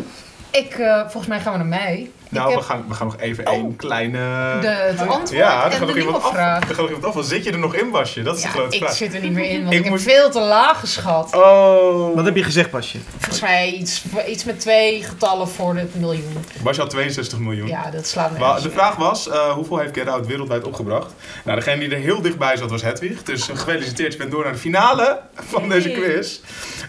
Ik, 0.52 0.74
eh, 0.74 1.00
volgens 1.02 1.28
mij 1.28 1.40
gaan 1.40 1.52
we 1.52 1.58
naar 1.58 1.68
mij. 1.68 2.12
Nou, 2.40 2.52
ik 2.52 2.58
we, 2.58 2.64
gaan, 2.64 2.86
we 2.88 2.94
gaan 2.94 3.08
nog 3.08 3.18
even 3.20 3.48
Oh. 3.48 3.54
één 3.54 3.76
kleine... 3.76 4.18
de, 4.62 4.68
het 4.68 5.00
antwoord 5.00 5.30
ja, 5.30 5.58
er 5.60 5.66
en 5.66 5.72
gaat 5.72 5.80
de 5.80 5.86
nog 5.86 5.96
iemand 5.96 5.98
nieuwe 5.98 6.28
af. 6.28 6.34
vraag. 6.34 6.60
Er 6.62 6.68
gaat 6.68 6.78
nog 6.78 6.86
iemand 6.86 7.06
af. 7.06 7.14
Wat 7.14 7.26
zit 7.26 7.44
je 7.44 7.52
er 7.52 7.60
nog 7.60 7.76
in, 7.76 7.92
Basje? 7.92 8.22
Dat 8.22 8.36
is 8.36 8.42
de 8.42 8.48
Ja, 8.48 8.54
grote 8.54 8.76
ik 8.76 8.82
vraag. 8.84 8.96
zit 8.96 9.14
er 9.14 9.22
niet 9.22 9.32
meer 9.32 9.50
in, 9.50 9.60
want 9.62 9.72
Ik 9.74 9.78
ik, 9.78 9.84
heb 9.84 9.94
moet- 9.94 10.02
veel 10.02 10.30
te 10.30 10.40
laag 10.40 10.80
geschat. 10.80 11.36
Oh. 11.36 12.16
Wat 12.16 12.26
heb 12.26 12.36
je 12.36 12.44
gezegd, 12.44 12.70
Pasje? 12.70 12.98
Volgens 13.18 13.42
mij 13.42 13.72
iets, 13.72 14.04
iets 14.28 14.44
met 14.44 14.60
twee 14.60 15.04
getallen 15.04 15.48
voor 15.48 15.76
het 15.76 15.96
miljoen. 15.96 16.38
Basje 16.64 16.82
had 16.82 16.90
62 16.90 17.40
miljoen. 17.40 17.68
Ja, 17.68 17.90
dat 17.92 18.08
slaat 18.08 18.32
me 18.32 18.40
Maar 18.40 18.62
de 18.62 18.70
vraag 18.72 18.96
was, 18.96 19.30
eh, 19.30 19.52
hoeveel 19.52 19.78
heeft 19.78 19.98
Get 19.98 20.08
Out 20.08 20.28
wereldwijd 20.28 20.64
opgebracht? 20.64 21.14
Nou, 21.44 21.58
degene 21.60 21.80
die 21.80 21.90
er 21.96 22.02
heel 22.02 22.22
dichtbij 22.22 22.58
zat 22.58 22.70
was 22.70 22.82
Hedwig. 22.82 23.24
Dus 23.24 23.50
eh, 23.50 23.58
gefeliciteerd, 23.58 24.12
je 24.12 24.18
bent 24.18 24.32
door 24.32 24.44
naar 24.44 24.54
de 24.54 24.58
finale 24.60 25.20
van 25.54 25.70
deze 25.70 25.90
quiz. 25.90 26.40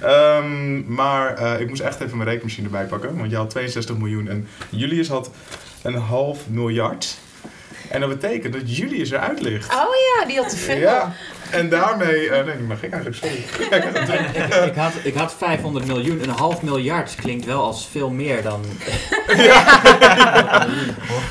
Ehm, 0.03 0.95
maar 0.95 1.34
eh, 1.34 1.61
ik 1.61 1.68
moest 1.68 1.80
echt 1.80 2.01
even 2.01 2.16
mijn 2.16 2.28
rekenmachine 2.28 2.66
erbij 2.66 2.84
pakken. 2.84 3.16
Want 3.18 3.30
jij 3.30 3.38
had 3.38 3.51
62 3.51 3.97
miljoen 3.97 4.28
en 4.28 4.49
Julius 4.70 5.09
had 5.09 5.30
een 5.83 5.95
half 5.95 6.49
miljard. 6.49 7.16
En 7.89 8.01
dat 8.01 8.09
betekent 8.09 8.53
dat 8.53 8.76
Julius 8.76 9.11
eruit 9.11 9.41
ligt. 9.41 9.72
Oh 9.72 9.95
ja, 10.18 10.26
die 10.26 10.37
had 10.37 10.49
te 10.51 10.57
veel. 10.57 10.76
Ja, 10.76 11.12
en 11.51 11.69
daarmee... 11.69 12.31
eh, 12.31 12.45
nee, 12.47 12.57
die 12.57 12.67
mag 12.67 12.83
ik 12.83 12.93
eigenlijk, 12.93 13.25
sorry. 13.25 13.45
ik, 14.69 14.75
had, 14.75 14.93
ik 15.03 15.15
had 15.15 15.35
500 15.39 15.87
miljoen, 15.87 16.23
een 16.23 16.29
half 16.31 16.63
miljard 16.63 17.15
klinkt 17.15 17.45
wel 17.45 17.63
als 17.63 17.89
veel 17.91 18.11
meer 18.11 18.43
dan... 18.43 18.61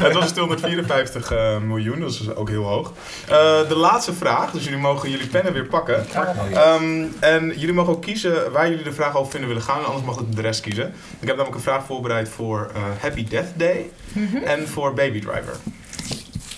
Het 0.04 0.14
was 0.14 0.32
254 0.32 1.32
eh, 1.32 1.58
miljoen, 1.58 2.00
dat 2.00 2.10
is 2.12 2.18
dus 2.18 2.36
ook 2.36 2.50
heel 2.50 2.64
hoog. 2.64 2.94
Eh, 3.28 3.68
de 3.68 3.76
laatste 3.76 4.14
vraag, 4.14 4.52
dus 4.52 4.64
jullie 4.64 4.80
mogen 4.80 5.10
jullie 5.10 5.28
pennen 5.28 5.54
weer 5.54 5.66
pakken. 5.66 6.06
Ehm, 6.54 7.06
en 7.20 7.48
jullie 7.56 7.74
mogen 7.74 7.94
ook 7.94 8.02
kiezen 8.02 8.52
waar 8.52 8.70
jullie 8.70 8.84
de 8.84 8.94
vraag 8.94 9.18
over 9.18 9.32
vinden 9.32 9.50
willen 9.50 9.64
gaan, 9.64 9.86
anders 9.86 10.06
mag 10.06 10.16
het 10.18 10.36
de 10.36 10.42
rest 10.42 10.62
kiezen. 10.62 10.86
Ik 11.20 11.28
heb 11.28 11.36
namelijk 11.36 11.56
een 11.56 11.62
vraag 11.62 11.86
voorbereid 11.86 12.30
voor 12.30 12.72
eh, 12.76 12.82
Happy 13.02 13.28
Death 13.28 13.50
Day 13.56 13.90
Mhm. 14.14 14.38
en 14.38 14.68
voor 14.68 14.94
Baby 14.94 15.20
Driver. 15.20 15.56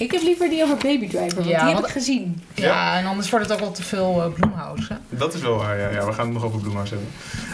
Ik 0.01 0.11
heb 0.11 0.21
liever 0.21 0.49
die 0.49 0.63
over 0.63 0.75
Baby 0.75 1.07
Driver, 1.09 1.35
want 1.35 1.47
Ja, 1.47 1.57
die 1.57 1.65
heb 1.67 1.73
want- 1.73 1.85
ik 1.85 1.91
gezien. 1.91 2.43
Ja, 2.53 2.97
en 2.97 3.05
anders 3.05 3.29
wordt 3.29 3.45
het 3.45 3.53
ook 3.53 3.59
wel 3.61 3.71
te 3.71 3.83
veel 3.83 4.23
uh, 4.27 4.33
Bloemhouse. 4.33 4.93
hè? 4.93 4.95
Dat 5.17 5.33
is 5.33 5.41
wel 5.41 5.57
waar, 5.57 5.79
ja, 5.79 5.89
ja. 5.89 6.05
We 6.05 6.13
gaan 6.13 6.25
het 6.25 6.33
nog 6.33 6.43
over 6.43 6.59
Bloemhuis 6.59 6.89
hebben. 6.89 7.07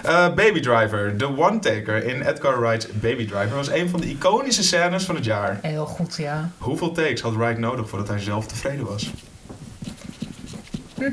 Eh, 0.04 0.34
Baby 0.34 0.60
Driver, 0.60 1.18
de 1.18 1.38
one-taker 1.38 2.04
in 2.06 2.22
Edgar 2.22 2.60
Wright's 2.62 2.88
Baby 2.94 3.28
Driver, 3.28 3.56
was 3.56 3.70
een 3.70 3.90
van 3.90 4.00
de 4.02 4.08
iconische 4.10 4.64
scènes 4.64 5.04
van 5.04 5.16
het 5.16 5.26
jaar. 5.26 5.60
Heel 5.62 5.86
goed, 5.86 6.16
ja. 6.18 6.50
Hoeveel 6.58 6.92
takes 6.92 7.22
had 7.22 7.34
Wright 7.36 7.58
nodig 7.58 7.90
voordat 7.90 8.08
hij 8.08 8.20
zelf 8.20 8.48
tevreden 8.48 8.86
was? 8.86 9.12
Mhm. 10.98 11.10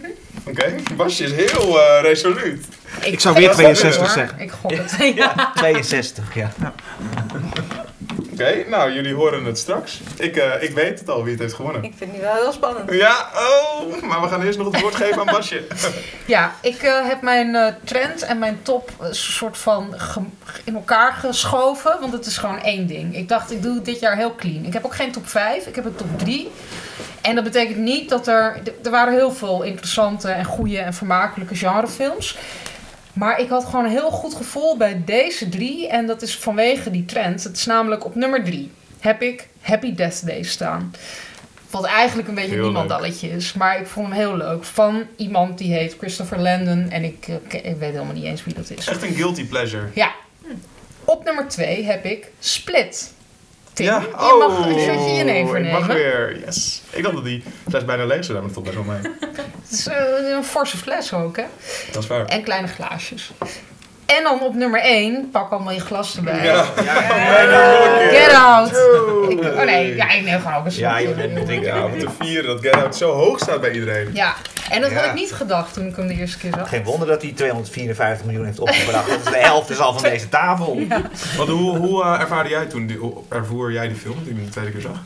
Oké, 0.49 0.74
Basje 0.97 1.24
is 1.24 1.32
heel 1.53 1.80
eh, 1.80 2.03
resoluut. 2.03 2.66
Ik 3.03 3.20
zou 3.20 3.35
weer 3.35 3.49
gok 3.51 3.57
het, 3.62 3.76
62 3.76 3.97
hoor. 4.01 4.09
zeggen. 4.09 4.41
Ik 4.41 4.51
gok 4.51 4.70
het. 4.80 5.14
ja. 5.14 5.53
62, 5.55 6.35
ja. 6.35 6.53
Oké, 8.35 8.64
nou 8.68 8.93
jullie 8.93 9.14
horen 9.14 9.45
het 9.45 9.59
straks. 9.59 10.01
Ik, 10.18 10.37
eh, 10.37 10.62
ik 10.62 10.70
weet 10.70 10.99
het 10.99 11.09
al 11.09 11.22
wie 11.22 11.32
het 11.32 11.41
heeft 11.41 11.55
gewonnen. 11.55 11.82
Ik 11.82 11.93
vind 11.97 12.11
het 12.11 12.20
nu 12.20 12.26
wel 12.26 12.35
heel 12.35 12.53
spannend. 12.53 12.93
Ja, 12.93 13.28
oh, 13.35 14.03
maar 14.03 14.20
we 14.20 14.28
gaan 14.28 14.43
eerst 14.43 14.59
nog 14.59 14.72
het 14.72 14.80
woord 14.80 14.95
geven 14.95 15.18
aan 15.20 15.26
Basje. 15.26 15.62
Ja, 16.26 16.55
ik 16.61 16.82
eh, 16.82 17.07
heb 17.07 17.22
mijn 17.22 17.55
eh, 17.55 17.72
trend 17.85 18.22
en 18.22 18.39
mijn 18.39 18.59
top 18.62 18.91
een 19.01 19.14
soort 19.14 19.59
van 19.59 19.95
in 20.64 20.74
elkaar 20.74 21.12
geschoven. 21.12 21.97
Want 22.01 22.12
het 22.12 22.26
is 22.26 22.39
gewoon 22.39 22.62
één 22.62 22.87
ding. 22.87 23.16
Ik 23.16 23.28
dacht, 23.28 23.51
ik 23.51 23.62
doe 23.62 23.74
het 23.74 23.85
dit 23.85 24.01
jaar 24.01 24.16
heel 24.16 24.35
clean. 24.35 24.64
Ik 24.64 24.72
heb 24.72 24.85
ook 24.85 24.95
geen 24.95 25.12
top 25.12 25.28
5, 25.28 25.66
ik 25.66 25.74
heb 25.74 25.85
een 25.85 25.97
top 25.97 26.18
3. 26.18 26.51
En 27.20 27.35
dat 27.35 27.45
betekent 27.45 27.78
niet 27.78 28.09
dat 28.09 28.26
er... 28.26 28.61
Er 28.82 28.91
waren 28.91 29.14
heel 29.14 29.32
veel 29.32 29.62
interessante 29.62 30.28
en 30.28 30.45
goede 30.45 30.78
en 30.78 30.95
vermakelijke 30.95 31.55
genrefilms. 31.55 32.37
Maar 33.15 33.41
ik 33.41 33.49
had 33.49 33.65
gewoon 33.65 33.85
een 33.85 33.91
heel 33.91 34.11
goed 34.11 34.35
gevoel 34.35 34.77
bij 34.77 35.03
deze 35.05 35.49
drie. 35.49 35.89
En 35.89 36.07
dat 36.07 36.23
is 36.23 36.37
vanwege 36.37 36.91
die 36.91 37.05
trend. 37.05 37.45
Het 37.45 37.57
is 37.57 37.67
namelijk 37.67 38.05
op 38.05 38.15
nummer 38.15 38.45
drie 38.45 38.71
heb 39.05 39.23
ik 39.23 39.49
Happy 39.61 39.95
Death 39.95 40.27
Day 40.27 40.43
staan. 40.43 40.95
Wat 41.71 41.85
eigenlijk 41.85 42.29
een 42.29 42.35
beetje 42.35 42.51
Heel 42.51 42.59
een 42.59 42.65
niemandalletje 42.65 43.31
is. 43.31 43.53
Maar 43.53 43.81
ik 43.81 43.87
vond 43.87 44.07
hem 44.07 44.17
heel 44.17 44.37
leuk. 44.37 44.65
Van 44.65 45.03
iemand 45.17 45.59
die 45.59 45.73
heet 45.73 45.97
Christopher 45.99 46.41
Landon. 46.41 46.91
En 46.91 47.05
ik, 47.05 47.29
eh, 47.29 47.71
ik 47.71 47.77
weet 47.77 47.93
helemaal 47.93 48.15
niet 48.15 48.25
eens 48.25 48.45
wie 48.45 48.55
dat 48.55 48.71
is. 48.71 48.87
Echt 48.87 49.03
een 49.03 49.15
guilty 49.15 49.47
pleasure. 49.47 49.89
Ja. 49.95 50.15
Op 51.05 51.25
nummer 51.25 51.49
2 51.49 51.85
heb 51.85 52.05
ik 52.05 52.31
Split. 52.39 53.14
Tim, 53.75 53.87
ja, 53.87 54.01
je 54.01 54.45
mag 54.49 54.66
een 54.66 54.81
shotje 54.81 55.11
in 55.12 55.29
even 55.29 55.64
ik 55.64 55.72
mag 55.72 55.81
nemen. 55.81 55.97
weer. 55.97 56.39
Yes. 56.45 56.83
Ik 56.91 57.03
dacht 57.03 57.14
dat 57.14 57.25
die 57.25 57.43
fles 57.68 57.85
bijna 57.85 58.05
leeg 58.05 58.25
zou 58.25 58.39
zijn, 58.39 58.45
maar 58.45 58.53
dat 58.53 58.62
valt 58.62 58.64
best 58.66 58.87
wel 58.87 58.95
mee. 58.95 59.12
Het 59.68 59.72
is 59.72 59.87
eh, 59.87 60.31
een 60.37 60.45
forse 60.45 60.77
fles 60.77 61.12
ook, 61.12 61.37
hè? 61.37 61.45
Dat 61.93 62.03
is 62.03 62.09
waar. 62.09 62.25
En 62.27 62.43
kleine 62.43 62.66
glaasjes. 62.68 63.31
En 64.07 64.23
dan 64.23 64.41
op 64.41 64.55
nummer 64.55 64.81
1, 64.81 65.29
pak 65.31 65.51
allemaal 65.51 65.73
je 65.73 65.81
glas 65.81 66.17
erbij. 66.17 66.45
Ja. 66.45 66.63
Get 68.11 68.33
out! 68.33 68.71
Oh. 68.73 69.31
Ik- 69.31 69.41
oh 69.43 69.65
nee, 69.65 69.95
ja, 69.95 70.11
ik 70.11 70.25
neem 70.25 70.41
gewoon 70.41 70.55
ook 70.59 70.67
een 70.67 70.73
Ja, 70.77 70.99
je 70.99 71.09
bent 71.09 71.47
drinken. 71.47 71.75
Ja, 71.77 71.85
om 71.85 71.99
te 71.99 72.09
vieren 72.21 72.47
dat 72.47 72.61
Get 72.61 72.75
Out 72.75 72.97
zo 72.97 73.13
hoog 73.13 73.39
staat 73.39 73.61
bij 73.61 73.71
iedereen. 73.71 74.11
Ja, 74.13 74.35
en 74.71 74.81
dat 74.81 74.93
had 74.93 75.05
ik 75.05 75.15
niet 75.15 75.33
gedacht 75.33 75.73
toen 75.75 75.87
ik 75.87 75.97
hem 75.97 76.07
de 76.07 76.15
eerste 76.15 76.39
keer 76.39 76.51
zag. 76.57 76.69
Geen 76.69 76.85
wonder 76.85 77.09
dat 77.09 77.23
hij 77.23 77.33
254 77.33 78.27
miljoen 78.27 78.45
heeft 78.45 78.59
opgebracht. 78.61 79.09
Dat 79.09 79.19
is 79.19 79.25
de 79.33 79.39
helft 79.39 79.71
is 79.71 79.79
al 79.79 79.93
van 79.93 80.03
deze 80.03 80.29
tafel. 80.29 80.79
Want 81.37 81.49
hoe, 81.49 81.77
hoe 81.77 82.03
eh, 82.05 82.21
ervaarde 82.21 82.49
jij 82.51 82.67
toen, 82.67 82.87
die, 82.87 82.97
hoe 82.97 83.15
ervoer 83.29 83.73
jij 83.73 83.89
die 83.89 83.97
film 83.97 84.15
toen 84.15 84.25
je 84.25 84.35
hem 84.35 84.45
de 84.45 84.51
tweede 84.51 84.71
keer 84.71 84.81
zag? 84.81 84.97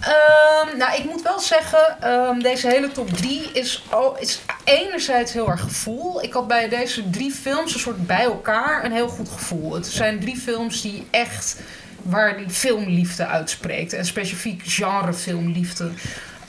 Ehm, 0.00 0.76
nou, 0.76 0.96
ik 0.96 1.04
moet 1.04 1.22
wel 1.22 1.40
zeggen, 1.40 1.96
ehm, 2.00 2.38
deze 2.38 2.68
hele 2.68 2.92
top 2.92 3.16
3 3.16 3.50
is, 3.52 3.84
is 4.18 4.40
enerzijds 4.64 5.32
heel 5.32 5.48
erg 5.48 5.60
gevoel. 5.60 6.22
Ik 6.22 6.32
had 6.32 6.48
bij 6.48 6.68
deze 6.68 7.10
drie 7.10 7.32
films 7.32 7.74
een 7.74 7.80
soort 7.80 8.06
bij 8.06 8.24
elkaar 8.24 8.84
een 8.84 8.92
heel 8.92 9.08
goed 9.08 9.28
gevoel. 9.28 9.74
Het 9.74 9.86
zijn 9.86 10.20
drie 10.20 10.36
films 10.36 10.80
die 10.80 11.06
echt, 11.10 11.60
waar 12.02 12.36
die 12.36 12.50
filmliefde 12.50 13.26
uitspreekt. 13.26 13.92
En 13.92 14.04
specifiek 14.04 14.62
genre 14.64 15.12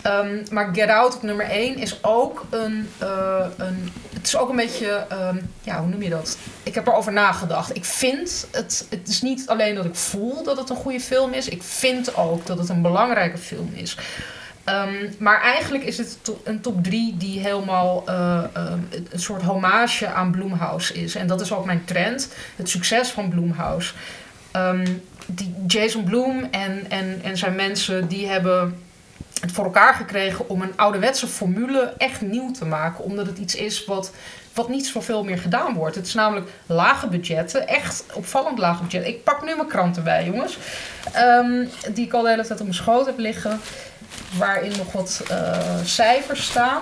Ehm, 0.02 0.45
maar 0.52 0.70
Get 0.74 0.89
Out 0.89 1.16
op 1.16 1.24
nummer 1.24 1.47
1 1.52 1.78
is 1.78 2.04
ook 2.04 2.45
een, 2.50 2.89
eh, 2.97 3.45
een. 3.58 3.91
Het 4.14 4.28
is 4.28 4.38
ook 4.38 4.50
een 4.50 4.56
beetje. 4.56 5.06
ehm, 5.10 5.38
ja, 5.62 5.80
hoe 5.80 5.89
noem 5.89 6.02
je 6.02 6.10
dat? 6.10 6.38
Ik 6.64 6.76
heb 6.76 6.88
erover 6.88 7.14
nagedacht. 7.14 7.76
Ik 7.76 7.86
vind 7.86 8.47
het. 8.52 8.86
Het 8.89 9.08
is 9.08 9.22
niet 9.22 9.47
alleen 9.47 9.76
dat 9.76 9.86
ik 9.86 9.95
voel 9.95 10.43
dat 10.43 10.58
het 10.58 10.70
een 10.70 10.76
goede 10.76 11.00
film 11.00 11.34
is. 11.34 11.50
Ik 11.50 11.64
vind 11.64 12.16
ook 12.16 12.45
dat 12.45 12.58
het 12.58 12.70
een 12.70 12.82
belangrijke 12.82 13.38
film 13.38 13.72
is. 13.74 13.97
Ehm, 14.64 15.10
maar 15.18 15.41
eigenlijk 15.41 15.84
is 15.84 15.97
het 15.97 16.18
een 16.43 16.62
top 16.62 16.84
3 16.84 17.18
die 17.18 17.39
helemaal 17.39 18.04
eh, 18.06 18.43
een 19.12 19.20
soort 19.20 19.41
hommage 19.41 20.08
aan 20.08 20.32
Blumhouse 20.32 20.93
is. 20.93 21.16
En 21.16 21.28
dat 21.28 21.41
is 21.41 21.54
ook 21.54 21.66
mijn 21.66 21.86
trend. 21.86 22.34
Het 22.56 22.70
succes 22.70 23.10
van 23.10 23.30
Blumhouse. 23.30 23.93
Ehm, 24.52 24.88
die 25.26 25.56
Jason 25.68 26.04
Bloom 26.04 26.47
en, 26.52 26.86
en, 26.89 27.20
en 27.24 27.38
zijn 27.38 27.56
mensen 27.56 28.08
die 28.08 28.28
hebben 28.28 28.78
het 29.40 29.52
voor 29.52 29.64
elkaar 29.64 29.94
gekregen 29.94 30.50
om 30.50 30.62
een 30.62 30.74
ouderwetse 30.76 31.28
formule 31.28 31.94
echt 31.98 32.22
nieuw 32.22 32.52
te 32.52 32.66
maken. 32.66 33.04
Omdat 33.04 33.26
het 33.26 33.38
iets 33.38 33.56
is 33.56 33.86
wat, 33.86 34.12
wat 34.54 34.70
niet 34.70 34.88
zoveel 34.88 35.24
meer 35.24 35.38
gedaan 35.38 35.74
wordt. 35.74 35.96
Het 35.96 36.06
is 36.06 36.14
namelijk 36.14 36.50
lage 36.66 37.08
budgetten, 37.08 37.68
echt 37.68 38.04
opvallend 38.14 38.58
lage 38.58 38.82
budgetten. 38.82 39.12
Ik 39.12 39.24
pak 39.24 39.44
nu 39.44 39.56
mijn 39.56 39.68
kranten 39.68 40.04
bij, 40.04 40.26
jongens. 40.26 40.58
Ehm, 41.14 41.66
die 41.94 42.06
ik 42.06 42.14
al 42.14 42.22
de 42.22 42.30
hele 42.30 42.46
tijd 42.46 42.60
op 42.60 42.66
mijn 42.66 42.78
schoot 42.78 43.06
heb 43.06 43.18
liggen. 43.18 43.60
Waarin 44.38 44.74
nog 44.78 44.92
wat 44.92 45.24
eh, 45.30 45.58
cijfers 45.84 46.46
staan. 46.46 46.82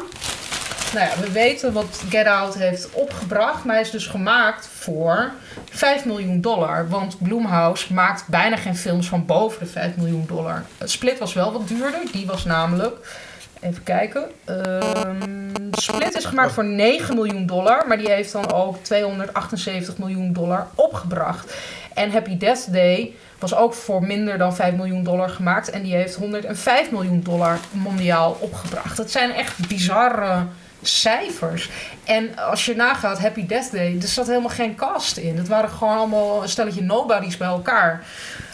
Nou 0.93 1.09
ja, 1.09 1.19
we 1.19 1.31
weten 1.31 1.73
wat 1.73 2.03
Get 2.09 2.27
Out 2.27 2.57
heeft 2.57 2.89
opgebracht. 2.91 3.63
Maar 3.63 3.75
hij 3.75 3.83
is 3.83 3.91
dus 3.91 4.07
gemaakt 4.07 4.67
voor 4.67 5.31
5 5.71 6.05
miljoen 6.05 6.41
dollar. 6.41 6.89
Want 6.89 7.17
Blumhouse 7.19 7.93
maakt 7.93 8.27
bijna 8.27 8.55
geen 8.55 8.75
films 8.75 9.07
van 9.07 9.25
boven 9.25 9.59
de 9.59 9.65
5 9.65 9.95
miljoen 9.95 10.25
dollar. 10.27 10.63
Split 10.83 11.19
was 11.19 11.33
wel 11.33 11.51
wat 11.51 11.67
duurder. 11.67 12.01
Die 12.11 12.25
was 12.25 12.45
namelijk... 12.45 13.25
Even 13.61 13.83
kijken. 13.83 14.25
Ehm, 14.45 15.49
Split 15.71 16.15
is 16.15 16.25
gemaakt 16.25 16.51
voor 16.51 16.65
9 16.65 17.15
miljoen 17.15 17.45
dollar. 17.45 17.88
Maar 17.88 17.97
die 17.97 18.11
heeft 18.11 18.31
dan 18.31 18.51
ook 18.51 18.83
278 18.83 19.97
miljoen 19.97 20.33
dollar 20.33 20.67
opgebracht. 20.75 21.55
En 21.93 22.11
Happy 22.11 22.38
Death 22.38 22.73
Day 22.73 23.13
was 23.39 23.55
ook 23.55 23.73
voor 23.73 24.03
minder 24.03 24.38
dan 24.38 24.55
5 24.55 24.73
miljoen 24.73 25.03
dollar 25.03 25.29
gemaakt. 25.29 25.69
En 25.69 25.83
die 25.83 25.95
heeft 25.95 26.15
105 26.15 26.91
miljoen 26.91 27.21
dollar 27.21 27.59
mondiaal 27.71 28.38
opgebracht. 28.39 28.97
Het 28.97 29.11
zijn 29.11 29.31
echt 29.33 29.67
bizarre 29.67 30.45
cijfers. 30.88 31.69
En 32.03 32.38
als 32.38 32.65
je 32.65 32.75
nagaat, 32.75 33.19
Happy 33.19 33.45
Death 33.45 33.71
Day, 33.71 33.97
er 34.01 34.07
zat 34.07 34.27
helemaal 34.27 34.49
geen 34.49 34.75
cast 34.75 35.17
in. 35.17 35.38
Het 35.38 35.47
waren 35.47 35.69
gewoon 35.69 35.97
allemaal 35.97 36.41
een 36.43 36.49
stelletje 36.49 36.81
nobodies 36.81 37.38
bij 37.38 37.47
elkaar. 37.47 38.03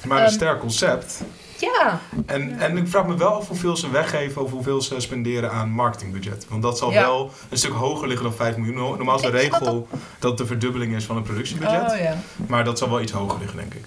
Maar 0.05 0.17
een 0.17 0.23
Ehm, 0.25 0.33
sterk 0.33 0.59
concept. 0.59 1.21
Ja, 1.57 1.99
En, 2.25 2.59
en 2.59 2.77
ik 2.77 2.87
vraag 2.87 3.05
me 3.05 3.17
wel 3.17 3.33
af 3.33 3.47
hoeveel 3.47 3.77
ze 3.77 3.89
weggeven 3.91 4.41
of 4.43 4.51
hoeveel 4.51 4.81
ze 4.81 4.99
spenderen 4.99 5.51
aan 5.51 5.69
marketingbudget. 5.69 6.45
Want 6.49 6.61
dat 6.61 6.77
zal 6.77 6.91
Ja. 6.91 7.01
wel 7.01 7.31
een 7.49 7.57
stuk 7.57 7.71
hoger 7.73 8.07
liggen 8.07 8.25
dan 8.25 8.35
5 8.35 8.57
miljoen. 8.57 8.75
Normaal 8.97 9.15
is 9.15 9.21
de 9.21 9.27
Ik 9.27 9.33
regel 9.33 9.87
dat 10.19 10.29
het 10.29 10.37
de 10.37 10.45
verdubbeling 10.45 10.95
is 10.95 11.03
van 11.05 11.15
het 11.15 11.25
productiebudget. 11.25 11.91
Oh, 11.91 11.97
ja. 11.99 12.15
Maar 12.47 12.63
dat 12.63 12.77
zal 12.77 12.89
wel 12.89 13.01
iets 13.01 13.11
hoger 13.11 13.39
liggen, 13.39 13.57
denk 13.57 13.73
ik. 13.73 13.83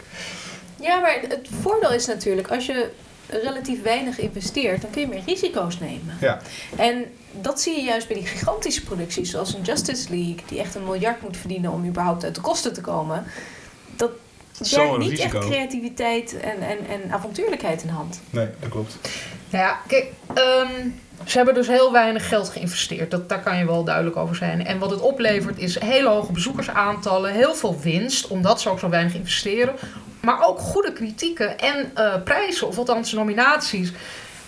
Ja, 0.80 1.00
maar 1.00 1.18
het 1.28 1.48
voordeel 1.62 1.92
is 1.92 2.06
natuurlijk, 2.06 2.48
als 2.50 2.66
je 2.66 2.90
relatief 3.28 3.82
weinig 3.82 4.18
investeert, 4.18 4.80
dan 4.82 4.90
kun 4.90 5.00
je 5.00 5.08
meer 5.08 5.22
risico's 5.26 5.78
nemen. 5.78 6.16
Ja. 6.20 6.40
En 6.76 7.04
dat 7.40 7.60
zie 7.60 7.76
je 7.76 7.82
juist 7.82 8.06
bij 8.06 8.16
die 8.16 8.26
gigantische 8.26 8.82
producties, 8.82 9.30
zoals 9.30 9.54
een 9.54 9.62
Justice 9.62 10.10
League, 10.10 10.42
die 10.46 10.58
echt 10.58 10.74
een 10.74 10.84
miljard 10.84 11.22
moet 11.22 11.36
verdienen 11.36 11.72
om 11.72 11.86
überhaupt 11.86 12.24
uit 12.24 12.34
de 12.34 12.40
kosten 12.40 12.72
te 12.72 12.80
komen. 12.80 13.24
Dat 13.96 14.10
werkt 14.70 14.98
niet 14.98 15.10
risico. 15.10 15.38
echt 15.38 15.48
creativiteit 15.48 16.40
en, 16.40 16.60
en, 16.60 16.78
en 16.88 17.12
avontuurlijkheid 17.12 17.82
in 17.82 17.88
hand. 17.88 18.20
Nee, 18.30 18.48
dat 18.60 18.68
klopt. 18.68 18.96
Nou 19.50 19.64
ja, 19.64 19.80
kijk, 19.86 20.12
ehm, 20.34 20.88
ze 21.24 21.36
hebben 21.36 21.54
dus 21.54 21.66
heel 21.66 21.92
weinig 21.92 22.28
geld 22.28 22.48
geïnvesteerd. 22.48 23.10
Dat, 23.10 23.28
daar 23.28 23.42
kan 23.42 23.58
je 23.58 23.66
wel 23.66 23.84
duidelijk 23.84 24.16
over 24.16 24.36
zijn. 24.36 24.66
En 24.66 24.78
wat 24.78 24.90
het 24.90 25.00
oplevert 25.00 25.58
is 25.58 25.78
hele 25.78 26.08
hoge 26.08 26.32
bezoekersaantallen, 26.32 27.32
heel 27.32 27.54
veel 27.54 27.80
winst, 27.80 28.26
omdat 28.26 28.60
ze 28.60 28.68
ook 28.68 28.78
zo 28.78 28.88
weinig 28.88 29.14
investeren. 29.14 29.74
Maar 30.26 30.46
ook 30.46 30.58
goede 30.58 30.92
kritieken 30.92 31.58
en 31.58 31.90
eh, 31.94 32.22
prijzen, 32.24 32.66
of 32.66 32.78
althans 32.78 33.12
nominaties. 33.12 33.92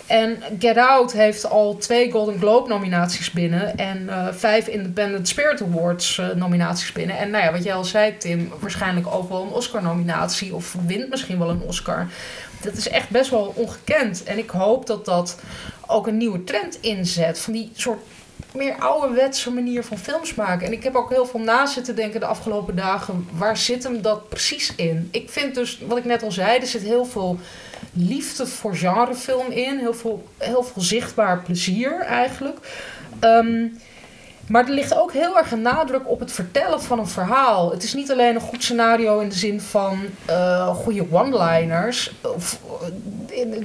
En 0.07 0.37
Get 0.59 0.77
Out 0.77 1.11
heeft 1.11 1.49
al 1.49 1.77
twee 1.77 2.11
Golden 2.11 2.37
Globe 2.37 2.69
nominaties 2.69 3.31
binnen 3.31 3.77
en 3.77 4.09
eh, 4.09 4.27
vijf 4.31 4.67
Independent 4.67 5.27
Spirit 5.27 5.61
Awards 5.61 6.17
eh, 6.17 6.29
nominaties 6.29 6.91
binnen. 6.91 7.17
En 7.17 7.29
nou 7.29 7.43
ja, 7.43 7.51
wat 7.51 7.63
jij 7.63 7.73
al 7.73 7.83
zei, 7.83 8.17
Tim, 8.17 8.51
waarschijnlijk 8.59 9.07
ook 9.07 9.29
wel 9.29 9.41
een 9.41 9.51
Oscar-nominatie 9.51 10.55
of 10.55 10.75
wint 10.85 11.09
misschien 11.09 11.39
wel 11.39 11.49
een 11.49 11.61
Oscar. 11.61 12.07
Dat 12.61 12.73
is 12.73 12.89
echt 12.89 13.09
best 13.09 13.29
wel 13.29 13.53
ongekend. 13.55 14.23
En 14.23 14.37
ik 14.37 14.49
hoop 14.49 14.87
dat 14.87 15.05
dat 15.05 15.39
ook 15.87 16.07
een 16.07 16.17
nieuwe 16.17 16.43
trend 16.43 16.77
inzet. 16.81 17.39
Van 17.39 17.53
die 17.53 17.71
soort 17.75 17.99
meer 18.53 18.75
ouderwetse 18.75 19.51
manier 19.51 19.83
van 19.83 19.97
films 19.97 20.35
maken. 20.35 20.67
En 20.67 20.73
ik 20.73 20.83
heb 20.83 20.95
ook 20.95 21.09
heel 21.09 21.25
veel 21.25 21.39
na 21.39 21.65
zitten 21.65 21.95
denken 21.95 22.19
de 22.19 22.25
afgelopen 22.25 22.75
dagen. 22.75 23.27
Waar 23.31 23.57
zit 23.57 23.83
hem 23.83 24.01
dat 24.01 24.29
precies 24.29 24.75
in? 24.75 25.07
Ik 25.11 25.29
vind 25.29 25.55
dus, 25.55 25.79
wat 25.87 25.97
ik 25.97 26.05
net 26.05 26.23
al 26.23 26.31
zei, 26.31 26.59
er 26.59 26.67
zit 26.67 26.81
heel 26.81 27.05
veel 27.05 27.39
liefde 27.93 28.47
voor 28.47 28.75
genrefilm 28.75 29.51
in. 29.51 29.77
Heel 29.77 29.93
veel, 29.93 30.27
heel 30.37 30.63
veel 30.63 30.81
zichtbaar 30.81 31.39
plezier 31.41 31.99
eigenlijk. 31.99 32.57
Ehm, 33.19 33.67
maar 34.49 34.67
er 34.67 34.73
ligt 34.73 34.97
ook 34.97 35.13
heel 35.13 35.37
erg 35.37 35.51
een 35.51 35.61
nadruk 35.61 36.09
op 36.09 36.19
het 36.19 36.31
vertellen 36.31 36.81
van 36.81 36.99
een 36.99 37.07
verhaal. 37.07 37.71
Het 37.71 37.83
is 37.83 37.93
niet 37.93 38.11
alleen 38.11 38.35
een 38.35 38.41
goed 38.41 38.63
scenario 38.63 39.19
in 39.19 39.29
de 39.29 39.35
zin 39.35 39.61
van 39.61 39.99
eh, 40.25 40.75
goede 40.75 41.05
one-liners. 41.11 42.11
Eh, 42.21 42.31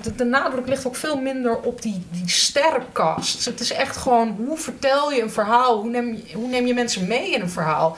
de, 0.03 0.15
de 0.17 0.25
nadruk 0.25 0.69
ligt 0.69 0.87
ook 0.87 0.97
veel 0.97 1.21
minder 1.21 1.61
op 1.61 1.83
die, 1.83 2.07
die 2.11 2.29
sterrencast. 2.29 3.45
Het 3.45 3.61
is 3.61 3.73
echt 3.73 3.97
gewoon 3.97 4.37
hoe 4.47 4.59
vertel 4.59 5.13
je 5.13 5.23
een 5.23 5.31
verhaal? 5.31 5.81
Hoe 5.81 5.91
neem 5.91 6.15
je, 6.15 6.35
hoe 6.35 6.49
neem 6.49 6.67
je 6.67 6.75
mensen 6.75 7.07
mee 7.07 7.31
in 7.31 7.41
een 7.41 7.51
verhaal? 7.51 7.97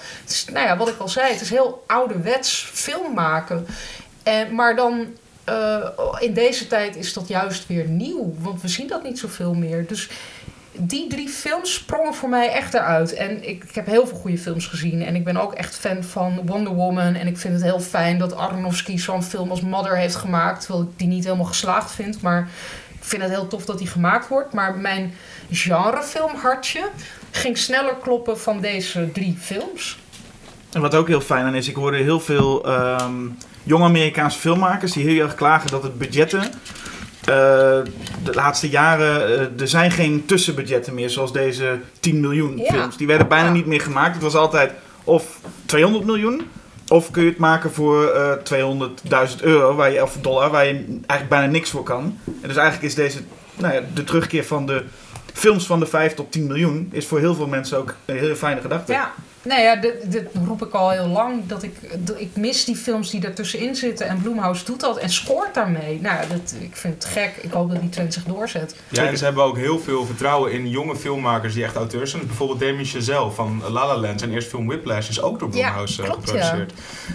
Nou 0.53 0.67
ja, 0.67 0.77
wat 0.77 0.89
ik 0.89 0.99
al 0.99 1.09
zei, 1.09 1.33
het 1.33 1.41
is 1.41 1.51
heel 1.51 1.85
ouderwets 1.87 2.71
film 2.73 3.15
maken. 3.15 3.67
En, 4.23 4.55
maar 4.55 4.77
dan 4.77 5.07
eh, 5.47 5.89
in 6.19 6.35
deze 6.35 6.67
tijd 6.67 6.97
is 6.97 7.13
dat 7.13 7.29
juist 7.29 7.67
weer 7.67 7.85
nieuw. 7.85 8.35
Want 8.39 8.63
we 8.63 8.69
zien 8.69 8.87
dat 8.87 9.03
niet 9.03 9.19
zoveel 9.19 9.55
meer. 9.55 9.87
Dus 9.87 10.09
die 10.79 11.07
drie 11.09 11.29
films 11.29 11.75
sprongen 11.75 12.15
voor 12.15 12.29
mij 12.29 12.51
echt 12.51 12.75
eruit. 12.75 13.15
En 13.15 13.49
ik, 13.49 13.65
ik 13.65 13.75
heb 13.75 13.87
heel 13.87 14.07
veel 14.07 14.19
goede 14.19 14.39
films 14.39 14.67
gezien. 14.67 15.03
En 15.03 15.15
ik 15.15 15.25
ben 15.25 15.37
ook 15.37 15.53
echt 15.53 15.77
fan 15.77 16.05
van 16.05 16.41
Wonder 16.45 16.75
Woman. 16.75 17.15
En 17.15 17.27
ik 17.27 17.39
vind 17.39 17.55
het 17.55 17.63
heel 17.63 17.81
fijn 17.81 18.19
dat 18.19 18.37
Aronofsky 18.37 18.99
zo'n 18.99 19.23
film 19.23 19.51
als 19.51 19.61
Mother 19.61 19.97
heeft 19.97 20.15
gemaakt. 20.15 20.61
Terwijl 20.61 20.85
ik 20.85 20.99
die 20.99 21.09
niet 21.09 21.25
helemaal 21.25 21.47
geslaagd 21.47 21.91
vind. 21.91 22.21
Maar 22.21 22.49
ik 22.99 23.05
vind 23.05 23.23
het 23.23 23.31
heel 23.31 23.49
tof 23.49 23.65
dat 23.65 23.79
die 23.79 23.87
gemaakt 23.87 24.29
wordt. 24.29 24.53
Maar 24.53 24.77
mijn 24.77 25.15
genrefilmhartje 25.51 26.89
ging 27.31 27.59
sneller 27.59 27.97
kloppen 28.03 28.39
van 28.39 28.61
deze 28.61 29.13
drie 29.13 29.37
films. 29.41 29.99
En 30.73 30.81
wat 30.81 30.95
ook 30.95 31.09
heel 31.09 31.21
fijn 31.21 31.45
aan 31.45 31.55
is, 31.55 31.69
ik 31.69 31.75
hoorde 31.75 31.97
heel 31.97 32.21
veel 32.21 32.65
ehm, 32.65 33.29
jonge 33.63 33.85
Amerikaanse 33.85 34.39
filmmakers 34.39 34.93
die 34.93 35.05
heel 35.05 35.25
erg 35.25 35.35
klagen 35.35 35.71
dat 35.71 35.83
het 35.83 35.99
budgetten. 35.99 36.53
Eh, 37.27 37.35
de 38.25 38.33
laatste 38.35 38.69
jaren, 38.69 39.27
eh, 39.57 39.61
er 39.61 39.69
zijn 39.69 39.91
geen 39.91 40.25
tussenbudgetten 40.27 40.95
meer 40.95 41.11
zoals 41.11 41.33
deze 41.33 41.79
10 42.01 42.21
miljoen 42.21 42.57
Ja. 42.59 42.73
films. 42.73 42.97
Die 42.97 43.07
werden 43.07 43.29
bijna 43.29 43.47
Ja. 43.47 43.53
niet 43.53 43.67
meer 43.67 43.81
gemaakt. 43.81 44.15
Het 44.15 44.23
was 44.23 44.35
altijd 44.35 44.73
of 45.05 45.39
200 45.67 46.05
miljoen, 46.05 46.43
of 46.89 47.11
kun 47.11 47.23
je 47.23 47.29
het 47.29 47.39
maken 47.39 47.73
voor 47.73 48.07
eh 48.09 48.33
200.000 48.33 49.43
euro 49.43 49.75
waar 49.75 49.91
je, 49.93 50.03
of 50.03 50.17
dollar, 50.21 50.51
waar 50.51 50.67
je 50.67 50.73
eigenlijk 50.89 51.29
bijna 51.29 51.47
niks 51.47 51.71
voor 51.71 51.83
kan. 51.83 52.19
En 52.25 52.49
dus 52.49 52.57
eigenlijk 52.57 52.83
is 52.89 52.95
deze, 52.95 53.19
nou 53.57 53.75
ja, 53.75 53.81
de 53.95 54.05
terugkeer 54.05 54.45
van 54.45 54.67
de 54.67 54.83
films 55.33 55.67
van 55.67 55.81
de 55.81 55.87
5 55.87 56.15
tot 56.15 56.33
10 56.33 56.47
miljoen, 56.47 56.89
is 56.93 57.07
voor 57.07 57.19
heel 57.19 57.35
veel 57.35 57.47
mensen 57.47 57.79
ook 57.79 57.95
een 58.05 58.17
heel 58.19 58.35
fijne 58.35 58.61
gedachte. 58.61 58.93
Ja, 58.93 59.13
nou 59.47 59.61
ja, 59.61 59.77
dit, 59.77 60.13
dit 60.13 60.29
roep 60.47 60.67
ik 60.67 60.73
al 60.73 60.91
heel 60.91 61.07
lang. 61.07 61.47
Dat 61.47 61.63
ik, 61.63 61.75
dat 62.07 62.21
ik 62.21 62.37
mis 62.37 62.65
die 62.65 62.77
films 62.77 63.11
die 63.11 63.25
ertussenin 63.25 63.77
zitten. 63.77 64.09
En 64.09 64.23
Bloomhouse 64.23 64.65
doet 64.65 64.81
dat 64.81 64.99
en 64.99 65.11
scoort 65.11 65.55
daarmee. 65.55 66.01
Nou 66.01 66.29
dat, 66.29 66.55
ik 66.61 66.77
vind 66.77 66.95
het 66.95 67.05
gek. 67.05 67.37
Ik 67.41 67.53
hoop 67.53 67.71
dat 67.71 67.81
die 67.81 67.89
trend 67.89 68.15
zich 68.15 68.25
doorzet. 68.25 68.77
Ja, 68.89 69.07
en 69.07 69.19
ze 69.19 69.25
hebben 69.25 69.45
ook 69.45 69.57
heel 69.57 69.79
veel 69.79 70.07
vertrouwen 70.07 70.53
in 70.53 70.69
jonge 70.69 70.97
filmmakers 70.97 71.55
die 71.55 71.65
echt 71.65 71.77
auteurs 71.77 72.11
zijn. 72.11 72.27
Bijvoorbeeld 72.27 72.61
Damien 72.61 72.85
Chazelle 72.85 73.31
van 73.31 73.63
La 73.69 73.87
La 73.87 73.97
Land. 73.97 74.21
Zijn 74.21 74.33
eerste 74.33 74.51
film 74.51 74.67
Whiplash 74.67 75.09
is 75.09 75.21
ook 75.21 75.39
door 75.39 75.49
Ja, 75.49 75.55
Blumhouse 75.55 76.03
eh, 76.03 76.09
klopt, 76.09 76.31
geproduceerd. 76.31 76.73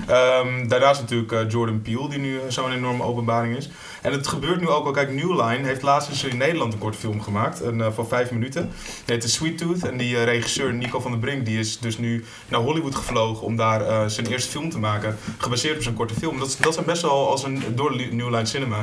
Ehm, 0.07 0.67
daarnaast 0.67 1.01
natuurlijk 1.01 1.31
eh, 1.31 1.49
Jordan 1.49 1.81
Peele, 1.81 2.09
die 2.09 2.19
nu 2.19 2.39
zo'n 2.47 2.71
enorme 2.71 3.03
openbaring 3.03 3.57
is. 3.57 3.69
En 4.01 4.11
het 4.11 4.27
gebeurt 4.27 4.59
nu 4.59 4.67
ook 4.67 4.85
al. 4.85 4.91
Kijk, 4.91 5.13
New 5.13 5.41
Line 5.41 5.67
heeft 5.67 5.81
laatst 5.81 6.09
eens 6.09 6.23
in 6.23 6.37
Nederland 6.37 6.73
een 6.73 6.79
korte 6.79 6.97
film 6.97 7.21
gemaakt. 7.21 7.61
Een, 7.61 7.81
eh, 7.81 7.87
van 7.93 8.07
vijf 8.07 8.31
minuten. 8.31 8.61
Die 8.61 9.15
heet 9.15 9.21
The 9.21 9.29
Sweet 9.29 9.57
Tooth. 9.57 9.83
En 9.83 9.97
die 9.97 10.17
eh, 10.17 10.23
regisseur 10.23 10.73
Nico 10.73 10.99
van 10.99 11.11
der 11.11 11.19
Brink, 11.19 11.45
die 11.45 11.59
is 11.59 11.79
dus 11.79 11.97
nu 11.97 12.25
naar 12.47 12.59
Hollywood 12.59 12.95
gevlogen 12.95 13.45
om 13.45 13.55
daar 13.55 13.87
eh, 13.87 14.05
zijn 14.05 14.27
eerste 14.27 14.49
film 14.49 14.69
te 14.69 14.79
maken. 14.79 15.17
Gebaseerd 15.37 15.75
op 15.75 15.83
zijn 15.83 15.95
korte 15.95 16.13
film. 16.13 16.39
Dat, 16.39 16.57
dat 16.59 16.73
zijn 16.73 16.85
best 16.85 17.01
wel, 17.01 17.29
als 17.29 17.43
een, 17.43 17.63
door 17.75 17.95
New 17.95 18.29
Line 18.29 18.45
Cinema. 18.45 18.79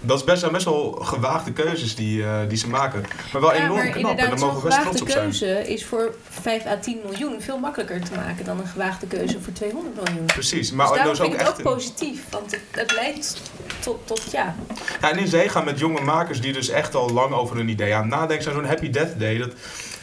Dat 0.00 0.18
is 0.18 0.24
best, 0.24 0.40
zijn 0.40 0.52
best 0.52 0.64
wel 0.64 0.98
gewaagde 1.02 1.52
keuzes 1.52 1.94
die, 1.94 2.24
die 2.48 2.58
ze 2.58 2.68
maken. 2.68 3.04
Maar 3.32 3.40
wel 3.40 3.54
Ja, 3.54 3.64
enorm 3.64 3.78
maar 3.78 3.88
knap. 3.88 4.18
En 4.18 4.28
daar 4.28 4.38
mogen 4.38 4.56
we 4.56 4.68
best 4.68 4.78
gewaagde 4.78 4.96
trots 4.96 5.02
op 5.02 5.08
zijn. 5.08 5.22
keuze 5.22 5.72
is 5.72 5.84
voor 5.84 6.14
5 6.28 6.66
à 6.66 6.76
10 6.76 6.98
miljoen 7.04 7.40
veel 7.40 7.58
makkelijker 7.58 8.00
te 8.00 8.14
maken 8.14 8.44
dan 8.44 8.60
een 8.60 8.66
gewaagde 8.66 9.06
keuze 9.06 9.40
voor 9.40 9.52
200 9.52 9.94
miljoen. 9.94 10.26
Precies, 10.26 10.72
maar 10.72 10.86
dus 10.86 10.96
daarom 10.96 11.14
dus 11.14 11.24
ook 11.24 11.30
vind 11.30 11.40
ik 11.40 11.46
het 11.46 11.58
ook 11.58 11.74
positief, 11.74 12.22
want 12.30 12.50
het, 12.50 12.60
het 12.70 12.94
leidt 12.94 13.40
tot, 13.80 14.06
tot 14.06 14.30
ja. 14.30 14.54
Ja, 15.00 15.10
en 15.10 15.18
in 15.18 15.28
zee 15.28 15.48
gaan 15.48 15.64
met 15.64 15.78
jonge 15.78 16.00
makers 16.00 16.40
die 16.40 16.52
dus 16.52 16.68
echt 16.68 16.94
al 16.94 17.10
lang 17.10 17.32
over 17.34 17.56
hun 17.56 17.68
idee 17.68 17.94
aan 17.94 18.08
nadenken 18.08 18.42
zijn. 18.42 18.54
Zo'n 18.54 18.64
Happy 18.64 18.90
Death 18.90 19.18
Day, 19.18 19.38
dat, 19.38 19.50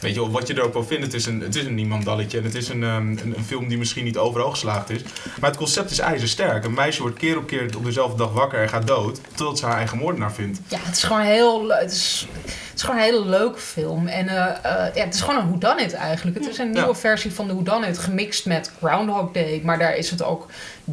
weet 0.00 0.14
je 0.14 0.30
wat 0.30 0.46
je 0.46 0.54
er 0.54 0.62
ook 0.64 0.72
wel 0.72 0.84
vindt, 0.84 1.04
het 1.04 1.14
is 1.14 1.26
een, 1.26 1.40
het 1.40 1.54
is 1.56 1.64
een 1.64 1.74
niemandalletje. 1.74 2.38
En 2.38 2.44
het 2.44 2.54
is 2.54 2.68
een, 2.68 2.82
ehm, 2.82 3.06
een, 3.10 3.34
een 3.36 3.44
film 3.44 3.68
die 3.68 3.78
misschien 3.78 4.04
niet 4.04 4.16
overal 4.18 4.50
geslaagd 4.50 4.90
is. 4.90 5.00
Maar 5.40 5.50
het 5.50 5.58
concept 5.58 5.90
is 5.90 5.98
ijzersterk. 5.98 6.64
Een 6.64 6.74
meisje 6.74 7.02
wordt 7.02 7.16
keer 7.18 7.36
op 7.36 7.46
keer 7.46 7.76
op 7.76 7.84
dezelfde 7.84 8.16
dag 8.16 8.32
wakker 8.32 8.62
en 8.62 8.68
gaat 8.68 8.86
dood, 8.86 9.20
totdat 9.34 9.58
ze 9.58 9.66
haar 9.66 9.76
eigen 9.76 9.98
moordenaar 9.98 10.32
vindt. 10.32 10.60
Ja, 10.68 10.78
het 10.82 10.96
is 10.96 11.02
gewoon 11.02 11.22
heel 11.22 11.68
het 11.68 11.90
is, 11.92 12.26
het 12.44 12.74
is 12.74 12.82
gewoon 12.82 12.96
een 12.96 13.02
hele 13.06 13.24
leuke 13.24 13.58
film. 13.58 14.06
En 14.06 14.28
eh, 14.28 14.36
eh, 14.46 14.94
ja, 14.94 15.04
het 15.04 15.14
is 15.14 15.20
gewoon 15.20 15.40
een 15.40 15.48
whodunit 15.58 15.92
eigenlijk. 15.92 16.36
Het 16.38 16.48
is 16.48 16.58
een 16.58 16.70
nieuwe 16.70 16.86
Ja. 16.88 16.94
versie 16.94 17.32
van 17.32 17.46
de 17.46 17.54
whodunit 17.54 17.98
gemixt 17.98 18.46
met 18.46 18.70
Groundhog 18.82 19.32
Day. 19.32 19.60
Maar 19.64 19.78
daar 19.78 19.96
is 19.96 20.10
het 20.10 20.22
ook, 20.22 20.46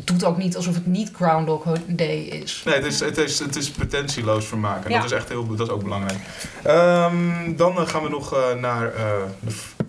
doet 0.03 0.23
ook 0.23 0.37
niet 0.37 0.55
alsof 0.55 0.73
het 0.73 0.85
niet 0.85 1.11
Groundhog 1.13 1.63
Day 1.87 2.17
is. 2.17 2.61
Nee, 2.65 2.75
het 2.75 2.85
is, 2.85 2.99
het 2.99 3.17
is, 3.17 3.39
het 3.39 3.55
is 3.55 3.69
pretentieloos 3.69 4.45
vermaken. 4.45 4.89
Ja. 4.89 4.95
dat 4.95 5.05
is 5.05 5.11
echt 5.11 5.29
heel, 5.29 5.55
dat 5.55 5.67
is 5.67 5.73
ook 5.73 5.83
belangrijk. 5.83 6.19
Ehm, 6.63 7.55
dan 7.55 7.77
eh, 7.77 7.87
gaan 7.87 8.03
we 8.03 8.09
nog 8.09 8.33
eh, 8.33 8.53
naar 8.53 8.93
eh, 8.93 9.13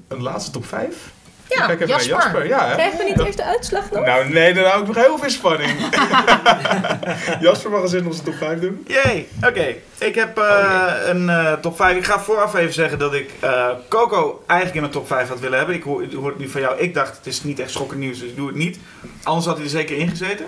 een 0.08 0.22
laatste 0.22 0.50
top 0.50 0.66
5. 0.66 1.14
Ja, 1.48 1.66
Kijk 1.66 1.80
even 1.80 1.86
Jasper. 1.86 2.16
Jasper. 2.16 2.46
Ja, 2.46 2.66
hè? 2.66 2.74
Krijgen 2.74 2.98
we 2.98 3.04
niet 3.04 3.20
eerst 3.20 3.36
de 3.36 3.44
uitslag 3.44 3.90
nog? 3.90 4.04
Nou, 4.04 4.28
nee, 4.28 4.54
dan 4.54 4.64
hou 4.64 4.80
ik 4.80 4.86
nog 4.86 4.96
heel 4.96 5.18
veel 5.18 5.30
spanning. 5.30 5.70
Jasper 7.40 7.70
mag 7.70 7.82
eens 7.82 7.92
in 7.92 8.06
onze 8.06 8.22
top 8.22 8.34
5 8.34 8.60
doen. 8.60 8.86
Jee, 8.86 9.28
oké. 9.46 9.74
Ik 9.98 10.14
heb 10.14 10.38
eh, 10.38 10.92
een 11.04 11.28
eh, 11.28 11.52
top 11.52 11.76
5. 11.76 11.96
Ik 11.96 12.04
ga 12.04 12.20
vooraf 12.20 12.54
even 12.54 12.72
zeggen 12.72 12.98
dat 12.98 13.14
ik 13.14 13.30
eh, 13.40 13.68
Coco 13.88 14.42
eigenlijk 14.46 14.74
in 14.74 14.80
mijn 14.80 14.92
top 14.92 15.06
5 15.06 15.28
had 15.28 15.40
willen 15.40 15.58
hebben. 15.58 15.76
Ik 15.76 15.82
hoor, 15.82 16.02
ik 16.02 16.12
hoor 16.12 16.28
het 16.28 16.38
nu 16.38 16.48
van 16.48 16.60
jou. 16.60 16.78
Ik 16.78 16.94
dacht, 16.94 17.16
het 17.16 17.26
is 17.26 17.42
niet 17.42 17.58
echt 17.58 17.70
schokkend 17.70 18.00
nieuws, 18.00 18.18
dus 18.18 18.28
ik 18.28 18.36
doe 18.36 18.46
het 18.46 18.56
niet. 18.56 18.78
Anders 19.22 19.46
had 19.46 19.56
hij 19.56 19.64
er 19.64 19.70
zeker 19.70 19.96
in 19.96 20.08
gezeten. 20.08 20.46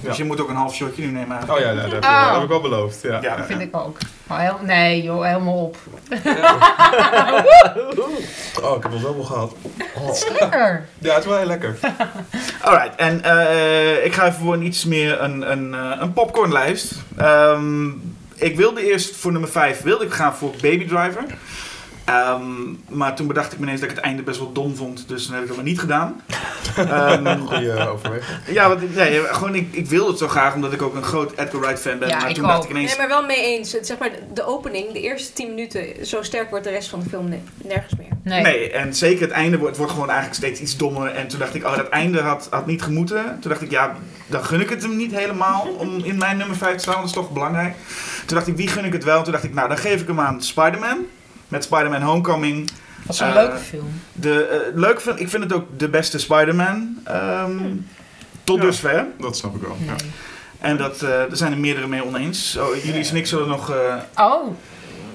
Dus 0.00 0.16
Ja. 0.16 0.22
je 0.22 0.24
moet 0.28 0.40
ook 0.40 0.48
een 0.48 0.56
half 0.56 0.74
shotje 0.74 1.02
nu 1.02 1.10
nemen. 1.10 1.38
Oh 1.50 1.58
ja, 1.58 1.74
dat 1.74 1.90
heb, 1.92 2.04
Oh. 2.04 2.24
dat 2.24 2.32
heb 2.34 2.42
ik 2.42 2.48
wel 2.48 2.60
beloofd. 2.60 3.02
Ja. 3.02 3.18
Ja. 3.22 3.36
Dat 3.36 3.46
vind 3.46 3.60
ik 3.60 3.76
ook. 3.76 3.96
Maar 4.26 4.40
heel, 4.40 4.58
nee 4.74 5.02
joh, 5.02 5.24
helemaal 5.24 5.54
op. 5.64 5.76
Oh, 8.62 8.76
ik 8.76 8.82
heb 8.82 8.92
al 8.92 8.98
zoveel 8.98 9.22
gehad. 9.24 9.52
Het 9.94 10.16
is 10.16 10.28
lekker. 10.40 10.84
Ja, 10.98 11.14
het 11.14 11.22
is 11.22 11.28
wel 11.28 11.38
heel 11.38 11.46
lekker. 11.46 11.78
Alright, 12.62 12.96
en 12.96 13.22
eh, 13.24 14.04
ik 14.04 14.12
ga 14.14 14.26
even 14.26 14.40
voor 14.40 14.54
een 14.54 14.62
iets 14.66 14.84
meer 14.84 15.20
een, 15.22 15.50
een, 15.50 15.74
eh, 15.74 15.96
een 16.00 16.12
popcornlijst. 16.12 16.92
Ehm, 17.16 17.88
ik 18.34 18.56
wilde 18.56 18.86
eerst 18.90 19.16
voor 19.16 19.32
nummer 19.32 19.50
5 19.50 19.82
wilde 19.82 20.04
ik 20.04 20.12
gaan 20.12 20.34
voor 20.34 20.50
Baby 20.50 20.86
Driver. 20.86 21.24
Ehm, 22.10 22.42
maar 22.88 23.16
toen 23.16 23.26
bedacht 23.26 23.52
ik 23.52 23.58
me 23.58 23.64
ineens 23.64 23.80
dat 23.80 23.90
ik 23.90 23.96
het 23.96 24.04
einde 24.04 24.22
best 24.22 24.38
wel 24.38 24.52
dom 24.52 24.76
vond. 24.76 25.08
Dus 25.08 25.24
toen 25.24 25.32
heb 25.34 25.42
ik 25.42 25.48
het 25.48 25.56
maar 25.56 25.66
niet 25.66 25.80
gedaan. 25.80 26.20
Ehm, 26.76 27.38
Goeie 27.38 27.88
overweging. 27.88 28.38
ja, 28.46 28.68
want, 28.68 28.94
nee, 28.94 29.20
gewoon, 29.24 29.54
ik, 29.54 29.68
ik 29.70 29.86
wilde 29.86 30.10
het 30.10 30.18
zo 30.18 30.28
graag 30.28 30.54
omdat 30.54 30.72
ik 30.72 30.82
ook 30.82 30.94
een 30.94 31.02
groot 31.02 31.32
Edgar 31.36 31.60
Wright 31.60 31.80
fan 31.80 31.98
ben. 31.98 32.08
Ja, 32.08 32.18
maar 32.18 32.28
ik 32.28 32.34
toen 32.34 32.46
dacht 32.46 32.64
ik 32.64 32.70
ineens... 32.70 32.90
Nee, 32.90 32.98
maar 32.98 33.08
wel 33.08 33.26
mee 33.26 33.42
eens. 33.42 33.70
Zeg 33.80 33.98
maar, 33.98 34.10
de 34.34 34.46
opening, 34.46 34.92
de 34.92 35.00
eerste 35.00 35.32
10 35.32 35.48
minuten, 35.48 36.06
zo 36.06 36.22
sterk 36.22 36.50
wordt 36.50 36.64
de 36.64 36.70
rest 36.70 36.88
van 36.88 37.00
de 37.00 37.08
film 37.08 37.28
ne- 37.28 37.38
nergens 37.64 37.94
meer. 37.96 38.08
Nee. 38.22 38.42
Nee, 38.42 38.70
en 38.70 38.94
zeker 38.94 39.20
het 39.22 39.30
einde 39.30 39.58
wordt, 39.58 39.76
gewoon 39.78 40.10
eigenlijk 40.10 40.34
steeds 40.34 40.60
iets 40.60 40.76
dommer. 40.76 41.14
En 41.14 41.28
toen 41.28 41.38
dacht 41.38 41.54
ik, 41.54 41.64
oh, 41.64 41.76
dat 41.76 41.88
einde 41.88 42.20
had, 42.20 42.46
had 42.50 42.66
niet 42.66 42.82
gemoeten. 42.82 43.38
Toen 43.40 43.50
dacht 43.50 43.62
ik, 43.62 43.70
ja, 43.70 43.96
dan 44.26 44.44
gun 44.44 44.60
ik 44.60 44.68
het 44.70 44.82
hem 44.82 44.96
niet 44.96 45.12
helemaal 45.16 45.68
om 45.78 45.98
in 46.04 46.18
mijn 46.18 46.36
nummer 46.36 46.56
5 46.56 46.72
te 46.74 46.78
staan. 46.82 46.94
Dat 46.94 47.04
is 47.04 47.12
toch 47.12 47.30
belangrijk. 47.30 47.74
Toen 48.26 48.36
dacht 48.36 48.48
ik, 48.48 48.56
wie 48.56 48.68
gun 48.68 48.84
ik 48.84 48.92
het 48.92 49.04
wel? 49.04 49.22
Toen 49.22 49.32
dacht 49.32 49.44
ik, 49.44 49.54
nou, 49.54 49.68
dan 49.68 49.78
geef 49.78 50.00
ik 50.00 50.06
hem 50.06 50.20
aan 50.20 50.42
Spider-Man. 50.42 50.98
Met 51.50 51.64
Spider-Man 51.64 52.02
Homecoming. 52.02 52.70
Dat 53.06 53.14
is 53.14 53.20
een 53.20 53.28
Eh, 53.28 53.34
leuke 53.34 53.56
film. 53.58 54.00
De, 54.12 54.70
leuk 54.74 55.00
vind, 55.00 55.20
ik 55.20 55.28
vind 55.28 55.42
het 55.42 55.52
ook 55.52 55.78
de 55.78 55.88
beste 55.88 56.18
Spider-Man. 56.18 56.98
ehm, 57.04 57.58
tot 58.44 58.56
Ja. 58.58 58.62
dusver. 58.64 59.06
Dat 59.18 59.36
snap 59.36 59.54
ik 59.54 59.62
wel. 59.62 59.76
Ja. 59.86 59.94
En 60.60 60.76
dat, 60.76 61.02
eh 61.02 61.10
er 61.20 61.36
zijn 61.36 61.52
er 61.52 61.58
meerdere 61.58 61.86
mee 61.86 62.04
oneens. 62.04 62.52
Zo, 62.52 62.74
jullie 62.82 63.08
en 63.10 63.16
ik 63.16 63.26
zullen 63.26 63.48
nog... 63.48 63.70
eh, 63.70 63.96
Oh. 64.26 64.56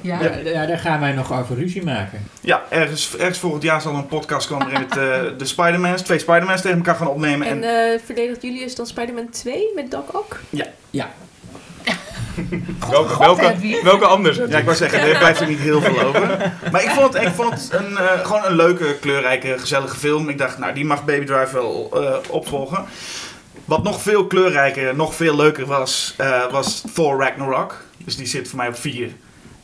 Ja. 0.01 0.21
Ja, 0.23 0.35
ja, 0.43 0.65
daar 0.65 0.77
gaan 0.77 0.99
wij 0.99 1.11
nog 1.11 1.33
over 1.39 1.55
ruzie 1.55 1.83
maken. 1.83 2.27
ja, 2.41 2.63
ergens, 2.69 3.17
ergens 3.17 3.37
volgend 3.39 3.63
jaar 3.63 3.81
zal 3.81 3.91
er 3.91 3.97
een 3.97 4.07
podcast 4.07 4.47
komen 4.47 4.67
waarin 4.71 4.87
het, 4.89 4.97
eh, 4.97 5.37
de 5.37 5.45
Spider-Mans, 5.45 6.01
twee 6.01 6.19
Spider-Mans 6.19 6.61
tegen 6.61 6.77
elkaar 6.77 6.95
gaan 6.95 7.07
opnemen. 7.07 7.47
En, 7.47 7.63
En 7.63 7.99
verdedigt 8.05 8.41
Julius 8.41 8.75
dan 8.75 8.85
Spider-Man 8.87 9.29
2 9.29 9.71
met 9.75 9.91
Doc 9.91 10.03
Ock? 10.11 10.39
Welke, 12.89 13.79
welke, 13.83 14.05
anders? 14.05 14.37
Ja, 14.37 14.57
ik 14.57 14.65
wou 14.65 14.77
zeggen, 14.77 14.99
er 14.99 15.17
blijft 15.17 15.39
er 15.39 15.47
niet 15.47 15.59
heel 15.59 15.81
veel 15.81 16.01
over. 16.01 16.53
Maar 16.71 16.83
ik 16.83 16.89
vond 16.89 17.13
het, 17.13 17.23
ik 17.23 17.33
vond 17.33 17.51
het 17.53 17.69
een, 17.71 17.97
eh, 17.97 18.25
gewoon 18.25 18.45
een 18.45 18.55
leuke, 18.55 18.95
kleurrijke, 18.99 19.55
gezellige 19.57 19.95
film. 19.95 20.29
Ik 20.29 20.37
dacht, 20.37 20.57
nou, 20.57 20.73
die 20.73 20.85
mag 20.85 21.05
Baby 21.05 21.25
Drive 21.25 21.53
wel 21.53 21.89
eh, 21.93 22.15
opvolgen. 22.29 22.85
Wat 23.65 23.83
nog 23.83 24.01
veel 24.01 24.27
kleurrijker, 24.27 24.95
nog 24.95 25.15
veel 25.15 25.35
leuker 25.35 25.65
was, 25.65 26.13
eh, 26.17 26.51
was 26.51 26.83
Thor 26.93 27.19
Ragnarok. 27.19 27.81
Dus 27.97 28.15
die 28.15 28.27
zit 28.27 28.47
voor 28.47 28.57
mij 28.57 28.67
op 28.67 28.79
4. 28.79 29.11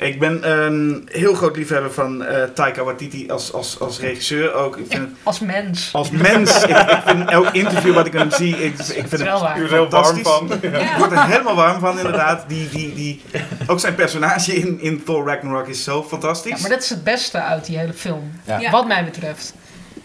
Ik 0.01 0.19
ben 0.19 0.51
een 0.51 1.07
heel 1.11 1.33
groot 1.33 1.55
liefhebber 1.55 1.93
van 1.93 2.23
eh, 2.23 2.43
Taika 2.43 2.83
Waititi 2.83 3.29
als, 3.29 3.53
als, 3.53 3.79
als 3.79 3.99
regisseur 3.99 4.53
ook. 4.53 4.77
Ik 4.77 4.85
vind 4.89 5.01
het 5.01 5.11
Als 5.23 5.39
mens. 5.39 5.89
als 5.93 6.09
mens, 6.09 6.63
ik, 6.63 6.77
ik 6.77 7.01
vind 7.05 7.29
elk 7.29 7.53
interview 7.53 7.93
wat 7.93 8.05
ik 8.05 8.13
met 8.13 8.21
hem 8.21 8.31
zie, 8.31 8.63
ik, 8.63 8.73
ik 8.73 9.07
vind 9.07 9.11
het 9.11 9.21
waar. 9.21 9.61
Er 9.61 9.69
heel 9.69 9.89
warm 9.89 10.23
van. 10.23 10.51
Ik 10.51 10.95
word 10.97 11.11
er 11.11 11.25
helemaal 11.25 11.55
warm 11.55 11.79
van, 11.79 11.97
inderdaad. 11.97 12.43
Die, 12.47 12.69
die, 12.69 12.93
die, 12.93 13.21
ook 13.67 13.79
zijn 13.79 13.95
personage 13.95 14.55
in, 14.55 14.79
in 14.79 15.03
Thor 15.03 15.25
Ragnarok 15.27 15.67
is 15.67 15.83
zo 15.83 16.03
fantastisch. 16.03 16.51
Ja, 16.51 16.61
maar 16.61 16.69
dat 16.69 16.83
is 16.83 16.89
het 16.89 17.03
beste 17.03 17.41
uit 17.41 17.65
die 17.65 17.77
hele 17.77 17.93
film. 17.93 18.31
Ja. 18.43 18.59
Ja. 18.59 18.71
Wat 18.71 18.87
mij 18.87 19.05
betreft. 19.05 19.53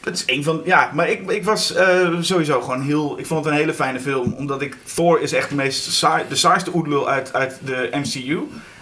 Het 0.04 0.14
is 0.14 0.22
een 0.26 0.44
van. 0.44 0.62
Ja, 0.64 0.90
maar 0.92 1.08
ik, 1.08 1.30
ik 1.30 1.44
was 1.44 1.74
eh, 1.74 2.08
sowieso 2.20 2.60
gewoon 2.60 2.82
heel. 2.82 3.18
Ik 3.18 3.26
vond 3.26 3.44
het 3.44 3.52
een 3.52 3.58
hele 3.60 3.74
fijne 3.74 4.00
film. 4.00 4.32
Omdat 4.32 4.62
ik. 4.62 4.76
Thor 4.94 5.20
is 5.20 5.32
echt 5.32 5.48
de 5.48 5.54
meest 5.54 5.92
saai, 5.92 6.24
de 6.28 6.36
saaiste 6.36 6.70
oedlul 6.74 7.08
uit, 7.08 7.32
uit 7.32 7.58
de 7.64 7.88
MCU. 7.92 8.38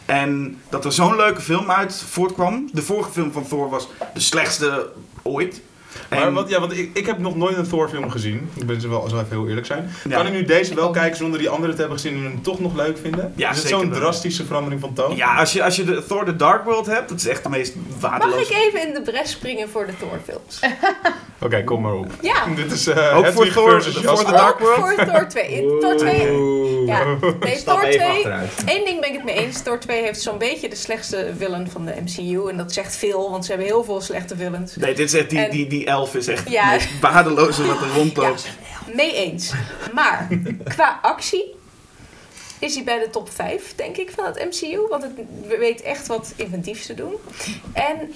En 0.06 0.60
dat 0.68 0.84
er 0.84 0.92
zo'n 0.92 1.16
leuke 1.16 1.40
film 1.40 1.70
uit 1.70 2.04
voortkwam. 2.08 2.68
De 2.72 2.82
vorige 2.82 3.10
film 3.10 3.32
van 3.32 3.46
Thor 3.48 3.68
was 3.68 3.88
de 4.14 4.20
slechtste 4.20 4.90
ooit. 5.22 5.60
Maar 6.10 6.32
wat, 6.32 6.48
ja, 6.48 6.60
want 6.60 6.78
ik, 6.78 6.90
ik 6.94 7.06
heb 7.06 7.18
nog 7.18 7.36
nooit 7.36 7.56
een 7.56 7.68
Thor 7.68 7.88
film 7.88 8.10
gezien. 8.10 8.48
Ik 8.54 8.66
ben 8.66 8.80
zo 8.80 8.88
wel, 8.88 9.08
zo 9.08 9.14
even 9.16 9.28
heel 9.30 9.48
eerlijk 9.48 9.66
zijn. 9.66 9.90
Ja. 10.08 10.16
Kan 10.16 10.26
ik 10.26 10.32
nu 10.32 10.44
deze 10.44 10.74
wel 10.74 10.90
kijken 10.90 11.16
zonder 11.16 11.38
die 11.38 11.48
andere 11.48 11.72
te 11.72 11.78
hebben 11.80 11.98
gezien 11.98 12.16
en 12.16 12.22
hem 12.22 12.42
toch 12.42 12.60
nog 12.60 12.74
leuk 12.74 12.98
vinden? 12.98 13.32
Ja, 13.36 13.50
is 13.50 13.58
het 13.58 13.68
zo'n 13.68 13.90
drastische 13.90 14.44
verandering 14.44 14.80
van 14.80 14.92
toon? 14.92 15.16
Ja, 15.16 15.34
als 15.36 15.52
je, 15.52 15.62
als 15.64 15.76
je 15.76 15.84
de 15.84 16.06
Thor 16.06 16.24
The 16.24 16.36
Dark 16.36 16.64
World 16.64 16.86
hebt, 16.86 17.08
dat 17.08 17.18
is 17.18 17.26
echt 17.26 17.42
de 17.42 17.48
meest 17.48 17.74
Mag 18.00 18.10
waardeloze. 18.10 18.40
ik 18.40 18.56
even 18.66 18.88
in 18.88 18.94
de 18.94 19.02
bres 19.02 19.30
springen 19.30 19.68
voor 19.68 19.86
de 19.86 19.92
Thor-films? 19.98 20.60
Oké, 21.44 21.64
kom 21.64 21.80
maar 21.82 21.94
op. 21.94 22.06
Ja, 22.20 22.34
Dit 22.56 22.72
is 22.72 22.86
eh 22.86 23.16
Ook 23.16 23.26
voor 23.26 23.46
Thor- 23.48 23.70
versus 23.70 23.94
voor. 23.96 24.16
The 24.24 24.30
Dark 24.30 24.52
ook 24.54 24.58
World? 24.60 24.76
voor 24.94 25.04
Thor 25.04 25.28
2. 25.28 25.48
In 25.52 25.80
Thor 25.80 25.96
2 25.96 26.32
Ja, 26.86 27.04
nee, 27.40 27.56
Stap 27.56 27.74
Thor 27.80 27.84
even 27.88 28.00
2. 28.00 28.10
achteruit. 28.16 28.50
Eén 28.66 28.84
ding 28.84 29.00
ben 29.00 29.08
ik 29.08 29.14
het 29.14 29.24
mee 29.24 29.34
eens. 29.34 29.62
Thor 29.62 29.78
2 29.78 30.02
heeft 30.02 30.20
zo'n 30.22 30.38
beetje 30.38 30.68
de 30.68 30.76
slechtste 30.76 31.30
villain 31.38 31.70
van 31.70 31.84
de 31.84 31.92
MCU. 32.04 32.48
En 32.50 32.56
dat 32.56 32.72
zegt 32.72 32.96
veel, 32.96 33.30
want 33.30 33.44
ze 33.44 33.50
hebben 33.50 33.68
heel 33.68 33.84
veel 33.84 34.00
slechte 34.00 34.36
villains. 34.36 34.76
Nee, 34.76 34.94
dit 34.94 35.06
is 35.12 35.14
echt, 35.20 35.30
die, 35.30 35.38
En- 35.38 35.50
die, 35.50 35.66
die 35.66 35.83
elf 35.84 36.14
is 36.14 36.26
echt 36.26 36.48
Ja. 36.50 36.62
het 36.70 36.80
meest 36.80 37.00
waardeloze 37.00 37.66
wat 37.66 37.80
er 37.82 37.88
rondloopt. 37.94 38.48
Mee 38.94 39.14
eens. 39.14 39.52
Maar 39.92 40.28
qua 40.64 40.98
actie 41.02 41.54
is 42.58 42.74
hij 42.74 42.84
bij 42.84 42.98
de 42.98 43.10
top 43.10 43.30
5, 43.32 43.74
denk 43.74 43.96
ik, 43.96 44.10
van 44.10 44.24
het 44.24 44.44
MCU. 44.44 44.86
Want 44.88 45.02
het 45.02 45.12
weet 45.58 45.82
echt 45.82 46.06
wat 46.06 46.32
inventiefs 46.36 46.86
te 46.86 46.94
doen. 46.94 47.14
En 47.72 48.12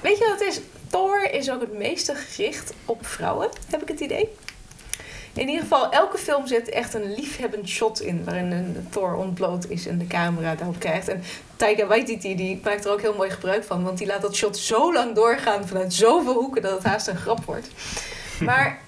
weet 0.00 0.18
je 0.18 0.24
wat 0.28 0.38
het 0.40 0.48
is? 0.48 0.60
Thor 0.90 1.30
is 1.30 1.50
ook 1.50 1.60
het 1.60 1.72
meeste 1.78 2.14
gericht 2.14 2.72
op 2.84 3.06
vrouwen, 3.06 3.48
heb 3.70 3.82
ik 3.82 3.88
het 3.88 4.00
idee. 4.00 4.28
In 5.34 5.48
ieder 5.48 5.62
geval, 5.62 5.90
elke 5.90 6.18
film 6.18 6.46
zit 6.46 6.68
echt 6.68 6.94
een 6.94 7.14
liefhebbend 7.14 7.68
shot 7.68 8.00
in... 8.00 8.24
waarin 8.24 8.52
een 8.52 8.86
Thor 8.90 9.14
ontbloot 9.14 9.68
is 9.68 9.86
en 9.86 9.98
de 9.98 10.06
camera 10.06 10.54
daarop 10.54 10.78
krijgt. 10.78 11.08
En 11.08 11.22
Taika 11.56 11.86
Waititi 11.86 12.36
die 12.36 12.60
maakt 12.64 12.84
er 12.84 12.90
ook 12.92 13.00
heel 13.00 13.14
mooi 13.14 13.30
gebruik 13.30 13.64
van... 13.64 13.84
want 13.84 13.98
die 13.98 14.06
laat 14.06 14.22
dat 14.22 14.36
shot 14.36 14.58
zo 14.58 14.92
lang 14.92 15.14
doorgaan 15.14 15.68
vanuit 15.68 15.94
zoveel 15.94 16.34
hoeken... 16.34 16.62
dat 16.62 16.72
het 16.72 16.84
haast 16.84 17.06
een 17.06 17.16
grap 17.16 17.44
wordt. 17.44 17.68
Maar 18.40 18.80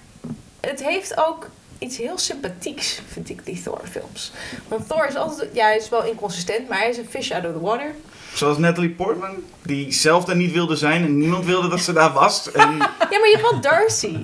het 0.59 0.83
heeft 0.83 1.17
ook 1.17 1.49
iets 1.79 1.97
heel 1.97 2.17
sympathieks, 2.17 3.01
vind 3.11 3.29
ik, 3.29 3.45
die 3.45 3.61
Thor-films. 3.61 4.31
Want 4.67 4.87
Thor 4.87 5.07
is 5.07 5.15
altijd... 5.15 5.49
Ja, 5.53 5.65
hij 5.65 5.77
is 5.77 5.89
wel 5.89 6.03
inconsistent, 6.03 6.69
maar 6.69 6.77
hij 6.77 6.89
is 6.89 6.97
een 6.97 7.09
fish 7.09 7.31
out 7.31 7.45
of 7.45 7.51
the 7.51 7.59
water. 7.59 7.95
Zoals 8.33 8.57
Natalie 8.57 8.89
Portman, 8.89 9.35
die 9.61 9.91
zelf 9.91 10.25
daar 10.25 10.35
niet 10.35 10.51
wilde 10.51 10.75
zijn 10.75 11.03
en 11.03 11.17
niemand 11.17 11.45
wilde 11.45 11.67
dat 11.67 11.79
ze 11.79 11.93
daar 11.93 12.13
was. 12.13 12.51
En, 12.51 12.77
Ja, 13.11 13.19
maar 13.19 13.29
je 13.29 13.37
hebt 13.37 13.51
wel 13.51 13.61
Darcy. 13.61 14.17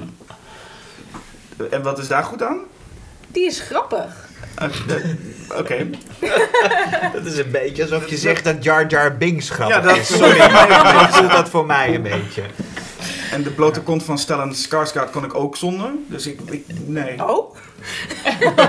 En 1.69 1.81
wat 1.81 1.99
is 1.99 2.07
daar 2.07 2.23
goed 2.23 2.43
aan? 2.43 2.57
Die 3.27 3.45
is 3.45 3.59
grappig. 3.59 4.29
Eh, 4.55 4.67
Oké. 5.59 5.89
Dat 7.13 7.25
is 7.25 7.37
een 7.37 7.51
beetje 7.51 7.81
alsof 7.83 8.07
je 8.09 8.17
zegt 8.17 8.43
dat 8.43 8.63
Jar 8.63 8.87
Jar 8.87 9.17
Binks 9.17 9.49
grappig 9.49 9.75
Ja, 9.75 9.81
dat- 9.81 9.97
is. 9.97 10.07
Sorry, 10.17 10.37
maar 10.51 11.09
voelt 11.13 11.31
dat 11.31 11.49
voor 11.49 11.65
mij 11.65 11.95
een 11.95 12.01
beetje. 12.01 12.41
En 13.31 13.43
de 13.43 13.49
blote 13.49 13.81
kont 13.81 14.03
van 14.03 14.17
Stellan 14.17 14.53
Skarsgård 14.55 15.11
kon 15.11 15.23
ik 15.23 15.33
ook 15.35 15.57
zonder. 15.57 15.89
Dus 16.07 16.27
ik, 16.27 16.39
ik 16.49 16.65
nee. 16.85 17.27
Oh? 17.29 17.55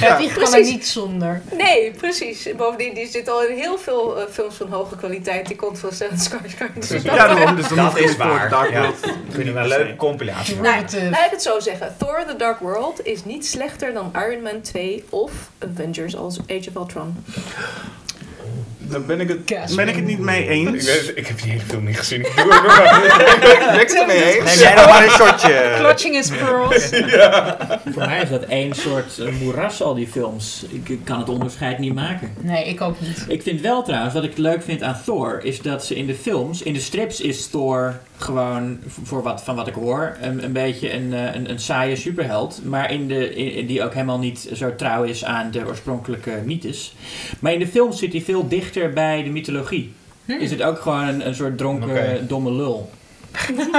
Ja, 0.00 0.16
die 0.18 0.32
kan 0.32 0.54
er 0.54 0.60
niet 0.62 0.86
zonder. 0.86 1.42
Nee, 1.56 1.90
precies. 1.90 2.48
Bovendien, 2.56 2.94
die 2.94 3.06
zit 3.08 3.28
al 3.28 3.44
in 3.44 3.56
heel 3.56 3.78
veel 3.78 4.20
eh, 4.20 4.24
films 4.32 4.54
van 4.54 4.68
hoge 4.68 4.96
kwaliteit. 4.96 5.46
Die 5.46 5.56
komt 5.56 5.78
van 5.78 5.92
Stellan 5.92 6.18
Skarsgård. 6.18 6.88
Dus 6.88 7.02
ja, 7.02 7.14
daarom. 7.26 7.56
Dus 7.56 7.68
dan 7.68 7.76
Dat 7.76 7.98
is 7.98 8.16
waar, 8.16 8.48
Dark 8.50 8.70
ja. 8.70 8.80
World 8.80 8.96
Kunnen 9.32 9.54
we 9.54 9.60
een 9.60 9.68
leuke 9.68 9.96
compilatie 9.96 10.54
Die 10.54 10.62
maken. 10.62 10.98
eh, 11.00 11.10
Laat 11.10 11.24
ik 11.24 11.30
het 11.30 11.42
zo 11.42 11.60
zeggen. 11.60 11.94
Thor 11.98 12.24
The 12.28 12.36
Dark 12.36 12.58
World 12.60 13.06
is 13.06 13.24
niet 13.24 13.46
slechter 13.46 13.92
dan 13.92 14.12
Iron 14.28 14.42
Man 14.42 14.60
2 14.60 15.04
of 15.08 15.32
Avengers 15.58 16.16
als 16.16 16.38
Age 16.48 16.68
of 16.68 16.74
Ultron. 16.74 17.24
Dan 18.90 19.06
ben 19.06 19.20
ik 19.20 19.28
het... 19.28 19.74
Ben 19.76 19.88
ik 19.88 19.94
het 19.94 20.04
niet 20.04 20.18
mee 20.18 20.42
Ik, 20.42 20.48
eens? 20.50 20.84
weet- 20.84 21.12
ik 21.14 21.26
heb 21.26 21.40
die 21.42 21.50
hele 21.50 21.62
film 21.66 21.84
niet 21.84 21.98
gezien. 21.98 22.22
Doe 22.22 22.32
doe. 22.36 23.52
Ik 23.52 23.58
het 23.60 23.76
niks 23.76 23.92
ermee 23.94 24.22
eens. 24.38 24.44
Neem 24.44 24.58
jij 24.58 24.74
nog 24.74 24.86
maar 24.86 25.04
een 25.04 25.10
shotje. 25.10 25.74
Clutching 25.78 26.14
his 26.14 26.28
pearls. 26.28 26.88
Voor 27.94 28.06
mij 28.06 28.22
is 28.22 28.28
dat 28.28 28.42
één 28.42 28.74
soort 28.74 29.18
eh, 29.18 29.26
moeras, 29.40 29.82
al 29.82 29.94
die 29.94 30.06
films. 30.06 30.64
Ik, 30.68 30.88
ik 30.88 31.00
kan 31.04 31.18
het 31.18 31.28
onderscheid 31.28 31.78
niet 31.78 31.94
maken. 31.94 32.32
Nee, 32.40 32.64
ik 32.64 32.80
ook 32.80 33.00
niet. 33.00 33.24
Ik 33.28 33.42
vind 33.42 33.60
wel 33.60 33.82
trouwens, 33.82 34.14
wat 34.14 34.24
ik 34.24 34.36
leuk 34.38 34.62
vind 34.62 34.82
aan 34.82 35.00
Thor, 35.04 35.40
is 35.44 35.60
dat 35.60 35.84
ze 35.86 35.96
in 35.96 36.06
de 36.06 36.14
films, 36.14 36.62
in 36.62 36.72
de 36.72 36.80
strips 36.80 37.20
is 37.20 37.46
Thor 37.46 37.98
gewoon, 38.20 38.78
voor 39.02 39.22
wat, 39.22 39.42
van 39.42 39.54
wat 39.56 39.66
ik 39.66 39.74
hoor, 39.74 40.16
een, 40.20 40.44
een 40.44 40.52
beetje 40.52 40.92
een, 40.92 41.12
eh, 41.14 41.34
een, 41.34 41.50
een 41.50 41.58
saaie 41.58 41.96
superheld. 41.96 42.60
Maar 42.64 42.90
in 42.92 43.08
de, 43.08 43.34
in- 43.34 43.66
die 43.66 43.82
ook 43.84 43.92
helemaal 43.94 44.18
niet 44.18 44.50
zo 44.54 44.74
trouw 44.74 45.02
is 45.02 45.24
aan 45.24 45.50
de 45.50 45.66
oorspronkelijke 45.66 46.42
mythes. 46.44 46.94
Maar 47.38 47.52
in 47.52 47.58
de 47.58 47.66
films 47.68 47.98
zit 47.98 48.12
hij 48.12 48.22
veel 48.22 48.48
dichter 48.48 48.92
bij 48.92 49.22
de 49.22 49.30
mythologie. 49.30 49.92
Is 50.26 50.50
het 50.50 50.62
ook 50.62 50.80
gewoon 50.80 51.06
een, 51.08 51.26
een 51.26 51.34
soort 51.34 51.58
dronken, 51.58 51.90
Oké. 51.90 52.24
domme 52.26 52.52
lul. 52.52 52.90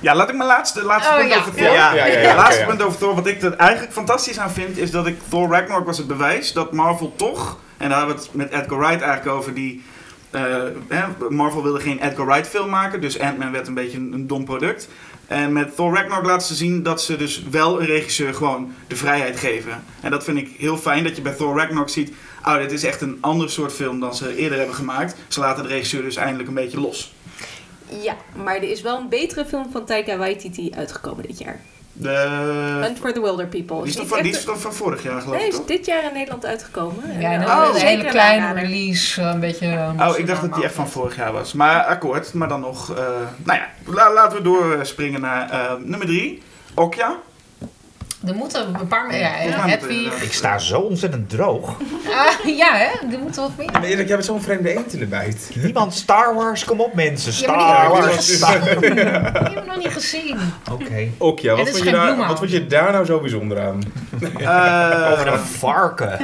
Ja, 0.00 0.14
laat 0.14 0.28
ik 0.28 0.36
mijn 0.36 0.48
laatste, 0.48 0.82
laatste 0.82 1.12
Oh, 1.12 1.18
punt 1.18 1.32
ja. 1.32 1.38
over 1.38 1.54
Thor. 1.54 1.62
Ja, 1.62 1.94
ja, 1.94 2.06
ja, 2.06 2.18
ja, 2.20 2.34
laatste 2.36 2.64
punt 2.64 2.82
over 2.82 2.98
Thor. 2.98 3.14
Wat 3.14 3.26
ik 3.26 3.42
er 3.42 3.54
eigenlijk 3.56 3.92
fantastisch 3.92 4.38
aan 4.38 4.50
vind, 4.50 4.78
is 4.78 4.90
dat 4.90 5.06
ik 5.06 5.16
Thor 5.28 5.48
Ragnarok 5.50 5.86
was 5.86 5.98
het 5.98 6.06
bewijs 6.06 6.52
dat 6.52 6.72
Marvel 6.72 7.12
toch, 7.16 7.58
en 7.76 7.88
daar 7.88 7.98
hebben 7.98 8.16
we 8.16 8.22
het 8.22 8.34
met 8.34 8.50
Edgar 8.50 8.78
Wright 8.78 9.02
eigenlijk 9.02 9.36
over, 9.36 9.54
die 9.54 9.82
eh, 10.30 11.08
Marvel 11.28 11.62
wilde 11.62 11.80
geen 11.80 11.98
Edgar 11.98 12.26
Wright 12.26 12.48
film 12.48 12.70
maken, 12.70 13.00
dus 13.00 13.18
Ant-Man 13.18 13.52
werd 13.52 13.66
een 13.66 13.74
beetje 13.74 13.98
een, 13.98 14.26
dom 14.26 14.44
product. 14.44 14.88
En 15.26 15.52
met 15.52 15.76
Thor 15.76 15.94
Ragnarok 15.94 16.24
laten 16.24 16.46
ze 16.46 16.54
zien 16.54 16.82
dat 16.82 17.02
ze 17.02 17.16
dus 17.16 17.42
wel 17.50 17.80
een 17.80 17.86
regisseur 17.86 18.34
gewoon 18.34 18.72
de 18.86 18.96
vrijheid 18.96 19.38
geven. 19.38 19.82
En 20.00 20.10
dat 20.10 20.24
vind 20.24 20.38
ik 20.38 20.50
heel 20.58 20.76
fijn, 20.76 21.04
dat 21.04 21.16
je 21.16 21.22
bij 21.22 21.34
Thor 21.34 21.56
Ragnarok 21.56 21.88
ziet, 21.88 22.12
oh, 22.44 22.58
dit 22.58 22.72
is 22.72 22.84
echt 22.84 23.00
een 23.00 23.18
ander 23.20 23.50
soort 23.50 23.72
film 23.72 24.00
dan 24.00 24.14
ze 24.14 24.36
eerder 24.36 24.58
hebben 24.58 24.76
gemaakt. 24.76 25.16
Ze 25.28 25.40
laten 25.40 25.62
de 25.62 25.68
regisseur 25.68 26.02
dus 26.02 26.16
eindelijk 26.16 26.48
een 26.48 26.54
beetje 26.54 26.80
los. 26.80 27.14
Ja, 28.02 28.16
maar 28.44 28.56
er 28.56 28.70
is 28.70 28.82
wel 28.82 28.98
een 28.98 29.08
betere 29.08 29.44
film 29.44 29.70
van 29.72 29.84
Taika 29.84 30.16
Waititi 30.16 30.70
uitgekomen 30.74 31.26
dit 31.26 31.38
jaar. 31.38 31.60
De... 31.92 32.78
Hunt 32.82 32.98
for 32.98 33.12
the 33.12 33.20
Wilder 33.20 33.46
People. 33.46 33.76
Die 33.76 33.86
is, 33.86 33.96
toch 33.96 34.06
van, 34.06 34.18
die 34.22 34.28
echt 34.30 34.38
is 34.38 34.44
toch 34.44 34.60
van 34.60 34.72
vorig 34.74 35.02
jaar 35.02 35.20
geloof 35.20 35.36
Nee, 35.36 35.46
ik 35.46 35.52
is 35.52 35.56
toch? 35.58 35.66
dit 35.66 35.86
jaar 35.86 36.04
in 36.04 36.12
Nederland 36.12 36.46
uitgekomen. 36.46 37.04
En, 37.10 37.20
Ja, 37.20 37.30
en 37.32 37.42
eh, 37.42 37.46
een, 37.48 37.68
Oh, 37.68 37.74
een 37.74 37.86
hele 37.86 38.04
kleine 38.04 38.60
release, 38.60 39.20
eh, 39.22 39.28
een 39.28 39.40
beetje... 39.40 39.66
eh, 39.66 40.08
Oh, 40.08 40.18
ik 40.18 40.26
dacht 40.26 40.40
dat 40.40 40.54
die 40.54 40.64
echt 40.64 40.74
van 40.74 40.88
vorig 40.88 41.16
jaar 41.16 41.32
was. 41.32 41.52
Maar 41.52 41.84
akkoord, 41.84 42.32
maar 42.34 42.48
dan 42.48 42.60
nog... 42.60 42.90
eh, 42.90 42.96
nou 43.44 43.58
ja, 43.58 43.68
la- 43.84 44.12
laten 44.12 44.36
we 44.36 44.42
doorspringen 44.42 45.20
naar 45.20 45.50
eh, 45.50 45.72
nummer 45.78 46.06
drie. 46.06 46.42
Okja. 46.74 47.16
Er 48.26 48.34
moeten 48.34 48.74
een 48.80 48.86
paar... 48.86 49.16
Ja, 49.18 49.30
moeten 49.42 49.62
we, 49.64 49.70
Hedwig. 49.70 50.14
eh, 50.14 50.22
Ik 50.22 50.32
sta 50.32 50.58
zo 50.58 50.80
ontzettend 50.80 51.30
droog. 51.30 51.76
Ah, 52.14 52.54
ja, 52.56 52.72
hè? 52.76 53.12
Er 53.12 53.18
moet 53.22 53.36
wat 53.36 53.50
meer. 53.56 53.70
Maar 53.72 53.82
Erik, 53.82 54.06
jij 54.06 54.16
bent 54.16 54.24
zo'n 54.24 54.42
vreemde 54.42 54.76
eend 54.76 54.92
in 54.92 54.98
de 54.98 55.06
bijt. 55.06 55.50
Niemand 55.54 55.94
Star 55.94 56.34
Wars, 56.34 56.64
kom 56.64 56.80
op 56.80 56.94
mensen. 56.94 57.32
Ja, 57.46 57.56
maar 57.88 58.02
die 58.12 58.20
Star 58.20 58.60
Wars. 58.60 58.76
Star-. 58.76 58.80
Die 58.80 58.88
hebben 59.00 59.54
we 59.54 59.62
nog 59.66 59.76
niet 59.76 59.92
gezien. 59.92 60.38
Oké. 60.72 61.08
Okja, 61.18 61.50
En 61.50 61.56
wat, 61.56 61.68
vond 61.70 61.82
je 61.84 61.90
daar- 61.90 62.16
wat 62.16 62.38
vond 62.38 62.50
je 62.50 62.66
daar 62.66 62.92
nou 62.92 63.04
zo 63.04 63.20
bijzonder 63.20 63.60
aan? 63.60 63.82
Eh, 64.40 65.12
Over 65.12 65.26
een 65.32 65.38
varken. 65.38 66.18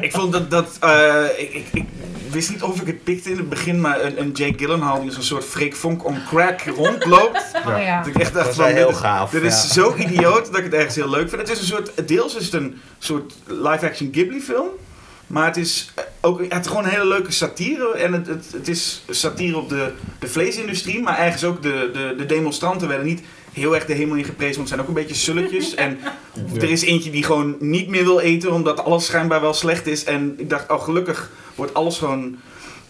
ik 0.00 0.12
vond 0.12 0.32
dat... 0.32 0.50
dat 0.50 0.76
eh, 0.80 1.24
ik, 1.36 1.50
ik, 1.54 1.66
ik 1.72 1.84
wist 2.32 2.50
niet 2.50 2.62
of 2.62 2.80
ik 2.80 2.86
het 2.86 3.04
pikte 3.04 3.30
in 3.30 3.36
het 3.36 3.48
begin, 3.48 3.80
maar 3.80 4.04
een, 4.04 4.20
een 4.20 4.30
Jake 4.30 4.58
Gyllenhaal 4.58 4.98
die 4.98 5.06
als 5.06 5.16
een 5.16 5.22
soort 5.22 5.44
Freek 5.44 5.76
Vonk 5.76 6.04
on 6.04 6.18
crack 6.28 6.60
rondloopt. 6.60 7.40
Oh 7.66 7.78
ja. 7.78 7.98
Dat 7.98 8.06
ik 8.06 8.18
echt 8.18 8.32
dacht 8.32 8.44
Dat 8.44 8.54
is 8.54 8.60
van, 8.60 8.64
wel 8.64 8.74
heel 8.74 8.88
dit, 8.88 8.96
gaaf, 8.96 9.30
dit 9.30 9.42
is 9.42 9.62
ja. 9.62 9.68
zo 9.68 9.94
idioot 9.96 10.46
dat 10.46 10.56
ik 10.56 10.64
het 10.64 10.74
ergens 10.74 10.94
heel 10.94 11.10
leuk 11.10 11.28
vind. 11.28 11.40
Het 11.40 11.50
is 11.50 11.58
een 11.58 11.66
soort, 11.66 12.08
deels 12.08 12.36
is 12.36 12.44
het 12.44 12.54
een 12.54 12.80
soort 12.98 13.34
live-action 13.46 14.08
Ghibli 14.12 14.40
film. 14.40 14.66
Maar 15.26 15.46
het 15.46 15.56
is 15.56 15.92
eh, 15.94 16.04
ook 16.20 16.40
het 16.40 16.60
is 16.60 16.66
gewoon 16.66 16.84
een 16.84 16.90
hele 16.90 17.06
leuke 17.06 17.32
satire. 17.32 17.92
En 17.92 18.12
het, 18.12 18.26
het, 18.26 18.44
het 18.52 18.68
is 18.68 19.04
satire 19.10 19.56
op 19.56 19.68
de, 19.68 19.92
de 20.18 20.28
vleesindustrie. 20.28 21.02
Maar 21.02 21.18
ergens 21.18 21.44
ook 21.44 21.62
de, 21.62 21.90
de, 21.92 22.14
de 22.16 22.26
demonstranten 22.26 22.88
werden 22.88 23.06
niet 23.06 23.22
heel 23.52 23.74
erg 23.74 23.86
de 23.86 23.92
hemel 23.92 24.16
in 24.16 24.24
geprezen. 24.24 24.56
Want 24.56 24.68
het 24.68 24.68
zijn 24.68 24.80
ook 24.80 24.88
een 24.88 25.02
beetje 25.02 25.14
sulletjes. 25.14 25.74
En 25.84 25.98
er 26.54 26.70
is 26.70 26.82
eentje 26.82 27.10
die 27.10 27.22
gewoon 27.22 27.56
niet 27.60 27.88
meer 27.88 28.04
wil 28.04 28.20
eten. 28.20 28.52
Omdat 28.52 28.84
alles 28.84 29.06
schijnbaar 29.06 29.40
wel 29.40 29.54
slecht 29.54 29.86
is. 29.86 30.04
En 30.04 30.34
ik 30.36 30.50
dacht, 30.50 30.70
oh 30.70 30.82
gelukkig 30.82 31.30
wordt 31.54 31.74
alles 31.74 31.98
gewoon 31.98 32.36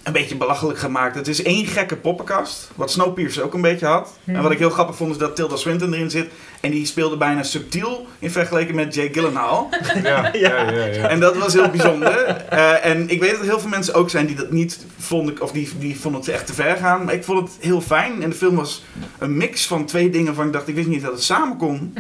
een 0.02 0.12
beetje 0.12 0.36
belachelijk 0.36 0.78
gemaakt. 0.78 1.14
Het 1.14 1.28
is 1.28 1.42
één 1.42 1.66
gekke 1.66 1.96
poppenkast. 1.96 2.70
Wat 2.74 2.90
Snowpiercer 2.90 3.42
ook 3.42 3.54
een 3.54 3.60
beetje 3.60 3.86
had. 3.86 4.18
En 4.24 4.42
wat 4.42 4.50
ik 4.50 4.58
heel 4.58 4.70
grappig 4.70 4.96
vond 4.96 5.10
is 5.10 5.18
dat 5.18 5.36
Tilda 5.36 5.56
Swinton 5.56 5.92
erin 5.92 6.10
zit. 6.10 6.30
En 6.60 6.70
die 6.70 6.86
speelde 6.86 7.16
bijna 7.16 7.42
subtiel 7.42 8.06
in 8.18 8.30
vergelijking 8.30 8.76
met 8.76 8.94
Jake 8.94 9.12
Gyllenhaal. 9.12 9.68
Ja, 10.02 10.30
ja, 10.32 10.70
ja. 10.70 10.84
ja. 10.84 11.08
En 11.08 11.20
dat 11.20 11.36
was 11.36 11.52
heel 11.52 11.70
bijzonder. 11.70 12.26
Eh, 12.26 12.86
en 12.86 13.08
ik 13.10 13.20
weet 13.20 13.30
dat 13.30 13.40
er 13.40 13.46
heel 13.46 13.60
veel 13.60 13.68
mensen 13.68 13.94
ook 13.94 14.10
zijn 14.10 14.26
die 14.26 14.36
dat 14.36 14.50
niet 14.50 14.86
vonden, 14.98 15.40
of 15.40 15.52
die, 15.52 15.70
die 15.78 16.00
vonden 16.00 16.20
het 16.20 16.30
echt 16.30 16.46
te 16.46 16.54
ver 16.54 16.76
gaan. 16.76 17.04
Maar 17.04 17.14
ik 17.14 17.24
vond 17.24 17.48
het 17.48 17.56
heel 17.60 17.80
fijn. 17.80 18.22
En 18.22 18.30
de 18.30 18.36
film 18.36 18.54
was 18.54 18.84
een 19.18 19.36
mix 19.36 19.66
van 19.66 19.84
twee 19.86 20.10
dingen 20.10 20.26
waarvan 20.26 20.46
ik 20.46 20.52
dacht, 20.52 20.68
ik 20.68 20.74
wist 20.74 20.88
niet 20.88 21.02
dat 21.02 21.12
het 21.12 21.22
samen 21.22 21.56
kon. 21.56 21.94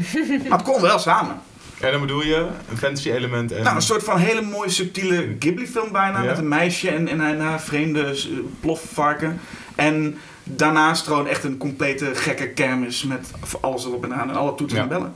Maar 0.48 0.58
het 0.58 0.62
kon 0.62 0.80
wel 0.80 0.98
samen. 0.98 1.40
En 1.82 1.90
dan 1.92 2.00
bedoel 2.00 2.22
je 2.22 2.46
een 2.70 2.76
fantasy 2.76 3.10
element 3.10 3.52
en... 3.52 3.62
Nou, 3.62 3.76
een 3.76 3.82
soort 3.82 4.02
van 4.04 4.18
hele 4.18 4.42
mooie 4.42 4.70
subtiele 4.70 5.36
Ghibli-film 5.38 5.92
bijna. 5.92 6.20
Ja. 6.20 6.24
Met 6.28 6.38
een 6.38 6.48
meisje 6.48 6.90
en, 6.90 7.08
en 7.08 7.20
een 7.20 7.40
haar 7.40 7.60
vreemde 7.60 8.04
eh, 8.04 8.14
plofvarken. 8.60 9.40
En 9.74 10.18
daarnaast 10.44 11.06
gewoon 11.06 11.26
echt 11.26 11.44
een 11.44 11.56
complete 11.56 12.10
gekke 12.14 12.48
kermis 12.48 13.02
met 13.04 13.30
alles 13.60 13.84
erop 13.84 14.04
en 14.04 14.14
aan. 14.14 14.30
En 14.30 14.36
alle 14.36 14.54
toetsen 14.54 14.78
Ja. 14.78 14.82
en 14.84 14.88
bellen. 14.88 15.14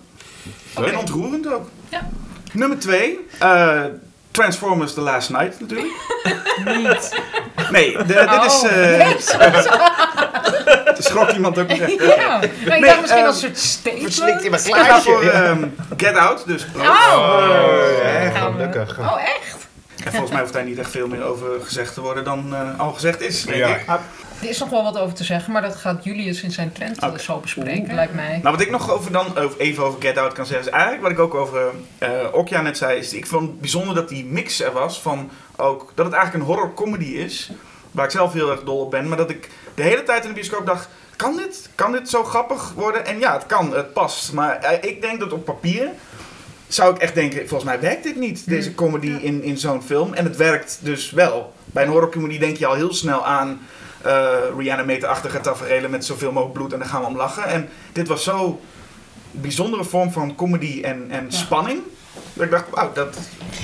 En 0.90 0.98
ontroerend 0.98 1.52
ook. 1.52 1.68
Ja. 1.88 2.08
Nummer 2.52 2.78
twee. 2.78 3.18
eh, 3.38 3.84
Transformers 4.36 4.94
The 4.94 5.00
Last 5.00 5.30
Night 5.30 5.60
natuurlijk. 5.60 5.92
Niet. 6.76 7.20
Nee, 7.70 7.96
de- 7.96 8.04
dit 8.04 8.44
is... 8.44 8.62
Oh, 8.62 8.72
eh 8.72 9.64
schrok 10.98 11.30
iemand 11.30 11.58
ook 11.58 11.68
nog 11.68 11.78
echt. 11.78 11.92
Ja. 12.16 12.26
Maar 12.28 12.44
ik 12.44 12.68
Nee, 12.68 12.80
dacht 12.80 13.00
misschien 13.00 13.20
eh, 13.20 13.26
als 13.26 13.42
een 13.42 13.48
soort 13.48 13.58
statement. 13.58 14.02
Verslikt 14.02 14.44
in 14.44 14.50
mijn 14.50 14.62
glaasje. 14.62 15.02
voor 15.10 15.22
ehm, 15.22 15.64
Get 15.96 16.16
Out, 16.16 16.46
dus. 16.46 16.66
Oh! 16.76 16.82
Ja, 16.82 18.30
Gaan 18.30 18.56
we- 18.56 18.62
gelukkig. 18.68 18.98
Oh, 18.98 19.20
echt? 19.22 19.56
En 20.04 20.10
volgens 20.10 20.30
mij 20.30 20.40
hoeft 20.40 20.52
daar 20.52 20.64
niet 20.64 20.78
echt 20.78 20.90
veel 20.90 21.06
meer 21.08 21.22
over 21.24 21.46
gezegd 21.62 21.94
te 21.94 22.00
worden 22.00 22.24
dan 22.24 22.54
eh, 22.54 22.80
al 22.80 22.92
gezegd 22.92 23.20
is, 23.20 23.42
denk 23.42 23.56
Ja. 23.58 23.68
ik. 23.68 23.82
Er 24.40 24.48
is 24.48 24.58
nog 24.58 24.68
wel 24.68 24.82
wat 24.82 24.98
over 24.98 25.14
te 25.14 25.24
zeggen, 25.24 25.52
maar 25.52 25.62
dat 25.62 25.76
gaat 25.76 26.04
Julius 26.04 26.42
in 26.42 26.50
zijn 26.50 26.72
trend 26.72 27.02
Oké. 27.02 27.18
zo 27.18 27.38
bespreken, 27.38 27.94
lijkt 27.94 28.14
mij. 28.14 28.40
Nou, 28.42 28.56
wat 28.56 28.60
ik 28.60 28.70
nog 28.70 28.90
over 28.90 29.12
dan, 29.12 29.26
even 29.58 29.84
over 29.84 30.00
Get 30.02 30.18
Out 30.18 30.32
kan 30.32 30.46
zeggen, 30.46 30.66
is 30.66 30.72
eigenlijk 30.72 31.02
wat 31.02 31.12
ik 31.12 31.18
ook 31.18 31.34
over 31.34 31.70
eh 31.98 32.10
Okja 32.32 32.60
net 32.60 32.76
zei, 32.76 32.98
is 32.98 33.12
ik 33.12 33.26
vond 33.26 33.48
het 33.48 33.60
bijzonder 33.60 33.94
dat 33.94 34.08
die 34.08 34.24
mix 34.24 34.60
er 34.60 34.72
was 34.72 35.00
van 35.00 35.30
ook, 35.56 35.92
dat 35.94 36.06
het 36.06 36.14
eigenlijk 36.14 36.44
een 36.44 36.54
horror 36.54 36.74
comedy 36.74 37.04
is, 37.04 37.50
waar 37.90 38.04
ik 38.04 38.10
zelf 38.10 38.32
heel 38.32 38.50
erg 38.50 38.62
dol 38.62 38.80
op 38.80 38.90
ben, 38.90 39.08
maar 39.08 39.16
dat 39.16 39.30
ik 39.30 39.50
de 39.74 39.82
hele 39.82 40.02
tijd 40.02 40.22
in 40.22 40.28
de 40.28 40.34
bioscoop 40.34 40.66
dacht, 40.66 40.88
kan 41.16 41.36
dit? 41.36 41.68
Kan 41.74 41.92
dit 41.92 42.10
zo 42.10 42.24
grappig 42.24 42.72
worden? 42.74 43.06
En 43.06 43.18
ja, 43.18 43.32
het 43.32 43.46
kan, 43.46 43.74
het 43.74 43.92
past. 43.92 44.32
Maar 44.32 44.56
eh, 44.56 44.90
ik 44.90 45.00
denk 45.00 45.20
dat 45.20 45.32
op 45.32 45.44
papier 45.44 45.88
zou 46.68 46.94
ik 46.94 47.00
echt 47.00 47.14
denken, 47.14 47.38
volgens 47.38 47.64
mij 47.64 47.80
werkt 47.80 48.02
dit 48.02 48.16
niet, 48.16 48.48
deze 48.48 48.74
comedy 48.74 49.12
in, 49.20 49.42
in 49.42 49.58
zo'n 49.58 49.82
film. 49.82 50.14
En 50.14 50.24
het 50.24 50.36
werkt 50.36 50.78
dus 50.82 51.10
wel. 51.10 51.52
Bij 51.64 51.84
een 51.84 51.90
horrorcomedy 51.90 52.38
denk 52.38 52.56
je 52.56 52.66
al 52.66 52.74
heel 52.74 52.94
snel 52.94 53.26
aan 53.26 53.60
eh 54.06 54.58
reanimator-achtige 54.58 55.40
tafereelen 55.40 55.90
met 55.90 56.04
zoveel 56.04 56.32
mogelijk 56.32 56.58
bloed 56.58 56.72
en 56.72 56.78
daar 56.78 56.88
gaan 56.88 57.00
we 57.00 57.06
om 57.06 57.16
lachen. 57.16 57.44
En 57.44 57.68
dit 57.92 58.08
was 58.08 58.24
zo 58.24 58.60
bijzondere 59.30 59.84
vorm 59.84 60.12
van 60.12 60.34
comedy 60.34 60.80
en, 60.82 61.06
en 61.10 61.32
spanning. 61.32 61.80
Dat 62.32 62.44
ik 62.44 62.50
dacht, 62.50 62.64
wauw, 62.70 62.92
dat, 62.92 63.18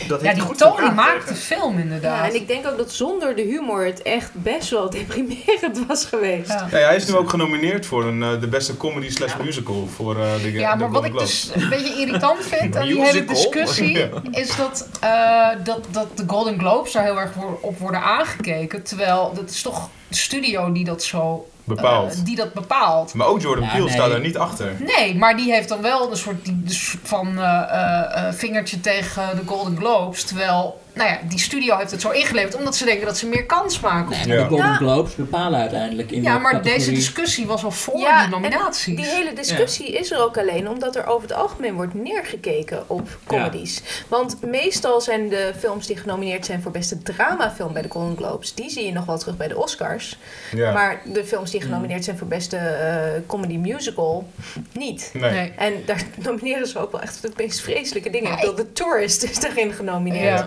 dat 0.08 0.20
Ja, 0.20 0.26
heeft 0.26 0.34
die 0.34 0.44
goed 0.44 0.58
Tony 0.58 0.90
maakt 0.94 1.28
de 1.28 1.34
film 1.34 1.74
Ja, 1.76 1.82
inderdaad. 1.82 2.28
en 2.28 2.34
ik 2.34 2.48
denk 2.48 2.66
ook 2.66 2.76
dat 2.76 2.92
zonder 2.92 3.36
de 3.36 3.42
humor 3.42 3.84
het 3.84 4.02
echt 4.02 4.30
best 4.32 4.70
wel 4.70 4.90
deprimerend 5.00 5.86
was 5.86 6.04
geweest. 6.04 6.48
Ja. 6.48 6.66
Ja, 6.70 6.76
hij 6.78 6.96
is 6.96 7.06
nu 7.06 7.14
ook 7.14 7.30
genomineerd 7.30 7.86
voor 7.86 8.04
een, 8.04 8.22
eh, 8.22 8.40
de 8.40 8.48
beste 8.48 8.76
comedy 8.76 9.10
slash 9.10 9.32
musical 9.44 9.88
voor 9.94 10.16
eh, 10.20 10.42
de 10.42 10.52
Ja, 10.52 10.72
de 10.72 10.78
maar 10.78 10.90
wat 10.90 11.02
Golden 11.02 11.20
ik 11.20 11.26
dus 11.26 11.50
een 11.54 11.68
beetje 11.68 11.94
irritant 12.00 12.44
vind 12.54 12.76
aan 12.76 12.86
die 12.86 13.02
hele 13.04 13.24
discussie, 13.24 13.98
Ja. 13.98 14.08
is 14.30 14.56
dat, 14.56 14.88
eh, 15.00 15.48
dat, 15.64 15.86
dat 15.90 16.16
de 16.16 16.24
Golden 16.26 16.58
Globes 16.58 16.92
daar 16.92 17.04
heel 17.04 17.20
erg 17.20 17.32
op 17.60 17.78
worden 17.78 18.02
aangekeken. 18.02 18.82
Terwijl 18.82 19.32
dat 19.34 19.50
is 19.50 19.62
toch 19.62 19.88
de 20.08 20.16
studio 20.16 20.72
die 20.72 20.84
dat 20.84 21.02
zo 21.02 21.46
Bepaald. 21.64 22.12
eh, 22.14 22.24
die 22.24 22.36
dat 22.36 22.52
bepaalt. 22.52 23.14
maar 23.14 23.26
ook 23.26 23.40
Jordan 23.40 23.64
Ja, 23.64 23.70
Peele 23.70 23.84
nee. 23.84 23.92
staat 23.94 24.10
daar 24.10 24.20
niet 24.20 24.36
achter. 24.38 24.72
Nee, 24.96 25.16
maar 25.16 25.36
die 25.36 25.52
heeft 25.52 25.68
dan 25.68 25.82
wel 25.82 26.10
een 26.10 26.16
soort 26.16 26.52
soort 26.64 26.98
van 27.02 27.38
eh, 27.38 27.62
eh, 27.70 28.26
eh, 28.28 28.34
vingertje 28.34 28.80
tegen 28.80 29.36
de 29.36 29.42
Golden 29.46 29.76
Globes. 29.76 30.24
Terwijl, 30.24 30.80
nou 30.94 31.08
ja, 31.10 31.18
die 31.28 31.38
studio 31.38 31.76
heeft 31.76 31.90
het 31.90 32.00
zo 32.00 32.10
ingeleverd 32.10 32.56
omdat 32.56 32.76
ze 32.76 32.84
denken 32.84 33.06
dat 33.06 33.16
ze 33.18 33.26
meer 33.26 33.46
kans 33.46 33.80
maken. 33.80 34.10
Nee, 34.10 34.36
Ja. 34.36 34.42
de 34.42 34.48
Golden. 34.48 34.74
Globes 34.74 35.14
bepalen 35.14 35.60
uiteindelijk 35.60 36.10
in 36.10 36.22
ja, 36.22 36.38
maar 36.38 36.62
deze 36.62 36.92
discussie 36.92 37.46
was 37.46 37.64
al 37.64 37.70
voor 37.70 37.98
Ja, 37.98 38.16
die 38.16 38.24
en 38.24 38.30
nominaties. 38.30 38.96
Die 38.96 39.06
hele 39.06 39.32
discussie 39.32 39.92
is 39.92 40.10
er 40.10 40.20
ook 40.20 40.38
alleen 40.38 40.68
omdat 40.68 40.96
er 40.96 41.06
over 41.06 41.28
het 41.28 41.36
algemeen 41.36 41.74
wordt 41.74 41.94
neergekeken 41.94 42.84
op 42.86 43.08
comedies. 43.26 43.82
Want 44.08 44.36
meestal 44.46 45.00
zijn 45.00 45.28
de 45.28 45.52
films 45.58 45.86
die 45.86 45.96
genomineerd 45.96 46.46
zijn 46.46 46.62
voor 46.62 46.72
beste 46.72 47.02
dramafilm 47.02 47.72
bij 47.72 47.82
de 47.82 47.88
Golden 47.88 48.16
Globes, 48.16 48.54
die 48.54 48.70
zie 48.70 48.84
je 48.86 48.92
nog 48.92 49.04
wel 49.04 49.18
terug 49.18 49.36
bij 49.36 49.48
de 49.48 49.56
Oscars. 49.58 50.18
Ja. 50.54 50.72
Maar 50.72 51.00
de 51.04 51.24
films 51.24 51.50
die 51.50 51.60
genomineerd 51.60 52.04
zijn 52.04 52.18
voor 52.18 52.26
beste 52.28 52.56
eh, 52.56 53.20
comedy 53.26 53.56
musical, 53.56 54.28
niet. 54.72 55.10
nee. 55.12 55.30
Nee. 55.30 55.52
En 55.56 55.72
daar 55.86 56.02
nomineren 56.26 56.66
ze 56.66 56.78
ook 56.78 56.92
wel 56.92 57.00
echt 57.00 57.22
de 57.22 57.30
meest 57.36 57.60
vreselijke 57.60 58.10
dingen. 58.10 58.32
Ik 58.32 58.38
bedoel, 58.40 58.54
The 58.54 58.72
Tourist 58.72 59.22
is 59.22 59.40
daarin 59.40 59.72
genomineerd. 59.72 60.44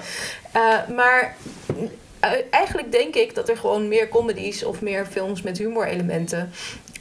Eh, 0.51 0.61
maar 0.95 1.35
eh, 2.19 2.29
eigenlijk 2.51 2.91
denk 2.91 3.15
ik 3.15 3.35
dat 3.35 3.49
er 3.49 3.57
gewoon 3.57 3.87
meer 3.87 4.09
comedies 4.09 4.63
of 4.63 4.81
meer 4.81 5.05
films 5.05 5.41
met 5.41 5.57
humorelementen 5.57 6.51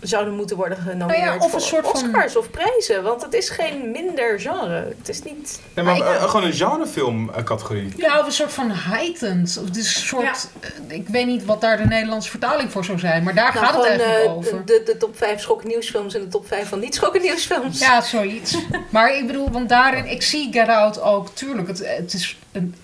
zouden 0.00 0.34
moeten 0.34 0.56
worden 0.56 0.78
genomineerd 0.78 1.24
Nou 1.24 1.38
ja, 1.38 1.44
of 1.44 1.52
een 1.52 1.60
soort 1.60 1.88
van- 1.88 1.92
Oscars 2.04 2.36
of 2.36 2.50
prijzen. 2.50 3.02
Want 3.02 3.22
het 3.22 3.34
is 3.34 3.48
geen 3.48 3.90
minder 3.90 4.40
genre. 4.40 4.94
Het 4.98 5.08
is 5.08 5.22
niet... 5.22 5.60
Nee, 5.74 5.84
maar 5.84 5.98
Maar 5.98 6.14
ik- 6.14 6.16
eh, 6.20 6.22
gewoon 6.30 6.46
een 6.46 6.52
genrefilm 6.52 7.30
eh, 7.30 7.42
categorie. 7.42 7.92
Ja, 7.96 8.18
of 8.20 8.26
een 8.26 8.32
soort 8.32 8.52
van 8.52 8.70
heightened. 8.70 9.58
Of 9.62 9.70
dus 9.70 9.96
een 9.96 10.02
soort, 10.02 10.48
ik 10.88 11.08
weet 11.08 11.26
niet 11.26 11.44
wat 11.44 11.60
daar 11.60 11.76
de 11.76 11.84
Nederlandse 11.86 12.30
vertaling 12.30 12.72
voor 12.72 12.84
zou 12.84 12.98
zijn, 12.98 13.22
maar 13.22 13.34
daar 13.34 13.54
Nou, 13.54 13.66
gaat 13.66 13.74
het 13.76 13.84
eigenlijk 13.86 14.28
over. 14.28 14.66
De, 14.66 14.82
de 14.84 14.96
top 14.96 15.16
5 15.16 15.40
schokken 15.40 15.68
nieuwsfilms 15.68 16.14
en 16.14 16.20
de 16.20 16.28
top 16.28 16.46
5 16.46 16.68
van 16.68 16.78
niet 16.80 16.94
schokken 16.94 17.22
nieuwsfilms. 17.22 17.78
Ja, 17.78 18.00
zoiets. 18.00 18.56
Maar 18.90 19.16
ik 19.16 19.26
bedoel, 19.26 19.50
want 19.50 19.68
daarin, 19.68 20.06
ik 20.06 20.22
zie 20.22 20.52
Get 20.52 20.68
Out 20.68 21.00
ook, 21.00 21.28
tuurlijk, 21.34 21.68
het, 21.68 21.82
het 21.96 22.12
is 22.12 22.36
een 22.52 22.74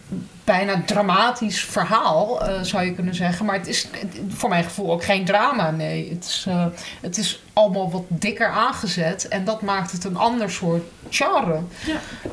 bijna 0.50 0.82
dramatisch 0.86 1.64
verhaal, 1.64 2.46
eh, 2.46 2.62
zou 2.62 2.84
je 2.84 2.92
kunnen 2.94 3.14
zeggen. 3.14 3.46
Maar 3.46 3.54
het 3.58 3.66
is 3.66 3.88
het- 3.90 4.16
voor 4.28 4.48
mijn 4.48 4.64
gevoel 4.64 4.92
ook 4.92 5.04
geen 5.04 5.24
drama, 5.24 5.70
nee. 5.70 6.10
Het 6.10 6.24
is, 6.24 6.44
eh, 6.48 6.66
het 7.00 7.16
is 7.18 7.42
allemaal 7.52 7.90
wat 7.90 8.02
dikker 8.08 8.48
aangezet 8.48 9.28
en 9.28 9.44
dat 9.44 9.62
maakt 9.62 9.92
het 9.92 10.04
een 10.04 10.16
ander 10.16 10.50
soort 10.50 10.82
genre. 11.10 11.60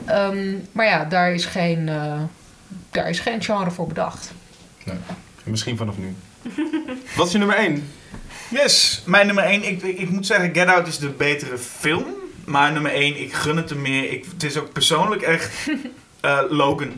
Ehm, 0.05 0.53
maar 0.71 0.85
ja, 0.85 1.05
daar 1.05 1.33
is, 1.33 1.45
geen, 1.45 1.89
eh, 1.89 2.19
daar 2.91 3.09
is 3.09 3.19
geen 3.19 3.43
genre 3.43 3.71
voor 3.71 3.87
bedacht. 3.87 4.31
Misschien 5.43 5.77
vanaf 5.77 5.95
nu. 5.97 6.15
Wat 7.15 7.25
is 7.25 7.31
je 7.31 7.37
nummer 7.37 7.57
1? 7.59 7.89
Yes, 8.49 9.01
mijn 9.05 9.25
nummer 9.25 9.43
1. 9.43 9.63
Ik, 9.67 9.81
ik, 9.83 9.97
ik 9.99 10.09
moet 10.09 10.25
zeggen, 10.25 10.53
Get 10.53 10.67
Out 10.67 10.87
is 10.87 10.97
de 10.97 11.09
betere 11.09 11.57
film. 11.57 12.05
Maar 12.45 12.71
nummer 12.71 12.91
1, 12.93 13.21
ik 13.21 13.33
gun 13.33 13.57
het 13.57 13.69
er 13.69 13.77
meer. 13.77 14.11
Ik, 14.11 14.25
het 14.33 14.43
is 14.43 14.57
ook 14.57 14.71
persoonlijk 14.71 15.21
echt 15.21 15.51
eh, 16.21 16.39
Logan. 16.49 16.91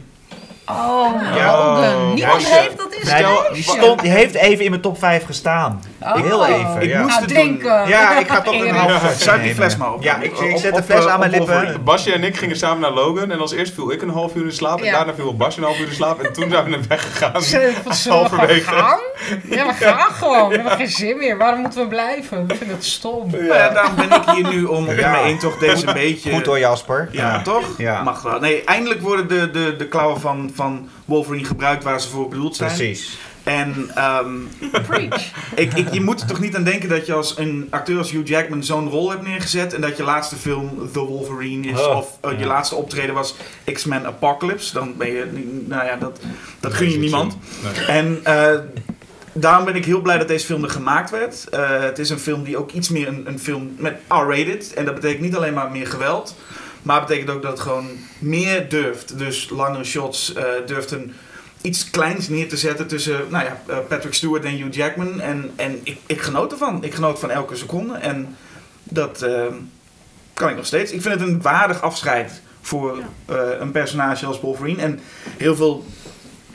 Oh, 0.70 1.22
Ja. 1.36 1.58
Logan. 1.58 2.14
Niemand 2.14 2.42
ja. 2.42 2.48
heeft 2.48 2.78
dat 2.78 2.94
is 3.02 3.12
Nee, 3.12 3.24
het 3.26 3.54
die, 3.54 3.64
stond, 3.64 4.02
die 4.02 4.12
heeft 4.12 4.34
even 4.36 4.64
in 4.64 4.70
mijn 4.70 4.82
top 4.82 5.00
5 5.00 5.26
gestaan. 5.26 5.84
Oh. 6.02 6.16
Heel 6.16 6.46
even. 6.46 6.82
Ik 6.82 6.90
ja. 6.90 7.02
moest 7.02 7.10
Nou, 7.20 7.26
het 7.26 7.34
drinken. 7.34 7.88
Ja, 7.88 8.20
ik 8.20 8.28
ga 8.28 8.42
toch 8.52 8.54
een 8.62 8.76
half 8.76 9.02
doen. 9.02 9.12
Zuip 9.12 9.36
die 9.36 9.38
nemen. 9.38 9.56
fles 9.56 9.78
maar 9.78 9.94
op. 9.94 10.04
Ja, 10.04 10.16
ik, 10.16 10.38
ik 10.40 10.54
Op- 10.54 10.60
zet 10.60 10.76
de 10.76 10.84
fles 10.84 11.06
eh, 11.06 11.12
aan 11.14 11.20
mijn 11.20 11.32
lippen. 11.32 11.84
Basje 11.84 12.14
en 12.14 12.24
ik 12.24 12.38
gingen 12.38 12.58
samen 12.58 12.80
naar 12.80 12.92
Logan 12.92 13.32
en 13.32 13.40
als 13.40 13.54
eerst 13.54 13.74
viel 13.74 13.92
ik 13.92 14.02
een 14.02 14.10
half 14.10 14.36
uur 14.36 14.46
in 14.46 14.52
slaap 14.54 14.80
en 14.80 14.86
Ja. 14.86 14.92
daarna 14.92 15.14
viel 15.14 15.36
Basje 15.36 15.60
een 15.60 15.66
half 15.66 15.80
uur 15.80 15.88
in 15.88 15.94
slaap 15.96 16.22
en 16.22 16.34
toen 16.34 16.50
zijn 16.50 16.64
we 16.64 16.70
naar 16.70 16.80
weggegaan. 16.88 17.42
Zullen 17.42 17.74
we 17.84 17.94
zullen 17.94 18.20
we 18.24 18.30
gewoon 18.30 18.40
Halverwege. 18.46 18.70
gaan? 18.74 19.00
Ja, 19.50 19.66
we 19.66 19.74
gaan 19.74 20.12
gewoon. 20.14 20.50
We 20.50 20.56
hebben 20.56 20.72
geen 20.72 20.88
zin 20.88 21.18
meer. 21.18 21.38
Waarom 21.38 21.60
moeten 21.62 21.82
we 21.82 21.88
blijven? 21.88 22.44
Ik 22.48 22.56
vind 22.58 22.72
het 22.72 22.86
stom. 22.86 23.30
Nou 23.32 23.46
ja, 23.46 23.70
daarom 23.70 23.96
ben 23.96 24.12
ik 24.12 24.30
hier 24.36 24.48
nu 24.54 24.64
om 24.64 24.88
op 24.88 24.96
Ja. 24.96 25.02
nummer 25.02 25.22
1 25.22 25.38
toch 25.40 25.58
deze 25.58 25.88
een 25.88 25.94
beetje... 25.94 26.32
Goed 26.34 26.46
door 26.46 26.60
Jasper. 26.60 27.10
Ja, 27.12 27.42
toch? 27.42 27.66
Ja. 27.78 28.02
Mag 28.04 28.22
wel. 28.22 28.40
Nee, 28.40 28.64
eindelijk 28.64 29.02
worden 29.02 29.28
de, 29.28 29.52
de, 29.52 29.76
de 29.76 29.88
klauwen 29.88 30.20
van, 30.22 30.52
van 30.60 30.90
Wolverine 31.06 31.46
gebruikt 31.46 31.84
waar 31.84 32.02
ze 32.02 32.10
voor 32.10 32.30
bedoeld 32.30 32.56
zijn. 32.56 32.76
Precies. 32.76 33.18
En 33.44 33.92
ehm, 33.96 34.34
Preach. 34.88 35.32
ik, 35.56 35.74
ik, 35.74 35.94
je 35.94 36.02
moet 36.02 36.22
er 36.22 36.28
toch 36.28 36.40
niet 36.40 36.56
aan 36.56 36.64
denken 36.64 36.90
dat 36.90 37.06
je 37.06 37.14
als 37.14 37.38
een 37.38 37.68
acteur 37.70 37.98
als 37.98 38.12
Hugh 38.12 38.28
Jackman 38.28 38.64
zo'n 38.64 38.90
rol 38.90 39.10
hebt 39.10 39.28
neergezet. 39.28 39.74
En 39.74 39.82
dat 39.82 39.98
je 39.98 40.04
laatste 40.04 40.36
film 40.36 40.90
The 40.92 41.00
Wolverine 41.00 41.68
is. 41.68 41.80
Oh, 41.80 41.98
of 41.98 42.18
eh, 42.22 42.40
je 42.40 42.46
laatste 42.46 42.76
optreden 42.76 43.16
was 43.16 43.36
X-Men 43.74 44.06
Apocalypse. 44.06 44.74
Dan 44.74 44.98
ben 44.98 45.12
je, 45.12 45.26
nou 45.68 45.86
ja, 45.86 45.96
dat, 45.96 46.20
dat 46.60 46.74
gun 46.74 46.92
je 46.92 46.98
niemand. 46.98 47.38
Nee. 47.64 47.86
En 47.86 48.20
eh, 48.24 48.60
daarom 49.34 49.66
ben 49.66 49.76
ik 49.76 49.86
heel 49.86 50.02
blij 50.02 50.18
dat 50.18 50.28
deze 50.28 50.46
film 50.46 50.64
er 50.64 50.70
gemaakt 50.70 51.10
werd. 51.10 51.50
Eh, 51.50 51.80
het 51.80 52.00
is 52.00 52.10
een 52.10 52.20
film 52.20 52.44
die 52.44 52.58
ook 52.58 52.72
iets 52.72 52.90
meer 52.90 53.08
een, 53.08 53.28
een 53.28 53.40
film 53.40 53.76
met 53.78 53.96
R-rated. 54.08 54.74
En 54.74 54.86
dat 54.86 54.96
betekent 54.96 55.22
niet 55.22 55.36
alleen 55.36 55.54
maar 55.54 55.72
meer 55.72 55.88
geweld. 55.88 56.36
Maar 56.90 57.02
betekent 57.02 57.30
ook 57.30 57.42
dat 57.42 57.52
het 57.52 57.60
gewoon 57.60 57.88
meer 58.20 58.70
durft. 58.70 59.18
Dus 59.18 59.50
langere 59.50 59.84
shots 59.84 60.34
eh, 60.34 60.44
durft 60.66 60.92
een 60.92 61.14
iets 61.62 61.90
kleins 61.90 62.30
neer 62.30 62.50
te 62.50 62.58
zetten 62.58 62.88
tussen 62.88 63.22
nou 63.30 63.44
ja, 63.44 63.62
eh, 63.68 63.78
Patrick 63.88 64.14
Stewart 64.14 64.44
en 64.44 64.58
Hugh 64.58 64.74
Jackman. 64.76 65.22
En, 65.22 65.52
en 65.56 65.80
ik, 65.84 65.98
ik 66.06 66.22
genoot 66.22 66.52
ervan. 66.52 66.84
Ik 66.84 66.94
genoot 66.94 67.20
van 67.20 67.32
elke 67.32 67.56
seconde. 67.56 67.94
En 67.94 68.38
dat 68.84 69.22
eh, 69.22 69.46
kan 70.34 70.50
ik 70.50 70.56
nog 70.56 70.66
steeds. 70.66 70.92
Ik 70.92 71.02
vind 71.02 71.20
het 71.20 71.30
een 71.30 71.42
waardig 71.42 71.82
afscheid 71.82 72.42
voor 72.62 72.98
een 73.60 73.72
personage 73.72 74.26
als 74.26 74.42
Wolverine. 74.42 74.82
En 74.82 75.00
heel 75.38 75.56
veel 75.56 75.86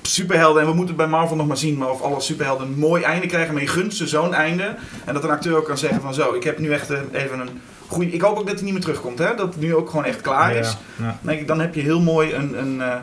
superhelden, 0.03 0.63
en 0.63 0.69
we 0.69 0.75
moeten 0.75 0.95
het 0.97 1.05
bij 1.05 1.19
Marvel 1.19 1.37
nog 1.37 1.47
maar 1.47 1.57
zien, 1.57 1.77
maar 1.79 1.91
of 1.91 2.03
alle 2.03 2.21
superhelden 2.21 2.67
een 2.67 2.79
mooi 2.79 3.03
einde 3.03 3.27
krijgen, 3.27 3.55
maar 3.55 3.63
je 3.63 3.69
gunt 3.69 3.95
ze 3.95 4.07
zo'n 4.07 4.35
einde. 4.35 4.77
En 5.05 5.15
dat 5.15 5.25
een 5.25 5.31
acteur 5.31 5.57
ook 5.57 5.65
kan 5.65 5.79
zeggen 5.79 6.01
van 6.01 6.15
zo, 6.15 6.33
ik 6.33 6.45
heb 6.45 6.59
nu 6.59 6.73
echt 6.73 6.91
even 7.13 7.41
een 7.41 7.61
goede... 7.87 8.11
Ik 8.11 8.21
hoop 8.21 8.39
ook 8.39 8.47
dat 8.47 8.55
hij 8.55 8.65
niet 8.65 8.73
meer 8.73 8.83
terugkomt, 8.83 9.19
hè? 9.19 9.35
dat 9.35 9.47
het 9.47 9.61
nu 9.61 9.75
ook 9.75 9.91
gewoon 9.91 10.05
echt 10.05 10.21
klaar 10.21 10.57
is. 10.57 10.77
Dan 10.97 11.17
denk 11.21 11.41
ik, 11.41 11.47
dan 11.47 11.61
heb 11.61 11.75
je 11.75 11.81
heel 11.81 12.01
mooi 12.01 12.35
een... 12.35 12.59
een 12.59 12.81
eh, 12.81 12.97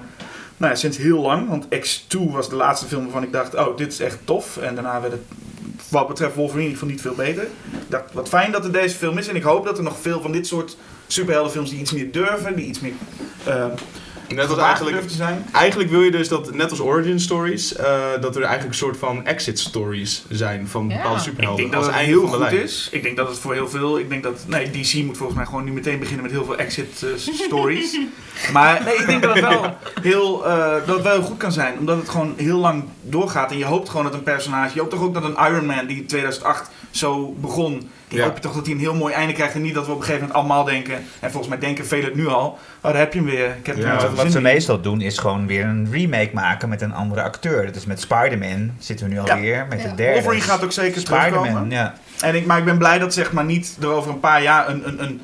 nou 0.57 0.73
ja, 0.73 0.79
sinds 0.79 0.97
heel 0.97 1.21
lang, 1.21 1.49
want 1.49 1.65
X2 1.65 2.31
was 2.31 2.49
de 2.49 2.55
laatste 2.55 2.87
film 2.87 3.03
waarvan 3.03 3.23
ik 3.23 3.31
dacht, 3.31 3.55
oh, 3.55 3.77
dit 3.77 3.93
is 3.93 3.99
echt 3.99 4.17
tof. 4.23 4.57
En 4.57 4.75
daarna 4.75 5.01
werd 5.01 5.13
het, 5.13 5.21
wat 5.89 6.07
betreft 6.07 6.35
Wolverine, 6.35 6.69
geval 6.69 6.87
niet 6.87 7.01
veel 7.01 7.15
beter. 7.15 7.43
Ik 7.43 7.49
dacht, 7.87 8.13
wat 8.13 8.29
fijn 8.29 8.51
dat 8.51 8.65
er 8.65 8.71
deze 8.71 8.95
film 8.95 9.17
is. 9.17 9.27
En 9.27 9.35
ik 9.35 9.43
hoop 9.43 9.65
dat 9.65 9.77
er 9.77 9.83
nog 9.83 9.99
veel 9.99 10.21
van 10.21 10.31
dit 10.31 10.47
soort 10.47 10.77
superheldenfilms 11.07 11.69
die 11.69 11.79
iets 11.79 11.91
meer 11.91 12.11
durven, 12.11 12.55
die 12.55 12.65
iets 12.65 12.79
meer... 12.79 12.93
eh 13.43 13.65
Net 14.35 14.49
als 14.49 14.57
eigenlijk, 14.59 15.07
te 15.07 15.13
zijn. 15.13 15.45
eigenlijk 15.51 15.89
wil 15.89 16.01
je 16.01 16.11
dus 16.11 16.27
dat, 16.27 16.53
net 16.53 16.69
als 16.69 16.79
origin 16.79 17.19
stories, 17.19 17.75
eh, 17.75 17.85
dat 18.21 18.35
er 18.35 18.41
eigenlijk 18.41 18.71
een 18.73 18.77
soort 18.79 18.97
van 18.97 19.25
exit 19.25 19.59
stories 19.59 20.23
zijn 20.29 20.67
van 20.67 20.89
Ja. 20.89 20.95
bepaalde 20.95 21.17
Ik 21.17 21.23
superhelden. 21.23 21.61
denk 21.61 21.73
dat 21.73 21.85
het 21.85 21.95
heel 21.95 22.27
goed 22.27 22.39
lijn. 22.39 22.61
is. 22.61 22.87
Ik 22.91 23.03
denk 23.03 23.17
dat 23.17 23.27
het 23.29 23.39
voor 23.39 23.53
heel 23.53 23.69
veel. 23.69 23.99
Ik 23.99 24.09
denk 24.09 24.23
dat. 24.23 24.43
Nee, 24.47 24.69
DC 24.71 24.93
moet 25.05 25.17
volgens 25.17 25.37
mij 25.37 25.45
gewoon 25.45 25.63
nu 25.63 25.71
meteen 25.71 25.99
beginnen 25.99 26.23
met 26.23 26.31
heel 26.31 26.45
veel 26.45 26.57
exit 26.57 27.03
eh, 27.03 27.09
stories. 27.45 27.97
maar 28.53 28.81
nee, 28.85 28.95
ik 28.95 29.05
denk 29.05 29.21
dat 29.21 29.33
het 29.35 29.43
wel 29.47 29.75
heel, 30.01 30.45
eh, 30.47 30.73
dat 30.85 30.95
het 30.95 31.01
wel 31.03 31.13
heel 31.13 31.21
goed 31.21 31.37
kan 31.37 31.51
zijn. 31.51 31.77
Omdat 31.79 31.97
het 31.97 32.09
gewoon 32.09 32.33
heel 32.37 32.57
lang 32.57 32.83
doorgaat. 33.01 33.51
En 33.51 33.57
je 33.57 33.65
hoopt 33.65 33.89
gewoon 33.89 34.05
dat 34.05 34.13
een 34.13 34.23
personage. 34.23 34.73
Je 34.73 34.79
hoopt 34.79 34.91
toch 34.91 35.01
ook 35.03 35.13
dat 35.13 35.23
een 35.23 35.37
Iron 35.51 35.65
Man 35.65 35.85
die 35.87 35.97
in 35.97 36.05
2008 36.05 36.69
zo 36.91 37.35
begon. 37.39 37.89
Die 38.07 38.19
Ja. 38.19 38.25
hoop 38.25 38.35
je 38.35 38.41
toch 38.41 38.53
dat 38.53 38.65
hij 38.65 38.73
een 38.75 38.79
heel 38.81 38.93
mooi 38.95 39.13
einde 39.13 39.33
krijgt. 39.33 39.53
En 39.53 39.61
niet 39.61 39.73
dat 39.73 39.85
we 39.85 39.91
op 39.91 39.97
een 39.97 40.03
gegeven 40.03 40.27
moment 40.27 40.39
allemaal 40.39 40.63
denken. 40.63 40.93
En 41.19 41.29
volgens 41.31 41.47
mij 41.47 41.59
denken 41.59 41.85
velen 41.85 42.05
het 42.05 42.15
nu 42.15 42.27
al. 42.27 42.45
Oh, 42.45 42.57
daar 42.91 42.97
heb 42.97 43.13
je 43.13 43.19
hem 43.19 43.27
weer. 43.29 43.55
Ik 43.59 43.65
heb 43.65 43.77
Ja, 43.77 43.91
niet 43.93 44.01
Wat, 44.23 44.31
ze 44.31 44.41
meestal 44.41 44.81
doen 44.81 45.01
is 45.01 45.17
gewoon 45.17 45.47
weer 45.47 45.63
een 45.65 45.87
remake 45.91 46.29
maken 46.33 46.69
met 46.69 46.81
een 46.81 46.93
andere 46.93 47.21
acteur. 47.23 47.65
Dat 47.65 47.75
is 47.75 47.85
met 47.85 47.99
Spider-Man 48.01 48.71
zitten 48.79 49.05
we 49.07 49.13
nu 49.13 49.21
Ja. 49.21 49.33
alweer. 49.33 49.65
Met 49.69 49.81
Ja. 49.81 49.89
de 49.89 49.95
derde. 49.95 50.13
Wolverine 50.13 50.41
gaat 50.43 50.63
ook 50.63 50.71
zeker 50.71 51.03
terugkomen. 51.03 51.33
Spider-Man, 51.39 51.69
ja. 51.69 51.93
En 52.21 52.35
ik, 52.35 52.45
maar 52.45 52.57
ik 52.57 52.65
ben 52.65 52.77
blij 52.77 52.99
dat 52.99 53.13
zeg 53.13 53.31
maar 53.31 53.45
niet 53.45 53.77
er 53.81 53.87
over 53.87 54.11
een 54.11 54.19
paar 54.19 54.41
jaar 54.41 54.69
een, 54.69 54.87
een, 54.87 55.03
een 55.03 55.21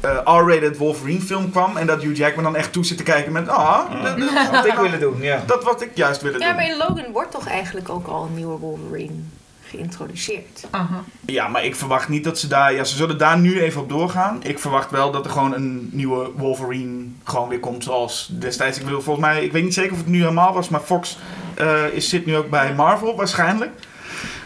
eh, 0.00 0.10
R-rated 0.24 0.76
Wolverine 0.76 1.20
film 1.20 1.50
kwam. 1.50 1.76
En 1.76 1.86
dat 1.86 2.02
Hugh 2.02 2.16
Jackman 2.16 2.44
dan 2.44 2.56
echt 2.56 2.72
toe 2.72 2.84
zit 2.84 2.96
te 2.96 3.02
kijken 3.02 3.32
met... 3.32 3.48
Ah, 3.48 3.78
dat- 4.02 4.18
dat- 4.18 4.50
Wat 4.50 4.66
ik 4.66 4.74
willen 4.74 5.00
doen, 5.00 5.16
ja. 5.20 5.42
dat 5.46 5.64
wat 5.64 5.82
ik 5.82 5.90
juist 5.94 6.22
wilde 6.22 6.38
Ja, 6.38 6.46
doen. 6.46 6.54
maar 6.56 6.64
in 6.70 6.76
Logan 6.76 7.12
wordt 7.12 7.30
toch 7.30 7.48
eigenlijk 7.48 7.88
ook 7.88 8.06
al 8.06 8.24
een 8.24 8.34
nieuwe 8.34 8.58
Wolverine 8.58 9.12
geïntroduceerd. 9.68 10.66
Aha. 10.70 11.04
Ja, 11.26 11.48
maar 11.48 11.64
ik 11.64 11.76
verwacht 11.76 12.08
niet 12.08 12.24
dat 12.24 12.38
ze 12.38 12.48
daar... 12.48 12.74
Ja, 12.74 12.84
ze 12.84 12.96
zullen 12.96 13.18
daar 13.18 13.38
nu 13.38 13.60
even 13.60 13.80
op 13.80 13.88
doorgaan. 13.88 14.40
Ik 14.42 14.58
verwacht 14.58 14.90
wel 14.90 15.10
dat 15.10 15.24
er 15.24 15.30
gewoon 15.30 15.54
een 15.54 15.88
nieuwe 15.92 16.30
Wolverine 16.36 17.04
gewoon 17.24 17.48
weer 17.48 17.60
komt 17.60 17.84
zoals 17.84 18.28
destijds. 18.32 18.78
Ik 18.78 18.84
bedoel, 18.84 19.00
volgens 19.00 19.26
mij... 19.26 19.44
Ik 19.44 19.52
weet 19.52 19.64
niet 19.64 19.74
zeker 19.74 19.92
of 19.92 19.98
het 19.98 20.06
nu 20.06 20.18
helemaal 20.20 20.52
was, 20.52 20.68
maar 20.68 20.80
Fox 20.80 21.18
eh, 21.54 21.84
is, 21.92 22.08
zit 22.08 22.26
nu 22.26 22.36
ook 22.36 22.50
bij 22.50 22.74
Marvel 22.74 23.16
waarschijnlijk. 23.16 23.70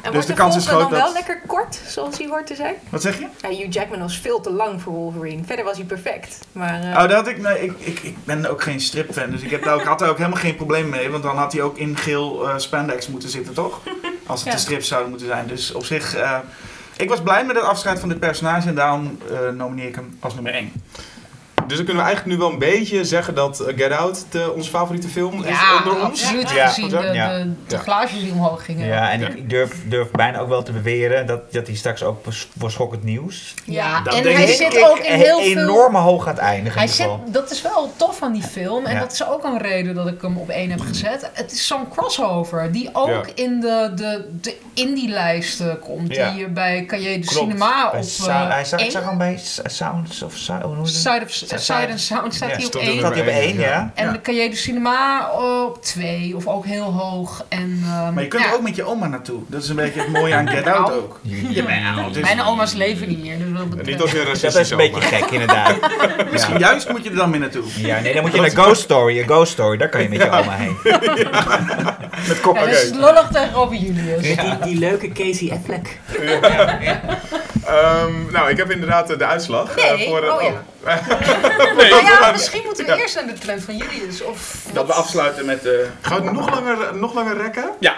En 0.03 0.13
Dus 0.13 0.13
wordt 0.13 0.27
de 0.27 0.33
de 0.33 0.39
kans 0.41 0.57
is 0.57 0.69
volgende 0.69 0.91
dan 0.91 1.01
groot 1.01 1.13
wel 1.15 1.23
dat- 1.23 1.27
lekker 1.29 1.47
kort, 1.47 1.81
zoals 1.87 2.19
hij 2.19 2.27
hoort 2.29 2.47
te 2.47 2.55
zijn? 2.55 2.75
Wat 2.89 3.03
zeg 3.03 3.19
je? 3.19 3.27
Ja, 3.41 3.49
Hugh 3.49 3.73
Jackman 3.73 3.99
was 4.01 4.19
veel 4.19 4.41
te 4.41 4.51
lang 4.51 4.83
voor 4.83 4.93
Wolverine. 4.93 5.45
Verder 5.45 5.65
was 5.65 5.77
hij 5.77 5.87
perfect. 5.87 6.39
Maar, 6.53 6.81
eh, 6.83 6.89
Oh, 6.89 7.01
dat 7.01 7.13
had 7.13 7.29
ik, 7.29 7.39
nee, 7.39 7.63
ik, 7.65 7.73
ik, 7.79 7.99
ik 8.01 8.25
ben 8.25 8.47
ook 8.51 8.63
geen 8.63 8.81
stripfan, 8.81 9.31
dus 9.31 9.41
ik 9.41 9.51
heb 9.51 9.63
daar 9.65 9.75
ook, 9.75 9.83
had 9.85 9.99
daar 9.99 10.09
ook 10.09 10.17
helemaal 10.19 10.39
geen 10.39 10.57
probleem 10.57 10.89
mee. 10.89 11.11
Want 11.11 11.23
dan 11.23 11.37
had 11.37 11.53
hij 11.53 11.63
ook 11.63 11.77
in 11.79 11.97
geel 11.97 12.49
eh, 12.49 12.55
spandex 12.59 13.09
moeten 13.09 13.29
zitten, 13.29 13.55
toch? 13.55 13.81
Als 14.27 14.41
het 14.41 14.49
Ja. 14.49 14.55
de 14.55 14.61
strips 14.61 14.89
zouden 14.89 15.11
moeten 15.11 15.29
zijn. 15.29 15.47
Dus 15.47 15.73
op 15.73 15.85
zich, 15.85 16.15
eh, 16.15 16.39
ik 16.97 17.09
was 17.09 17.23
blij 17.23 17.45
met 17.45 17.57
het 17.57 17.65
afscheid 17.65 18.01
van 18.01 18.09
dit 18.09 18.21
personage 18.21 18.69
en 18.69 18.75
daarom 18.75 19.19
nomineer 19.57 19.89
ik 19.89 19.95
hem 19.95 20.17
als 20.21 20.35
nummer 20.35 20.55
1. 20.55 20.73
Dus 21.67 21.77
dan 21.77 21.87
kunnen 21.87 22.03
we 22.05 22.09
eigenlijk 22.09 22.27
nu 22.27 22.37
wel 22.45 22.53
een 22.53 22.59
beetje 22.59 23.05
zeggen 23.05 23.35
dat 23.35 23.61
eh, 23.61 23.77
Get 23.77 23.93
Out 23.93 24.25
de, 24.31 24.53
onze 24.55 24.71
favoriete 24.71 25.09
film 25.09 25.43
is 25.45 25.49
Ja, 25.49 25.77
onder 25.77 25.93
ons. 25.95 26.05
absoluut. 26.23 26.51
Ja. 26.51 26.67
Gezien 26.67 26.89
de, 26.89 27.11
Ja. 27.13 27.45
de, 27.67 27.79
glaasjes 27.79 28.21
die 28.21 28.33
omhoog 28.33 28.65
gingen. 28.65 28.87
Ja, 28.87 29.11
en 29.11 29.21
Ja. 29.21 29.29
ik 29.29 29.51
durf, 29.51 29.73
durf 29.89 30.11
bijna 30.11 30.39
ook 30.39 30.49
wel 30.49 30.63
te 30.63 30.73
beweren 30.73 31.27
dat, 31.27 31.53
dat 31.53 31.67
hij 31.67 31.77
straks 31.77 32.03
ook 32.03 32.25
voor- 32.59 32.71
schokkend 32.71 33.03
nieuws 33.05 33.55
Ja, 33.65 34.01
Dat 34.03 34.15
en 34.15 34.23
denk 34.23 34.37
hij 34.37 34.47
ik. 34.47 34.55
zit 34.57 34.85
ook 34.85 34.99
in 34.99 35.15
heel 35.15 35.41
veel... 35.43 35.63
enorm 35.63 35.95
hoog 35.95 36.25
gaat 36.25 36.39
eindigen. 36.39 36.79
Hij 36.79 36.89
in 36.89 36.93
ieder 36.93 37.07
zit, 37.07 37.15
geval. 37.17 37.33
dat 37.43 37.51
is 37.51 37.63
wel 37.63 37.93
tof 37.97 38.23
aan 38.23 38.33
die 38.33 38.43
film. 38.43 38.85
En 38.85 38.95
Ja. 38.95 39.01
dat 39.01 39.13
is 39.13 39.27
ook 39.27 39.45
een 39.45 39.59
reden 39.59 39.95
dat 39.95 40.07
ik 40.09 40.23
hem 40.23 40.37
op 40.37 40.49
één 40.49 40.71
heb 40.71 40.81
gezet. 40.81 41.31
Het 41.33 41.53
is 41.53 41.67
zo'n 41.67 41.89
crossover. 41.89 42.73
Die 42.73 42.91
ook 42.93 43.09
Ja. 43.09 43.23
in 43.35 43.61
de, 43.61 43.93
de, 43.95 44.29
de 44.41 44.57
indie-lijsten 44.75 45.79
komt. 45.79 46.15
Ja. 46.15 46.31
Die 46.31 46.41
je 46.41 46.49
bij 46.49 46.85
Cahiers 46.87 47.27
de 47.27 47.33
Klopt. 47.35 47.51
Cinema 47.51 47.91
Bij 47.91 48.01
op 48.01 48.07
eh, 48.29 48.49
hij 48.51 48.65
zag, 48.65 48.81
ik 48.81 48.91
zag 48.91 49.05
hem 49.05 49.19
bij 49.19 49.39
Sounds 49.65 50.23
of. 50.23 50.47
Hoe 50.47 50.59
noem 50.61 50.71
je 50.71 50.77
dat? 50.77 50.89
Side, 50.89 51.21
of, 51.25 51.31
And 51.53 52.01
Sound 52.01 52.35
staat 52.35 52.51
Ja, 52.51 52.57
hij 52.57 52.67
op 52.67 52.75
één. 52.75 52.99
Staat 52.99 53.13
hij 53.13 53.21
op 53.23 53.27
één, 53.29 53.59
ja? 53.59 53.91
En 53.95 54.07
Ja. 54.07 54.13
de 54.13 54.21
Cahiers 54.21 54.51
de 54.51 54.57
Cinema 54.57 55.31
op 55.33 55.83
twee 55.83 56.37
of 56.37 56.47
ook 56.47 56.65
heel 56.67 56.93
hoog. 56.93 57.45
En, 57.49 57.83
ehm, 57.85 58.15
Maar 58.15 58.23
je 58.23 58.29
kunt 58.29 58.43
ja. 58.43 58.49
er 58.49 58.55
ook 58.55 58.63
met 58.63 58.77
je 58.77 58.85
oma 58.85 59.07
naartoe. 59.07 59.41
Dat 59.47 59.63
is 59.63 59.69
een 59.69 59.77
beetje 59.77 60.01
het 60.01 60.09
mooie 60.13 60.35
aan 60.35 60.49
Get 60.49 60.67
Out 60.67 60.93
ook. 60.93 61.21
Jawel. 61.23 62.13
Dus- 62.13 62.23
Mijn 62.23 62.43
oma's 62.43 62.73
leven 62.73 63.09
niet 63.09 63.21
meer. 63.23 63.37
Dus 63.39 63.87
niet 63.87 64.01
als 64.01 64.11
je 64.11 64.21
een 64.21 64.39
Dat 64.41 64.55
is 64.55 64.71
een 64.71 64.77
beetje 64.77 65.01
gek, 65.01 65.31
inderdaad. 65.31 65.75
Misschien 66.33 66.59
juist 66.59 66.89
moet 66.91 67.05
je 67.05 67.11
er 67.11 67.17
dan 67.17 67.31
mee 67.31 67.41
naartoe. 67.41 67.63
ja, 67.77 68.01
nee, 68.01 68.13
dan 68.15 68.23
moet 68.23 68.33
je 68.35 68.41
naar 68.41 68.51
Ghost 68.51 68.81
Story. 68.83 69.19
Een 69.19 69.25
Ghost 69.29 69.53
Story, 69.53 69.77
daar 69.77 69.89
kan 69.89 70.03
je 70.03 70.09
met 70.09 70.19
je 70.23 70.31
oma 70.31 70.53
heen. 70.57 70.77
Met 72.29 72.41
kop. 72.41 72.59
Dat 72.59 72.69
is 72.69 72.91
lullig 72.91 73.29
tegenover 73.33 73.77
Julius. 73.77 74.23
Die, 74.23 74.39
die 74.65 74.79
leuke 74.79 75.09
Casey 75.13 75.51
Affleck. 75.53 75.99
Ehm, 77.67 78.33
nou, 78.33 78.51
ik 78.51 78.57
heb 78.57 78.71
inderdaad 78.71 79.11
eh, 79.11 79.19
de 79.19 79.27
uitslag. 79.27 79.77
eh, 79.77 79.93
Nee, 79.97 80.09
voor, 80.09 80.23
eh, 80.23 80.35
oh 80.35 80.43
ja. 80.43 80.63
Nee, 80.85 81.91
Nou 81.91 82.05
ja, 82.05 82.21
maar- 82.21 82.33
misschien 82.33 82.63
moeten 82.65 82.87
we 82.87 82.97
eerst 83.01 83.15
naar 83.15 83.27
de 83.27 83.33
trend 83.39 83.63
van 83.63 83.77
Julius. 83.77 84.23
Of 84.23 84.57
Dat 84.73 84.87
we 84.87 84.93
afsluiten 84.93 85.45
met... 85.47 85.67
eh 85.67 85.73
Gaan 86.01 86.19
we 86.21 86.25
het 86.25 86.33
nog 86.37 86.51
langer, 86.51 86.97
nog 86.97 87.15
langer 87.15 87.37
rekken? 87.37 87.71
ja. 87.79 87.95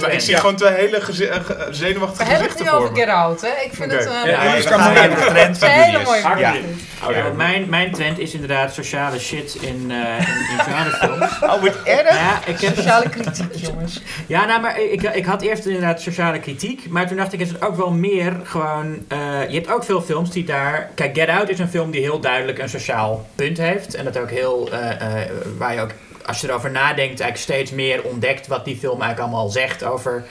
Maar 0.00 0.12
ik 0.12 0.20
zie 0.20 0.30
Ja. 0.34 0.38
gewoon 0.40 0.56
twee 0.56 0.72
hele 0.72 1.00
geze- 1.00 1.28
eh, 1.28 1.44
ge- 1.44 1.66
zenuwachtige 1.70 2.24
we 2.24 2.30
hebben 2.30 2.48
het 2.48 2.56
gezichten 2.58 2.64
nu 2.64 2.70
voor 2.70 2.90
over 2.90 3.10
Out, 3.12 3.40
hè? 3.40 3.48
Ik 3.64 3.70
vind 3.72 3.92
het... 3.92 4.06
eh, 4.06 4.12
Ja, 4.24 4.46
een 4.56 4.62
we 4.62 4.68
gaan 4.68 4.92
naar 4.94 5.08
de 5.10 5.24
trend 5.26 5.58
van 5.58 5.68
hele 5.68 6.02
mooie 6.04 6.20
Ja. 6.20 6.38
ja. 6.38 6.54
Ja, 7.10 7.28
mijn, 7.36 7.68
mijn 7.68 7.92
trend 7.92 8.18
is 8.18 8.32
inderdaad 8.34 8.74
sociale 8.74 9.18
shit 9.18 9.54
in, 9.60 9.90
eh 9.90 10.18
in, 10.18 10.34
in 10.50 10.58
genrefilms. 10.58 11.38
Oh, 11.42 11.62
wat 11.62 11.82
erg. 11.84 12.10
Ja, 12.18 12.40
ik 12.46 12.60
heb, 12.60 12.74
Sociale 12.76 13.08
kritiek, 13.08 13.54
jongens. 13.54 14.02
ja, 14.26 14.44
nou, 14.44 14.60
maar 14.60 14.80
ik, 14.80 15.02
ik 15.02 15.24
had 15.26 15.42
eerst 15.42 15.66
inderdaad 15.66 16.00
sociale 16.00 16.38
kritiek. 16.40 16.88
Maar 16.88 17.06
toen 17.06 17.16
dacht 17.16 17.32
ik, 17.32 17.40
is 17.40 17.48
het 17.48 17.62
ook 17.62 17.76
wel 17.76 17.90
meer 17.90 18.32
gewoon... 18.44 18.98
eh, 19.08 19.18
je 19.48 19.54
hebt 19.54 19.70
ook 19.70 19.84
veel 19.84 20.00
films 20.02 20.30
die 20.30 20.44
daar... 20.44 20.90
Kijk, 20.94 21.16
Get 21.18 21.28
Out 21.28 21.48
is 21.48 21.58
een 21.58 21.68
film 21.68 21.90
die 21.90 22.00
heel 22.00 22.20
duidelijk 22.20 22.58
een 22.58 22.68
sociaal 22.68 23.26
punt 23.34 23.58
heeft. 23.58 23.94
En 23.94 24.04
dat 24.04 24.18
ook 24.18 24.30
heel... 24.30 24.68
eh, 24.72 24.90
eh, 25.22 25.30
waar 25.58 25.74
je 25.74 25.80
ook 25.80 25.90
als 26.26 26.40
je 26.40 26.48
erover 26.48 26.70
nadenkt, 26.70 27.20
eigenlijk 27.20 27.36
steeds 27.36 27.70
meer 27.70 28.02
ontdekt 28.02 28.46
wat 28.46 28.64
die 28.64 28.76
film 28.76 29.00
eigenlijk 29.02 29.20
allemaal 29.20 29.48
zegt 29.48 29.84
over 29.84 30.24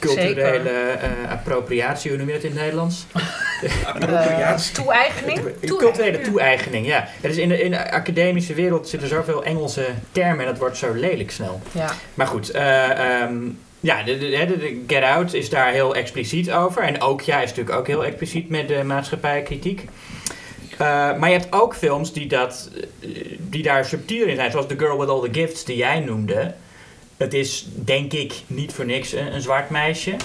culturele 0.00 0.68
eh, 0.70 1.30
appropriatie. 1.30 2.10
Hoe 2.10 2.18
noem 2.18 2.28
je 2.28 2.34
dat 2.34 2.42
in 2.42 2.50
het 2.50 2.60
Nederlands? 2.60 3.06
Appropriatie. 3.94 4.74
Toe-eigening? 4.74 5.40
Culturele 5.78 6.20
toe-eigening, 6.20 6.86
ja. 6.86 7.04
Het 7.20 7.30
is 7.30 7.36
in, 7.36 7.48
de, 7.48 7.62
in 7.62 7.70
de 7.70 7.90
academische 7.92 8.54
wereld 8.54 8.88
zitten 8.88 9.08
zoveel 9.08 9.44
Engelse 9.44 9.84
termen 10.12 10.40
en 10.40 10.46
dat 10.50 10.58
wordt 10.58 10.76
zo 10.76 10.92
lelijk 10.92 11.30
snel. 11.30 11.60
Ja. 11.72 11.90
Maar 12.14 12.26
goed, 12.26 12.50
eh, 12.50 12.90
ehm, 13.22 13.34
ja, 13.80 14.02
de, 14.02 14.18
de, 14.18 14.28
de- 14.46 14.58
de 14.58 14.84
Get 14.86 15.02
Out 15.02 15.32
is 15.34 15.50
daar 15.50 15.70
heel 15.72 15.94
expliciet 15.94 16.52
over. 16.52 16.82
En 16.82 17.00
ook, 17.00 17.20
ja, 17.20 17.40
is 17.42 17.48
natuurlijk 17.48 17.76
ook 17.78 17.86
heel 17.86 18.04
expliciet 18.04 18.48
met 18.48 18.68
de 18.68 18.82
maatschappijkritiek. 18.84 19.84
Eh, 20.78 20.86
maar 21.18 21.30
je 21.30 21.38
hebt 21.38 21.52
ook 21.52 21.74
films 21.76 22.12
die, 22.12 22.26
dat, 22.28 22.70
eh, 23.00 23.08
die 23.38 23.62
daar 23.62 23.84
subtiel 23.84 24.26
in 24.26 24.36
zijn. 24.36 24.50
Zoals 24.50 24.66
The 24.66 24.78
Girl 24.78 24.98
with 24.98 25.08
All 25.08 25.20
the 25.30 25.40
Gifts, 25.40 25.64
die 25.64 25.76
jij 25.76 26.00
noemde. 26.00 26.54
Het 27.16 27.34
is, 27.34 27.66
denk 27.74 28.12
ik, 28.12 28.32
niet 28.46 28.72
voor 28.72 28.84
niks 28.86 29.12
een, 29.12 29.34
een 29.34 29.40
zwart 29.40 29.70
meisje. 29.70 30.16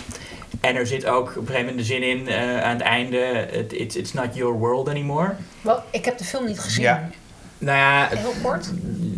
En 0.62 0.76
er 0.76 0.88
zit 0.88 1.06
ook 1.06 1.30
op 1.30 1.36
een 1.36 1.42
gegeven 1.46 1.60
moment 1.66 1.78
de 1.78 1.84
zin 1.84 2.04
in 2.04 2.28
eh, 2.28 2.62
aan 2.64 2.74
het 2.74 2.82
einde... 2.82 3.48
it- 3.52 3.74
it's, 3.74 3.96
it's 3.96 4.14
not 4.14 4.28
your 4.36 4.54
world 4.58 4.90
anymore. 4.90 5.32
Wel, 5.62 5.80
ik 5.92 6.06
heb 6.06 6.18
de 6.18 6.24
film 6.24 6.46
niet 6.46 6.60
gezien. 6.60 6.84
Ja. 6.84 7.10
Nou 7.58 7.78
ja, 7.78 8.08
het, 8.10 8.20
Heel 8.20 8.34
kort. 8.44 8.66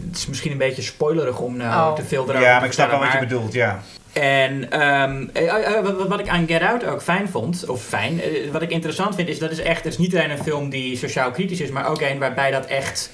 het 0.07 0.17
is 0.17 0.27
misschien 0.27 0.51
een 0.51 0.57
beetje 0.57 0.81
spoilerig 0.81 1.39
om 1.39 1.57
nou 1.57 1.89
Oh. 1.91 1.95
te 1.95 2.03
veel 2.03 2.23
erover 2.23 2.41
Ja, 2.41 2.51
te 2.53 2.57
maar 2.59 2.65
ik 2.67 2.73
snap 2.73 2.89
wel 2.89 2.99
wat 2.99 3.11
je 3.11 3.19
bedoelt, 3.19 3.53
ja. 3.53 3.81
En 4.15 4.71
ehm, 4.71 5.27
eh, 5.33 5.53
eh, 5.53 5.77
eh, 5.77 6.07
wat, 6.07 6.19
ik 6.19 6.27
aan 6.27 6.47
Get 6.47 6.61
Out 6.61 6.85
ook 6.85 7.01
fijn 7.01 7.29
vond, 7.29 7.65
of 7.67 7.83
fijn, 7.83 8.21
wat 8.51 8.61
ik 8.61 8.69
interessant 8.69 9.15
vind, 9.15 9.29
is 9.29 9.39
dat 9.39 9.51
is 9.51 9.59
echt, 9.59 9.83
het 9.83 9.93
is 9.93 9.97
niet 9.97 10.15
alleen 10.15 10.31
een 10.31 10.43
film 10.43 10.69
die 10.69 10.97
sociaal 10.97 11.31
kritisch 11.31 11.59
is, 11.59 11.69
maar 11.69 11.89
ook 11.89 12.01
een 12.01 12.19
waarbij 12.19 12.51
dat 12.51 12.65
echt 12.65 13.11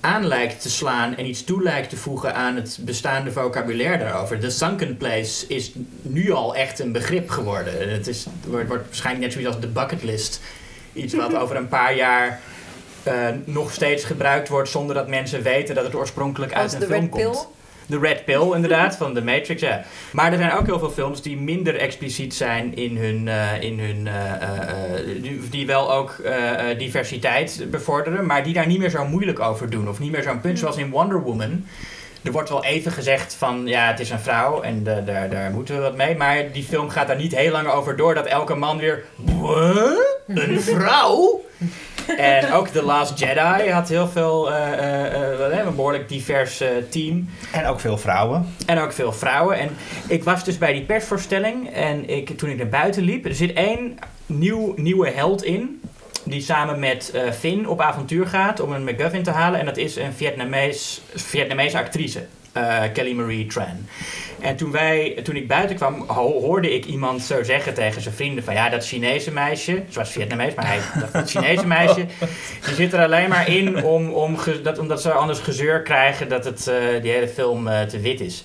aan 0.00 0.26
lijkt 0.26 0.62
te 0.62 0.70
slaan 0.70 1.16
en 1.16 1.26
iets 1.26 1.44
toe 1.44 1.62
lijkt 1.62 1.90
te 1.90 1.96
voegen 1.96 2.34
aan 2.34 2.56
het 2.56 2.78
bestaande 2.80 3.32
vocabulaire 3.32 3.98
daarover. 3.98 4.38
The 4.38 4.50
sunken 4.50 4.96
place 4.96 5.46
is 5.46 5.72
nu 6.02 6.32
al 6.32 6.56
echt 6.56 6.78
een 6.78 6.92
begrip 6.92 7.30
geworden. 7.30 7.90
Het 7.90 8.06
is, 8.06 8.26
wordt, 8.46 8.68
wordt 8.68 8.84
waarschijnlijk 8.84 9.24
net 9.24 9.32
zoiets 9.32 9.54
als 9.54 9.60
de 9.60 9.72
bucket 9.72 10.02
list. 10.02 10.40
Iets 10.92 11.14
wat 11.14 11.34
over 11.42 11.56
een 11.56 11.68
paar 11.68 11.96
jaar 11.96 12.40
nog 13.44 13.72
steeds 13.72 14.04
gebruikt 14.04 14.48
wordt 14.48 14.68
zonder 14.68 14.94
dat 14.94 15.08
mensen 15.08 15.42
weten 15.42 15.74
dat 15.74 15.84
het 15.84 15.94
oorspronkelijk 15.94 16.52
uit 16.52 16.64
Als 16.64 16.82
een 16.82 16.88
film 16.88 17.08
komt. 17.08 17.22
Pill. 17.22 17.57
De 17.88 17.98
Red 17.98 18.24
Pill, 18.24 18.52
inderdaad, 18.54 18.96
van 18.96 19.14
The 19.14 19.22
Matrix, 19.22 19.60
ja. 19.62 19.84
Maar 20.12 20.32
er 20.32 20.38
zijn 20.38 20.52
ook 20.52 20.66
heel 20.66 20.78
veel 20.78 20.90
films 20.90 21.22
die 21.22 21.36
minder 21.36 21.76
expliciet 21.76 22.34
zijn 22.34 22.76
in 22.76 22.96
hun... 22.96 23.28
eh, 23.28 23.62
in 23.62 23.78
hun 23.80 24.06
eh, 24.06 24.32
eh, 24.32 24.58
eh, 24.58 25.22
die, 25.22 25.48
die 25.50 25.66
wel 25.66 25.92
ook 25.92 26.16
diversiteit 26.78 27.66
bevorderen, 27.70 28.26
maar 28.26 28.44
die 28.44 28.52
daar 28.54 28.66
niet 28.66 28.78
meer 28.78 28.90
zo 28.90 29.04
moeilijk 29.04 29.40
over 29.40 29.70
doen. 29.70 29.88
Of 29.88 29.98
niet 29.98 30.12
meer 30.12 30.22
zo'n 30.22 30.40
punt 30.40 30.58
zoals 30.58 30.76
in 30.76 30.90
Wonder 30.90 31.20
Woman. 31.22 31.66
Er 32.22 32.32
wordt 32.32 32.48
wel 32.48 32.64
even 32.64 32.92
gezegd 32.92 33.34
van, 33.34 33.66
ja, 33.66 33.86
het 33.86 34.00
is 34.00 34.10
een 34.10 34.18
vrouw 34.20 34.60
en 34.62 34.82
de- 34.84 35.02
daar, 35.04 35.30
daar 35.30 35.50
moeten 35.50 35.74
we 35.74 35.80
wat 35.80 35.96
mee. 35.96 36.16
Maar 36.16 36.52
die 36.52 36.62
film 36.64 36.88
gaat 36.88 37.06
daar 37.06 37.16
niet 37.16 37.36
heel 37.36 37.52
lang 37.52 37.68
over 37.68 37.96
door 37.96 38.14
dat 38.14 38.26
elke 38.26 38.54
man 38.54 38.78
weer... 38.78 39.04
Een 40.26 40.60
vrouw? 40.60 41.44
En 42.16 42.52
ook 42.52 42.68
The 42.68 42.82
Last 42.82 43.18
Jedi 43.18 43.70
had 43.70 43.88
heel 43.88 44.08
veel, 44.08 44.52
eh, 44.52 44.72
eh, 44.72 45.52
eh, 45.52 45.66
een 45.66 45.74
behoorlijk 45.74 46.08
divers 46.08 46.62
team. 46.88 47.28
En 47.52 47.66
ook 47.66 47.80
veel 47.80 47.98
vrouwen. 47.98 48.46
En 48.66 48.78
ook 48.78 48.92
veel 48.92 49.12
vrouwen. 49.12 49.58
En 49.58 49.70
ik 50.08 50.24
was 50.24 50.44
dus 50.44 50.58
bij 50.58 50.72
die 50.72 50.84
persvoorstelling. 50.84 51.70
En 51.70 52.08
ik, 52.08 52.38
toen 52.38 52.50
ik 52.50 52.56
naar 52.56 52.68
buiten 52.68 53.02
liep, 53.02 53.24
er 53.24 53.34
zit 53.34 53.52
één 53.52 53.98
nieuw, 54.26 54.72
nieuwe 54.76 55.10
held 55.10 55.44
in. 55.44 55.80
Die 56.24 56.40
samen 56.40 56.78
met 56.78 57.10
eh, 57.10 57.30
Finn 57.30 57.68
op 57.68 57.80
avontuur 57.80 58.26
gaat 58.26 58.60
om 58.60 58.72
een 58.72 58.84
McGuffin 58.84 59.22
te 59.22 59.30
halen. 59.30 59.60
En 59.60 59.66
dat 59.66 59.76
is 59.76 59.96
een 59.96 60.12
Vietnamees, 60.12 61.00
Vietnamese 61.14 61.78
actrice. 61.78 62.26
Kelly 62.92 63.12
Marie 63.12 63.46
Tran. 63.46 63.86
En 64.40 64.56
toen, 64.56 64.70
wij, 64.70 65.20
toen 65.22 65.36
ik 65.36 65.48
buiten 65.48 65.76
kwam, 65.76 66.04
ho- 66.06 66.40
hoorde 66.40 66.74
ik 66.74 66.84
iemand 66.84 67.22
zo 67.22 67.42
zeggen 67.42 67.74
tegen 67.74 68.02
zijn 68.02 68.14
vrienden: 68.14 68.44
van 68.44 68.54
ja, 68.54 68.68
dat 68.68 68.86
Chinese 68.86 69.30
meisje, 69.32 69.82
ze 69.90 69.98
was 69.98 70.10
Vietnamees, 70.10 70.54
maar 70.54 70.66
hij 70.66 70.80
dacht 71.00 71.12
dat 71.12 71.30
Chinese 71.30 71.66
meisje, 71.76 72.06
die 72.66 72.74
zit 72.74 72.92
er 72.92 73.02
alleen 73.02 73.28
maar 73.28 73.48
in 73.48 73.84
om, 73.84 74.10
om 74.10 74.36
ge- 74.36 74.60
dat, 74.62 74.78
omdat 74.78 75.02
ze 75.02 75.12
anders 75.12 75.38
gezeur 75.38 75.82
krijgen 75.82 76.28
dat 76.28 76.44
het, 76.44 76.66
eh, 76.68 77.02
die 77.02 77.10
hele 77.10 77.28
film 77.28 77.68
eh, 77.68 77.80
te 77.82 78.00
wit 78.00 78.20
is. 78.20 78.44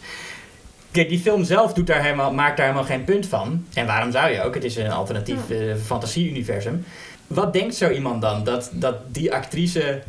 Kijk, 0.91 1.09
die 1.09 1.19
film 1.19 1.43
zelf 1.43 1.73
doet 1.73 1.87
daar 1.87 2.01
helemaal, 2.03 2.33
maakt 2.33 2.57
daar 2.57 2.65
helemaal 2.65 2.87
geen 2.87 3.03
punt 3.03 3.27
van. 3.27 3.65
En 3.73 3.85
waarom 3.85 4.11
zou 4.11 4.31
je 4.31 4.43
ook? 4.43 4.53
Het 4.53 4.63
is 4.63 4.75
een 4.75 4.91
alternatief 4.91 5.49
eh, 5.49 5.57
fantasie-universum. 5.85 6.85
Wat 7.27 7.53
denkt 7.53 7.75
zo 7.75 7.89
iemand 7.89 8.21
dan? 8.21 8.43
Dat, 8.43 8.69
dat 8.73 8.95
die 9.07 9.33
actrice 9.33 10.01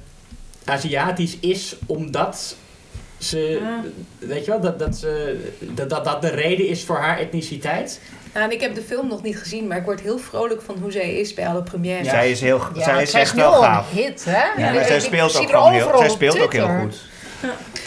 Aziatisch 0.65 1.39
is 1.41 1.77
omdat 1.87 2.57
ze... 3.25 3.61
Weet 4.19 4.45
je 4.45 4.51
wel? 4.51 4.61
Dat 4.61 4.79
dat, 4.79 4.97
ze, 4.97 5.41
dat, 5.61 5.91
dat 5.91 6.05
dat 6.05 6.23
de 6.23 6.29
reden 6.31 6.67
is 6.69 6.85
voor 6.85 6.97
haar 6.97 7.19
etniciteit? 7.19 8.01
Nou, 8.35 8.47
en 8.47 8.53
ik 8.53 8.61
heb 8.61 8.75
de 8.75 8.83
film 8.83 9.09
nog 9.09 9.23
niet 9.23 9.37
gezien, 9.39 9.67
maar 9.67 9.77
ik 9.79 9.85
word 9.85 10.01
heel 10.01 10.19
vrolijk 10.19 10.63
van 10.63 10.77
hoe 10.83 10.93
zij 10.93 11.15
is 11.15 11.35
bij 11.35 11.47
alle 11.47 11.63
premières. 11.63 12.09
Zij 12.09 12.31
is, 12.31 12.41
heel, 12.41 12.61
Ja, 12.75 12.83
zij 12.85 13.03
is 13.03 13.11
zij 13.11 13.21
echt 13.21 13.35
nu 13.35 13.41
wel 13.41 13.55
al 13.55 13.63
gaaf. 13.63 13.91
een 13.91 13.97
hit, 13.97 14.25
hè? 14.25 14.33
Ja, 14.63 14.73
maar 14.73 14.81
Ik- 14.81 14.87
zij 14.87 15.01
speelt 15.01 15.37
ook 15.37 15.71
heel, 15.71 15.99
zij 15.99 16.09
speelt 16.09 16.41
ook 16.41 16.53
heel 16.53 16.69
goed. 16.81 16.97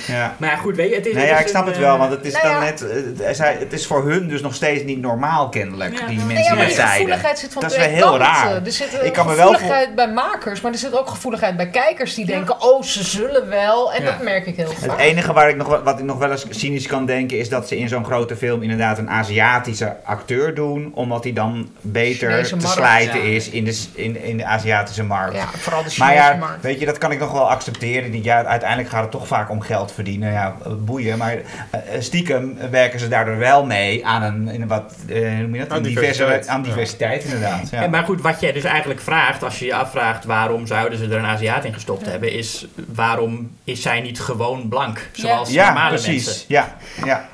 Ja. 0.08 0.36
Maar 0.38 0.50
ja, 0.50 0.56
goed, 0.56 0.76
weet 0.76 0.90
je, 0.90 0.96
het 0.96 1.06
is... 1.06 1.14
Nee, 1.14 1.22
het 1.24 1.32
ja, 1.32 1.40
ik 1.40 1.48
snap 1.48 1.66
een, 1.66 1.72
het 1.72 1.78
wel, 1.82 1.94
eh, 1.94 2.00
want 2.00 2.12
het 2.12 2.26
is 2.26 2.34
nou 2.34 2.44
dan 2.46 2.54
ja. 2.54 2.60
net, 2.60 2.86
eh, 3.22 3.34
zij, 3.34 3.56
het 3.60 3.74
is 3.74 3.88
voor 3.88 4.10
hun 4.10 4.28
dus 4.28 4.42
nog 4.42 4.56
steeds 4.56 4.84
niet 4.84 5.02
normaal 5.02 5.50
kennelijk, 5.50 6.00
Ja. 6.00 6.06
die 6.08 6.18
Nee, 6.18 6.26
mensen 6.26 6.44
ja, 6.44 6.54
maar 6.56 6.66
die 6.68 6.76
gevoeligheid 6.76 7.40
zit 7.40 7.54
van 7.54 7.62
Dat 7.62 7.72
is 7.72 7.78
wel 7.78 7.88
heel 7.88 8.02
kanten. 8.04 8.20
raar. 8.20 8.62
Er 8.66 8.72
zit 8.72 9.00
Ik 9.04 9.14
kan 9.14 9.26
me 9.26 9.36
wel 9.36 9.48
gevoeligheid 9.48 9.96
bij 9.96 10.08
makers, 10.12 10.62
maar 10.62 10.72
er 10.72 10.78
zit 10.78 10.98
ook 11.00 11.10
gevoeligheid 11.10 11.58
bij 11.58 11.70
kijkers 11.70 12.14
die 12.14 12.26
denken, 12.26 12.62
oh, 12.62 12.84
ze 12.84 13.04
zullen 13.04 13.50
wel. 13.50 13.94
En 13.94 14.04
Ja. 14.04 14.12
dat 14.12 14.22
merk 14.22 14.46
ik 14.46 14.56
heel 14.56 14.70
Het 14.70 14.86
vaak. 14.86 15.00
enige 15.00 15.34
waar 15.34 15.50
ik 15.50 15.56
nog, 15.56 15.82
wat 15.84 16.00
ik 16.00 16.06
nog 16.06 16.18
wel 16.18 16.32
eens 16.32 16.46
cynisch 16.50 16.88
kan 16.88 17.06
denken 17.06 17.38
is 17.40 17.50
dat 17.50 17.68
ze 17.68 17.78
in 17.78 17.88
zo'n 17.88 18.06
grote 18.06 18.36
film 18.36 18.62
inderdaad 18.62 18.98
een 18.98 19.10
Aziatische 19.10 19.96
acteur 20.04 20.54
doen, 20.56 20.92
omdat 20.94 21.24
hij 21.24 21.34
dan 21.34 21.70
beter 21.82 22.30
Chinese 22.32 22.50
te 22.50 22.56
markt. 22.56 22.72
slijten 22.78 23.20
Ja. 23.30 23.36
is 23.36 23.50
in 23.50 23.64
de, 23.64 23.84
in, 23.94 24.24
in 24.24 24.38
de 24.38 24.46
Aziatische 24.46 25.04
markt. 25.04 25.36
Ja, 25.36 25.46
vooral 25.58 25.84
de 25.84 25.94
Maar 25.98 26.08
Chinese 26.10 26.32
ja, 26.32 26.38
markt. 26.40 26.62
weet 26.62 26.80
je, 26.80 26.86
dat 26.86 26.98
kan 26.98 27.12
ik 27.12 27.20
nog 27.20 27.32
wel 27.32 27.50
accepteren. 27.50 28.12
Die- 28.12 28.24
Ja, 28.24 28.44
uiteindelijk 28.46 28.90
gaat 28.90 29.02
het 29.02 29.12
toch 29.12 29.28
vaak 29.28 29.47
om 29.50 29.62
geld 29.62 29.92
verdienen. 29.92 30.32
Ja, 30.32 30.56
eh, 30.66 30.72
boeien. 30.80 31.18
Maar 31.18 31.38
eh, 31.70 31.80
stiekem 32.00 32.58
werken 32.72 33.00
ze 33.00 33.08
daardoor 33.08 33.38
wel 33.38 33.66
mee 33.66 34.06
aan 34.06 34.22
een, 34.24 34.48
in 34.48 34.62
een 34.62 34.68
wat, 34.68 34.96
eh, 35.08 35.20
hoe 35.20 35.30
noem 35.30 35.54
je 35.54 35.60
dat? 35.60 35.72
Aan 35.72 35.78
Een 35.78 35.84
diversiteit. 35.84 36.28
diverse- 36.30 36.50
aan 36.52 36.62
diversiteit, 36.62 37.24
inderdaad. 37.24 37.70
Ja. 37.70 37.82
En 37.84 37.90
maar 37.90 38.04
goed, 38.04 38.22
wat 38.22 38.40
jij 38.40 38.52
dus 38.52 38.64
eigenlijk 38.64 39.00
vraagt, 39.02 39.44
als 39.44 39.60
je 39.60 39.66
je 39.66 39.76
afvraagt 39.76 40.26
waarom 40.26 40.68
zouden 40.68 40.98
ze 40.98 41.06
er 41.06 41.18
een 41.18 41.26
Aziat 41.26 41.66
in 41.66 41.74
gestopt 41.74 42.06
hebben, 42.06 42.32
is 42.32 42.68
waarom 42.94 43.52
is 43.64 43.82
zij 43.82 44.02
niet 44.02 44.20
gewoon 44.20 44.68
blank, 44.70 45.10
zoals 45.12 45.50
ja, 45.52 45.66
normale 45.66 45.90
precies. 45.90 46.26
mensen. 46.26 46.46
Ja, 46.48 46.76
ja. 47.06 47.06
ja. 47.06 47.26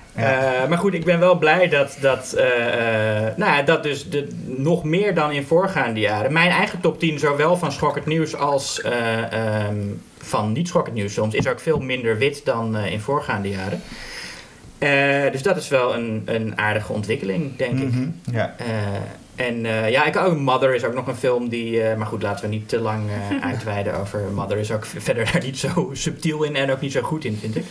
Eh, 0.62 0.70
maar 0.70 0.78
goed, 0.78 0.94
ik 0.94 1.06
ben 1.06 1.20
wel 1.20 1.38
blij 1.38 1.70
dat, 1.70 1.98
dat, 2.02 2.34
eh, 2.34 3.28
eh, 3.28 3.38
nou 3.38 3.56
ja, 3.56 3.62
dat 3.62 3.84
dus 3.84 4.10
de, 4.10 4.28
nog 4.46 4.84
meer 4.84 5.16
dan 5.16 5.32
in 5.32 5.46
voorgaande 5.46 6.00
jaren. 6.00 6.34
Mijn 6.34 6.50
eigen 6.52 6.80
top 6.82 7.00
10, 7.00 7.20
zowel 7.20 7.58
van 7.58 7.72
Schokkend 7.72 8.06
Nieuws 8.06 8.36
als 8.36 8.82
eh, 8.82 9.32
ehm, 9.34 9.78
van 10.24 10.52
niet 10.52 10.68
Schokkend 10.68 10.96
Nieuws 10.96 11.14
soms, 11.14 11.34
is 11.34 11.48
ook 11.48 11.60
veel 11.60 11.80
minder 11.80 12.18
wit 12.18 12.46
dan 12.46 12.76
eh, 12.76 12.92
in 12.92 13.00
voorgaande 13.00 13.50
jaren. 13.50 13.82
Eh, 14.78 15.32
dus 15.32 15.42
dat 15.42 15.58
is 15.58 15.68
wel 15.68 15.96
een, 15.96 16.22
een 16.26 16.58
aardige 16.58 16.94
ontwikkeling, 16.94 17.56
denk 17.56 17.80
ik. 17.80 17.92
Mhm, 17.92 18.10
ja. 18.32 18.56
Eh, 18.58 18.66
en 19.36 19.62
ja, 19.92 20.06
ik 20.06 20.18
ook 20.18 20.38
Mother 20.38 20.76
is 20.76 20.84
ook 20.84 20.94
nog 20.94 21.08
een 21.08 21.16
film 21.16 21.50
die. 21.50 21.82
maar 21.98 22.08
goed, 22.08 22.22
laten 22.22 22.50
we 22.50 22.56
niet 22.56 22.70
te 22.70 22.80
lang 22.80 23.04
uitweiden 23.52 23.96
over. 23.98 24.20
Mother 24.34 24.58
is 24.58 24.72
ook 24.72 24.86
verder 24.86 25.32
daar 25.32 25.44
niet 25.44 25.58
zo 25.58 25.90
subtiel 25.94 26.44
in 26.44 26.56
en 26.56 26.72
ook 26.72 26.82
niet 26.82 26.92
zo 26.92 27.02
goed 27.02 27.26
in, 27.26 27.38
vind 27.38 27.56
ik. 27.56 27.66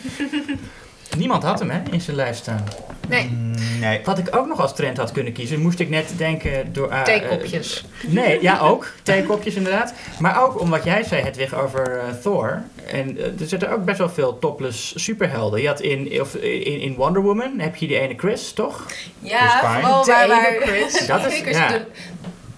Niemand 1.16 1.42
had 1.42 1.58
hem 1.58 1.70
hè, 1.70 1.80
in 1.90 2.00
zijn 2.00 2.16
lijst 2.16 2.40
staan. 2.40 2.64
Nee, 3.08 3.24
Mm, 3.24 3.54
nee. 3.80 4.00
Wat 4.04 4.18
ik 4.18 4.36
ook 4.36 4.46
nog 4.46 4.60
als 4.60 4.74
trend 4.74 4.96
had 4.96 5.12
kunnen 5.12 5.32
kiezen, 5.32 5.60
moest 5.60 5.78
ik 5.80 5.88
net 5.88 6.12
denken 6.16 6.72
door. 6.72 6.90
ah, 6.90 7.02
theekopjes. 7.02 7.84
eh, 8.06 8.08
nee, 8.12 8.42
ja 8.42 8.58
ook. 8.58 8.92
Theekopjes 9.02 9.54
inderdaad. 9.54 9.92
Maar 10.18 10.42
ook 10.42 10.60
om 10.60 10.70
wat 10.70 10.84
jij 10.84 11.02
zei, 11.04 11.22
Hedwig, 11.22 11.54
over 11.54 11.98
eh, 11.98 12.04
Thor. 12.22 12.62
En 12.86 13.18
eh, 13.18 13.24
er 13.40 13.46
zitten 13.46 13.70
ook 13.70 13.84
best 13.84 13.98
wel 13.98 14.08
veel 14.10 14.38
topless 14.38 14.92
superhelden. 15.02 15.60
Je 15.62 15.66
had 15.68 15.80
in, 15.80 16.20
of, 16.20 16.34
in, 16.34 16.80
in 16.80 16.94
Wonder 16.94 17.22
Woman 17.22 17.58
heb 17.58 17.76
je 17.76 17.86
die 17.86 17.98
ene 17.98 18.14
Chris, 18.16 18.52
toch? 18.52 18.86
Ja, 19.18 19.48
Chris 19.58 19.70
vooral 19.80 20.04
De 20.04 20.10
waar, 20.28 20.56
Chris. 20.60 21.06
Dat 21.06 21.26
is- 21.32 21.40
ja. 21.56 21.68
de- 21.68 21.84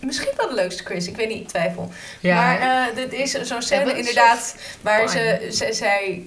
misschien 0.01 0.33
wel 0.37 0.49
de 0.49 0.55
leukste 0.55 0.85
Chris, 0.85 1.09
ik 1.09 1.17
weet 1.17 1.29
niet, 1.29 1.41
ik 1.41 1.49
twijfel. 1.49 1.91
Ja, 2.21 2.35
Maar 2.35 2.59
eh 2.89 2.97
dit 2.97 3.13
is 3.13 3.31
zo'n 3.33 3.63
scène 3.63 3.97
inderdaad 3.97 4.57
waar 4.81 5.09
ze, 5.09 5.49
ze, 5.53 5.69
zij 5.73 6.23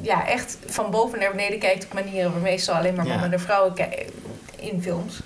ja, 0.00 0.26
echt 0.28 0.58
van 0.66 0.90
boven 0.90 1.18
naar 1.18 1.30
beneden 1.30 1.58
kijkt 1.58 1.84
op 1.84 1.92
manieren 1.92 2.32
waar 2.32 2.40
meestal 2.40 2.74
alleen 2.74 2.94
maar 2.94 3.06
Ja. 3.06 3.12
mannen 3.12 3.32
en 3.32 3.40
vrouwen 3.40 3.74
ki- 3.74 4.06
in 4.56 4.82
films. 4.82 5.20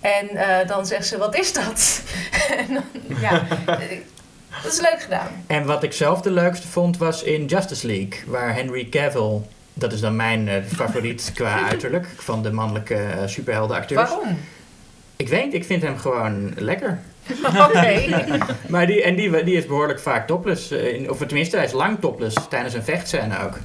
En 0.00 0.28
eh, 0.28 0.68
dan 0.68 0.86
zegt 0.86 1.06
ze, 1.06 1.18
wat 1.18 1.36
is 1.38 1.52
dat? 1.52 2.02
en 2.58 2.66
dan, 2.74 3.18
ja, 3.20 3.42
dat 4.62 4.72
is 4.72 4.80
leuk 4.80 5.02
gedaan. 5.02 5.28
En 5.46 5.64
wat 5.66 5.82
ik 5.82 5.92
zelf 5.92 6.20
de 6.20 6.30
leukste 6.30 6.68
vond 6.68 6.98
was 6.98 7.22
in 7.22 7.44
Justice 7.46 7.86
League, 7.86 8.18
waar 8.26 8.54
Henry 8.54 8.88
Cavill, 8.88 9.40
dat 9.74 9.92
is 9.92 10.00
dan 10.00 10.16
mijn 10.16 10.48
eh, 10.48 10.56
favoriet 10.74 11.30
qua 11.34 11.68
uiterlijk 11.68 12.06
van 12.16 12.42
de 12.42 12.52
mannelijke 12.52 12.94
eh, 12.94 13.26
superheldenacteurs. 13.26 14.08
waarom? 14.10 14.38
Ik 15.16 15.28
weet, 15.28 15.44
niet, 15.44 15.54
ik 15.54 15.64
vind 15.64 15.82
hem 15.82 15.98
gewoon 15.98 16.52
lekker. 16.56 17.00
Oké. 17.44 18.02
Maar 18.68 18.86
die, 18.86 19.02
en 19.02 19.14
die, 19.16 19.44
die 19.44 19.56
is 19.56 19.66
behoorlijk 19.66 20.00
vaak 20.00 20.26
topless, 20.26 20.70
in, 20.70 21.10
of 21.10 21.18
tenminste 21.18 21.56
hij 21.56 21.64
is 21.64 21.72
lang 21.72 22.00
topless 22.00 22.36
tijdens 22.48 22.74
een 22.74 22.82
vechtscène 22.82 23.42
ook. 23.44 23.58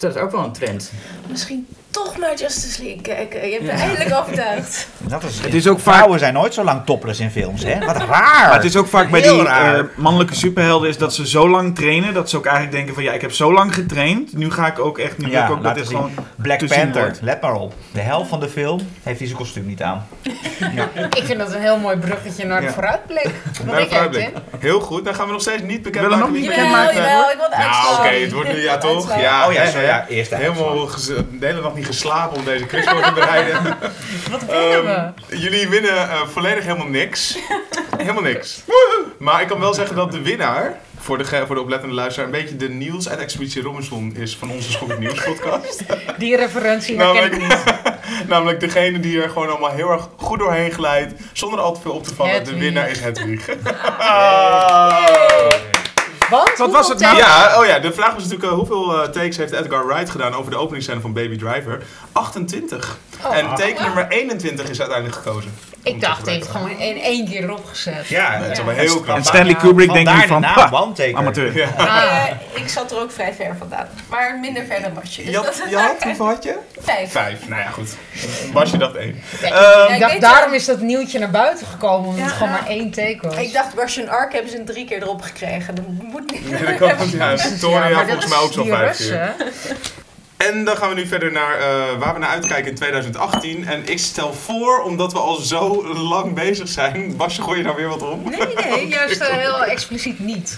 Dat 0.00 0.14
is 0.14 0.20
ook 0.20 0.30
wel 0.30 0.44
een 0.44 0.52
trend. 0.52 0.92
Misschien 1.28 1.66
toch 1.90 2.18
maar 2.18 2.34
Justice 2.34 2.82
League 2.82 3.02
kijken. 3.02 3.46
Je 3.46 3.52
hebt 3.52 3.64
me 3.64 3.70
eindelijk 3.70 4.14
overtuigd. 4.14 4.88
Dat 4.98 5.22
is, 5.22 5.38
Het 5.40 5.54
is 5.54 5.66
ook 5.68 5.80
vaak- 5.80 5.94
Vrouwen 5.94 6.18
zijn 6.18 6.34
nooit 6.34 6.54
zo 6.54 6.64
lang 6.64 6.82
topless 6.84 7.20
in 7.20 7.30
films, 7.30 7.62
hè? 7.64 7.78
Wat 7.86 7.96
raar! 7.96 8.08
Maar 8.08 8.54
het 8.54 8.64
is 8.64 8.76
ook 8.76 8.86
vaak 8.86 9.10
bij 9.10 9.20
Heel 9.20 9.38
die 9.38 9.46
eh, 9.48 9.80
mannelijke 9.96 10.34
superhelden 10.34 10.88
is 10.88 10.98
dat 10.98 11.14
ze 11.14 11.26
zo 11.28 11.48
lang 11.48 11.74
trainen 11.74 12.14
dat 12.14 12.30
ze 12.30 12.36
ook 12.36 12.44
eigenlijk 12.46 12.76
denken 12.76 12.94
van 12.94 13.02
ja, 13.02 13.12
ik 13.12 13.20
heb 13.20 13.32
zo 13.32 13.52
lang 13.52 13.74
getraind. 13.74 14.32
Nu 14.36 14.50
ga 14.50 14.66
ik 14.66 14.78
ook 14.78 14.98
echt, 14.98 15.18
nu 15.18 15.30
wil 15.30 15.42
ik 15.42 15.50
ook 15.50 15.62
dat 15.62 15.74
dit 15.74 15.86
gewoon 15.86 16.10
Black 16.36 16.58
Panther, 16.58 17.02
wordt. 17.02 17.18
let 17.22 17.40
maar 17.40 17.54
op. 17.54 17.74
De 17.92 18.00
helft 18.00 18.28
van 18.28 18.40
de 18.40 18.48
film 18.48 18.80
heeft 19.02 19.18
hij 19.18 19.26
zijn 19.28 19.38
kostuum 19.38 19.66
niet 19.66 19.82
aan. 19.82 20.06
Ik 21.20 21.22
vind 21.24 21.38
dat 21.38 21.52
een 21.54 21.60
heel 21.60 21.78
mooi 21.78 21.96
bruggetje 21.96 22.44
naar 22.46 22.60
de 22.60 22.66
Ja. 22.66 22.72
vooruitblik. 22.72 23.24
Wat 23.64 23.76
denk 23.76 23.78
jij, 23.78 23.86
vooruitblik. 23.88 24.24
Tim? 24.24 24.60
Heel 24.60 24.80
goed, 24.80 25.04
dan 25.04 25.14
gaan 25.14 25.26
we 25.26 25.32
nog 25.32 25.40
steeds 25.40 25.62
niet 25.62 25.82
bekend 25.82 26.04
maken 26.08 26.18
nog 26.18 26.30
niet 26.30 26.46
bekend 26.46 26.66
jawel, 26.66 27.30
ik 27.30 27.36
wil 27.36 27.46
het 27.50 27.58
Nou, 27.58 27.98
oké, 27.98 28.08
het 28.08 28.32
wordt 28.32 28.52
nu 28.52 28.62
ja 28.62 28.78
toch? 28.78 29.20
Ja, 29.20 29.46
oh 29.48 29.52
ja, 29.52 29.62
ja, 29.80 30.06
eerste 30.08 30.34
Helemaal 30.34 30.88
de 31.40 31.46
hele 31.46 31.60
nacht 31.60 31.74
niet 31.80 31.88
geslapen 31.88 32.36
om 32.36 32.44
deze 32.44 32.66
quizvraag 32.66 33.06
te 33.06 33.12
bereiden. 33.12 33.62
Wat 34.30 34.44
winnen 34.44 34.84
we? 34.84 34.90
Ehm, 34.90 35.40
jullie 35.40 35.68
winnen 35.68 36.10
eh, 36.10 36.26
volledig 36.26 36.64
helemaal 36.64 36.86
niks. 36.86 37.38
helemaal 37.96 38.22
niks. 38.22 38.62
Maar 39.18 39.40
ik 39.42 39.48
kan 39.48 39.60
wel 39.60 39.74
zeggen 39.74 39.96
dat 39.96 40.12
de 40.12 40.22
winnaar, 40.22 40.78
voor 40.98 41.18
de, 41.18 41.24
voor 41.46 41.54
de 41.54 41.60
oplettende 41.60 41.94
luisteraar, 41.94 42.28
een 42.28 42.40
beetje 42.40 42.56
de 42.56 42.68
Niels 42.68 43.08
uit 43.08 43.18
Expeditie 43.18 43.62
Robinson 43.62 44.16
is 44.16 44.36
van 44.36 44.50
onze 44.50 44.70
Schok 44.70 44.88
het 44.88 44.98
Nieuws 44.98 45.24
podcast. 45.24 45.84
Die 46.18 46.36
referentie 46.36 46.96
herken 46.96 47.32
ik 47.32 47.38
niet. 47.38 47.64
namelijk 48.28 48.60
degene 48.60 49.00
die 49.00 49.22
er 49.22 49.28
gewoon 49.28 49.48
allemaal 49.48 49.70
heel 49.70 49.90
erg 49.90 50.08
goed 50.16 50.38
doorheen 50.38 50.72
glijdt, 50.72 51.12
zonder 51.32 51.60
al 51.60 51.74
te 51.74 51.80
veel 51.80 51.92
op 51.92 52.04
te 52.04 52.14
vallen. 52.14 52.32
Hedwig. 52.32 52.54
De 52.54 52.60
winnaar 52.60 52.90
is 52.90 53.00
Hedwig. 53.00 53.46
Want, 56.30 56.58
Wat 56.58 56.70
was 56.70 56.88
het 56.88 56.98
nou? 56.98 57.16
Ja, 57.16 57.60
oh 57.60 57.66
ja, 57.66 57.78
de 57.78 57.92
vraag 57.92 58.14
was 58.14 58.22
natuurlijk 58.22 58.50
eh, 58.50 58.58
hoeveel 58.58 59.02
eh, 59.02 59.08
takes 59.08 59.36
heeft 59.36 59.52
Edgar 59.52 59.86
Wright 59.86 60.10
gedaan 60.10 60.34
over 60.34 60.50
de 60.50 60.56
openingsscène 60.56 61.00
van 61.00 61.12
Baby 61.12 61.38
Driver? 61.38 61.82
28. 62.12 62.98
Oh. 63.24 63.36
en 63.36 63.48
take 63.54 63.74
nummer 63.82 64.06
21 64.08 64.68
is 64.68 64.80
uiteindelijk 64.80 65.18
gekozen. 65.22 65.54
Ik 65.82 66.00
dacht, 66.00 66.24
hij 66.26 66.34
heeft 66.34 66.48
gewoon 66.48 66.70
in 66.78 67.00
één 67.00 67.28
keer 67.28 67.42
erop 67.42 67.64
gezet. 67.66 68.08
Ja, 68.08 68.32
het 68.32 68.58
is 68.58 68.64
wel 68.64 68.74
heel 68.74 69.00
knap. 69.00 69.16
En 69.16 69.24
Stanley 69.24 69.54
Kubrick 69.54 69.92
denkt 69.92 70.12
nu 70.14 70.26
van, 70.26 70.40
naam, 70.40 70.94
amateur. 71.14 71.56
Ja. 71.56 71.68
Eh, 71.76 72.62
ik 72.62 72.68
zat 72.68 72.90
er 72.90 72.98
ook 73.00 73.12
vrij 73.12 73.32
ver 73.34 73.54
vandaan. 73.58 73.86
Maar 74.08 74.38
minder 74.40 74.64
ver 74.64 74.82
dan 74.82 74.92
Basje. 74.94 75.22
Dus 75.22 75.30
Je 75.30 75.36
had, 75.36 75.44
dat 75.44 75.70
je 75.70 75.76
had, 75.76 76.02
hoeveel 76.02 76.26
had 76.26 76.42
je? 76.44 76.56
Vijf. 76.80 77.10
Vijf. 77.10 77.48
Nou 77.48 77.60
ja, 77.60 77.68
goed. 77.68 77.88
Basje 78.52 78.76
dacht 78.76 78.94
één. 78.94 79.22
Ja, 79.40 79.48
Ehm, 79.48 79.52
Ja, 79.54 79.86
ik 79.88 79.94
ik 79.94 80.00
dacht, 80.00 80.12
weet 80.12 80.20
daarom 80.20 80.52
is 80.54 80.64
dat 80.64 80.80
nieuwtje 80.80 81.18
naar 81.18 81.30
buiten 81.30 81.66
gekomen, 81.66 82.08
omdat 82.08 82.18
Ja, 82.18 82.24
het 82.24 82.32
gewoon 82.34 82.52
ja. 82.52 82.60
maar 82.60 82.68
één 82.70 82.90
take 82.90 83.18
was. 83.22 83.36
Ik 83.36 83.52
dacht, 83.52 83.74
Russian 83.76 84.08
Ark 84.08 84.32
hebben 84.32 84.50
ze 84.50 84.58
een 84.58 84.64
drie 84.64 84.84
keer 84.84 85.02
erop 85.02 85.22
gekregen. 85.22 85.74
Dat 85.74 85.84
moet 86.02 86.30
niet. 86.32 86.50
Nee, 86.50 86.64
dat 86.64 86.76
kan 86.76 86.96
niet. 87.06 87.12
Ja, 87.12 87.38
Victoria 87.38 87.78
maar 87.78 87.90
dat 87.90 88.06
volgens 88.06 88.26
mij 88.28 88.38
ook 88.38 88.52
zo'n 88.52 88.62
die 88.62 88.72
vijf 88.72 88.96
keer. 88.96 89.34
En 90.48 90.64
dan 90.64 90.76
gaan 90.76 90.88
we 90.88 90.94
nu 90.94 91.06
verder 91.06 91.32
naar 91.32 91.58
eh, 91.58 91.98
waar 91.98 92.12
we 92.12 92.18
naar 92.18 92.28
uitkijken 92.28 92.70
in 92.70 92.74
2018. 92.74 93.66
En 93.66 93.86
ik 93.86 93.98
stel 93.98 94.32
voor, 94.32 94.82
omdat 94.82 95.12
we 95.12 95.18
al 95.18 95.36
zo 95.36 95.88
lang 95.98 96.34
bezig 96.34 96.68
zijn. 96.68 97.16
Basje, 97.16 97.42
gooi 97.42 97.58
je 97.58 97.64
nou 97.64 97.76
weer 97.76 97.88
wat 97.88 98.02
om? 98.02 98.22
Nee, 98.30 98.54
nee, 98.70 98.88
juist 98.88 99.20
eh, 99.20 99.36
heel 99.36 99.64
expliciet 99.64 100.18
niet. 100.18 100.54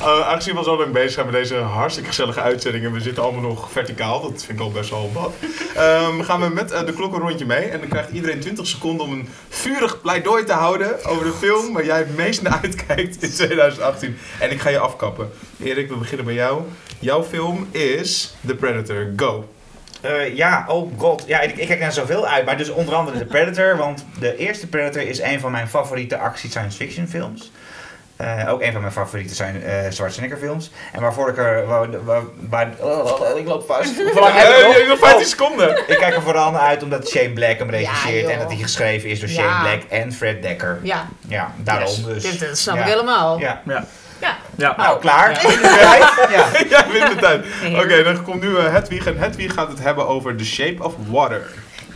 Eh, 0.00 0.28
aangezien 0.28 0.52
we 0.52 0.58
al 0.58 0.64
zo 0.64 0.76
lang 0.76 0.92
bezig 0.92 1.10
zijn 1.10 1.26
met 1.26 1.34
deze 1.34 1.54
hartstikke 1.54 2.08
gezellige 2.08 2.40
uitzending 2.40 2.84
en 2.84 2.92
we 2.92 3.00
zitten 3.00 3.22
allemaal 3.22 3.42
nog 3.42 3.70
verticaal, 3.70 4.20
dat 4.20 4.44
vind 4.44 4.58
ik 4.58 4.64
al 4.64 4.70
best 4.70 4.90
wel 4.90 5.10
wat, 5.12 5.32
ehm, 5.74 6.20
gaan 6.20 6.40
we 6.40 6.48
met 6.48 6.68
de 6.68 6.92
klok 6.92 7.14
een 7.14 7.20
rondje 7.20 7.46
mee. 7.46 7.64
En 7.64 7.80
dan 7.80 7.88
krijgt 7.88 8.10
iedereen 8.10 8.40
20 8.40 8.66
seconden 8.66 9.06
om 9.06 9.12
een 9.12 9.28
vurig 9.48 10.00
pleidooi 10.00 10.44
te 10.44 10.52
houden 10.52 11.04
over 11.04 11.24
de 11.24 11.32
film 11.32 11.72
waar 11.72 11.84
jij 11.84 11.98
het 11.98 12.16
meest 12.16 12.42
naar 12.42 12.60
uitkijkt 12.62 13.22
in 13.22 13.32
2018. 13.32 14.18
En 14.38 14.50
ik 14.50 14.60
ga 14.60 14.68
je 14.68 14.78
afkappen. 14.78 15.30
Erik, 15.62 15.88
we 15.88 15.96
beginnen 15.96 16.26
bij 16.26 16.34
jou. 16.34 16.62
Jouw 16.98 17.24
film 17.24 17.68
is 17.70 18.34
The 18.46 18.54
Predator. 18.54 18.99
Go. 19.16 19.48
Eh, 20.00 20.36
ja, 20.36 20.64
oh 20.68 20.98
god. 20.98 21.24
Ja, 21.26 21.40
ik, 21.40 21.56
ik 21.56 21.66
kijk 21.66 21.80
naar 21.80 21.92
zoveel 21.92 22.26
uit. 22.26 22.44
Maar 22.44 22.56
dus 22.56 22.68
onder 22.68 22.94
andere 22.94 23.18
The 23.18 23.24
Predator. 23.24 23.76
Want 23.76 24.04
de 24.18 24.36
eerste 24.36 24.66
Predator 24.66 25.02
is 25.02 25.20
een 25.20 25.40
van 25.40 25.50
mijn 25.50 25.68
favoriete 25.68 26.18
actie 26.18 26.50
science 26.50 26.76
fiction 26.76 27.06
films. 27.08 27.52
Eh, 28.16 28.48
ook 28.52 28.62
een 28.62 28.72
van 28.72 28.80
mijn 28.80 28.92
favoriete 28.92 29.34
zijn 29.34 29.62
uh, 29.62 29.72
Schwarzenegger 29.88 30.38
films. 30.38 30.70
En 30.92 31.00
waarvoor 31.00 31.28
ik 31.28 31.38
er... 31.38 31.66
Waar, 31.66 32.04
waar, 32.04 32.22
waar- 32.48 32.70
oh, 32.80 33.38
ik 33.38 33.46
loop 33.46 33.66
vast. 33.66 33.98
Ik 33.98 34.14
nog? 34.14 34.26
je 34.34 34.72
hebt 34.76 34.88
nog 34.88 34.98
15 34.98 35.20
Oh, 35.20 35.26
seconden. 35.28 35.78
ik 35.86 35.96
kijk 35.98 36.14
er 36.14 36.22
vooral 36.22 36.50
naar 36.50 36.60
uit 36.60 36.82
omdat 36.82 37.08
Shane 37.08 37.30
Black 37.32 37.58
hem 37.58 37.70
regisseert. 37.70 38.28
en 38.28 38.38
dat 38.38 38.48
hij 38.48 38.56
geschreven 38.60 39.08
is 39.08 39.20
door 39.20 39.28
Ja. 39.28 39.34
Shane 39.34 39.60
Black 39.62 39.90
en 39.90 40.12
Fred 40.12 40.42
Dekker. 40.42 40.78
Ja, 40.82 41.06
Ja, 41.28 41.52
daarom 41.56 41.88
yes. 41.88 42.04
dus. 42.04 42.22
Dit, 42.22 42.40
dat 42.48 42.58
snap 42.58 42.74
ja. 42.76 42.80
ik 42.82 42.88
helemaal. 42.88 43.38
Ja. 43.38 43.62
Ja. 43.66 43.84
Ja. 44.20 44.36
Ja. 44.56 44.74
Nou, 44.76 45.00
klaar. 45.00 45.30
Ja. 45.62 45.96
ja. 46.30 46.46
ja, 46.68 46.86
wint 46.90 47.08
de 47.08 47.16
tijd. 47.20 47.44
Oké, 47.84 48.02
dan 48.02 48.22
komt 48.22 48.42
nu 48.42 48.56
eh, 48.56 48.72
Hedwig. 48.72 49.06
En 49.06 49.18
Hedwig 49.18 49.54
gaat 49.54 49.68
het 49.68 49.82
hebben 49.82 50.08
over 50.08 50.36
The 50.36 50.44
Shape 50.44 50.84
of 50.84 50.94
Water. 51.06 51.42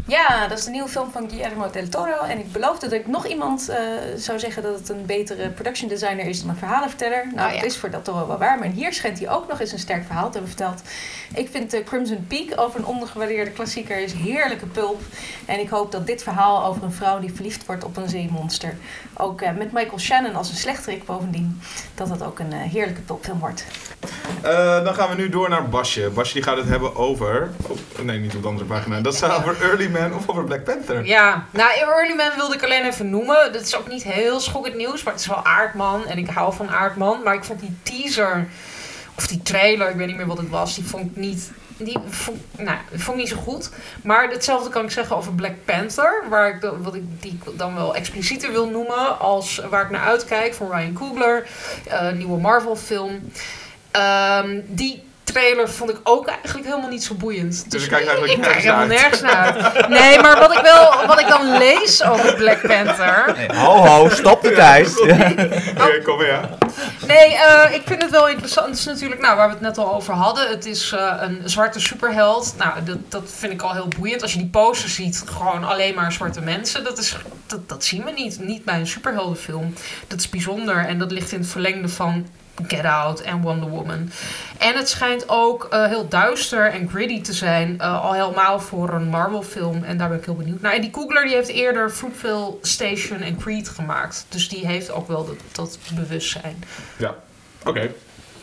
Ja, 0.06 0.48
dat 0.48 0.58
is 0.58 0.64
de 0.64 0.70
nieuwe 0.70 0.88
film 0.88 1.10
van 1.10 1.28
Guillermo 1.28 1.70
del 1.70 1.88
Toro. 1.88 2.20
En 2.22 2.38
ik 2.38 2.52
beloofde 2.52 2.88
dat 2.88 2.98
ik 2.98 3.06
nog 3.06 3.26
iemand 3.26 3.68
eh, 3.68 3.78
zou 4.16 4.38
zeggen 4.38 4.62
dat 4.62 4.78
het 4.78 4.88
een 4.88 5.06
betere 5.06 5.48
production 5.48 5.88
designer 5.88 6.26
is 6.26 6.40
dan 6.40 6.50
een 6.50 6.56
verhalenverteller. 6.56 7.26
Nou, 7.34 7.48
Oh, 7.48 7.54
ja. 7.54 7.60
dat 7.60 7.70
is 7.70 7.76
voor 7.76 7.90
del 7.90 8.02
Toro 8.02 8.26
wel 8.26 8.38
waar. 8.38 8.58
Maar 8.58 8.68
hier 8.68 8.92
schijnt 8.92 9.18
hij 9.18 9.30
ook 9.30 9.48
nog 9.48 9.60
eens 9.60 9.72
een 9.72 9.78
sterk 9.78 10.04
verhaal 10.04 10.30
te 10.30 10.38
hebben 10.38 10.48
verteld. 10.56 10.82
Ik 11.34 11.48
vind 11.50 11.72
eh, 11.72 11.84
Crimson 11.84 12.26
Peak 12.28 12.60
over 12.60 12.78
een 12.80 12.86
ondergewaardeerde 12.86 13.50
klassieker 13.50 13.98
is 13.98 14.12
heerlijke 14.12 14.66
pulp. 14.66 15.00
En 15.44 15.60
ik 15.60 15.68
hoop 15.68 15.92
dat 15.92 16.06
dit 16.06 16.22
verhaal 16.22 16.64
over 16.64 16.82
een 16.82 16.92
vrouw 16.92 17.18
die 17.18 17.32
verliefd 17.34 17.66
wordt 17.66 17.84
op 17.84 17.96
een 17.96 18.08
zeemonster. 18.08 18.76
Ook 19.16 19.40
eh, 19.40 19.52
met 19.56 19.72
Michael 19.72 19.98
Shannon 19.98 20.34
als 20.34 20.50
een 20.50 20.56
slechterik 20.56 21.04
bovendien. 21.04 21.60
Dat 21.94 22.08
dat 22.08 22.22
ook 22.22 22.38
een 22.38 22.52
eh, 22.52 22.58
heerlijke 22.58 23.00
pulpfilm 23.00 23.38
wordt. 23.38 23.64
Eh, 24.42 24.84
dan 24.84 24.94
gaan 24.94 25.08
we 25.08 25.14
nu 25.16 25.28
door 25.28 25.48
naar 25.48 25.68
Basje. 25.68 26.10
Basje 26.14 26.34
die 26.34 26.42
gaat 26.42 26.56
het 26.56 26.68
hebben 26.68 26.96
over... 26.96 27.50
Oh, 27.66 28.04
nee, 28.04 28.18
niet 28.18 28.34
op 28.34 28.42
de 28.42 28.48
andere 28.48 28.66
pagina. 28.66 29.00
Dat 29.00 29.14
staat 29.14 29.38
over 29.38 29.62
Early 29.62 29.92
Man 30.00 30.14
of 30.14 30.28
over 30.28 30.44
Black 30.44 30.64
Panther. 30.64 31.04
Ja, 31.06 31.46
nou, 31.50 31.70
Early 31.78 32.14
Man 32.14 32.30
wilde 32.36 32.54
ik 32.54 32.62
alleen 32.64 32.84
even 32.84 33.10
noemen. 33.10 33.52
Dat 33.52 33.62
is 33.62 33.76
ook 33.76 33.88
niet 33.88 34.02
heel 34.02 34.40
schokkend 34.40 34.76
nieuws, 34.76 35.02
maar 35.02 35.12
het 35.12 35.22
is 35.22 35.28
wel 35.28 35.44
Aardman. 35.44 36.06
En 36.06 36.18
ik 36.18 36.28
hou 36.28 36.54
van 36.54 36.70
Aardman. 36.70 37.22
Maar 37.22 37.34
ik 37.34 37.44
vond 37.44 37.60
die 37.60 37.76
teaser, 37.82 38.48
of 39.16 39.26
die 39.26 39.42
trailer, 39.42 39.90
ik 39.90 39.96
weet 39.96 40.06
niet 40.06 40.16
meer 40.16 40.26
wat 40.26 40.38
het 40.38 40.48
was, 40.48 40.74
die 40.74 40.84
vond 40.84 41.10
ik 41.10 41.16
niet... 41.16 41.50
Die 41.76 41.98
vond, 42.08 42.40
nou, 42.58 42.78
vond 42.94 43.16
niet 43.16 43.28
zo 43.28 43.36
goed. 43.36 43.70
Maar 44.02 44.28
hetzelfde 44.30 44.70
kan 44.70 44.84
ik 44.84 44.90
zeggen 44.90 45.16
over 45.16 45.32
Black 45.32 45.54
Panther. 45.64 46.24
Waar 46.28 46.48
ik 46.48 46.70
wat 46.82 46.94
ik, 46.94 47.02
die 47.20 47.38
ik 47.42 47.58
dan 47.58 47.74
wel 47.74 47.94
explicieter 47.94 48.52
wil 48.52 48.68
noemen. 48.68 49.18
Als 49.18 49.60
waar 49.70 49.84
ik 49.84 49.90
naar 49.90 50.06
uitkijk 50.06 50.54
van 50.54 50.70
Ryan 50.70 50.92
Coogler. 50.92 51.46
eh, 51.88 52.10
nieuwe 52.12 52.40
Marvel 52.40 52.76
film. 52.76 53.30
Ehm, 53.90 54.60
die 54.66 55.02
trailer 55.24 55.70
vond 55.70 55.90
ik 55.90 55.96
ook 56.02 56.26
eigenlijk 56.28 56.66
helemaal 56.66 56.90
niet 56.90 57.04
zo 57.04 57.14
boeiend. 57.14 57.70
Dus 57.70 57.82
je 57.82 57.88
kijkt 57.88 58.06
eigenlijk 58.08 58.36
ik 58.36 58.42
kijk 58.42 58.62
nergens 58.62 58.74
helemaal 58.74 59.00
nergens 59.00 59.20
naar 59.20 59.34
uit. 59.34 59.88
Nee, 59.98 60.20
maar 60.20 60.38
wat 60.38 60.52
ik, 60.52 60.60
wel, 60.60 61.06
wat 61.06 61.20
ik 61.20 61.28
dan 61.28 61.58
lees 61.58 62.02
over 62.02 62.34
Black 62.34 62.60
Panther. 62.66 63.34
Nee, 63.36 63.56
ho, 63.56 63.86
ho, 63.86 64.08
stop 64.08 64.42
de 64.42 64.52
tijd. 64.52 65.00
Oké, 65.00 66.02
kom 66.02 66.22
ja. 66.24 66.48
Nee, 67.06 67.34
eh, 67.34 67.74
ik 67.74 67.82
vind 67.84 68.02
het 68.02 68.10
wel 68.10 68.28
interessant. 68.28 68.66
Het 68.66 68.78
is 68.78 68.84
natuurlijk, 68.84 69.20
nou, 69.20 69.36
waar 69.36 69.46
we 69.46 69.52
het 69.52 69.62
net 69.62 69.78
al 69.78 69.94
over 69.94 70.14
hadden. 70.14 70.48
Het 70.48 70.66
is 70.66 70.92
eh, 70.92 71.14
een 71.20 71.40
zwarte 71.44 71.80
superheld. 71.80 72.54
Nou, 72.58 72.84
dat, 72.84 72.98
dat 73.08 73.22
vind 73.38 73.52
ik 73.52 73.62
al 73.62 73.72
heel 73.72 73.88
boeiend. 73.98 74.22
Als 74.22 74.32
je 74.32 74.38
die 74.38 74.48
poster 74.48 74.88
ziet, 74.88 75.22
gewoon 75.26 75.64
alleen 75.64 75.94
maar 75.94 76.12
zwarte 76.12 76.40
mensen. 76.40 76.84
Dat, 76.84 76.98
is, 76.98 77.16
dat, 77.46 77.68
dat 77.68 77.84
zien 77.84 78.04
we 78.04 78.10
niet. 78.10 78.40
Niet 78.40 78.64
bij 78.64 78.78
een 78.78 78.86
superheldenfilm. 78.86 79.74
Dat 80.06 80.18
is 80.18 80.28
bijzonder. 80.28 80.86
En 80.86 80.98
dat 80.98 81.12
ligt 81.12 81.32
in 81.32 81.40
het 81.40 81.48
verlengde 81.48 81.88
van 81.88 82.26
Get 82.66 82.84
Out 82.84 83.20
en 83.20 83.40
Wonder 83.40 83.68
Woman. 83.68 84.10
En 84.58 84.74
het 84.76 84.88
schijnt 84.88 85.24
ook 85.28 85.64
eh, 85.70 85.86
heel 85.86 86.08
duister 86.08 86.70
en 86.70 86.88
gritty 86.88 87.20
te 87.20 87.32
zijn. 87.32 87.80
eh, 87.80 88.04
al 88.04 88.12
helemaal 88.12 88.60
voor 88.60 88.90
een 88.94 89.08
Marvel-film. 89.08 89.84
En 89.84 89.96
daar 89.98 90.08
ben 90.08 90.18
ik 90.18 90.24
heel 90.24 90.34
benieuwd 90.34 90.60
naar. 90.60 90.72
En 90.72 90.80
die 90.80 90.90
Coogler 90.90 91.24
die 91.24 91.34
heeft 91.34 91.48
eerder 91.48 91.90
Fruitvale 91.90 92.54
Station 92.62 93.20
en 93.20 93.36
Creed 93.36 93.68
gemaakt. 93.68 94.26
Dus 94.28 94.48
die 94.48 94.66
heeft 94.66 94.90
ook 94.90 95.08
wel 95.08 95.36
dat 95.52 95.78
bewustzijn. 95.94 96.64
Ja, 96.96 97.14
oké. 97.64 97.90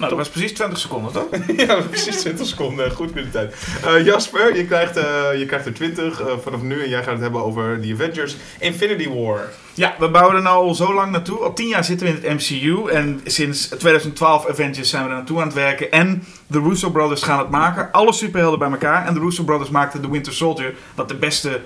Nou, 0.01 0.13
dat 0.13 0.25
was 0.25 0.29
precies 0.29 0.53
20 0.53 0.79
seconden, 0.79 1.11
toch? 1.11 1.27
ja, 1.67 1.81
precies 1.81 2.19
20 2.19 2.47
seconden. 2.47 2.91
Goed 2.91 3.13
de 3.13 3.29
tijd. 3.29 3.55
Eh, 3.85 4.05
Jasper, 4.05 4.55
je 4.55 4.65
krijgt, 4.65 4.97
eh, 4.97 5.03
je 5.37 5.45
krijgt 5.45 5.65
er 5.65 5.73
20 5.73 6.21
eh, 6.21 6.27
vanaf 6.43 6.61
nu. 6.61 6.83
En 6.83 6.89
jij 6.89 7.03
gaat 7.03 7.11
het 7.11 7.21
hebben 7.21 7.43
over 7.43 7.79
The 7.81 7.93
Avengers 7.93 8.35
Infinity 8.59 9.09
War. 9.09 9.49
Ja, 9.73 9.95
we 9.99 10.09
bouwen 10.09 10.35
er 10.35 10.41
nou 10.41 10.67
al 10.67 10.75
zo 10.75 10.93
lang 10.93 11.11
naartoe. 11.11 11.39
Al 11.39 11.53
tien 11.53 11.67
jaar 11.67 11.83
zitten 11.83 12.07
we 12.07 12.13
in 12.13 12.21
het 12.21 12.33
MCU. 12.33 12.89
En 12.89 13.21
sinds 13.25 13.67
2012 13.67 14.49
Avengers 14.49 14.89
zijn 14.89 15.03
we 15.03 15.09
er 15.09 15.15
naartoe 15.15 15.39
aan 15.39 15.45
het 15.45 15.55
werken. 15.55 15.91
En 15.91 16.23
de 16.47 16.59
Russo 16.59 16.89
Brothers 16.89 17.23
gaan 17.23 17.39
het 17.39 17.49
maken. 17.49 17.91
Alle 17.91 18.13
superhelden 18.13 18.59
bij 18.59 18.71
elkaar. 18.71 19.05
En 19.05 19.13
de 19.13 19.19
Russo 19.19 19.43
Brothers 19.43 19.69
maakten 19.69 20.01
The 20.01 20.11
Winter 20.11 20.33
Soldier. 20.33 20.73
Wat 20.95 21.07
de 21.07 21.15
beste 21.15 21.61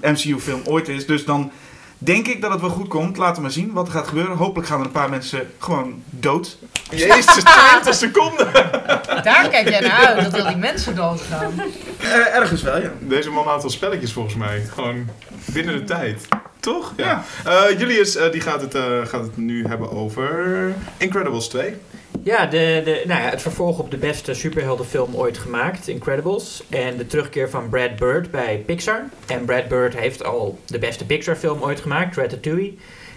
MCU-film 0.00 0.60
ooit 0.64 0.88
is. 0.88 1.06
Dus 1.06 1.24
dan 1.24 1.52
denk 2.04 2.26
ik 2.26 2.40
dat 2.40 2.50
het 2.50 2.60
wel 2.60 2.70
goed 2.70 2.88
komt. 2.88 3.16
Laten 3.16 3.34
we 3.34 3.40
maar 3.40 3.50
zien 3.50 3.72
wat 3.72 3.86
er 3.86 3.92
gaat 3.92 4.08
gebeuren. 4.08 4.36
Hopelijk 4.36 4.68
gaan 4.68 4.80
er 4.80 4.86
een 4.86 4.92
paar 4.92 5.10
mensen 5.10 5.50
gewoon 5.58 6.02
dood. 6.10 6.58
Jezus, 6.90 7.44
20 7.44 7.94
seconden! 7.94 8.52
Daar 9.22 9.48
kijk 9.48 9.68
jij 9.68 9.80
naar 9.80 10.06
uit, 10.06 10.22
dat 10.22 10.32
wil 10.32 10.46
die 10.46 10.56
mensen 10.56 10.94
doodgaan. 10.94 11.52
Eh, 11.98 12.34
ergens 12.36 12.62
wel, 12.62 12.80
ja. 12.80 12.92
Deze 13.00 13.30
man 13.30 13.44
houdt 13.44 13.62
wel 13.62 13.70
spelletjes 13.70 14.12
volgens 14.12 14.34
mij. 14.34 14.66
Gewoon 14.74 15.08
binnen 15.44 15.74
de 15.74 15.84
tijd. 15.84 16.28
Toch? 16.62 16.92
Ja. 16.96 17.24
Eh, 17.44 17.78
Julius 17.78 18.16
eh, 18.16 18.32
die 18.32 18.40
gaat, 18.40 18.60
het, 18.60 18.74
eh, 18.74 18.82
gaat 19.04 19.22
het 19.22 19.36
nu 19.36 19.66
hebben 19.66 19.90
over 19.90 20.74
Incredibles 20.96 21.48
2. 21.48 21.74
Ja, 22.24 22.46
de, 22.46 22.80
de, 22.84 23.02
nou 23.06 23.22
ja, 23.22 23.28
het 23.30 23.42
vervolg 23.42 23.78
op 23.78 23.90
de 23.90 23.96
beste 23.96 24.34
superheldenfilm 24.34 25.14
ooit 25.14 25.38
gemaakt, 25.38 25.88
Incredibles. 25.88 26.62
En 26.68 26.96
de 26.96 27.06
terugkeer 27.06 27.50
van 27.50 27.68
Brad 27.68 27.96
Bird 27.96 28.30
bij 28.30 28.62
Pixar. 28.66 29.02
En 29.26 29.44
Brad 29.44 29.68
Bird 29.68 29.96
heeft 29.96 30.24
al 30.24 30.58
de 30.66 30.78
beste 30.78 31.06
Pixar-film 31.06 31.62
ooit 31.62 31.80
gemaakt, 31.80 32.16
Ratatouille. 32.16 32.72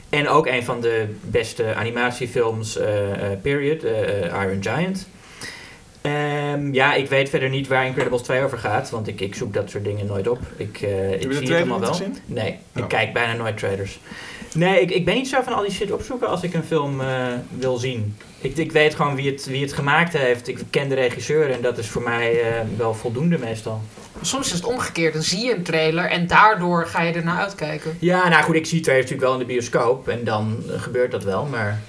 En 0.10 0.27
ook 0.30 0.48
een 0.48 0.64
van 0.64 0.82
de 0.82 1.06
beste 1.22 1.73
animatiefilms, 1.76 2.77
eh, 2.77 3.11
eh, 3.32 3.40
period, 3.41 3.84
eh, 3.84 4.26
Iron 4.26 4.57
Giant. 4.64 5.07
Ehm, 6.02 6.73
ja, 6.73 6.94
ik 6.94 7.10
weet 7.10 7.30
verder 7.30 7.49
niet 7.49 7.68
waar 7.68 7.86
Incredibles 7.86 8.22
2 8.22 8.44
over 8.44 8.57
gaat, 8.57 8.90
want 8.90 9.07
ik, 9.07 9.22
ik 9.22 9.36
zoek 9.36 9.53
dat 9.53 9.69
soort 9.69 9.84
dingen 9.84 10.06
nooit 10.06 10.27
op. 10.27 10.40
Ik, 10.57 10.82
eh, 10.82 11.11
ik 11.11 11.22
zie 11.32 11.41
het 11.41 11.52
allemaal 11.52 11.80
wel. 11.80 11.90
gezien? 11.90 12.18
Nee, 12.26 12.57
ik 12.76 12.82
Oh. 12.84 12.88
kijk 12.88 13.14
bijna 13.14 13.34
nooit 13.34 13.57
trailers. 13.57 13.99
Nee, 14.56 14.82
ik, 14.82 14.91
ik 14.91 15.06
ben 15.06 15.15
niet 15.15 15.27
zo 15.27 15.41
van 15.41 15.53
al 15.53 15.61
die 15.61 15.72
shit 15.72 15.91
opzoeken 15.91 16.27
als 16.27 16.44
ik 16.44 16.53
een 16.53 16.64
film 16.64 17.02
eh, 17.02 17.27
wil 17.57 17.77
zien. 17.77 18.15
Ik, 18.41 18.57
ik 18.57 18.72
weet 18.72 18.95
gewoon 18.95 19.15
wie 19.15 19.32
het, 19.32 19.45
wie 19.45 19.61
het 19.61 19.73
gemaakt 19.73 20.14
heeft. 20.14 20.48
Ik 20.48 20.60
ken 20.69 20.90
de 20.90 20.95
regisseur 20.95 21.52
en 21.52 21.61
dat 21.61 21.77
is 21.77 21.88
voor 21.88 22.02
mij 22.02 22.41
eh, 22.41 22.61
wel 22.77 22.94
voldoende 22.94 23.38
meestal. 23.38 23.82
Soms 24.22 24.48
is 24.48 24.53
het 24.53 24.65
omgekeerd. 24.65 25.14
Dan 25.14 25.23
zie 25.23 25.45
je 25.45 25.56
een 25.56 25.64
trailer 25.64 26.06
en 26.06 26.27
daardoor 26.27 26.88
ga 26.88 27.02
je 27.02 27.14
ernaar 27.14 27.40
uitkijken. 27.40 27.98
Ja, 27.99 28.30
nou 28.30 28.44
goed, 28.44 28.56
ik 28.56 28.65
zie 28.65 28.80
trailers 28.80 29.10
natuurlijk 29.11 29.32
wel 29.32 29.41
in 29.41 29.48
de 29.48 29.53
bioscoop 29.53 30.07
en 30.07 30.23
dan 30.23 30.64
eh, 30.69 30.82
gebeurt 30.82 31.11
dat 31.11 31.23
wel, 31.23 31.45
maar 31.45 31.82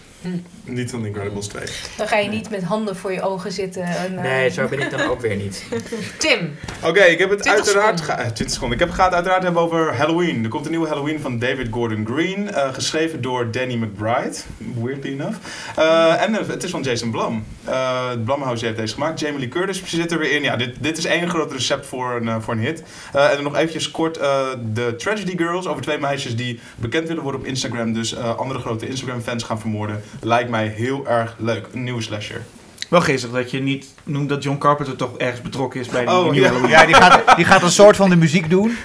Niet 0.66 0.90
van 0.90 1.06
Incredibles 1.06 1.46
2. 1.46 1.62
Dan 1.96 2.08
ga 2.08 2.16
je 2.18 2.28
niet 2.28 2.50
met 2.50 2.62
handen 2.62 2.96
voor 2.96 3.12
je 3.12 3.22
ogen 3.22 3.52
zitten. 3.52 3.82
En, 3.82 4.16
eh, 4.16 4.22
nee, 4.22 4.50
zo 4.50 4.68
ben 4.68 4.80
ik 4.80 4.90
dan 4.90 5.00
ook 5.00 5.20
weer 5.20 5.36
niet. 5.36 5.64
Tim, 6.18 6.54
Oké, 6.84 7.00
ik 7.00 7.18
heb 7.18 7.30
het 7.30 7.42
20 7.42 7.64
uiteraard... 7.64 7.98
seconden. 7.98 8.04
Ga, 8.04 8.28
eh, 8.28 8.32
20 8.32 8.50
seconden. 8.50 8.78
Ik 8.78 8.84
heb 8.84 8.88
het 8.94 8.98
gaat 9.00 9.12
uiteraard 9.12 9.42
hebben 9.42 9.62
over 9.62 9.94
Halloween. 9.96 10.42
Er 10.44 10.48
komt 10.50 10.64
een 10.64 10.70
nieuwe 10.70 10.88
Halloween 10.88 11.20
van 11.20 11.38
David 11.38 11.68
Gordon 11.70 12.06
Green. 12.06 12.50
eh, 12.54 12.74
geschreven 12.74 13.22
door 13.22 13.50
Danny 13.50 13.74
McBride. 13.74 14.36
Weirdly 14.82 15.12
enough. 15.12 15.36
Eh, 15.76 16.22
en 16.22 16.38
eh, 16.40 16.48
het 16.48 16.62
is 16.62 16.70
van 16.70 16.82
Jason 16.82 17.10
Blum. 17.10 17.44
Eh 17.64 18.10
Blumhouse 18.24 18.64
heeft 18.64 18.76
deze 18.76 18.94
gemaakt. 18.94 19.20
Jamie 19.20 19.38
Lee 19.38 19.48
Curtis 19.48 19.82
zit 19.86 20.12
er 20.12 20.18
weer 20.18 20.32
in. 20.32 20.42
Ja, 20.42 20.56
dit, 20.56 20.74
dit 20.80 20.98
is 20.98 21.04
één 21.04 21.28
groot 21.28 21.52
recept 21.52 21.86
voor 21.86 22.14
een, 22.16 22.28
eh, 22.28 22.36
voor 22.40 22.54
een 22.54 22.60
hit. 22.60 22.82
Eh, 23.12 23.28
en 23.28 23.34
dan 23.34 23.44
nog 23.44 23.56
eventjes 23.56 23.90
kort. 23.90 24.16
eh, 24.16 24.46
de 24.72 24.94
Tragedy 24.96 25.36
Girls. 25.36 25.66
Over 25.66 25.82
twee 25.82 25.98
meisjes 25.98 26.36
die 26.36 26.60
bekend 26.76 27.08
willen 27.08 27.22
worden 27.22 27.40
op 27.40 27.46
Instagram. 27.46 27.92
Dus 27.92 28.14
eh, 28.14 28.36
andere 28.36 28.60
grote 28.60 28.88
Instagram 28.88 29.20
fans 29.20 29.42
gaan 29.44 29.60
vermoorden. 29.60 30.02
Lijkt 30.20 30.50
mij 30.50 30.55
heel 30.64 31.08
erg 31.08 31.36
leuk. 31.38 31.66
Een 31.72 31.82
nieuwe 31.82 32.02
slasher. 32.02 32.44
Wel 32.88 33.00
geestig 33.00 33.30
dat 33.30 33.50
je 33.50 33.60
niet 33.60 33.86
noemt 34.04 34.28
dat 34.28 34.42
John 34.42 34.58
Carpenter 34.58 34.96
toch 34.96 35.16
ergens 35.18 35.40
betrokken 35.40 35.80
is 35.80 35.88
bij 35.88 36.04
die 36.04 36.14
Oh, 36.14 36.22
nieuwe 36.22 36.36
ja. 36.40 36.46
Halloween. 36.46 36.70
Ja, 36.70 36.86
die 36.86 36.94
gaat, 36.94 37.36
die 37.36 37.44
gaat 37.44 37.62
een 37.62 37.70
soort 37.70 37.96
van 37.96 38.10
de 38.10 38.16
muziek 38.16 38.50
doen. 38.50 38.76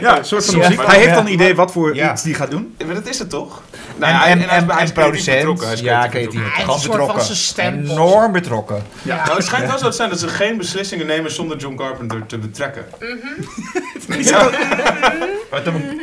Ja, 0.00 0.18
een 0.18 0.24
soort 0.24 0.44
van 0.44 0.54
Ja. 0.58 0.68
muziek. 0.68 0.86
Hij 0.86 0.98
heeft 0.98 1.14
dan 1.14 1.26
een 1.26 1.32
idee 1.32 1.54
wat 1.54 1.72
voor 1.72 1.94
Ja. 1.94 2.12
iets 2.12 2.22
die 2.22 2.34
gaat 2.34 2.50
doen. 2.50 2.74
Ja, 2.78 2.86
Maar 2.86 2.94
dat 2.94 3.06
is 3.06 3.18
het 3.18 3.30
toch? 3.30 3.62
En, 3.72 3.78
Nou 3.98 4.12
en, 4.12 4.18
hij- 4.18 4.28
hij 4.28 4.36
is- 4.36 4.44
en, 4.62 4.68
hij 4.68 4.76
en 4.78 4.84
is 4.84 4.92
producent. 4.92 5.36
betrokken. 5.38 5.64
Hij 5.66 5.74
is 5.74 5.80
Ja, 5.80 6.08
creatief 6.08 6.10
creatief. 6.30 6.40
Hij 6.40 6.48
is 6.48 6.54
Gewoon 6.60 6.74
een 6.74 6.80
soort 6.80 6.96
van 6.96 7.06
betrokken. 7.06 7.90
Enorm 7.90 8.32
betrokken. 8.32 8.82
Ja. 9.02 9.24
Nou, 9.24 9.36
het 9.36 9.44
schijnt 9.46 9.66
wel 9.68 9.78
zo 9.78 9.88
te 9.88 9.96
zijn 9.96 10.10
dat 10.10 10.18
ze 10.20 10.28
geen 10.28 10.56
beslissingen 10.56 11.06
nemen 11.06 11.30
zonder 11.32 11.56
John 11.56 11.74
Carpenter 11.76 12.26
te 12.26 12.38
betrekken. 12.38 12.84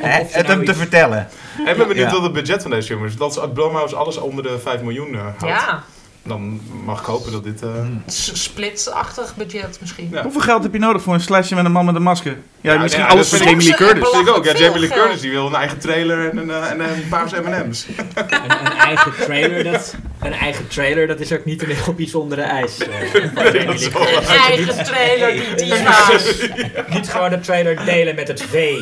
Hè, 0.01 0.23
Het 0.31 0.47
hem 0.47 0.65
te 0.65 0.73
vertellen. 0.75 1.27
En 1.65 1.71
ik 1.71 1.77
ben 1.77 1.87
benieuwd 1.87 2.11
wat 2.11 2.21
het 2.21 2.33
budget 2.33 2.61
van 2.61 2.71
deze 2.71 2.87
film 2.87 3.05
is. 3.05 3.15
Dat 3.15 3.53
Blumhouse 3.53 3.95
alles 3.95 4.17
onder 4.17 4.43
de 4.43 4.59
5 4.59 4.81
miljoen 4.81 5.13
eh, 5.13 5.21
houdt. 5.21 5.41
Ja, 5.41 5.83
Dan 6.23 6.61
mag 6.85 6.99
ik 6.99 7.05
hopen 7.05 7.31
dat 7.31 7.43
dit... 7.43 7.61
eh, 7.61 7.69
s- 8.07 8.43
splitsachtig 8.43 9.35
budget 9.35 9.77
misschien. 9.81 10.09
Ja. 10.11 10.21
Hoeveel 10.23 10.41
geld 10.41 10.63
heb 10.63 10.73
je 10.73 10.79
nodig 10.79 11.01
voor 11.01 11.13
een 11.13 11.19
slasher 11.21 11.55
met 11.55 11.65
een 11.65 11.71
man 11.71 11.85
met 11.85 11.95
een 11.95 12.01
masker? 12.03 12.37
Ja, 12.61 12.73
Ja, 12.73 12.79
misschien 12.79 13.03
ja, 13.03 13.09
alles 13.09 13.29
vind 13.29 13.43
Jamie 13.43 13.67
Lee 13.67 13.75
Curtis. 13.75 14.09
Vind 14.09 14.27
ik 14.27 14.35
ook. 14.35 14.45
Ja, 14.45 14.53
Jamie 14.55 14.79
Lee. 14.79 14.89
Curtis 14.89 15.21
die 15.21 15.31
wil 15.31 15.47
een 15.47 15.55
eigen 15.55 15.79
trailer 15.79 16.29
en 16.29 16.37
een, 16.37 16.49
eh, 16.51 16.69
en 16.71 16.79
een 16.79 17.07
paars 17.09 17.31
M&M's. 17.31 17.85
Een, 18.15 18.65
een, 18.65 18.77
eigen 18.77 19.11
trailer, 19.19 19.63
dat, 19.63 19.95
een 20.19 20.33
eigen 20.33 20.67
trailer, 20.67 21.07
dat 21.07 21.19
is 21.19 21.31
ook 21.31 21.45
niet 21.45 21.61
een 21.61 21.69
heel 21.69 21.93
bijzondere 21.93 22.41
eis. 22.41 22.77
eh, 22.77 22.89
van 23.35 23.43
Jamie 23.43 23.65
Lee 23.79 23.89
Curtis. 23.89 24.27
Een 24.29 24.35
eigen 24.35 24.83
trailer, 24.83 25.31
die 25.55 25.55
diva's. 25.69 26.49
Niet 26.89 27.09
gewoon 27.09 27.29
de 27.29 27.39
trailer 27.39 27.85
delen 27.85 28.15
met 28.15 28.27
het 28.27 28.41
V. 28.43 28.77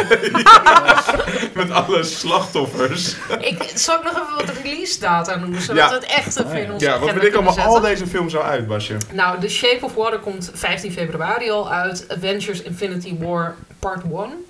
Met 1.58 1.72
alle 1.72 2.04
slachtoffers. 2.04 3.16
Ik 3.40 3.72
zal 3.76 3.96
ik 3.98 4.04
nog 4.04 4.14
even 4.14 4.46
wat 4.46 4.56
release 4.64 5.00
data 5.00 5.36
noemen, 5.36 5.62
zodat 5.62 5.78
Ja. 5.78 5.88
we 5.90 5.96
het 5.96 6.06
echt 6.06 6.40
even 6.40 6.62
in 6.64 6.72
onze 6.72 6.86
Ja, 6.86 7.00
wat 7.00 7.10
vind 7.10 7.24
ik 7.24 7.34
allemaal 7.34 7.60
al 7.60 7.82
deze 7.82 8.08
films 8.08 8.32
zo 8.34 8.40
uit, 8.40 8.68
Basje? 8.68 8.98
Nou, 9.14 9.40
The 9.40 9.50
Shape 9.50 9.86
of 9.86 9.94
Water 9.94 10.20
komt 10.20 10.52
15 10.54 10.92
februari 10.92 11.50
al 11.52 11.72
uit. 11.72 12.06
Avengers 12.10 12.62
Infinity 12.62 13.18
War 13.20 13.56
Part 13.80 14.02
1. 14.04 14.46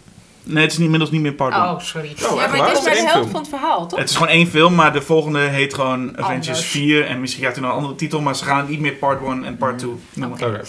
Nee, 0.48 0.64
het 0.64 0.72
is 0.72 0.78
niet- 0.78 0.86
inmiddels 0.86 1.12
niet 1.12 1.22
meer 1.22 1.34
part 1.34 1.54
one. 1.54 1.64
Oh, 1.64 1.80
sorry. 1.80 2.12
Oh, 2.24 2.30
ja, 2.30 2.36
maar 2.48 2.58
waar? 2.58 2.68
het 2.70 2.78
is 2.78 2.84
maar 2.84 2.94
de 2.94 3.00
helft 3.00 3.12
film. 3.18 3.30
van 3.30 3.40
het 3.40 3.50
verhaal, 3.50 3.88
toch? 3.88 4.00
Het 4.00 4.10
is 4.10 4.16
gewoon 4.16 4.32
één 4.32 4.48
film, 4.48 4.76
maar 4.76 4.94
de 4.94 5.02
volgende 5.02 5.40
heet 5.40 5.74
gewoon 5.74 6.18
Avengers 6.18 6.48
Anders. 6.48 6.66
4. 6.66 7.06
En 7.06 7.20
misschien 7.20 7.44
gaat 7.44 7.54
hij 7.54 7.62
nog 7.62 7.72
een 7.72 7.78
andere 7.78 7.96
titel, 7.96 8.22
maar 8.22 8.36
ze 8.36 8.44
gaan 8.44 8.58
het 8.58 8.70
niet 8.70 8.80
meer 8.80 8.94
part 8.94 9.22
1 9.22 9.44
en 9.44 9.58
part 9.58 9.78
2 9.80 9.92
noemen. 10.14 10.38
Oké. 10.42 10.62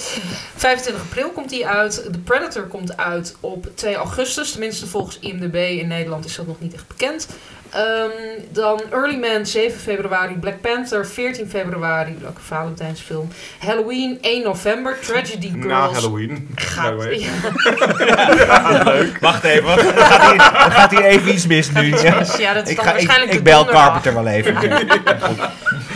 25 0.57 1.03
april 1.03 1.31
komt 1.31 1.49
die 1.51 1.67
uit. 1.67 2.09
The 2.13 2.19
Predator 2.19 2.63
komt 2.63 2.97
uit 2.97 3.37
op 3.41 3.67
2 3.75 3.95
augustus. 3.95 4.51
Tenminste, 4.51 4.87
volgens 4.87 5.19
IMDb 5.19 5.55
in 5.55 5.89
Nederland 5.89 6.25
is 6.25 6.37
dat 6.37 6.47
nog 6.47 6.61
niet 6.61 6.75
echt 6.75 6.87
bekend. 6.89 7.29
Ehm, 7.71 8.11
dan 8.53 8.81
Early 8.91 9.17
Man 9.17 9.47
7 9.47 9.81
februari. 9.81 10.35
Black 10.35 10.61
Panther 10.61 11.07
14 11.07 11.49
februari. 11.49 12.17
Leuke 12.21 12.41
Valentijnsfilm. 12.41 13.29
Halloween 13.59 14.19
1 14.21 14.43
november. 14.43 14.99
Tragedy 15.01 15.49
Girls. 15.49 15.67
Na 15.67 15.91
Halloween. 15.93 16.49
Gaat, 16.55 17.03
ja, 17.19 18.95
Wacht 19.21 19.45
even, 19.45 19.71
er 19.71 20.05
gaat 20.05 20.31
hier, 20.31 20.41
gaat 20.41 20.91
hier 20.91 21.05
even 21.05 21.33
iets 21.33 21.47
mis 21.47 21.71
nu. 21.73 21.97
Ja. 21.97 22.23
ja, 22.39 22.53
dat 22.55 22.65
is 22.65 22.71
Ik, 22.71 22.77
dan 22.77 22.85
ga, 22.85 22.93
waarschijnlijk 22.93 23.33
ik 23.33 23.43
bel. 23.43 23.65
Carpenter 23.65 24.15
wel 24.15 24.27
even. 24.27 24.55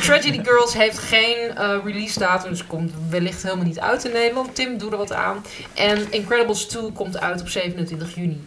Tragedy 0.02 0.40
Girls 0.42 0.74
heeft 0.74 0.98
geen 0.98 1.56
eh, 1.56 1.76
release 1.84 2.18
datum, 2.18 2.50
dus 2.50 2.66
komt 2.66 2.92
wellicht 3.10 3.42
helemaal 3.42 3.64
niet 3.64 3.80
uit 3.80 4.04
in 4.04 4.12
Nederland. 4.12 4.54
Tim, 4.54 4.78
doe 4.78 4.90
er 4.90 4.96
wat 4.96 5.12
aan. 5.12 5.44
En 5.74 6.06
Incredibles 6.10 6.64
2 6.64 6.92
komt 6.92 7.20
uit 7.20 7.40
op 7.40 7.48
27 7.48 8.14
juni. 8.14 8.40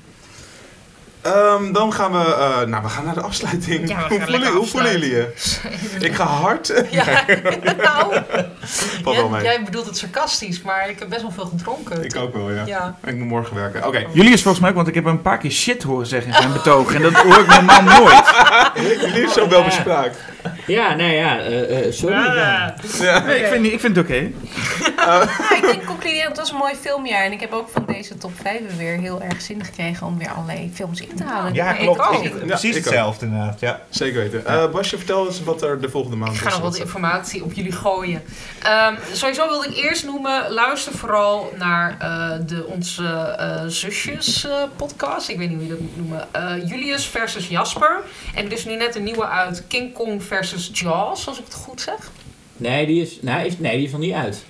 Ehm, 1.26 1.72
dan 1.72 1.94
gaan 1.94 2.12
we... 2.12 2.18
eh, 2.18 2.62
nou, 2.68 2.84
we 2.84 2.90
gaan 2.90 3.06
naar 3.06 3.14
de 3.14 3.22
afsluiting. 3.22 3.90
Ja, 3.90 4.08
hoe, 4.08 4.22
voelen, 4.22 4.52
hoe 4.52 4.66
voelen 4.66 4.92
jullie 4.92 5.10
je? 5.10 5.34
Ik 6.00 6.16
ga 6.16 6.24
hard. 6.26 6.68
Ja, 6.92 7.06
nou, 7.84 8.14
jij, 9.04 9.42
jij 9.44 9.64
bedoelt 9.64 9.86
het 9.86 9.98
sarcastisch, 9.98 10.62
maar 10.62 10.90
ik 10.90 11.00
heb 11.00 11.10
best 11.10 11.22
wel 11.22 11.32
veel 11.32 11.46
gedronken. 11.46 12.04
Ik 12.04 12.16
ook 12.16 12.34
wel, 12.34 12.52
ja. 12.52 12.66
Ja. 12.66 12.96
Ik 13.04 13.16
moet 13.16 13.28
morgen 13.28 13.56
werken. 13.56 13.88
Oké. 13.88 14.06
Jullie 14.14 14.34
is 14.34 14.42
volgens 14.42 14.60
mij 14.62 14.70
ook, 14.70 14.76
want 14.76 14.88
ik 14.88 14.96
heb 14.96 15.06
een 15.06 15.22
paar 15.22 15.38
keer 15.38 15.52
shit 15.52 15.84
horen 15.84 16.08
zeggen 16.08 16.32
in 16.32 16.38
zijn 16.38 16.54
betoog. 16.54 16.94
En 16.94 17.02
dat 17.02 17.14
hoor 17.14 17.40
ik 17.40 17.48
normaal 17.48 17.82
nooit. 17.82 18.24
Jullie 19.02 19.24
is 19.24 19.34
zo 19.34 19.48
wel 19.50 19.64
bespraakt. 19.64 20.18
Ja, 20.68 20.96
nou 20.96 21.12
ja, 21.12 21.40
eh, 21.40 21.86
eh, 21.86 21.92
sorry. 21.94 22.16
ja. 22.16 22.76
Ja. 23.00 23.20
Nee, 23.26 23.40
ik, 23.40 23.46
vind, 23.46 23.66
ik 23.66 23.80
vind 23.80 23.96
het 23.96 24.06
oké. 24.06 24.32
Ja, 24.98 25.22
ik 25.56 25.60
denk 25.62 25.86
concluderen, 25.86 26.28
het 26.28 26.38
was 26.38 26.52
een 26.52 26.58
mooi 26.58 26.74
filmjaar. 26.82 27.24
En 27.26 27.32
ik 27.32 27.40
heb 27.40 27.54
ook 27.54 27.70
van 27.70 27.84
deze 27.88 28.18
top 28.18 28.32
5 28.42 28.60
weer 28.78 28.98
heel 28.98 29.22
erg 29.22 29.42
zin 29.42 29.64
gekregen 29.66 30.08
om 30.08 30.18
weer 30.18 30.30
allerlei 30.32 30.72
films 30.74 31.02
in 31.02 31.16
te 31.16 31.24
halen. 31.24 31.54
Ja, 31.54 31.72
Ik 31.74 31.80
klopt. 31.80 32.00
ook. 32.08 32.24
Ik- 32.24 32.34
Ja, 32.40 32.46
precies 32.46 32.76
ik 32.76 32.78
ook. 32.78 32.84
hetzelfde 32.86 33.26
inderdaad. 33.26 33.60
Ja. 33.60 33.82
Zeker 33.90 34.20
weten. 34.22 34.46
Eh 34.46 34.72
Basje, 34.72 34.98
vertel 34.98 35.26
eens 35.26 35.44
wat 35.44 35.62
er 35.62 35.82
de 35.82 35.90
volgende 35.90 36.18
maand 36.18 36.32
Ik 36.32 36.38
is. 36.38 36.44
ga 36.44 36.50
nog 36.50 36.60
wat 36.62 36.78
informatie 36.78 37.44
op 37.44 37.54
jullie 37.54 37.72
gooien. 37.72 38.22
Ehm, 38.64 38.94
sowieso 39.12 39.48
wilde 39.50 39.68
ik 39.68 39.76
eerst 39.84 40.06
noemen, 40.06 40.52
luister 40.52 40.94
vooral 40.94 41.54
naar 41.58 41.96
eh, 42.00 42.32
de 42.48 42.66
onze 42.66 43.36
eh, 43.40 43.62
zusjes 43.68 44.46
eh, 44.46 44.52
podcast. 44.76 45.30
Ik 45.30 45.38
weet 45.38 45.50
niet 45.50 45.58
hoe 45.58 45.66
je 45.68 45.72
dat 45.72 45.82
moet 45.82 45.98
noemen. 45.98 46.28
Eh, 46.32 46.70
Julius 46.70 47.06
versus 47.06 47.48
Jasper. 47.48 48.00
En 48.36 48.46
er 48.46 48.52
is 48.52 48.66
nu 48.66 48.76
net 48.76 48.96
een 48.96 49.04
nieuwe 49.04 49.28
uit 49.28 49.64
King 49.68 49.94
Kong 49.94 50.24
versus 50.24 50.35
Jaws, 50.74 51.28
als 51.28 51.38
ik 51.40 51.44
het 51.46 51.54
goed 51.54 51.82
zeg. 51.82 52.12
Nee, 52.58 52.86
die 52.86 53.02
is, 53.02 53.18
nou, 53.22 53.46
is, 53.46 53.60
nee, 53.60 53.76
die 53.78 53.86
is 53.86 53.92
nog 53.92 54.02
niet 54.02 54.14
uit. 54.14 54.44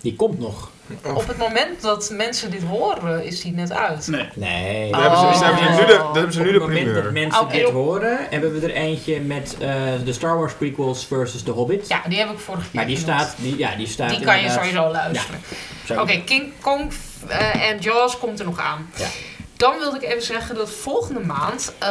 Die 0.00 0.16
komt 0.16 0.38
nog. 0.38 0.70
Op 1.14 1.26
het 1.28 1.36
moment 1.38 1.80
dat 1.82 2.10
mensen 2.12 2.50
dit 2.50 2.62
horen, 2.62 3.24
is 3.24 3.40
die 3.40 3.52
net 3.52 3.72
uit. 3.72 4.06
Nee. 4.06 4.28
Nee. 4.34 4.90
Daar 4.92 5.00
hebben 5.00 5.18
ze, 5.18 5.24
Oh. 5.24 5.40
daar 5.40 5.54
hebben 5.60 5.74
ze 5.74 5.80
nu 5.80 5.86
de, 5.86 5.92
daar 5.96 6.12
hebben 6.14 6.32
ze 6.32 6.38
Op 6.40 6.44
nu 6.46 6.52
het 6.52 6.60
de 6.60 6.68
moment 6.68 6.94
dat 6.94 7.12
mensen 7.12 7.48
dit 7.48 7.70
horen, 7.70 8.18
hebben 8.30 8.60
we 8.60 8.66
er 8.66 8.74
eentje 8.74 9.20
met 9.20 9.56
eh, 9.60 9.74
de 10.04 10.12
Star 10.12 10.38
Wars 10.38 10.52
prequels 10.54 11.06
versus 11.06 11.42
The 11.42 11.50
Hobbit. 11.50 11.88
Ja, 11.88 12.02
die 12.08 12.18
heb 12.18 12.30
ik 12.30 12.38
vorige 12.38 12.62
keer 12.64 12.74
Maar 12.74 12.86
die 12.86 12.96
genoemd. 12.96 13.20
staat, 13.20 13.34
die, 13.38 13.58
ja, 13.58 13.76
die 13.76 13.86
staat 13.86 14.10
Die 14.10 14.20
kan 14.20 14.40
je 14.42 14.50
sowieso 14.50 14.90
luisteren. 14.90 15.40
Zo. 15.86 16.00
Oké, 16.00 16.20
King 16.24 16.52
Kong 16.60 16.92
eh, 17.28 17.68
en 17.70 17.78
Jaws 17.78 18.18
komt 18.18 18.38
er 18.38 18.44
nog 18.44 18.58
aan. 18.60 18.90
Ja. 18.96 19.06
Dan 19.62 19.78
wilde 19.78 19.96
ik 19.96 20.02
even 20.02 20.22
zeggen 20.22 20.54
dat 20.54 20.70
volgende 20.70 21.20
maand 21.20 21.74
eh, 21.78 21.88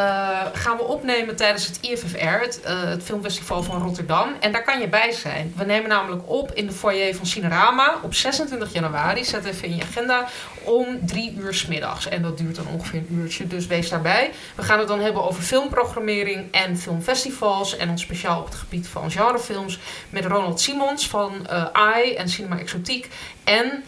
gaan 0.53 0.77
we 0.77 0.83
opnemen 0.83 1.35
tijdens 1.35 1.67
het 1.67 1.77
IFFR, 1.81 2.17
het, 2.17 2.61
eh, 2.61 2.83
het 2.83 3.03
filmfestival 3.03 3.63
van 3.63 3.81
Rotterdam. 3.81 4.35
En 4.39 4.51
daar 4.51 4.63
kan 4.63 4.79
je 4.79 4.87
bij 4.87 5.11
zijn. 5.11 5.53
We 5.57 5.65
nemen 5.65 5.89
namelijk 5.89 6.21
op 6.25 6.51
in 6.53 6.65
de 6.65 6.71
foyer 6.71 7.15
van 7.15 7.25
Cinerama 7.25 7.99
op 8.01 8.13
26 8.13 8.73
januari. 8.73 9.25
Zet 9.25 9.45
even 9.45 9.67
in 9.67 9.75
je 9.75 9.83
agenda 9.83 10.27
om 10.63 11.05
drie 11.05 11.35
uur 11.37 11.53
's 11.53 11.65
middags. 11.65 12.07
En 12.07 12.21
dat 12.21 12.37
duurt 12.37 12.55
dan 12.55 12.67
ongeveer 12.67 12.99
een 12.99 13.17
uurtje, 13.17 13.47
dus 13.47 13.67
wees 13.67 13.89
daarbij. 13.89 14.31
We 14.55 14.63
gaan 14.63 14.79
het 14.79 14.87
dan 14.87 14.99
hebben 14.99 15.23
over 15.23 15.43
filmprogrammering 15.43 16.51
en 16.51 16.77
filmfestivals. 16.77 17.77
En 17.77 17.87
dan 17.87 17.99
speciaal 17.99 18.39
op 18.39 18.45
het 18.45 18.55
gebied 18.55 18.87
van 18.87 19.11
genrefilms. 19.11 19.79
Met 20.09 20.25
Ronald 20.25 20.61
Simons 20.61 21.09
van 21.09 21.47
eh 21.47 21.65
AI 21.71 22.15
en 22.15 22.29
Cinema 22.29 22.59
Exotiek. 22.59 23.09
En, 23.43 23.83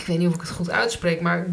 ik 0.00 0.06
weet 0.06 0.18
niet 0.18 0.28
of 0.28 0.34
ik 0.34 0.40
het 0.40 0.50
goed 0.50 0.70
uitspreek, 0.70 1.20
maar 1.20 1.46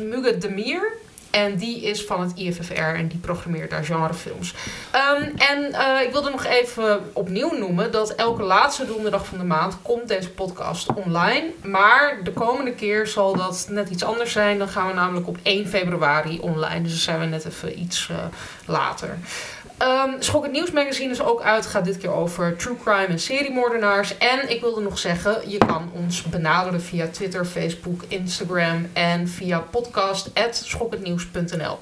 Muget 0.00 0.40
Demir. 0.40 0.92
En 1.30 1.56
die 1.56 1.82
is 1.82 2.04
van 2.04 2.20
het 2.20 2.32
IFFR 2.34 2.72
en 2.72 3.08
die 3.08 3.18
programmeert 3.18 3.70
daar 3.70 3.84
genrefilms. 3.84 4.54
Ehm, 4.90 5.22
en 5.36 5.72
eh, 5.72 6.02
ik 6.06 6.12
wilde 6.12 6.30
nog 6.30 6.44
even 6.44 7.10
opnieuw 7.12 7.58
noemen 7.58 7.92
dat 7.92 8.14
elke 8.14 8.42
laatste 8.42 8.86
donderdag 8.86 9.26
van 9.26 9.38
de 9.38 9.44
maand 9.44 9.76
komt 9.82 10.08
deze 10.08 10.30
podcast 10.30 10.92
online. 10.94 11.44
Maar 11.62 12.20
de 12.24 12.32
komende 12.32 12.72
keer 12.72 13.06
zal 13.06 13.36
dat 13.36 13.66
net 13.70 13.90
iets 13.90 14.04
anders 14.04 14.32
zijn. 14.32 14.58
Dan 14.58 14.68
gaan 14.68 14.86
we 14.86 14.92
namelijk 14.92 15.28
op 15.28 15.38
1 15.42 15.68
februari 15.68 16.38
online. 16.40 16.82
Dus 16.82 16.90
dan 16.90 17.00
zijn 17.00 17.20
we 17.20 17.26
net 17.26 17.44
even 17.44 17.80
iets 17.80 18.08
eh, 18.10 18.16
later. 18.66 19.18
Ehm 19.80 20.10
Schok 20.18 20.42
het 20.42 20.52
Nieuws 20.52 20.70
magazine 20.70 21.10
is 21.10 21.22
ook 21.22 21.40
uit. 21.40 21.66
Gaat 21.66 21.84
dit 21.84 21.98
keer 21.98 22.12
over 22.12 22.56
true 22.56 22.76
crime 22.84 23.06
en 23.06 23.18
seriemoordenaars. 23.18 24.18
En 24.18 24.50
ik 24.50 24.60
wilde 24.60 24.80
nog 24.80 24.98
zeggen, 24.98 25.50
je 25.50 25.58
kan 25.58 25.90
ons 25.94 26.22
benaderen 26.22 26.82
via 26.82 27.08
Twitter, 27.08 27.44
Facebook, 27.44 28.02
Instagram 28.08 28.88
en 28.92 29.28
via 29.28 29.58
podcast.schokhetnieuws.nl. 29.58 31.78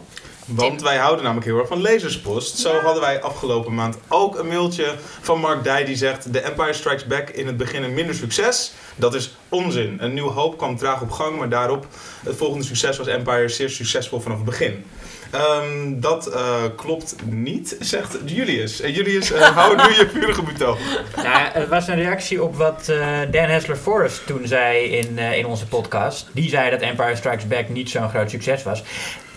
Want 0.46 0.82
wij 0.82 0.96
houden 0.96 1.22
namelijk 1.22 1.46
heel 1.46 1.58
erg 1.58 1.68
van 1.68 1.80
lezerspost. 1.80 2.58
Zo 2.58 2.80
hadden 2.80 3.02
wij 3.02 3.22
afgelopen 3.22 3.74
maand 3.74 3.96
ook 4.08 4.38
een 4.38 4.46
mailtje 4.46 4.94
van 5.20 5.40
Mark 5.40 5.64
Dij 5.64 5.84
die 5.84 5.96
zegt... 5.96 6.32
The 6.32 6.40
Empire 6.40 6.72
Strikes 6.72 7.06
Back 7.06 7.28
in 7.28 7.46
het 7.46 7.56
begin 7.56 7.82
een 7.82 7.94
minder 7.94 8.14
succes. 8.14 8.72
Dat 8.96 9.14
is 9.14 9.36
onzin. 9.48 9.96
Een 10.00 10.14
nieuwe 10.14 10.30
hoop 10.30 10.58
kwam 10.58 10.76
traag 10.76 11.00
op 11.00 11.10
gang, 11.10 11.38
maar 11.38 11.48
daarop... 11.48 11.86
Het 12.24 12.36
volgende 12.36 12.64
succes 12.64 12.98
was 12.98 13.06
Empire 13.06 13.48
zeer 13.48 13.70
succesvol 13.70 14.20
vanaf 14.20 14.36
het 14.36 14.46
begin. 14.46 14.84
Ehm, 15.30 16.00
dat 16.00 16.26
eh, 16.26 16.62
klopt 16.76 17.14
niet, 17.24 17.76
zegt 17.80 18.18
Julius. 18.24 18.80
En 18.80 18.92
Julius, 18.92 19.32
eh, 19.32 19.40
hou 19.56 19.76
nu 19.76 19.82
je 19.82 20.08
vurige 20.12 20.42
betoog. 20.42 20.78
Nou, 21.16 21.48
het 21.52 21.68
was 21.68 21.88
een 21.88 21.94
reactie 21.94 22.42
op 22.42 22.56
wat 22.56 22.88
eh, 22.88 23.18
Dan 23.30 23.44
Hessler 23.44 23.76
Forrest 23.76 24.26
toen 24.26 24.46
zei 24.46 24.84
in, 24.84 25.18
eh, 25.18 25.38
in 25.38 25.46
onze 25.46 25.66
podcast. 25.66 26.26
Die 26.32 26.48
zei 26.48 26.70
dat 26.70 26.80
Empire 26.80 27.16
Strikes 27.16 27.46
Back 27.46 27.68
niet 27.68 27.90
zo'n 27.90 28.08
groot 28.08 28.30
succes 28.30 28.62
was. 28.62 28.82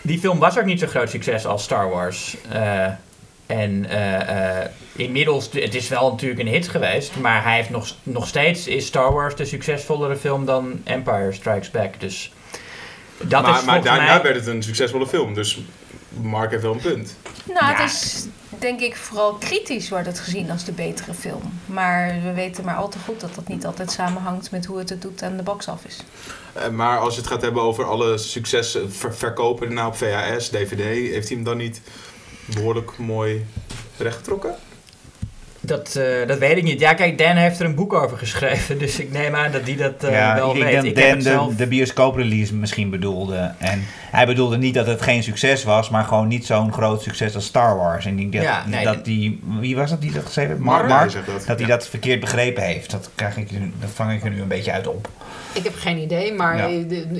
Die 0.02 0.20
film 0.20 0.40
was 0.40 0.58
ook 0.58 0.66
niet 0.66 0.80
zo'n 0.80 0.88
groot 0.88 1.10
succes 1.10 1.46
als 1.46 1.64
Star 1.64 1.90
Wars. 1.90 2.38
Eh, 2.50 2.88
en 3.46 3.86
eh, 3.86 4.60
eh, 4.60 4.70
inmiddels, 4.96 5.50
het 5.54 5.76
is 5.76 5.88
wel 5.88 6.10
natuurlijk 6.12 6.42
een 6.42 6.48
hit 6.48 6.68
geweest, 6.68 7.16
maar 7.16 7.44
hij 7.44 7.56
heeft 7.56 7.70
nog, 7.70 7.96
nog 8.04 8.28
steeds 8.28 8.68
is 8.68 8.86
Star 8.86 9.14
Wars 9.14 9.36
de 9.36 9.46
succesvollere 9.46 10.16
film 10.16 10.46
dan 10.46 10.82
Empire 10.84 11.32
Strikes 11.32 11.72
Back. 11.72 12.00
Dus 12.00 12.32
dat 13.18 13.42
maar 13.42 13.66
maar 13.66 13.82
daarna 13.82 14.14
mij... 14.14 14.22
werd 14.22 14.36
het 14.36 14.48
een 14.48 14.64
succesvolle 14.64 15.08
film. 15.08 15.34
Dus 15.34 15.60
Mark 16.22 16.52
heeft 16.52 16.64
wel 16.64 16.74
een 16.74 16.80
punt. 16.80 17.16
Nou, 17.46 17.60
Ja. 17.72 17.82
het 17.82 17.92
is 17.92 18.26
denk 18.60 18.80
ik 18.80 18.96
vooral 18.96 19.34
kritisch 19.34 19.90
wordt 19.90 20.06
het 20.06 20.20
gezien 20.20 20.52
als 20.52 20.64
de 20.66 20.72
betere 20.72 21.14
film. 21.14 21.42
Maar 21.66 22.16
we 22.24 22.34
weten 22.34 22.66
maar 22.66 22.76
al 22.76 22.90
te 22.90 22.98
goed 23.06 23.20
dat 23.20 23.36
dat 23.36 23.48
niet 23.48 23.66
altijd 23.66 23.92
samenhangt 23.92 24.52
met 24.52 24.66
hoe 24.66 24.78
het 24.78 24.90
het 24.90 25.02
doet 25.02 25.24
aan 25.24 25.38
de 25.38 25.44
box 25.44 25.68
office. 25.68 26.02
Eh, 26.54 26.68
maar 26.70 27.00
als 27.00 27.14
je 27.16 27.20
het 27.22 27.30
gaat 27.30 27.42
hebben 27.42 27.62
over 27.62 27.86
alle 27.86 28.18
successen 28.18 28.92
ver- 28.94 29.16
verkopen 29.16 29.66
daarna 29.68 29.88
op 29.88 29.96
VHS, 29.96 30.50
DVD... 30.50 30.80
heeft 30.84 31.28
hij 31.28 31.36
hem 31.38 31.44
dan 31.46 31.58
niet 31.58 31.82
behoorlijk 32.54 32.98
mooi 32.98 33.46
rechtgetrokken? 33.98 34.56
Dat, 35.64 35.96
eh, 35.96 36.28
dat 36.28 36.38
weet 36.38 36.58
ik 36.58 36.64
niet. 36.64 36.80
Ja, 36.80 36.94
kijk, 36.94 37.18
Dan 37.18 37.36
heeft 37.36 37.60
er 37.60 37.66
een 37.66 37.76
boek 37.76 37.94
over 37.94 38.18
geschreven, 38.18 38.78
dus 38.86 39.00
ik 39.00 39.12
neem 39.12 39.36
aan 39.36 39.52
dat 39.52 39.62
hij 39.62 39.76
dat 39.76 40.04
eh, 40.04 40.12
ja, 40.12 40.36
wel 40.36 40.56
ik 40.56 40.62
weet. 40.64 40.72
denk 40.72 40.84
ik 40.86 40.96
dat 40.96 41.04
heb 41.04 41.14
Dan 41.14 41.18
het 41.24 41.28
zelf... 41.28 41.50
de, 41.50 41.56
de 41.56 41.68
bioscooprelease 41.68 42.56
misschien 42.56 42.90
bedoelde. 42.90 43.54
En 43.58 43.86
hij 44.12 44.26
bedoelde 44.26 44.58
niet 44.58 44.74
dat 44.74 44.88
het 44.88 45.02
geen 45.02 45.24
succes 45.24 45.64
was, 45.64 45.90
maar 45.90 46.04
gewoon 46.04 46.28
niet 46.28 46.46
zo'n 46.46 46.74
groot 46.74 47.02
succes 47.02 47.36
als 47.36 47.46
Star 47.46 47.78
Wars. 47.78 48.06
En 48.06 48.20
ik 48.20 48.32
denk 48.32 48.44
dat, 48.44 48.54
Ja, 48.54 48.64
nee, 48.68 48.84
dat 48.84 49.06
die, 49.06 49.40
wie 49.60 49.76
was 49.76 49.90
dat 49.90 50.02
die 50.02 50.12
dat 50.12 50.26
geschreven 50.26 50.52
heeft? 50.52 50.64
Mark, 50.64 50.88
Mark, 50.88 51.12
zegt 51.12 51.26
dat. 51.26 51.36
dat 51.46 51.60
hij 51.60 51.68
Ja. 51.68 51.76
dat 51.76 51.88
verkeerd 51.88 52.20
begrepen 52.20 52.64
heeft. 52.64 52.92
Dat, 52.92 53.10
krijg 53.16 53.38
ik, 53.38 53.50
dat 53.80 53.90
vang 53.94 54.12
ik 54.12 54.24
er 54.24 54.30
nu 54.30 54.42
een 54.42 54.48
beetje 54.48 54.72
uit 54.72 54.88
op. 54.88 55.10
Ik 55.54 55.64
heb 55.64 55.74
geen 55.76 55.98
idee, 55.98 56.34
maar 56.34 56.58
Ja. 56.58 56.68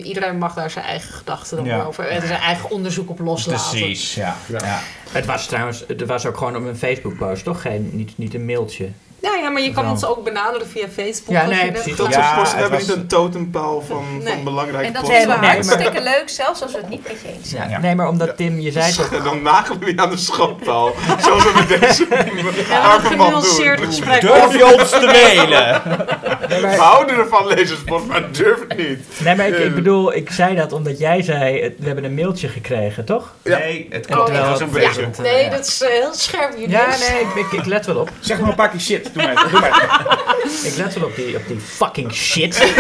iedereen 0.04 0.38
mag 0.38 0.54
daar 0.54 0.70
zijn 0.70 0.86
eigen 0.86 1.14
gedachten 1.14 1.64
Ja. 1.66 1.82
over 1.84 2.08
en 2.08 2.28
zijn 2.28 2.40
eigen 2.40 2.72
onderzoek 2.72 3.10
op 3.10 3.20
loslaten. 3.20 3.70
Precies, 3.80 4.16
ja. 4.16 4.36
Ja. 4.48 4.60
ja. 4.66 4.80
Het 5.12 5.26
was 5.26 5.46
trouwens, 5.48 5.84
het 5.88 6.06
was 6.06 6.26
ook 6.26 6.38
gewoon 6.38 6.56
op 6.56 6.66
een 6.66 6.78
Facebook-post, 6.78 7.44
toch? 7.44 7.62
Geen, 7.62 7.90
niet, 7.94 8.18
niet 8.18 8.34
een 8.34 8.46
mailtje. 8.46 8.90
Ja, 9.22 9.36
ja, 9.36 9.50
maar 9.50 9.62
je 9.62 9.72
kan 9.72 9.90
ons 9.90 10.06
ook 10.06 10.24
benaderen 10.24 10.68
via 10.68 10.86
Facebook. 10.96 11.36
Ja, 11.36 11.46
nee, 11.46 11.72
precies. 11.72 11.96
Dat 11.96 12.14
Ja, 12.14 12.36
soort 12.36 12.52
hebben 12.54 12.72
was- 12.80 12.88
niet 12.88 12.96
een 12.98 13.08
totempaal 13.08 13.82
van, 13.88 14.06
Nee. 14.24 14.34
van 14.34 14.44
belangrijke 14.44 14.88
En 14.88 14.94
dat 14.94 15.02
posten. 15.02 15.20
vinden 15.20 15.40
we 15.40 15.46
Nee, 15.46 15.56
maar- 15.56 15.66
hartstikke 15.66 16.02
leuk, 16.04 16.24
zelfs 16.30 16.62
als 16.62 16.72
we 16.72 16.78
het 16.78 16.90
niet 16.90 17.04
met 17.08 17.22
je 17.22 17.28
eens 17.28 17.50
zijn. 17.50 17.70
Ja, 17.70 17.76
Ja. 17.76 17.82
Nee, 17.82 17.96
maar 17.96 18.08
omdat 18.08 18.38
Tim, 18.38 18.60
je 18.60 18.72
zei 18.72 18.94
toch... 18.94 19.12
En 19.14 19.24
dan 19.30 19.42
nagelen 19.42 19.80
we 19.80 19.86
je 19.86 19.98
aan 19.98 20.10
de 20.10 20.18
schootpaal. 20.18 20.92
Zoals 21.26 21.44
we 21.44 21.52
met 21.70 21.80
deze 21.82 22.08
arme 22.82 23.16
man 23.16 23.28
genuanceerd 23.28 23.78
doen. 23.78 23.88
gesprek. 23.88 24.22
Durf 24.22 24.58
je 24.58 24.66
ons 24.80 24.90
te 24.90 25.06
mailen? 25.06 25.82
Nee, 26.50 26.62
We 26.62 26.68
houden 26.76 27.16
ervan, 27.16 27.48
lezerspost, 27.48 28.06
maar 28.06 28.32
durf 28.32 28.60
het 28.68 28.78
niet. 28.78 29.00
nee, 29.24 29.36
maar 29.36 29.48
ik, 29.48 29.58
ik 29.58 29.76
bedoel, 29.76 30.16
ik 30.16 30.32
zei 30.32 30.56
dat 30.56 30.74
omdat 30.74 31.00
jij 31.00 31.22
zei, 31.22 31.74
we 31.80 31.86
hebben 31.86 32.04
een 32.04 32.14
mailtje 32.16 32.48
gekregen, 32.48 33.06
toch? 33.06 33.34
Ja. 33.42 33.58
Nee, 33.58 33.88
het 33.90 34.16
Oh, 34.16 34.28
het 34.28 34.48
was 34.48 34.60
een 34.60 34.70
beetje. 34.70 35.08
Nee, 35.22 35.50
dat 35.50 35.66
is 35.68 35.82
eh, 35.82 35.90
heel 35.90 36.14
scherp 36.14 36.52
jullie. 36.54 36.70
Ja, 36.70 36.86
nee, 36.88 37.22
ik, 37.22 37.36
ik, 37.52 37.60
ik 37.60 37.66
let 37.66 37.86
wel 37.86 37.96
op. 37.96 38.10
Zeg 38.20 38.40
maar 38.40 38.50
een 38.50 38.56
paar 38.56 38.70
keer 38.70 38.80
shit. 38.80 39.11
Doe 39.14 39.24
maar. 39.24 39.50
Doe 39.52 39.60
maar. 39.60 40.00
Ik 40.64 40.76
let 40.78 40.94
wel 40.94 41.08
op 41.08 41.16
die, 41.16 41.36
op 41.36 41.48
die 41.48 41.60
fucking 41.60 42.14
shit. 42.14 42.74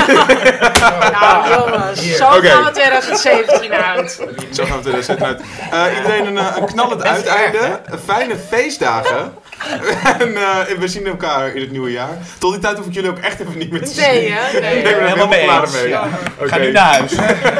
Nou 1.11 1.49
jongens, 1.49 2.15
zo 2.15 2.25
Oké. 2.25 2.47
gaan 2.47 2.63
we 2.63 2.71
2017 2.71 3.71
uit. 3.73 4.19
Zo 4.51 4.65
gaan 4.65 4.81
we 4.81 4.91
het 4.91 5.07
er 5.07 5.23
uit. 5.23 5.41
Eh, 5.71 5.97
iedereen 5.97 6.25
een, 6.25 6.37
eh, 6.37 6.55
een 6.57 6.65
knallend 6.65 7.03
uiteinde. 7.03 7.79
Fijne 8.05 8.35
feestdagen. 8.49 9.33
en 10.19 10.35
eh, 10.37 10.59
we 10.79 10.87
zien 10.87 11.05
elkaar 11.07 11.55
in 11.55 11.61
het 11.61 11.71
nieuwe 11.71 11.91
jaar. 11.91 12.17
Tot 12.37 12.51
die 12.51 12.61
tijd 12.61 12.77
hoef 12.77 12.85
ik 12.85 12.93
jullie 12.93 13.09
ook 13.09 13.19
echt 13.19 13.39
even 13.39 13.57
niet 13.57 13.71
meer 13.71 13.81
te 13.85 13.91
zien. 13.93 14.03
Nee, 14.03 14.31
hè? 14.31 14.59
Nee. 14.59 14.77
Ik 14.77 14.83
ben 14.83 14.93
er 14.93 14.99
Helemaal 15.01 15.07
helemaal 15.07 15.27
mee 15.27 15.43
klaar 15.43 15.61
eens. 15.61 15.73
mee. 15.73 15.87
Ja. 15.87 16.07
Oké. 16.39 16.47
Ga 16.47 16.57
nu 16.57 16.71
naar 16.71 16.93
huis. 16.97 17.11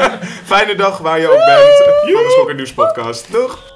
Fijne 0.46 0.76
dag 0.76 0.98
waar 0.98 1.20
je 1.20 1.28
ook 1.28 1.46
bent. 1.46 1.78
Van 2.14 2.24
de 2.24 2.30
Schok 2.32 2.50
en 2.50 2.56
Nieuws 2.56 2.74
podcast. 2.74 3.32
Doeg! 3.32 3.71